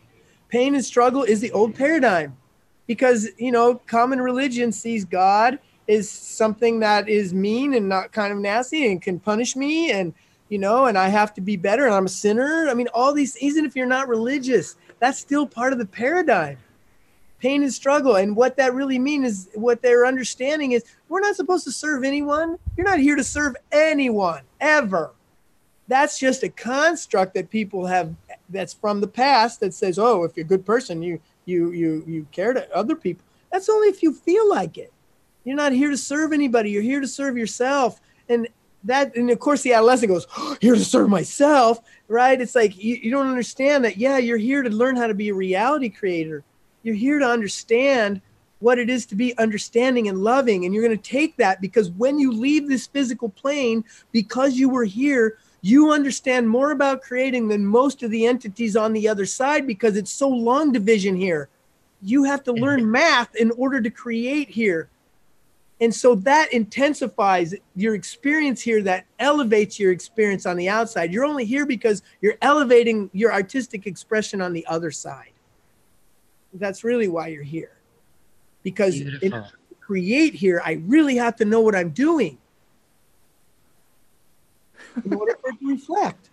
pain 0.49 0.75
and 0.75 0.85
struggle 0.85 1.23
is 1.23 1.41
the 1.41 1.53
old 1.53 1.75
paradigm, 1.75 2.37
because 2.87 3.29
you 3.39 3.53
know 3.53 3.77
common 3.87 4.21
religion 4.21 4.73
sees 4.73 5.05
God 5.05 5.59
is 5.87 6.11
something 6.11 6.81
that 6.81 7.09
is 7.09 7.35
mean 7.35 7.75
and 7.75 7.89
not 7.89 8.11
kind 8.11 8.33
of 8.33 8.39
nasty 8.39 8.91
and 8.91 9.03
can 9.03 9.21
punish 9.21 9.55
me 9.55 9.91
and 9.91 10.15
you 10.55 10.61
know, 10.61 10.87
and 10.87 10.97
I 10.97 11.09
have 11.09 11.35
to 11.35 11.41
be 11.41 11.57
better 11.57 11.85
and 11.85 11.93
I'm 11.93 12.07
a 12.07 12.09
sinner. 12.09 12.69
I 12.69 12.75
mean, 12.75 12.87
all 12.95 13.13
these, 13.13 13.37
even 13.39 13.65
if 13.65 13.75
you're 13.75 13.87
not 13.87 14.07
religious, 14.07 14.77
that's 15.01 15.19
still 15.19 15.49
part 15.49 15.73
of 15.73 15.81
the 15.81 15.85
paradigm. 15.85 16.59
Pain 17.41 17.65
and 17.65 17.75
struggle. 17.75 18.15
And 18.15 18.37
what 18.37 18.57
that 18.59 18.73
really 18.73 19.01
means 19.01 19.27
is 19.27 19.49
what 19.55 19.83
they're 19.83 20.07
understanding 20.07 20.71
is 20.71 20.85
we're 21.09 21.19
not 21.19 21.35
supposed 21.35 21.65
to 21.65 21.73
serve 21.73 22.05
anyone. 22.05 22.57
You're 22.77 22.87
not 22.87 23.01
here 23.01 23.17
to 23.17 23.25
serve 23.25 23.57
anyone 23.73 24.43
ever. 24.61 25.11
That's 25.89 26.21
just 26.21 26.45
a 26.45 26.49
construct 26.49 27.35
that 27.35 27.51
people 27.51 27.87
have 27.87 28.15
that's 28.49 28.75
from 28.75 29.01
the 29.01 29.09
past 29.09 29.59
that 29.59 29.75
says, 29.75 29.99
oh, 29.99 30.23
if 30.23 30.37
you're 30.37 30.47
a 30.47 30.49
good 30.49 30.65
person, 30.65 31.03
you 31.03 31.21
you 31.47 31.73
you 31.73 32.05
you 32.07 32.29
care 32.31 32.53
to 32.53 32.73
other 32.73 32.95
people. 32.95 33.25
That's 33.51 33.69
only 33.69 33.89
if 33.89 34.05
you 34.05 34.15
feel 34.15 34.49
like 34.49 34.79
it. 34.79 34.93
You're 35.43 35.57
not 35.57 35.73
here 35.73 35.91
to 35.91 35.99
serve 35.99 36.33
anybody. 36.33 36.71
You're 36.71 36.83
here 36.83 37.01
to 37.01 37.09
serve 37.09 37.37
yourself. 37.37 38.01
And 38.29 38.47
that 38.85 39.17
and 39.17 39.31
of 39.31 39.39
course 39.39 39.63
the 39.63 39.73
adolescent 39.73 40.11
goes 40.11 40.27
oh, 40.37 40.57
here 40.61 40.75
to 40.75 40.85
serve 40.85 41.09
myself 41.09 41.81
right? 42.09 42.41
It's 42.41 42.55
like 42.55 42.77
you, 42.77 42.97
you 42.97 43.11
don't 43.11 43.29
understand 43.29 43.85
that 43.85 43.97
yeah 43.97 44.19
you're 44.19 44.39
here 44.39 44.63
to 44.63 44.71
learn 44.71 44.97
how 44.97 45.07
to 45.07 45.15
be 45.15 45.31
a 45.31 45.35
reality 45.35 45.89
creator. 45.89 46.45
You're 46.83 46.95
here 46.95 47.19
to 47.19 47.27
understand 47.27 48.21
what 48.61 48.79
it 48.79 48.89
is 48.89 49.07
to 49.07 49.15
be 49.15 49.37
understanding 49.39 50.09
and 50.09 50.19
loving 50.23 50.65
and 50.65 50.75
you're 50.75 50.85
going 50.85 50.97
to 50.97 51.11
take 51.11 51.37
that 51.37 51.61
because 51.61 51.91
when 51.91 52.19
you 52.19 52.33
leave 52.33 52.69
this 52.69 52.87
physical 52.87 53.29
plane 53.29 53.85
because 54.13 54.55
you 54.55 54.69
were 54.69 54.85
here 54.85 55.39
you 55.65 55.93
understand 55.93 56.47
more 56.47 56.73
about 56.73 57.01
creating 57.01 57.49
than 57.49 57.65
most 57.65 58.03
of 58.03 58.11
the 58.11 58.27
entities 58.27 58.77
on 58.77 58.93
the 58.93 59.09
other 59.09 59.25
side 59.25 59.67
because 59.67 59.97
it's 59.97 60.13
so 60.13 60.29
long 60.29 60.73
division 60.73 61.17
here. 61.17 61.49
You 62.03 62.25
have 62.25 62.45
to 62.45 62.53
learn 62.53 62.91
math 62.91 63.35
in 63.35 63.51
order 63.53 63.81
to 63.81 63.89
create 63.89 64.51
here 64.51 64.91
and 65.81 65.95
so 65.95 66.15
that 66.17 66.53
intensifies 66.53 67.55
your 67.75 67.95
experience 67.95 68.61
here, 68.61 68.83
that 68.83 69.07
elevates 69.19 69.79
your 69.79 69.91
experience 69.91 70.47
on 70.47 70.57
the 70.57 70.69
outside. 70.69 71.13
You're 71.13 71.25
only 71.25 71.45
here 71.45 71.67
because 71.67 72.03
you're 72.21 72.37
elevating 72.43 73.11
your 73.13 73.33
artistic 73.33 73.87
expression 73.87 74.41
on 74.41 74.53
the 74.53 74.65
other 74.67 74.91
side. 74.91 75.33
That's 76.53 76.85
really 76.85 77.09
why 77.09 77.29
you're 77.29 77.43
here. 77.43 77.73
Because 78.63 79.01
in, 79.01 79.45
create 79.81 80.35
here, 80.35 80.63
I 80.65 80.81
really 80.87 81.17
have 81.17 81.37
to 81.37 81.45
know 81.45 81.61
what 81.61 81.75
I'm 81.75 81.91
doing 81.91 82.39
in 85.05 85.13
order 85.13 85.33
to 85.33 85.53
reflect. 85.61 86.31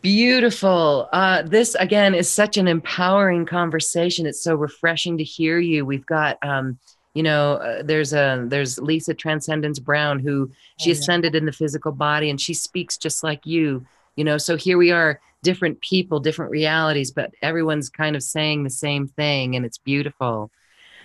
Beautiful. 0.00 1.08
Uh, 1.12 1.42
this 1.42 1.74
again 1.76 2.14
is 2.14 2.30
such 2.30 2.56
an 2.56 2.68
empowering 2.68 3.46
conversation. 3.46 4.26
It's 4.26 4.42
so 4.42 4.54
refreshing 4.54 5.18
to 5.18 5.24
hear 5.24 5.58
you. 5.58 5.86
We've 5.86 6.04
got 6.04 6.38
um, 6.42 6.78
you 7.14 7.22
know 7.22 7.54
uh, 7.54 7.82
there's 7.82 8.12
a 8.12 8.44
there's 8.48 8.78
lisa 8.78 9.14
transcendence 9.14 9.78
brown 9.78 10.18
who 10.18 10.50
she 10.78 10.90
Oh, 10.90 10.92
ascended 10.92 11.34
in 11.34 11.46
the 11.46 11.52
physical 11.52 11.92
body 11.92 12.28
and 12.28 12.40
she 12.40 12.54
speaks 12.54 12.96
just 12.98 13.22
like 13.24 13.46
you 13.46 13.84
you 14.16 14.24
know 14.24 14.36
so 14.38 14.56
here 14.56 14.76
we 14.76 14.90
are 14.90 15.20
different 15.42 15.80
people 15.80 16.20
different 16.20 16.50
realities 16.50 17.10
but 17.10 17.32
everyone's 17.42 17.88
kind 17.88 18.16
of 18.16 18.22
saying 18.22 18.64
the 18.64 18.70
same 18.70 19.06
thing 19.08 19.56
and 19.56 19.64
it's 19.64 19.78
beautiful. 19.78 20.50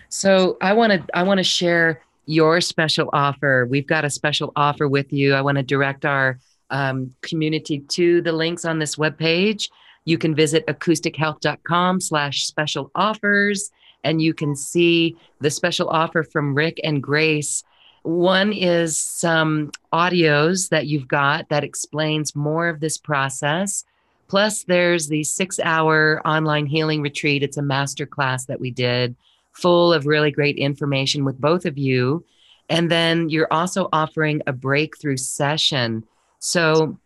So 0.09 0.57
i 0.61 0.73
want 0.73 0.91
to 0.93 1.03
i 1.13 1.23
want 1.23 1.37
to 1.37 1.43
share 1.43 2.01
your 2.25 2.61
special 2.61 3.09
offer. 3.11 3.65
We've 3.67 3.87
got 3.87 4.05
a 4.05 4.09
special 4.09 4.51
offer 4.55 4.87
with 4.87 5.11
you. 5.11 5.33
I 5.33 5.41
want 5.41 5.57
to 5.57 5.63
direct 5.63 6.05
our 6.05 6.37
um, 6.69 7.15
community 7.23 7.79
to 7.79 8.21
the 8.21 8.31
links 8.31 8.65
on 8.65 8.77
this 8.77 8.97
webpage. 8.97 9.69
You 10.05 10.19
can 10.19 10.35
visit 10.35 10.63
acoustichealth.com 10.67 12.01
slash 12.01 12.45
special 12.45 12.91
offers 12.93 13.71
and 14.03 14.21
you 14.21 14.33
can 14.33 14.55
see 14.55 15.17
the 15.39 15.49
special 15.49 15.89
offer 15.89 16.23
from 16.23 16.55
rick 16.55 16.79
and 16.83 17.03
grace. 17.03 17.63
One 18.03 18.53
is 18.53 18.97
some 18.97 19.71
audios 19.93 20.69
that 20.69 20.87
you've 20.87 21.07
got 21.07 21.49
that 21.49 21.63
explains 21.63 22.35
more 22.35 22.69
of 22.69 22.79
this 22.79 22.97
process. 22.97 23.83
Plus 24.27 24.63
there's 24.63 25.07
the 25.07 25.23
six 25.23 25.59
hour 25.59 26.21
online 26.25 26.65
healing 26.65 27.01
retreat. 27.01 27.43
It's 27.43 27.57
a 27.57 27.61
master 27.61 28.05
class 28.05 28.45
that 28.45 28.59
we 28.59 28.71
did 28.71 29.15
full 29.51 29.91
of 29.91 30.05
really 30.05 30.31
great 30.31 30.57
information 30.57 31.25
with 31.25 31.39
both 31.41 31.65
of 31.65 31.77
you. 31.77 32.23
And 32.69 32.89
then 32.89 33.29
you're 33.29 33.51
also 33.51 33.89
offering 33.91 34.41
a 34.45 34.53
breakthrough 34.53 35.17
session. 35.17 36.03
So 36.37 36.97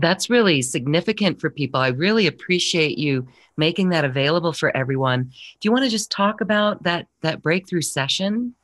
that's 0.00 0.30
really 0.30 0.62
significant 0.62 1.40
for 1.40 1.50
people. 1.50 1.80
I 1.80 1.88
really 1.88 2.26
appreciate 2.26 2.98
you 2.98 3.26
making 3.56 3.90
that 3.90 4.04
available 4.04 4.52
for 4.52 4.76
everyone. 4.76 5.24
Do 5.24 5.58
you 5.62 5.72
want 5.72 5.84
to 5.84 5.90
just 5.90 6.10
talk 6.10 6.40
about 6.40 6.82
that 6.84 7.06
that 7.22 7.42
breakthrough 7.42 7.82
session? 7.82 8.54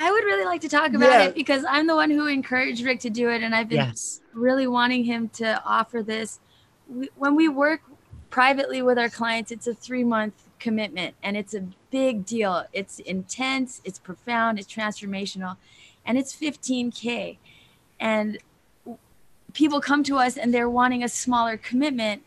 I 0.00 0.10
would 0.12 0.24
really 0.24 0.44
like 0.44 0.60
to 0.60 0.68
talk 0.68 0.92
about 0.94 1.10
Yeah. 1.10 1.24
it 1.24 1.34
because 1.34 1.64
I'm 1.68 1.86
the 1.86 1.96
one 1.96 2.10
who 2.10 2.26
encouraged 2.26 2.84
Rick 2.84 3.00
to 3.00 3.10
do 3.10 3.30
it, 3.30 3.42
and 3.42 3.54
I've 3.54 3.68
been 3.68 3.78
Yes. 3.78 4.20
really 4.32 4.66
wanting 4.66 5.04
him 5.04 5.28
to 5.30 5.60
offer 5.64 6.02
this. 6.02 6.38
We, 6.88 7.10
when 7.16 7.34
we 7.34 7.48
work 7.48 7.82
privately 8.30 8.80
with 8.82 8.98
our 8.98 9.08
clients, 9.08 9.50
it's 9.50 9.66
a 9.66 9.74
three 9.74 10.04
month 10.04 10.34
commitment 10.58 11.14
and 11.22 11.36
it's 11.36 11.54
a 11.54 11.64
big 11.90 12.24
deal. 12.24 12.64
It's 12.72 12.98
intense, 13.00 13.80
it's 13.84 13.98
profound, 13.98 14.58
it's 14.58 14.72
transformational, 14.72 15.56
and 16.04 16.18
it's 16.18 16.34
15K. 16.34 17.38
And 18.00 18.38
people 19.52 19.80
come 19.80 20.02
to 20.04 20.16
us 20.16 20.36
and 20.36 20.52
they're 20.52 20.70
wanting 20.70 21.02
a 21.02 21.08
smaller 21.08 21.56
commitment. 21.56 22.22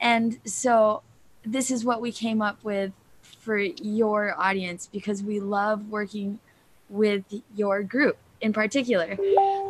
And 0.00 0.38
so 0.44 1.02
this 1.44 1.70
is 1.70 1.84
what 1.84 2.00
we 2.00 2.12
came 2.12 2.40
up 2.40 2.62
with 2.62 2.92
for 3.22 3.58
your 3.58 4.34
audience 4.40 4.88
because 4.92 5.22
we 5.22 5.40
love 5.40 5.88
working 5.88 6.38
with 6.88 7.24
your 7.54 7.82
group 7.82 8.16
in 8.40 8.52
particular. 8.52 9.16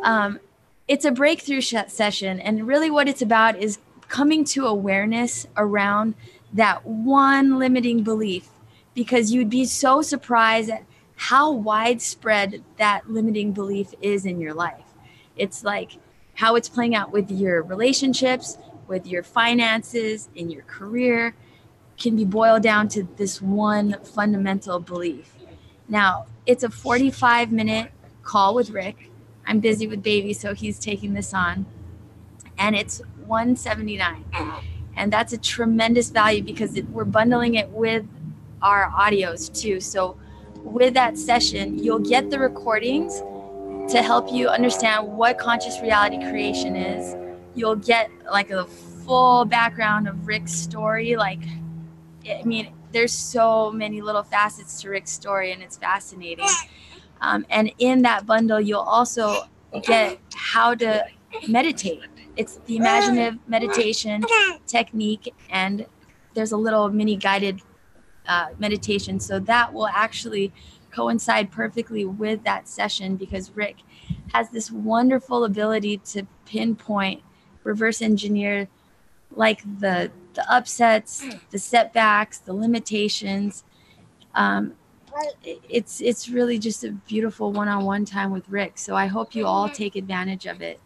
Um, 0.03 0.39
it's 0.87 1.05
a 1.05 1.11
breakthrough 1.11 1.61
sh- 1.61 1.75
session, 1.87 2.39
and 2.39 2.67
really 2.67 2.91
what 2.91 3.07
it's 3.07 3.21
about 3.21 3.57
is 3.57 3.79
coming 4.09 4.43
to 4.43 4.67
awareness 4.67 5.47
around 5.55 6.13
that 6.51 6.85
one 6.85 7.57
limiting 7.57 8.03
belief 8.03 8.49
because 8.93 9.31
you'd 9.31 9.49
be 9.49 9.65
so 9.65 10.01
surprised 10.01 10.69
at 10.69 10.83
how 11.15 11.51
widespread 11.51 12.63
that 12.77 13.09
limiting 13.09 13.53
belief 13.53 13.93
is 14.01 14.25
in 14.25 14.39
your 14.39 14.53
life. 14.53 14.83
It's 15.35 15.63
like 15.63 15.93
how 16.35 16.55
it's 16.55 16.69
playing 16.69 16.95
out 16.95 17.11
with 17.11 17.29
your 17.29 17.61
relationships, 17.61 18.57
with 18.87 19.05
your 19.07 19.23
finances, 19.23 20.29
in 20.35 20.49
your 20.49 20.63
career, 20.63 21.35
can 21.97 22.15
be 22.15 22.25
boiled 22.25 22.63
down 22.63 22.87
to 22.89 23.03
this 23.17 23.41
one 23.41 23.97
fundamental 24.03 24.79
belief. 24.79 25.33
Now, 25.87 26.25
it's 26.45 26.63
a 26.63 26.69
45 26.69 27.51
minute 27.51 27.91
call 28.23 28.55
with 28.55 28.69
Rick. 28.69 29.09
I'm 29.45 29.59
busy 29.59 29.87
with 29.87 30.01
baby, 30.01 30.33
so 30.33 30.53
he's 30.53 30.79
taking 30.79 31.13
this 31.13 31.33
on. 31.33 31.65
And 32.57 32.75
it's 32.75 33.01
179. 33.25 34.25
And 34.95 35.11
that's 35.11 35.33
a 35.33 35.37
tremendous 35.37 36.09
value 36.09 36.43
because 36.43 36.75
it, 36.75 36.87
we're 36.89 37.05
bundling 37.05 37.55
it 37.55 37.69
with 37.69 38.05
our 38.61 38.89
audios 38.91 39.53
too. 39.53 39.79
So 39.79 40.17
with 40.63 40.93
that 40.93 41.17
session, 41.17 41.77
you'll 41.77 41.99
get 41.99 42.29
the 42.29 42.39
recordings 42.39 43.21
to 43.89 44.01
help 44.01 44.31
you 44.31 44.47
understand 44.47 45.07
what 45.07 45.37
conscious 45.37 45.81
reality 45.81 46.17
creation 46.29 46.75
is. 46.75 47.15
You'll 47.55 47.75
get 47.75 48.09
like 48.31 48.49
a 48.49 48.65
full 48.65 49.45
background 49.45 50.07
of 50.07 50.27
Rick's 50.27 50.53
story. 50.53 51.15
Like, 51.15 51.41
I 52.27 52.43
mean, 52.43 52.73
there's 52.91 53.11
so 53.11 53.71
many 53.71 54.01
little 54.01 54.23
facets 54.23 54.81
to 54.81 54.89
Rick's 54.89 55.11
story, 55.11 55.51
and 55.51 55.61
it's 55.61 55.77
fascinating. 55.77 56.47
Um, 57.21 57.45
and 57.49 57.71
in 57.79 58.03
that 58.03 58.25
bundle, 58.25 58.61
you'll 58.61 58.81
also 58.81 59.43
get 59.83 60.19
how 60.35 60.75
to 60.75 61.05
meditate. 61.47 62.01
It's 62.35 62.59
the 62.65 62.77
imaginative 62.77 63.39
meditation 63.47 64.23
technique, 64.67 65.33
and 65.49 65.85
there's 66.33 66.51
a 66.51 66.57
little 66.57 66.89
mini 66.89 67.15
guided 67.15 67.61
uh, 68.27 68.47
meditation. 68.57 69.19
So 69.19 69.39
that 69.39 69.73
will 69.73 69.87
actually 69.87 70.53
coincide 70.93 71.51
perfectly 71.51 72.05
with 72.05 72.43
that 72.43 72.67
session 72.67 73.15
because 73.15 73.55
Rick 73.55 73.77
has 74.33 74.49
this 74.49 74.71
wonderful 74.71 75.43
ability 75.43 75.97
to 75.97 76.23
pinpoint, 76.45 77.21
reverse 77.63 78.01
engineer, 78.01 78.67
like 79.31 79.61
the 79.79 80.11
the 80.33 80.51
upsets, 80.51 81.23
the 81.51 81.59
setbacks, 81.59 82.39
the 82.39 82.53
limitations. 82.53 83.63
Um, 84.33 84.73
it's 85.43 86.01
it's 86.01 86.29
really 86.29 86.57
just 86.57 86.83
a 86.83 86.91
beautiful 86.91 87.51
one-on-one 87.51 88.05
time 88.05 88.31
with 88.31 88.47
Rick. 88.49 88.77
So 88.77 88.95
I 88.95 89.07
hope 89.07 89.35
you 89.35 89.45
all 89.45 89.69
take 89.69 89.95
advantage 89.95 90.45
of 90.47 90.61
it. 90.61 90.79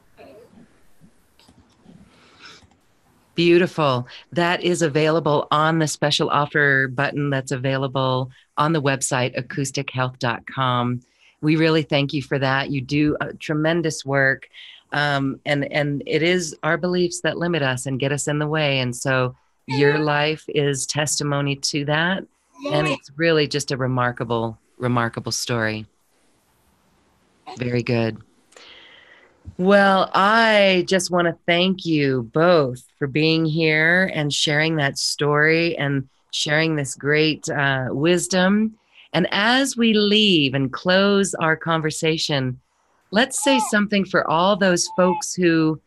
Beautiful. 3.38 4.08
That 4.32 4.64
is 4.64 4.82
available 4.82 5.48
on 5.52 5.78
the 5.78 5.88
special 5.88 6.28
offer 6.32 6.88
button 6.88 7.30
that's 7.30 7.52
available 7.52 8.32
on 8.58 8.74
the 8.74 8.82
website 8.82 9.38
acoustichealth.com. 9.38 11.02
We 11.42 11.56
really 11.56 11.84
thank 11.84 12.14
you 12.14 12.24
for 12.24 12.40
that. 12.40 12.72
You 12.72 12.82
do 12.82 13.16
tremendous 13.40 14.04
work. 14.04 14.50
Um, 14.92 15.40
and 15.46 15.72
and 15.72 16.02
it 16.08 16.24
is 16.24 16.56
our 16.64 16.78
beliefs 16.78 17.22
that 17.22 17.38
limit 17.38 17.62
us 17.62 17.86
and 17.86 18.00
get 18.00 18.12
us 18.12 18.28
in 18.28 18.40
the 18.40 18.48
way. 18.48 18.80
And 18.80 18.96
so 18.96 19.36
your 19.68 20.00
life 20.00 20.44
is 20.48 20.88
testimony 20.88 21.58
to 21.58 21.86
that. 21.86 22.24
And 22.72 22.88
it's 22.88 23.12
really 23.18 23.48
just 23.48 23.70
a 23.70 23.78
remarkable, 23.78 24.58
remarkable 24.80 25.32
story. 25.32 25.86
Very 27.60 27.84
good. 27.84 28.18
Well, 29.58 30.12
I 30.14 30.86
just 30.88 31.10
want 31.10 31.28
to 31.28 31.38
thank 31.48 31.86
you 31.86 32.30
both 32.34 32.84
for 33.00 33.08
being 33.08 33.46
here 33.46 34.12
and 34.14 34.32
sharing 34.32 34.76
that 34.76 34.98
story 34.98 35.78
and 35.78 36.08
sharing 36.32 36.76
this 36.76 36.94
great 36.96 37.50
uh, 37.50 37.88
wisdom. 37.90 38.78
And 39.14 39.28
as 39.32 39.76
we 39.76 39.94
leave 39.94 40.54
and 40.54 40.72
close 40.72 41.34
our 41.36 41.56
conversation, 41.56 42.60
let's 43.12 43.44
say 43.44 43.60
something 43.72 44.06
for 44.06 44.30
all 44.30 44.56
those 44.56 44.88
folks 44.96 45.34
who 45.34 45.82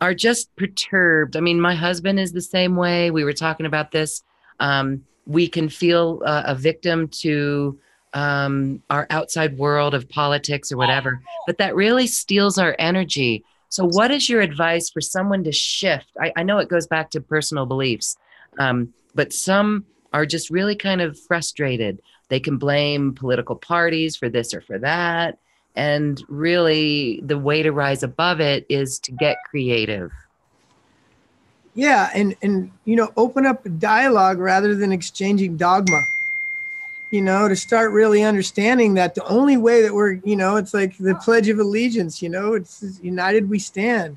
are 0.00 0.14
just 0.14 0.54
perturbed. 0.56 1.36
I 1.36 1.40
mean, 1.40 1.60
my 1.60 1.76
husband 1.76 2.18
is 2.18 2.32
the 2.32 2.42
same 2.42 2.74
way. 2.74 3.12
We 3.12 3.22
were 3.22 3.32
talking 3.32 3.66
about 3.66 3.92
this. 3.92 4.24
Um, 4.58 5.04
we 5.26 5.46
can 5.46 5.68
feel 5.68 6.20
uh, 6.26 6.42
a 6.46 6.54
victim 6.56 7.06
to 7.20 7.78
um, 8.14 8.82
our 8.90 9.06
outside 9.10 9.56
world 9.58 9.94
of 9.94 10.08
politics 10.08 10.70
or 10.70 10.76
whatever, 10.76 11.20
but 11.46 11.58
that 11.58 11.74
really 11.74 12.06
steals 12.06 12.58
our 12.58 12.76
energy. 12.78 13.44
So, 13.68 13.86
what 13.86 14.10
is 14.10 14.28
your 14.28 14.40
advice 14.40 14.90
for 14.90 15.00
someone 15.00 15.44
to 15.44 15.52
shift? 15.52 16.10
I, 16.20 16.32
I 16.36 16.42
know 16.42 16.58
it 16.58 16.68
goes 16.68 16.86
back 16.86 17.10
to 17.10 17.20
personal 17.20 17.66
beliefs, 17.66 18.16
um, 18.58 18.92
but 19.14 19.32
some 19.32 19.86
are 20.12 20.26
just 20.26 20.50
really 20.50 20.76
kind 20.76 21.00
of 21.00 21.18
frustrated. 21.18 22.00
They 22.28 22.40
can 22.40 22.58
blame 22.58 23.14
political 23.14 23.56
parties 23.56 24.16
for 24.16 24.28
this 24.28 24.52
or 24.54 24.60
for 24.60 24.78
that. 24.78 25.38
And 25.74 26.22
really, 26.28 27.22
the 27.24 27.38
way 27.38 27.62
to 27.62 27.72
rise 27.72 28.02
above 28.02 28.40
it 28.40 28.66
is 28.68 28.98
to 29.00 29.12
get 29.12 29.38
creative. 29.48 30.12
Yeah, 31.74 32.10
and 32.14 32.36
and 32.42 32.70
you 32.84 32.96
know, 32.96 33.10
open 33.16 33.46
up 33.46 33.66
dialogue 33.78 34.38
rather 34.38 34.74
than 34.74 34.92
exchanging 34.92 35.56
dogma. 35.56 36.02
You 37.12 37.20
know, 37.20 37.46
to 37.46 37.54
start 37.54 37.92
really 37.92 38.22
understanding 38.22 38.94
that 38.94 39.14
the 39.14 39.22
only 39.26 39.58
way 39.58 39.82
that 39.82 39.92
we're, 39.92 40.12
you 40.24 40.34
know, 40.34 40.56
it's 40.56 40.72
like 40.72 40.96
the 40.96 41.14
Pledge 41.16 41.50
of 41.50 41.58
Allegiance. 41.58 42.22
You 42.22 42.30
know, 42.30 42.54
it's 42.54 42.98
united 43.02 43.50
we 43.50 43.58
stand. 43.58 44.16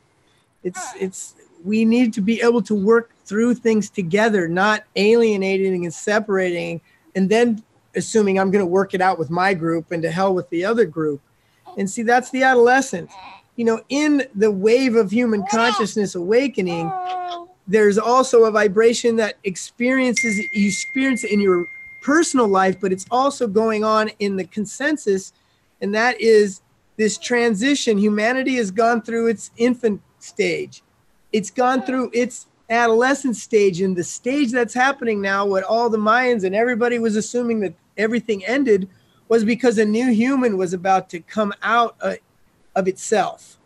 It's 0.63 0.93
it's 0.97 1.35
we 1.65 1.83
need 1.83 2.13
to 2.13 2.21
be 2.21 2.41
able 2.41 2.61
to 2.61 2.73
work 2.73 3.11
through 3.25 3.55
things 3.55 3.89
together, 3.89 4.47
not 4.47 4.83
alienating 4.95 5.83
and 5.83 5.93
separating, 5.93 6.79
and 7.17 7.27
then 7.27 7.61
assuming 7.97 8.39
I'm 8.39 8.49
going 8.49 8.63
to 8.63 8.65
work 8.65 8.93
it 8.93 9.01
out 9.01 9.19
with 9.19 9.29
my 9.29 9.53
group 9.53 9.91
and 9.91 10.01
to 10.01 10.09
hell 10.09 10.33
with 10.33 10.49
the 10.49 10.63
other 10.63 10.85
group. 10.85 11.19
And 11.77 11.89
see, 11.89 12.01
that's 12.01 12.29
the 12.29 12.43
adolescent. 12.43 13.09
You 13.57 13.65
know, 13.65 13.81
in 13.89 14.23
the 14.35 14.51
wave 14.51 14.95
of 14.95 15.11
human 15.11 15.43
consciousness 15.51 16.15
awakening, 16.15 16.89
there's 17.67 17.97
also 17.97 18.45
a 18.45 18.51
vibration 18.51 19.17
that 19.17 19.35
experiences 19.43 20.37
you 20.53 20.67
experience 20.69 21.25
in 21.25 21.41
your 21.41 21.67
personal 22.05 22.47
life, 22.47 22.79
but 22.79 22.91
it's 22.91 23.07
also 23.09 23.47
going 23.47 23.83
on 23.83 24.11
in 24.19 24.35
the 24.35 24.43
consensus, 24.45 25.33
and 25.81 25.95
that 25.95 26.21
is 26.21 26.61
this 26.97 27.17
transition. 27.17 27.97
Humanity 27.97 28.57
has 28.57 28.69
gone 28.69 29.01
through 29.01 29.27
its 29.27 29.49
infant 29.57 29.99
stage, 30.19 30.83
it's 31.33 31.49
gone 31.49 31.81
through 31.81 32.11
its 32.13 32.45
adolescent 32.69 33.35
stage, 33.35 33.81
and 33.81 33.95
the 33.95 34.03
stage 34.03 34.51
that's 34.51 34.73
happening 34.75 35.19
now, 35.19 35.47
what 35.47 35.63
all 35.63 35.89
the 35.89 35.97
Mayans 35.97 36.43
and 36.43 36.53
everybody 36.55 36.99
was 36.99 37.15
assuming 37.15 37.59
that 37.61 37.73
everything 37.97 38.45
ended, 38.45 38.87
was 39.27 39.43
because 39.43 39.79
a 39.79 39.85
new 39.85 40.11
human 40.11 40.57
was 40.57 40.73
about 40.73 41.09
to 41.09 41.19
come 41.19 41.53
out 41.63 41.95
uh, 42.01 42.13
of 42.75 42.87
itself, 42.87 43.57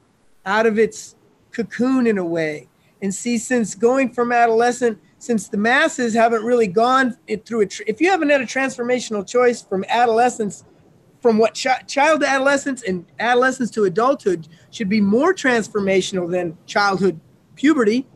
out 0.46 0.66
of 0.66 0.80
its 0.80 1.16
cocoon 1.52 2.08
in 2.08 2.18
a 2.18 2.26
way. 2.26 2.70
And 3.02 3.14
see, 3.14 3.38
since 3.38 3.76
going 3.76 4.14
from 4.14 4.32
adolescent, 4.32 4.98
since 5.20 5.50
the 5.50 5.58
masses 5.58 6.14
haven't 6.14 6.44
really 6.44 6.68
gone 6.68 7.16
through 7.46 7.62
it, 7.62 7.80
if 7.86 8.02
you 8.02 8.10
haven't 8.10 8.30
had 8.30 8.42
a 8.42 8.46
transformational 8.46 9.28
choice 9.28 9.62
from 9.62 9.84
adolescence, 9.90 10.64
from 11.22 11.38
what 11.38 11.54
ch- 11.54 11.68
child 11.88 12.22
to 12.22 12.28
adolescence 12.28 12.82
and 12.84 13.06
adolescence 13.20 13.70
to 13.72 13.84
adulthood 13.84 14.48
should 14.72 14.88
be 14.88 15.02
more 15.02 15.34
transformational 15.34 16.32
than 16.32 16.58
childhood 16.66 17.20
puberty. 17.56 18.08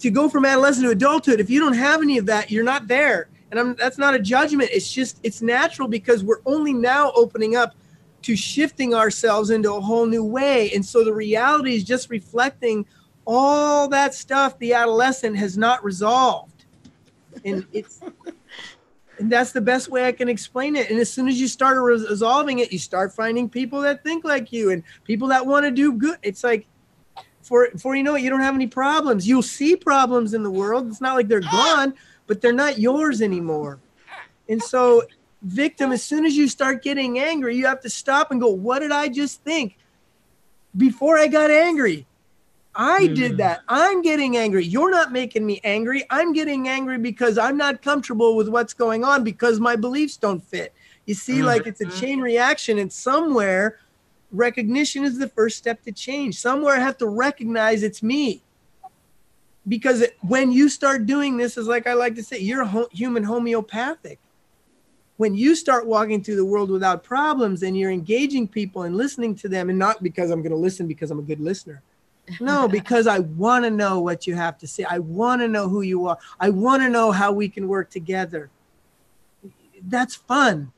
To 0.00 0.10
go 0.10 0.28
from 0.28 0.44
adolescence 0.44 0.84
to 0.84 0.90
adulthood, 0.90 1.40
if 1.40 1.48
you 1.48 1.60
don't 1.60 1.74
have 1.74 2.02
any 2.02 2.18
of 2.18 2.26
that, 2.26 2.50
you're 2.50 2.64
not 2.64 2.88
there. 2.88 3.28
And 3.50 3.58
I'm, 3.58 3.74
that's 3.76 3.98
not 3.98 4.14
a 4.14 4.18
judgment. 4.18 4.70
It's 4.72 4.92
just, 4.92 5.20
it's 5.22 5.42
natural 5.42 5.88
because 5.88 6.22
we're 6.22 6.42
only 6.44 6.72
now 6.72 7.12
opening 7.14 7.56
up 7.56 7.74
to 8.22 8.36
shifting 8.36 8.94
ourselves 8.94 9.50
into 9.50 9.72
a 9.72 9.80
whole 9.80 10.06
new 10.06 10.24
way. 10.24 10.72
And 10.72 10.84
so 10.84 11.04
the 11.04 11.14
reality 11.14 11.74
is 11.74 11.84
just 11.84 12.10
reflecting 12.10 12.84
all 13.30 13.88
that 13.88 14.14
stuff 14.14 14.58
the 14.58 14.72
adolescent 14.72 15.36
has 15.36 15.58
not 15.58 15.84
resolved. 15.84 16.64
And 17.44 17.66
it's, 17.74 18.00
and 19.18 19.30
that's 19.30 19.52
the 19.52 19.60
best 19.60 19.90
way 19.90 20.06
I 20.06 20.12
can 20.12 20.30
explain 20.30 20.74
it. 20.74 20.90
And 20.90 20.98
as 20.98 21.12
soon 21.12 21.28
as 21.28 21.38
you 21.38 21.46
start 21.46 21.76
resolving 21.78 22.60
it, 22.60 22.72
you 22.72 22.78
start 22.78 23.12
finding 23.12 23.46
people 23.50 23.82
that 23.82 24.02
think 24.02 24.24
like 24.24 24.50
you 24.50 24.70
and 24.70 24.82
people 25.04 25.28
that 25.28 25.44
want 25.44 25.66
to 25.66 25.70
do 25.70 25.92
good. 25.92 26.16
It's 26.22 26.42
like, 26.42 26.66
for, 27.42 27.68
for 27.78 27.94
you 27.94 28.02
know 28.02 28.14
it, 28.14 28.22
you 28.22 28.30
don't 28.30 28.40
have 28.40 28.54
any 28.54 28.66
problems. 28.66 29.28
You'll 29.28 29.42
see 29.42 29.76
problems 29.76 30.32
in 30.32 30.42
the 30.42 30.50
world. 30.50 30.88
It's 30.88 31.02
not 31.02 31.14
like 31.14 31.28
they're 31.28 31.40
gone, 31.40 31.94
but 32.26 32.40
they're 32.40 32.52
not 32.52 32.78
yours 32.78 33.20
anymore. 33.20 33.78
And 34.48 34.62
so 34.62 35.02
victim, 35.42 35.92
as 35.92 36.02
soon 36.02 36.24
as 36.24 36.34
you 36.34 36.48
start 36.48 36.82
getting 36.82 37.18
angry, 37.18 37.56
you 37.56 37.66
have 37.66 37.82
to 37.82 37.90
stop 37.90 38.30
and 38.30 38.40
go, 38.40 38.48
What 38.48 38.78
did 38.78 38.90
I 38.90 39.08
just 39.08 39.42
think 39.42 39.76
before 40.76 41.18
I 41.18 41.26
got 41.26 41.50
angry? 41.50 42.06
I 42.74 43.04
mm-hmm. 43.04 43.14
did 43.14 43.36
that. 43.38 43.60
I'm 43.68 44.02
getting 44.02 44.36
angry. 44.36 44.64
You're 44.64 44.90
not 44.90 45.12
making 45.12 45.44
me 45.44 45.60
angry. 45.64 46.04
I'm 46.10 46.32
getting 46.32 46.68
angry 46.68 46.98
because 46.98 47.38
I'm 47.38 47.56
not 47.56 47.82
comfortable 47.82 48.36
with 48.36 48.48
what's 48.48 48.72
going 48.72 49.04
on 49.04 49.24
because 49.24 49.58
my 49.58 49.76
beliefs 49.76 50.16
don't 50.16 50.42
fit. 50.42 50.72
You 51.06 51.14
see, 51.14 51.36
mm-hmm. 51.36 51.46
like 51.46 51.66
it's 51.66 51.80
a 51.80 51.90
chain 51.90 52.20
reaction, 52.20 52.78
and 52.78 52.92
somewhere 52.92 53.78
recognition 54.30 55.04
is 55.04 55.18
the 55.18 55.28
first 55.28 55.56
step 55.56 55.82
to 55.84 55.92
change. 55.92 56.38
Somewhere 56.38 56.76
I 56.76 56.80
have 56.80 56.98
to 56.98 57.08
recognize 57.08 57.82
it's 57.82 58.02
me. 58.02 58.42
Because 59.66 60.04
when 60.20 60.50
you 60.52 60.68
start 60.68 61.06
doing 61.06 61.36
this, 61.36 61.56
is 61.58 61.66
like 61.66 61.86
I 61.86 61.94
like 61.94 62.14
to 62.14 62.22
say, 62.22 62.38
you're 62.38 62.64
ho- 62.64 62.88
human 62.92 63.24
homeopathic 63.24 64.18
when 65.18 65.34
you 65.34 65.56
start 65.56 65.84
walking 65.84 66.22
through 66.22 66.36
the 66.36 66.44
world 66.44 66.70
without 66.70 67.02
problems 67.02 67.62
and 67.62 67.76
you're 67.76 67.90
engaging 67.90 68.48
people 68.48 68.84
and 68.84 68.96
listening 68.96 69.34
to 69.34 69.48
them 69.48 69.68
and 69.68 69.78
not 69.78 70.02
because 70.02 70.30
i'm 70.30 70.40
going 70.40 70.50
to 70.50 70.56
listen 70.56 70.88
because 70.88 71.10
i'm 71.10 71.18
a 71.18 71.22
good 71.22 71.40
listener 71.40 71.82
no 72.40 72.68
because 72.78 73.06
i 73.06 73.18
want 73.18 73.64
to 73.64 73.70
know 73.70 74.00
what 74.00 74.26
you 74.26 74.34
have 74.34 74.58
to 74.58 74.66
say. 74.66 74.84
I 74.84 74.98
want 74.98 75.40
to 75.42 75.48
know 75.48 75.68
who 75.68 75.82
you 75.82 76.06
are. 76.06 76.18
I 76.40 76.50
want 76.50 76.82
to 76.82 76.88
know 76.88 77.12
how 77.12 77.32
we 77.32 77.48
can 77.48 77.68
work 77.68 77.90
together. 77.90 78.50
That's 79.82 80.14
fun. 80.14 80.72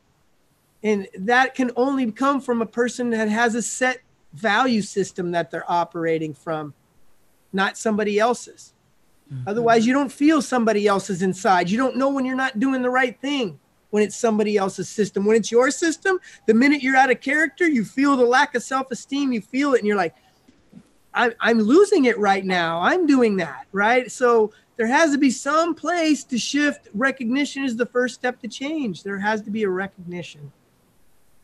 And 0.82 1.09
that 1.18 1.55
can 1.55 1.70
only 1.77 2.10
come 2.10 2.40
from 2.40 2.62
a 2.62 2.66
person 2.66 3.10
that 3.10 3.28
has 3.28 3.55
a 3.55 3.62
set 3.62 4.01
value 4.32 4.82
system 4.82 5.32
that 5.32 5.51
they're 5.51 5.70
operating 5.70 6.35
from 6.35 6.74
not 7.52 7.77
somebody 7.77 8.18
else's. 8.18 8.72
Mm-hmm. 9.32 9.48
otherwise 9.48 9.86
you 9.86 9.93
don't 9.93 10.10
feel 10.10 10.43
somebody 10.43 10.89
else's 10.89 11.22
inside. 11.22 11.70
You 11.70 11.78
don't 11.78 11.97
know 11.97 12.10
when 12.10 12.24
you're 12.24 12.35
not 12.35 12.59
doing 12.59 12.82
the 12.82 12.90
right 12.90 13.18
thing 13.20 13.60
when 13.90 14.02
it's 14.02 14.16
somebody 14.16 14.56
else's 14.56 14.89
system. 14.89 15.24
When 15.24 15.36
it's 15.36 15.52
your 15.52 15.70
system, 15.70 16.18
the 16.47 16.55
minute 16.55 16.82
you're 16.82 16.97
out 16.97 17.10
of 17.10 17.20
character, 17.20 17.68
you 17.68 17.85
feel 17.85 18.16
the 18.16 18.24
lack 18.24 18.55
of 18.55 18.62
self 18.62 18.90
esteem, 18.90 19.32
you 19.32 19.40
feel 19.40 19.74
it, 19.74 19.78
and 19.78 19.86
you're 19.86 19.97
like, 19.97 20.14
I'm, 21.15 21.32
I'm 21.41 21.61
losing 21.61 22.05
it 22.05 22.19
right 22.19 22.45
now. 22.45 22.81
I'm 22.81 23.07
doing 23.07 23.37
that, 23.39 23.66
right? 23.73 24.11
So 24.11 24.53
there 24.77 24.87
has 24.87 25.12
to 25.12 25.19
be 25.19 25.31
some 25.31 25.74
place 25.74 26.24
to 26.24 26.39
shift. 26.39 26.89
Recognition 26.95 27.65
is 27.65 27.77
the 27.77 27.87
first 27.87 28.15
step 28.15 28.41
to 28.41 28.49
change. 28.49 29.03
There 29.03 29.19
has 29.19 29.43
to 29.43 29.51
be 29.51 29.65
a 29.65 29.69
recognition. 29.69 30.53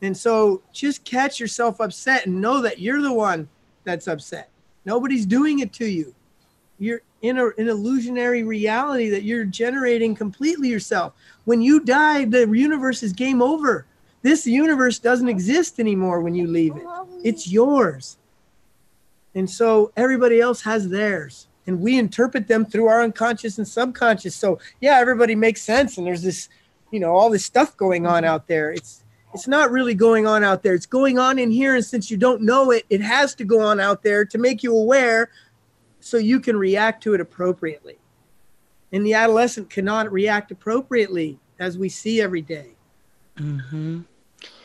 And 0.02 0.16
so 0.16 0.62
just 0.72 1.04
catch 1.04 1.40
yourself 1.40 1.80
upset 1.80 2.26
and 2.26 2.40
know 2.40 2.60
that 2.62 2.78
you're 2.78 3.02
the 3.02 3.12
one 3.12 3.48
that's 3.84 4.08
upset. 4.08 4.50
Nobody's 4.84 5.26
doing 5.26 5.60
it 5.60 5.72
to 5.74 5.86
you. 5.86 6.14
You're 6.78 7.02
in 7.22 7.38
a, 7.38 7.46
an 7.58 7.68
illusionary 7.68 8.42
reality 8.42 9.08
that 9.10 9.22
you're 9.22 9.44
generating 9.44 10.14
completely 10.14 10.68
yourself. 10.68 11.14
When 11.44 11.60
you 11.60 11.80
die, 11.80 12.24
the 12.24 12.46
universe 12.48 13.02
is 13.02 13.12
game 13.12 13.42
over. 13.42 13.86
This 14.22 14.46
universe 14.46 14.98
doesn't 14.98 15.28
exist 15.28 15.80
anymore 15.80 16.20
when 16.20 16.34
you 16.34 16.46
leave 16.46 16.76
it. 16.76 16.82
It's 17.24 17.48
yours. 17.48 18.18
And 19.36 19.48
so 19.48 19.92
everybody 19.96 20.40
else 20.40 20.62
has 20.62 20.88
theirs. 20.88 21.46
And 21.66 21.80
we 21.80 21.98
interpret 21.98 22.48
them 22.48 22.64
through 22.64 22.86
our 22.86 23.02
unconscious 23.02 23.58
and 23.58 23.68
subconscious. 23.68 24.34
So 24.34 24.58
yeah, 24.80 24.98
everybody 24.98 25.34
makes 25.34 25.62
sense. 25.62 25.98
And 25.98 26.06
there's 26.06 26.22
this, 26.22 26.48
you 26.90 26.98
know, 26.98 27.14
all 27.14 27.28
this 27.28 27.44
stuff 27.44 27.76
going 27.76 28.06
on 28.06 28.24
out 28.24 28.48
there. 28.48 28.72
It's 28.72 29.04
it's 29.34 29.46
not 29.46 29.70
really 29.70 29.92
going 29.92 30.26
on 30.26 30.42
out 30.42 30.62
there. 30.62 30.72
It's 30.72 30.86
going 30.86 31.18
on 31.18 31.38
in 31.38 31.50
here. 31.50 31.74
And 31.74 31.84
since 31.84 32.10
you 32.10 32.16
don't 32.16 32.40
know 32.40 32.70
it, 32.70 32.86
it 32.88 33.02
has 33.02 33.34
to 33.34 33.44
go 33.44 33.60
on 33.60 33.78
out 33.78 34.02
there 34.02 34.24
to 34.24 34.38
make 34.38 34.62
you 34.62 34.74
aware 34.74 35.30
so 36.00 36.16
you 36.16 36.40
can 36.40 36.56
react 36.56 37.02
to 37.02 37.12
it 37.12 37.20
appropriately. 37.20 37.98
And 38.92 39.04
the 39.04 39.12
adolescent 39.12 39.68
cannot 39.68 40.10
react 40.10 40.52
appropriately 40.52 41.38
as 41.58 41.76
we 41.76 41.90
see 41.90 42.22
every 42.22 42.40
day. 42.40 42.70
Mm-hmm. 43.36 44.02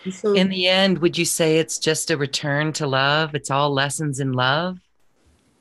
So, 0.09 0.33
in 0.33 0.49
the 0.49 0.67
end, 0.67 0.97
would 0.99 1.17
you 1.17 1.25
say 1.25 1.57
it's 1.57 1.77
just 1.77 2.09
a 2.09 2.17
return 2.17 2.73
to 2.73 2.87
love? 2.87 3.35
It's 3.35 3.51
all 3.51 3.71
lessons 3.71 4.19
in 4.19 4.33
love? 4.33 4.79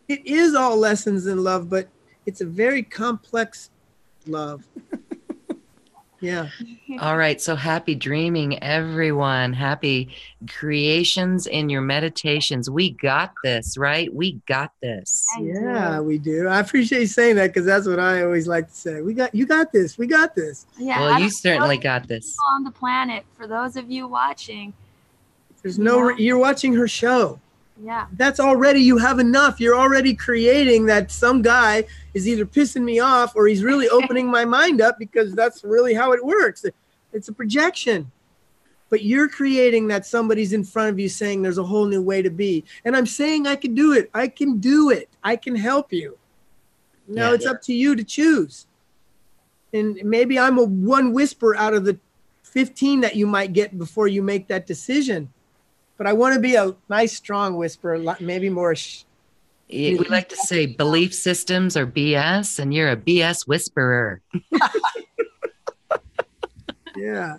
It 0.08 0.26
is 0.26 0.54
all 0.54 0.76
lessons 0.76 1.26
in 1.26 1.44
love, 1.44 1.68
but 1.68 1.88
it's 2.24 2.40
a 2.40 2.46
very 2.46 2.82
complex 2.82 3.70
love. 4.26 4.66
Yeah. 6.20 6.48
All 7.00 7.16
right. 7.16 7.40
So 7.40 7.56
happy 7.56 7.94
dreaming, 7.94 8.62
everyone. 8.62 9.52
Happy 9.52 10.10
creations 10.48 11.46
in 11.46 11.70
your 11.70 11.80
meditations. 11.80 12.68
We 12.68 12.90
got 12.90 13.32
this, 13.42 13.78
right? 13.78 14.12
We 14.14 14.40
got 14.46 14.72
this. 14.82 15.26
Yeah, 15.38 16.00
we 16.00 16.18
do. 16.18 16.48
I 16.48 16.60
appreciate 16.60 17.00
you 17.00 17.06
saying 17.06 17.36
that 17.36 17.48
because 17.48 17.64
that's 17.64 17.86
what 17.86 17.98
I 17.98 18.22
always 18.22 18.46
like 18.46 18.68
to 18.68 18.74
say. 18.74 19.00
We 19.00 19.14
got 19.14 19.34
you 19.34 19.46
got 19.46 19.72
this. 19.72 19.96
We 19.98 20.06
got 20.06 20.34
this. 20.34 20.66
Yeah. 20.78 21.00
Well, 21.00 21.20
you 21.20 21.30
certainly 21.30 21.78
got 21.78 22.06
this. 22.06 22.36
On 22.52 22.64
the 22.64 22.70
planet, 22.70 23.24
for 23.36 23.46
those 23.46 23.76
of 23.76 23.90
you 23.90 24.06
watching. 24.06 24.72
There's 25.62 25.78
no. 25.78 26.10
Yeah. 26.10 26.16
You're 26.18 26.38
watching 26.38 26.74
her 26.74 26.88
show. 26.88 27.38
Yeah. 27.82 28.06
That's 28.12 28.40
already 28.40 28.80
you 28.80 28.98
have 28.98 29.18
enough. 29.18 29.60
You're 29.60 29.76
already 29.76 30.14
creating 30.14 30.86
that 30.86 31.10
some 31.10 31.42
guy 31.42 31.84
is 32.14 32.28
either 32.28 32.44
pissing 32.44 32.82
me 32.82 33.00
off 33.00 33.34
or 33.34 33.46
he's 33.46 33.62
really 33.62 33.88
opening 33.88 34.30
my 34.30 34.44
mind 34.58 34.80
up 34.80 34.98
because 34.98 35.34
that's 35.34 35.64
really 35.64 35.94
how 35.94 36.12
it 36.12 36.24
works. 36.24 36.64
It's 37.12 37.28
a 37.28 37.32
projection. 37.32 38.10
But 38.90 39.04
you're 39.04 39.28
creating 39.28 39.88
that 39.88 40.04
somebody's 40.04 40.52
in 40.52 40.64
front 40.64 40.90
of 40.90 40.98
you 40.98 41.08
saying 41.08 41.42
there's 41.42 41.58
a 41.58 41.64
whole 41.64 41.86
new 41.86 42.02
way 42.02 42.22
to 42.22 42.30
be. 42.30 42.64
And 42.84 42.96
I'm 42.96 43.06
saying 43.06 43.46
I 43.46 43.56
can 43.56 43.74
do 43.74 43.92
it. 43.92 44.10
I 44.12 44.28
can 44.28 44.58
do 44.58 44.90
it. 44.90 45.08
I 45.22 45.36
can 45.36 45.54
help 45.54 45.92
you. 45.92 46.18
Now 47.06 47.28
yeah, 47.28 47.34
it's 47.34 47.44
yeah. 47.44 47.52
up 47.52 47.62
to 47.62 47.72
you 47.72 47.94
to 47.94 48.04
choose. 48.04 48.66
And 49.72 50.00
maybe 50.02 50.38
I'm 50.38 50.58
a 50.58 50.64
one 50.64 51.12
whisper 51.12 51.54
out 51.54 51.74
of 51.74 51.84
the 51.84 51.98
15 52.42 53.00
that 53.00 53.14
you 53.14 53.26
might 53.28 53.52
get 53.52 53.78
before 53.78 54.08
you 54.08 54.22
make 54.22 54.48
that 54.48 54.66
decision 54.66 55.32
but 56.00 56.06
I 56.06 56.14
want 56.14 56.32
to 56.32 56.40
be 56.40 56.54
a 56.54 56.74
nice, 56.88 57.14
strong 57.14 57.56
whisperer, 57.56 58.16
maybe 58.20 58.48
more. 58.48 58.74
Sh- 58.74 59.04
we 59.68 59.98
like 59.98 60.30
to 60.30 60.36
say 60.36 60.64
belief 60.64 61.12
systems 61.12 61.76
are 61.76 61.86
BS, 61.86 62.58
and 62.58 62.72
you're 62.72 62.90
a 62.90 62.96
BS 62.96 63.46
whisperer. 63.46 64.22
yeah. 66.96 67.36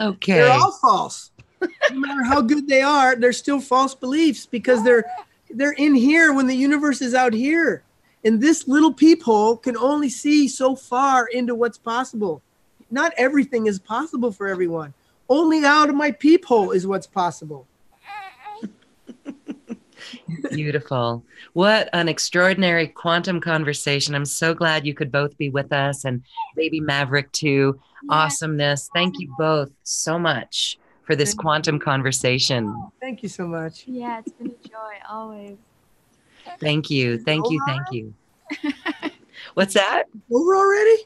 Okay. 0.00 0.32
They're 0.32 0.50
all 0.50 0.72
false. 0.72 1.32
No 1.60 2.00
matter 2.00 2.24
how 2.24 2.40
good 2.40 2.66
they 2.66 2.80
are, 2.80 3.14
they're 3.14 3.34
still 3.34 3.60
false 3.60 3.94
beliefs 3.94 4.46
because 4.46 4.82
they're 4.82 5.04
they're 5.50 5.72
in 5.72 5.94
here 5.94 6.32
when 6.32 6.46
the 6.46 6.56
universe 6.56 7.02
is 7.02 7.12
out 7.12 7.34
here. 7.34 7.82
And 8.24 8.40
this 8.40 8.66
little 8.66 8.94
peephole 8.94 9.58
can 9.58 9.76
only 9.76 10.08
see 10.08 10.48
so 10.48 10.76
far 10.76 11.26
into 11.26 11.54
what's 11.54 11.76
possible. 11.76 12.40
Not 12.90 13.12
everything 13.18 13.66
is 13.66 13.78
possible 13.78 14.32
for 14.32 14.48
everyone. 14.48 14.94
Only 15.28 15.64
out 15.64 15.88
of 15.88 15.94
my 15.94 16.12
peephole 16.12 16.70
is 16.70 16.86
what's 16.86 17.06
possible. 17.06 17.66
Beautiful. 20.50 21.24
What 21.52 21.88
an 21.92 22.08
extraordinary 22.08 22.86
quantum 22.86 23.40
conversation. 23.40 24.14
I'm 24.14 24.24
so 24.24 24.54
glad 24.54 24.86
you 24.86 24.94
could 24.94 25.10
both 25.10 25.36
be 25.36 25.50
with 25.50 25.72
us 25.72 26.04
and 26.04 26.22
baby 26.54 26.80
Maverick 26.80 27.30
too. 27.32 27.80
Awesomeness. 28.08 28.88
Thank 28.94 29.18
you 29.18 29.34
both 29.36 29.70
so 29.82 30.18
much 30.18 30.78
for 31.04 31.16
this 31.16 31.34
quantum 31.34 31.78
conversation. 31.78 32.90
Thank 33.00 33.22
you 33.22 33.28
so 33.28 33.46
much. 33.46 33.84
Yeah, 33.86 34.20
it's 34.20 34.32
been 34.32 34.48
a 34.48 34.68
joy 34.68 34.94
always. 35.08 35.56
Thank 36.60 36.90
you. 36.90 37.18
Thank 37.18 37.50
you. 37.50 37.60
Thank 37.66 37.92
you. 37.92 38.14
What's 39.54 39.74
that? 39.74 40.04
Over 40.32 40.56
already? 40.56 41.02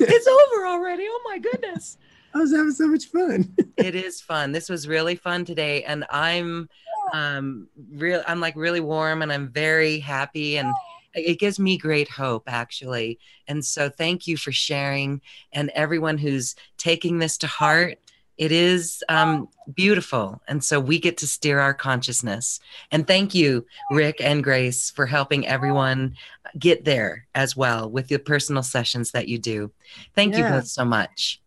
It's 0.00 0.26
over 0.26 0.66
already. 0.66 1.04
Oh 1.06 1.20
my 1.24 1.38
goodness. 1.38 1.98
I 2.38 2.42
was 2.42 2.54
having 2.54 2.70
so 2.70 2.86
much 2.86 3.06
fun. 3.06 3.52
it 3.76 3.96
is 3.96 4.20
fun. 4.20 4.52
This 4.52 4.68
was 4.68 4.86
really 4.86 5.16
fun 5.16 5.44
today, 5.44 5.82
and 5.82 6.04
I'm 6.10 6.68
um 7.12 7.66
real. 7.92 8.22
I'm 8.28 8.40
like 8.40 8.54
really 8.56 8.80
warm, 8.80 9.22
and 9.22 9.32
I'm 9.32 9.48
very 9.48 9.98
happy, 9.98 10.56
and 10.56 10.72
it 11.14 11.40
gives 11.40 11.58
me 11.58 11.76
great 11.76 12.08
hope 12.08 12.44
actually. 12.46 13.18
And 13.48 13.64
so, 13.64 13.88
thank 13.88 14.28
you 14.28 14.36
for 14.36 14.52
sharing, 14.52 15.20
and 15.52 15.70
everyone 15.70 16.16
who's 16.16 16.54
taking 16.76 17.18
this 17.18 17.36
to 17.38 17.48
heart. 17.48 17.98
It 18.36 18.52
is 18.52 19.02
um, 19.08 19.48
beautiful, 19.74 20.40
and 20.46 20.62
so 20.62 20.78
we 20.78 21.00
get 21.00 21.16
to 21.18 21.26
steer 21.26 21.58
our 21.58 21.74
consciousness. 21.74 22.60
And 22.92 23.04
thank 23.04 23.34
you, 23.34 23.66
Rick 23.90 24.18
and 24.20 24.44
Grace, 24.44 24.92
for 24.92 25.06
helping 25.06 25.44
everyone 25.44 26.14
get 26.56 26.84
there 26.84 27.26
as 27.34 27.56
well 27.56 27.90
with 27.90 28.06
the 28.06 28.20
personal 28.20 28.62
sessions 28.62 29.10
that 29.10 29.26
you 29.26 29.38
do. 29.38 29.72
Thank 30.14 30.36
yeah. 30.36 30.54
you 30.54 30.54
both 30.54 30.68
so 30.68 30.84
much. 30.84 31.40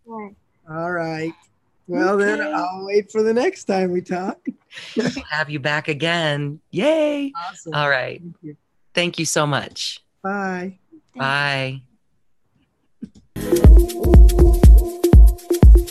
All 0.70 0.92
right. 0.92 1.34
Well, 1.88 2.16
okay. 2.16 2.24
then 2.24 2.42
I'll 2.42 2.86
wait 2.86 3.12
for 3.12 3.22
the 3.24 3.34
next 3.34 3.66
time 3.66 3.92
we 3.92 4.02
talk. 4.02 4.46
Have 5.30 5.50
you 5.50 5.60
back 5.60 5.88
again. 5.88 6.62
Yay. 6.72 7.34
Awesome. 7.50 7.74
All 7.74 7.90
right. 7.90 8.22
Thank 8.22 8.36
you, 8.42 8.58
Thank 8.94 9.20
you 9.20 9.26
so 9.26 9.46
much. 9.46 10.00
Bye. 10.24 10.78
Bye. 11.16 11.82